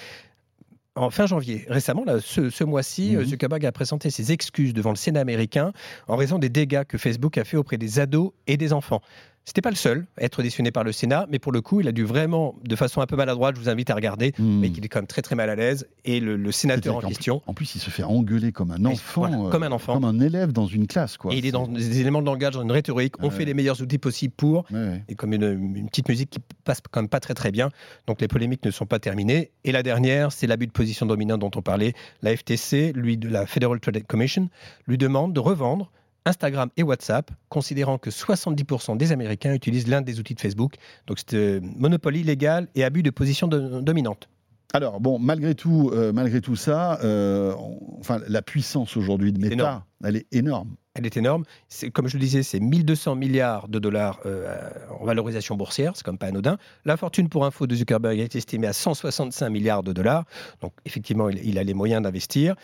En 1.00 1.08
fin 1.10 1.26
janvier, 1.26 1.64
récemment, 1.68 2.04
là, 2.04 2.18
ce, 2.20 2.50
ce 2.50 2.62
mois-ci, 2.62 3.12
Mhm. 3.12 3.20
euh, 3.20 3.24
Zuckerberg 3.24 3.64
a 3.64 3.72
présenté 3.72 4.10
ses 4.10 4.32
excuses 4.32 4.74
devant 4.74 4.90
le 4.90 4.96
Sénat 4.96 5.20
américain 5.20 5.72
en 6.08 6.16
raison 6.16 6.38
des 6.38 6.50
dégâts 6.50 6.84
que 6.84 6.98
Facebook 6.98 7.38
a 7.38 7.44
fait 7.44 7.56
auprès 7.56 7.78
des 7.78 7.98
ados 8.00 8.32
et 8.46 8.56
des 8.58 8.72
enfants. 8.74 9.00
C'était 9.46 9.62
pas 9.62 9.70
le 9.70 9.76
seul 9.76 10.06
à 10.18 10.24
être 10.24 10.38
auditionné 10.38 10.70
par 10.70 10.84
le 10.84 10.92
Sénat, 10.92 11.26
mais 11.30 11.38
pour 11.38 11.50
le 11.50 11.60
coup, 11.60 11.80
il 11.80 11.88
a 11.88 11.92
dû 11.92 12.04
vraiment, 12.04 12.54
de 12.62 12.76
façon 12.76 13.00
un 13.00 13.06
peu 13.06 13.16
maladroite, 13.16 13.56
je 13.56 13.60
vous 13.60 13.68
invite 13.68 13.90
à 13.90 13.94
regarder, 13.94 14.32
Hmm. 14.38 14.60
mais 14.60 14.70
qu'il 14.70 14.84
est 14.84 14.88
quand 14.88 14.98
même 15.00 15.06
très 15.08 15.22
très 15.22 15.34
mal 15.34 15.48
à 15.50 15.56
l'aise. 15.56 15.88
Et 16.04 16.20
le, 16.20 16.36
le 16.36 16.52
sénateur 16.52 16.96
en 16.96 17.00
question, 17.00 17.42
En 17.46 17.54
plus, 17.54 17.74
il 17.74 17.80
se 17.80 17.90
fait 17.90 18.02
engueuler 18.04 18.52
comme 18.52 18.70
un 18.70 18.84
enfant, 18.84 19.22
voilà, 19.22 19.38
euh, 19.38 19.50
comme 19.50 19.62
un 19.64 19.72
enfant. 19.72 19.94
comme 19.94 20.04
un 20.04 20.20
élève 20.20 20.52
dans 20.52 20.66
une 20.66 20.86
classe, 20.86 21.16
quoi. 21.16 21.32
et 21.32 21.38
il 21.38 21.46
est 21.46 21.52
dans 21.52 21.66
des 21.66 22.00
éléments 22.00 22.20
de 22.20 22.26
langage, 22.26 22.52
dans 22.54 22.62
une 22.62 22.70
rhétorique, 22.70 23.14
on 23.20 23.24
Ouais. 23.24 23.30
fait 23.30 23.44
les 23.46 23.54
meilleurs 23.54 23.80
outils 23.80 23.98
possibles 23.98 24.34
pour, 24.36 24.66
Ouais, 24.70 24.78
ouais. 24.78 25.04
et 25.08 25.14
comme 25.16 25.32
une, 25.32 25.72
une 25.74 25.88
petite 25.88 26.08
musique 26.08 26.30
qui 26.30 26.38
passe 26.64 26.80
quand 26.90 27.00
même 27.00 27.08
pas 27.08 27.20
très 27.20 27.34
très 27.34 27.50
bien. 27.50 27.70
Donc 28.06 28.20
les 28.20 28.28
polémiques 28.28 28.64
ne 28.64 28.70
sont 28.70 28.86
pas 28.86 28.98
terminées. 29.00 29.50
Et 29.64 29.72
la 29.72 29.82
dernière, 29.82 30.30
c'est 30.32 30.46
l'abus 30.46 30.66
de 30.66 30.72
position 30.72 31.06
dominante 31.06 31.40
dont 31.40 31.50
on 31.56 31.62
parlait. 31.62 31.94
La 32.22 32.36
FTC, 32.36 32.92
lui 32.94 33.16
de 33.16 33.28
la 33.28 33.46
Federal 33.46 33.80
Trade 33.80 34.06
Commission, 34.06 34.48
lui 34.86 34.98
demande 34.98 35.32
de 35.32 35.40
revendre 35.40 35.90
Instagram 36.26 36.68
et 36.76 36.82
WhatsApp, 36.82 37.30
considérant 37.48 37.98
que 37.98 38.10
70% 38.10 38.96
des 38.96 39.12
Américains 39.12 39.54
utilisent 39.54 39.88
l'un 39.88 40.02
des 40.02 40.20
outils 40.20 40.34
de 40.34 40.40
Facebook. 40.40 40.74
Donc 41.06 41.18
c'est 41.18 41.34
euh, 41.36 41.60
monopole 41.76 42.16
illégal 42.16 42.68
et 42.74 42.84
abus 42.84 43.02
de 43.02 43.10
position 43.10 43.48
de- 43.48 43.80
dominante. 43.80 44.28
Alors 44.72 45.00
bon, 45.00 45.18
malgré 45.18 45.54
tout, 45.56 45.90
euh, 45.92 46.12
malgré 46.12 46.40
tout 46.40 46.54
ça, 46.56 47.00
euh, 47.02 47.52
on- 47.58 47.98
enfin 47.98 48.20
la 48.28 48.40
puissance 48.42 48.96
aujourd'hui 48.96 49.32
de 49.32 49.40
Meta, 49.40 49.54
énorme. 49.54 49.82
elle 50.04 50.16
est 50.16 50.26
énorme. 50.32 50.76
Elle 50.94 51.06
est 51.06 51.16
énorme. 51.16 51.44
C'est, 51.68 51.90
comme 51.90 52.08
je 52.08 52.16
le 52.16 52.20
disais, 52.20 52.42
c'est 52.42 52.58
1200 52.60 53.14
milliards 53.14 53.68
de 53.68 53.78
dollars 53.78 54.20
euh, 54.26 54.56
en 55.00 55.04
valorisation 55.04 55.56
boursière. 55.56 55.92
C'est 55.94 56.04
comme 56.04 56.18
pas 56.18 56.26
anodin. 56.26 56.58
La 56.84 56.96
fortune 56.96 57.28
pour 57.28 57.44
info 57.46 57.66
de 57.68 57.74
Zuckerberg 57.76 58.18
est 58.18 58.34
estimée 58.34 58.66
à 58.66 58.72
165 58.72 59.48
milliards 59.50 59.82
de 59.84 59.92
dollars. 59.92 60.24
Donc, 60.60 60.72
effectivement, 60.84 61.28
il, 61.30 61.38
il 61.46 61.58
a 61.58 61.64
les 61.64 61.74
moyens 61.74 62.02
d'investir. 62.02 62.56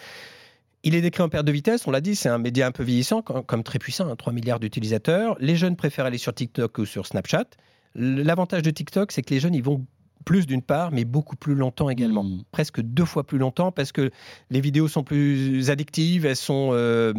Il 0.83 0.95
est 0.95 1.01
décrit 1.01 1.23
en 1.23 1.29
perte 1.29 1.47
de 1.47 1.53
vitesse, 1.53 1.87
on 1.87 1.91
l'a 1.91 2.01
dit, 2.01 2.15
c'est 2.15 2.29
un 2.29 2.39
média 2.39 2.67
un 2.67 2.71
peu 2.71 2.85
vieillissant, 2.85 3.23
comme, 3.23 3.65
très 3.65 3.79
puissant, 3.79 4.09
hein, 4.09 4.17
3 4.17 4.33
milliards 4.33 4.61
d'utilisateurs. 4.61 5.37
Les 5.41 5.57
jeunes 5.57 5.75
préfèrent 5.75 6.05
aller 6.07 6.19
sur 6.19 6.33
TikTok 6.33 6.79
ou 6.79 6.85
sur 6.85 7.07
Snapchat. 7.07 7.47
L'avantage 7.95 8.63
de 8.63 8.71
TikTok, 8.71 9.11
c'est 9.11 9.23
que 9.23 9.35
les 9.35 9.41
jeunes, 9.41 9.55
ils 9.55 9.65
vont 9.65 9.85
plus 10.25 10.47
d'une 10.47 10.63
part, 10.63 10.93
mais 10.93 11.05
beaucoup 11.05 11.37
plus 11.37 11.55
longtemps 11.55 11.89
également. 11.89 12.25
Mm. 12.25 12.43
Presque 12.53 12.81
deux 12.83 13.05
fois 13.05 13.25
plus 13.25 13.39
longtemps 13.39 13.73
parce 13.73 13.93
que 13.93 14.11
les 14.51 14.61
vidéos 14.61 14.89
sont 14.89 15.05
plus 15.05 15.71
addictives, 15.71 16.27
elles 16.27 16.37
sont. 16.37 16.71
euh, 16.73 17.15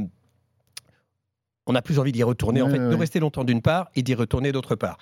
on 1.67 1.75
a 1.75 1.81
plus 1.81 1.99
envie 1.99 2.13
d'y 2.13 2.23
retourner, 2.23 2.61
en 2.61 2.69
fait, 2.69 2.79
ouais, 2.79 2.89
de 2.89 2.95
rester 2.95 3.19
longtemps 3.19 3.43
d'une 3.43 3.61
part 3.61 3.89
et 3.95 4.01
d'y 4.01 4.15
retourner 4.15 4.53
d'autre 4.53 4.75
part. 4.75 4.97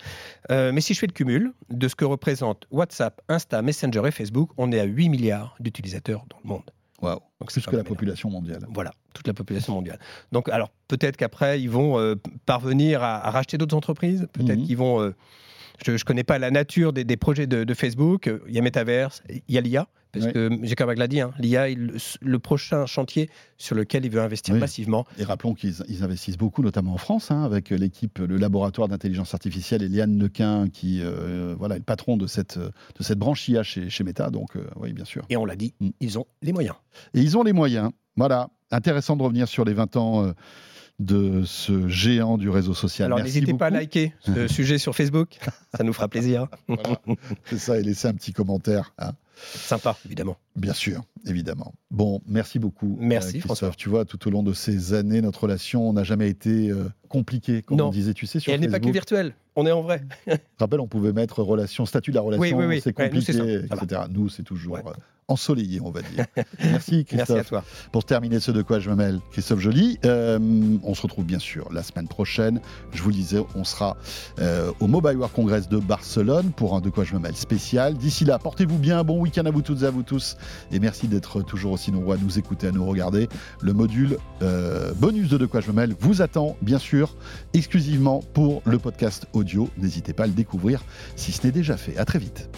Euh, 0.49 0.71
mais 0.71 0.81
si 0.81 0.95
je 0.95 0.99
fais 0.99 1.07
le 1.07 1.13
cumul 1.13 1.53
de 1.69 1.87
ce 1.87 1.95
que 1.95 2.05
représentent 2.05 2.65
WhatsApp, 2.71 3.21
Insta, 3.29 3.61
Messenger 3.61 4.01
et 4.07 4.11
Facebook, 4.11 4.49
on 4.57 4.71
est 4.71 4.79
à 4.79 4.85
8 4.85 5.09
milliards 5.09 5.55
d'utilisateurs 5.59 6.25
dans 6.27 6.37
le 6.43 6.49
monde. 6.49 6.71
Waouh, 7.01 7.19
Donc 7.39 7.51
c'est 7.51 7.59
plus 7.61 7.65
que 7.71 7.75
la 7.75 7.81
énorme. 7.81 7.87
population 7.95 8.29
mondiale. 8.29 8.65
Voilà, 8.73 8.91
toute 9.13 9.27
la 9.27 9.33
population 9.33 9.73
mondiale. 9.73 9.99
Donc, 10.31 10.47
alors, 10.49 10.69
peut-être 10.87 11.17
qu'après, 11.17 11.61
ils 11.61 11.69
vont 11.69 11.99
euh, 11.99 12.15
parvenir 12.45 13.03
à, 13.03 13.25
à 13.27 13.31
racheter 13.31 13.57
d'autres 13.57 13.75
entreprises. 13.75 14.27
Peut-être 14.33 14.59
Mhm. 14.59 14.65
qu'ils 14.65 14.77
vont. 14.77 15.13
Je 15.83 15.91
ne 15.91 15.97
connais 15.99 16.23
pas 16.23 16.37
la 16.39 16.51
nature 16.51 16.93
des, 16.93 17.03
des 17.03 17.17
projets 17.17 17.47
de, 17.47 17.63
de 17.63 17.73
Facebook. 17.73 18.29
Il 18.47 18.53
y 18.53 18.59
a 18.59 18.61
Metaverse, 18.61 19.23
il 19.29 19.41
y 19.55 19.57
a 19.57 19.61
l'IA. 19.61 19.87
Parce 20.11 20.27
Ouais. 20.27 20.31
que 20.31 20.49
Zuckerberg 20.65 20.97
l'a 20.97 21.09
dit, 21.09 21.19
hein, 21.19 21.33
l'IA 21.39 21.69
est 21.69 21.75
le, 21.75 21.95
le 22.21 22.39
prochain 22.39 22.85
chantier 22.85 23.29
sur 23.57 23.75
lequel 23.75 24.05
il 24.05 24.11
veut 24.11 24.21
investir 24.21 24.53
Oui. 24.53 24.61
massivement. 24.61 25.05
Et 25.17 25.25
rappelons 25.25 25.53
qu'ils 25.53 25.73
ils 25.89 26.03
investissent 26.05 26.37
beaucoup, 26.37 26.61
notamment 26.63 26.93
en 26.93 26.97
France, 26.97 27.31
hein, 27.31 27.43
avec 27.43 27.69
l'équipe, 27.71 28.19
le 28.19 28.37
laboratoire 28.37 28.87
d'intelligence 28.87 29.33
artificielle, 29.33 29.83
Eliane 29.83 30.17
Lequin, 30.17 30.69
qui 30.69 31.01
euh, 31.03 31.53
voilà, 31.59 31.75
est 31.75 31.79
le 31.79 31.83
patron 31.83 32.15
de 32.15 32.27
cette, 32.27 32.57
de 32.57 32.71
cette 33.03 33.19
branche 33.19 33.45
IA 33.49 33.63
chez, 33.63 33.89
chez 33.89 34.05
Meta. 34.05 34.29
Donc, 34.29 34.55
euh, 34.55 34.63
oui, 34.77 34.93
bien 34.93 35.03
sûr. 35.03 35.25
Et 35.29 35.35
on 35.35 35.43
l'a 35.43 35.57
dit, 35.57 35.73
Mm. 35.81 35.89
ils 35.99 36.17
ont 36.17 36.27
les 36.41 36.53
moyens. 36.53 36.75
Et 37.13 37.19
ils 37.19 37.37
ont 37.37 37.43
les 37.43 37.51
moyens. 37.51 37.89
Voilà. 38.15 38.47
Intéressant 38.71 39.17
de 39.17 39.21
revenir 39.23 39.49
sur 39.49 39.65
les 39.65 39.73
20 39.73 39.97
ans 39.97 40.23
euh, 40.23 40.31
de 40.99 41.43
ce 41.45 41.87
géant 41.87 42.37
du 42.37 42.49
réseau 42.49 42.73
social. 42.73 43.07
Alors, 43.07 43.19
n'hésitez 43.19 43.53
pas 43.53 43.67
à 43.67 43.69
liker 43.69 44.13
ce 44.21 44.47
sujet 44.53 44.77
sur 44.77 44.95
Facebook. 44.95 45.37
Ça 45.75 45.83
nous 45.83 45.93
fera 45.93 46.07
plaisir. 46.07 46.47
Voilà. 46.67 46.99
C'est 47.45 47.57
ça, 47.57 47.77
et 47.77 47.83
laisser 47.83 48.07
un 48.07 48.13
petit 48.13 48.31
commentaire. 48.33 48.93
hein. 48.97 49.11
Sympa, 49.35 49.97
évidemment. 50.05 50.37
Bien 50.55 50.73
sûr, 50.73 51.03
évidemment. 51.25 51.73
Bon, 51.91 52.21
merci 52.27 52.59
beaucoup. 52.59 52.97
Merci, 52.99 53.37
euh, 53.37 53.41
François. 53.41 53.67
Christophe. 53.69 53.77
Tu 53.77 53.89
vois, 53.89 54.05
tout 54.05 54.25
au 54.27 54.31
long 54.31 54.41
de 54.43 54.53
ces 54.53 54.93
années, 54.93 55.21
notre 55.21 55.43
relation 55.43 55.91
n'a 55.91 56.03
jamais 56.03 56.29
été 56.29 56.69
euh, 56.69 56.85
compliquée, 57.09 57.61
comme 57.61 57.77
Non. 57.77 57.87
on 57.87 57.91
disait, 57.91 58.13
tu 58.13 58.25
sais, 58.25 58.39
sur 58.39 58.51
Et 58.51 58.55
elle 58.55 58.61
n'est 58.61 58.69
pas 58.69 58.79
que 58.79 58.89
virtuelle, 58.89 59.33
on 59.57 59.65
est 59.65 59.71
en 59.71 59.81
vrai. 59.81 60.01
Je 60.27 60.33
te 60.35 60.39
rappelle, 60.59 60.79
on 60.79 60.87
pouvait 60.87 61.11
mettre 61.13 61.41
relation, 61.43 61.85
statut 61.85 62.11
de 62.11 62.15
la 62.15 62.21
relation, 62.21 62.57
Oui, 62.57 62.65
oui, 62.65 62.75
oui. 62.75 62.81
c'est 62.81 62.97
Ouais, 62.97 63.09
nous, 63.11 63.21
c'est 63.21 63.37
compliqué, 63.37 63.65
etc. 63.83 64.01
Nous, 64.09 64.29
c'est 64.29 64.43
toujours 64.43 64.75
Ouais. 64.75 64.81
euh, 64.85 64.91
ensoleillé, 65.27 65.81
on 65.81 65.89
va 65.89 66.01
dire. 66.03 66.25
Merci, 66.59 67.03
Christophe. 67.03 67.29
Merci 67.29 67.33
à 67.33 67.43
toi. 67.43 67.63
Pour 67.91 68.05
terminer 68.05 68.39
ce 68.39 68.51
De 68.51 68.61
quoi 68.61 68.79
je 68.79 68.89
me 68.91 68.95
mêle, 68.95 69.19
Christophe 69.31 69.59
Joly, 69.59 69.97
euh, 70.05 70.37
on 70.83 70.93
se 70.93 71.01
retrouve 71.01 71.25
bien 71.25 71.39
sûr 71.39 71.67
la 71.73 71.81
semaine 71.81 72.07
prochaine. 72.07 72.59
Je 72.93 73.01
vous 73.01 73.09
le 73.09 73.15
disais, 73.15 73.39
on 73.55 73.63
sera 73.63 73.97
au 74.79 74.87
Mobile 74.87 75.17
World 75.17 75.33
Congress 75.33 75.67
de 75.67 75.79
Barcelone 75.79 76.51
pour 76.55 76.75
un 76.75 76.81
De 76.81 76.89
quoi 76.91 77.03
je 77.05 77.13
me 77.15 77.19
mêle 77.19 77.35
spécial. 77.35 77.95
D'ici 77.95 78.23
là, 78.23 78.37
portez-vous 78.37 78.77
bien, 78.77 79.03
bon 79.03 79.19
week-end 79.19 79.45
à 79.45 79.51
vous 79.51 79.63
toutes 79.63 79.81
et 79.81 79.85
à 79.85 79.89
vous 79.89 80.03
tous. 80.03 80.37
Et 80.71 80.79
merci 80.79 81.07
d'être 81.07 81.41
toujours 81.41 81.73
aussi 81.73 81.91
nombreux 81.91 82.15
à 82.15 82.19
nous 82.19 82.39
écouter, 82.39 82.67
à 82.67 82.71
nous 82.71 82.85
regarder. 82.85 83.27
Le 83.61 83.73
module 83.73 84.17
euh, 84.41 84.93
bonus 84.93 85.29
de 85.29 85.37
De 85.37 85.45
quoi 85.45 85.61
je 85.61 85.67
me 85.67 85.73
mêle 85.73 85.95
vous 85.99 86.21
attend, 86.21 86.57
bien 86.61 86.79
sûr, 86.79 87.15
exclusivement 87.53 88.21
pour 88.33 88.61
le 88.65 88.79
podcast 88.79 89.27
audio. 89.33 89.69
N'hésitez 89.77 90.13
pas 90.13 90.23
à 90.23 90.27
le 90.27 90.33
découvrir 90.33 90.83
si 91.15 91.31
ce 91.31 91.45
n'est 91.45 91.51
déjà 91.51 91.77
fait. 91.77 91.97
À 91.97 92.05
très 92.05 92.19
vite. 92.19 92.49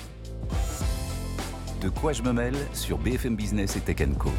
De 1.82 1.90
quoi 1.90 2.14
je 2.14 2.24
me 2.24 2.34
mêle 2.34 2.56
sur 2.74 2.98
BFM 2.98 3.36
Business 3.36 3.76
et 3.76 3.82
Tech 3.82 3.98
Co. 4.18 4.32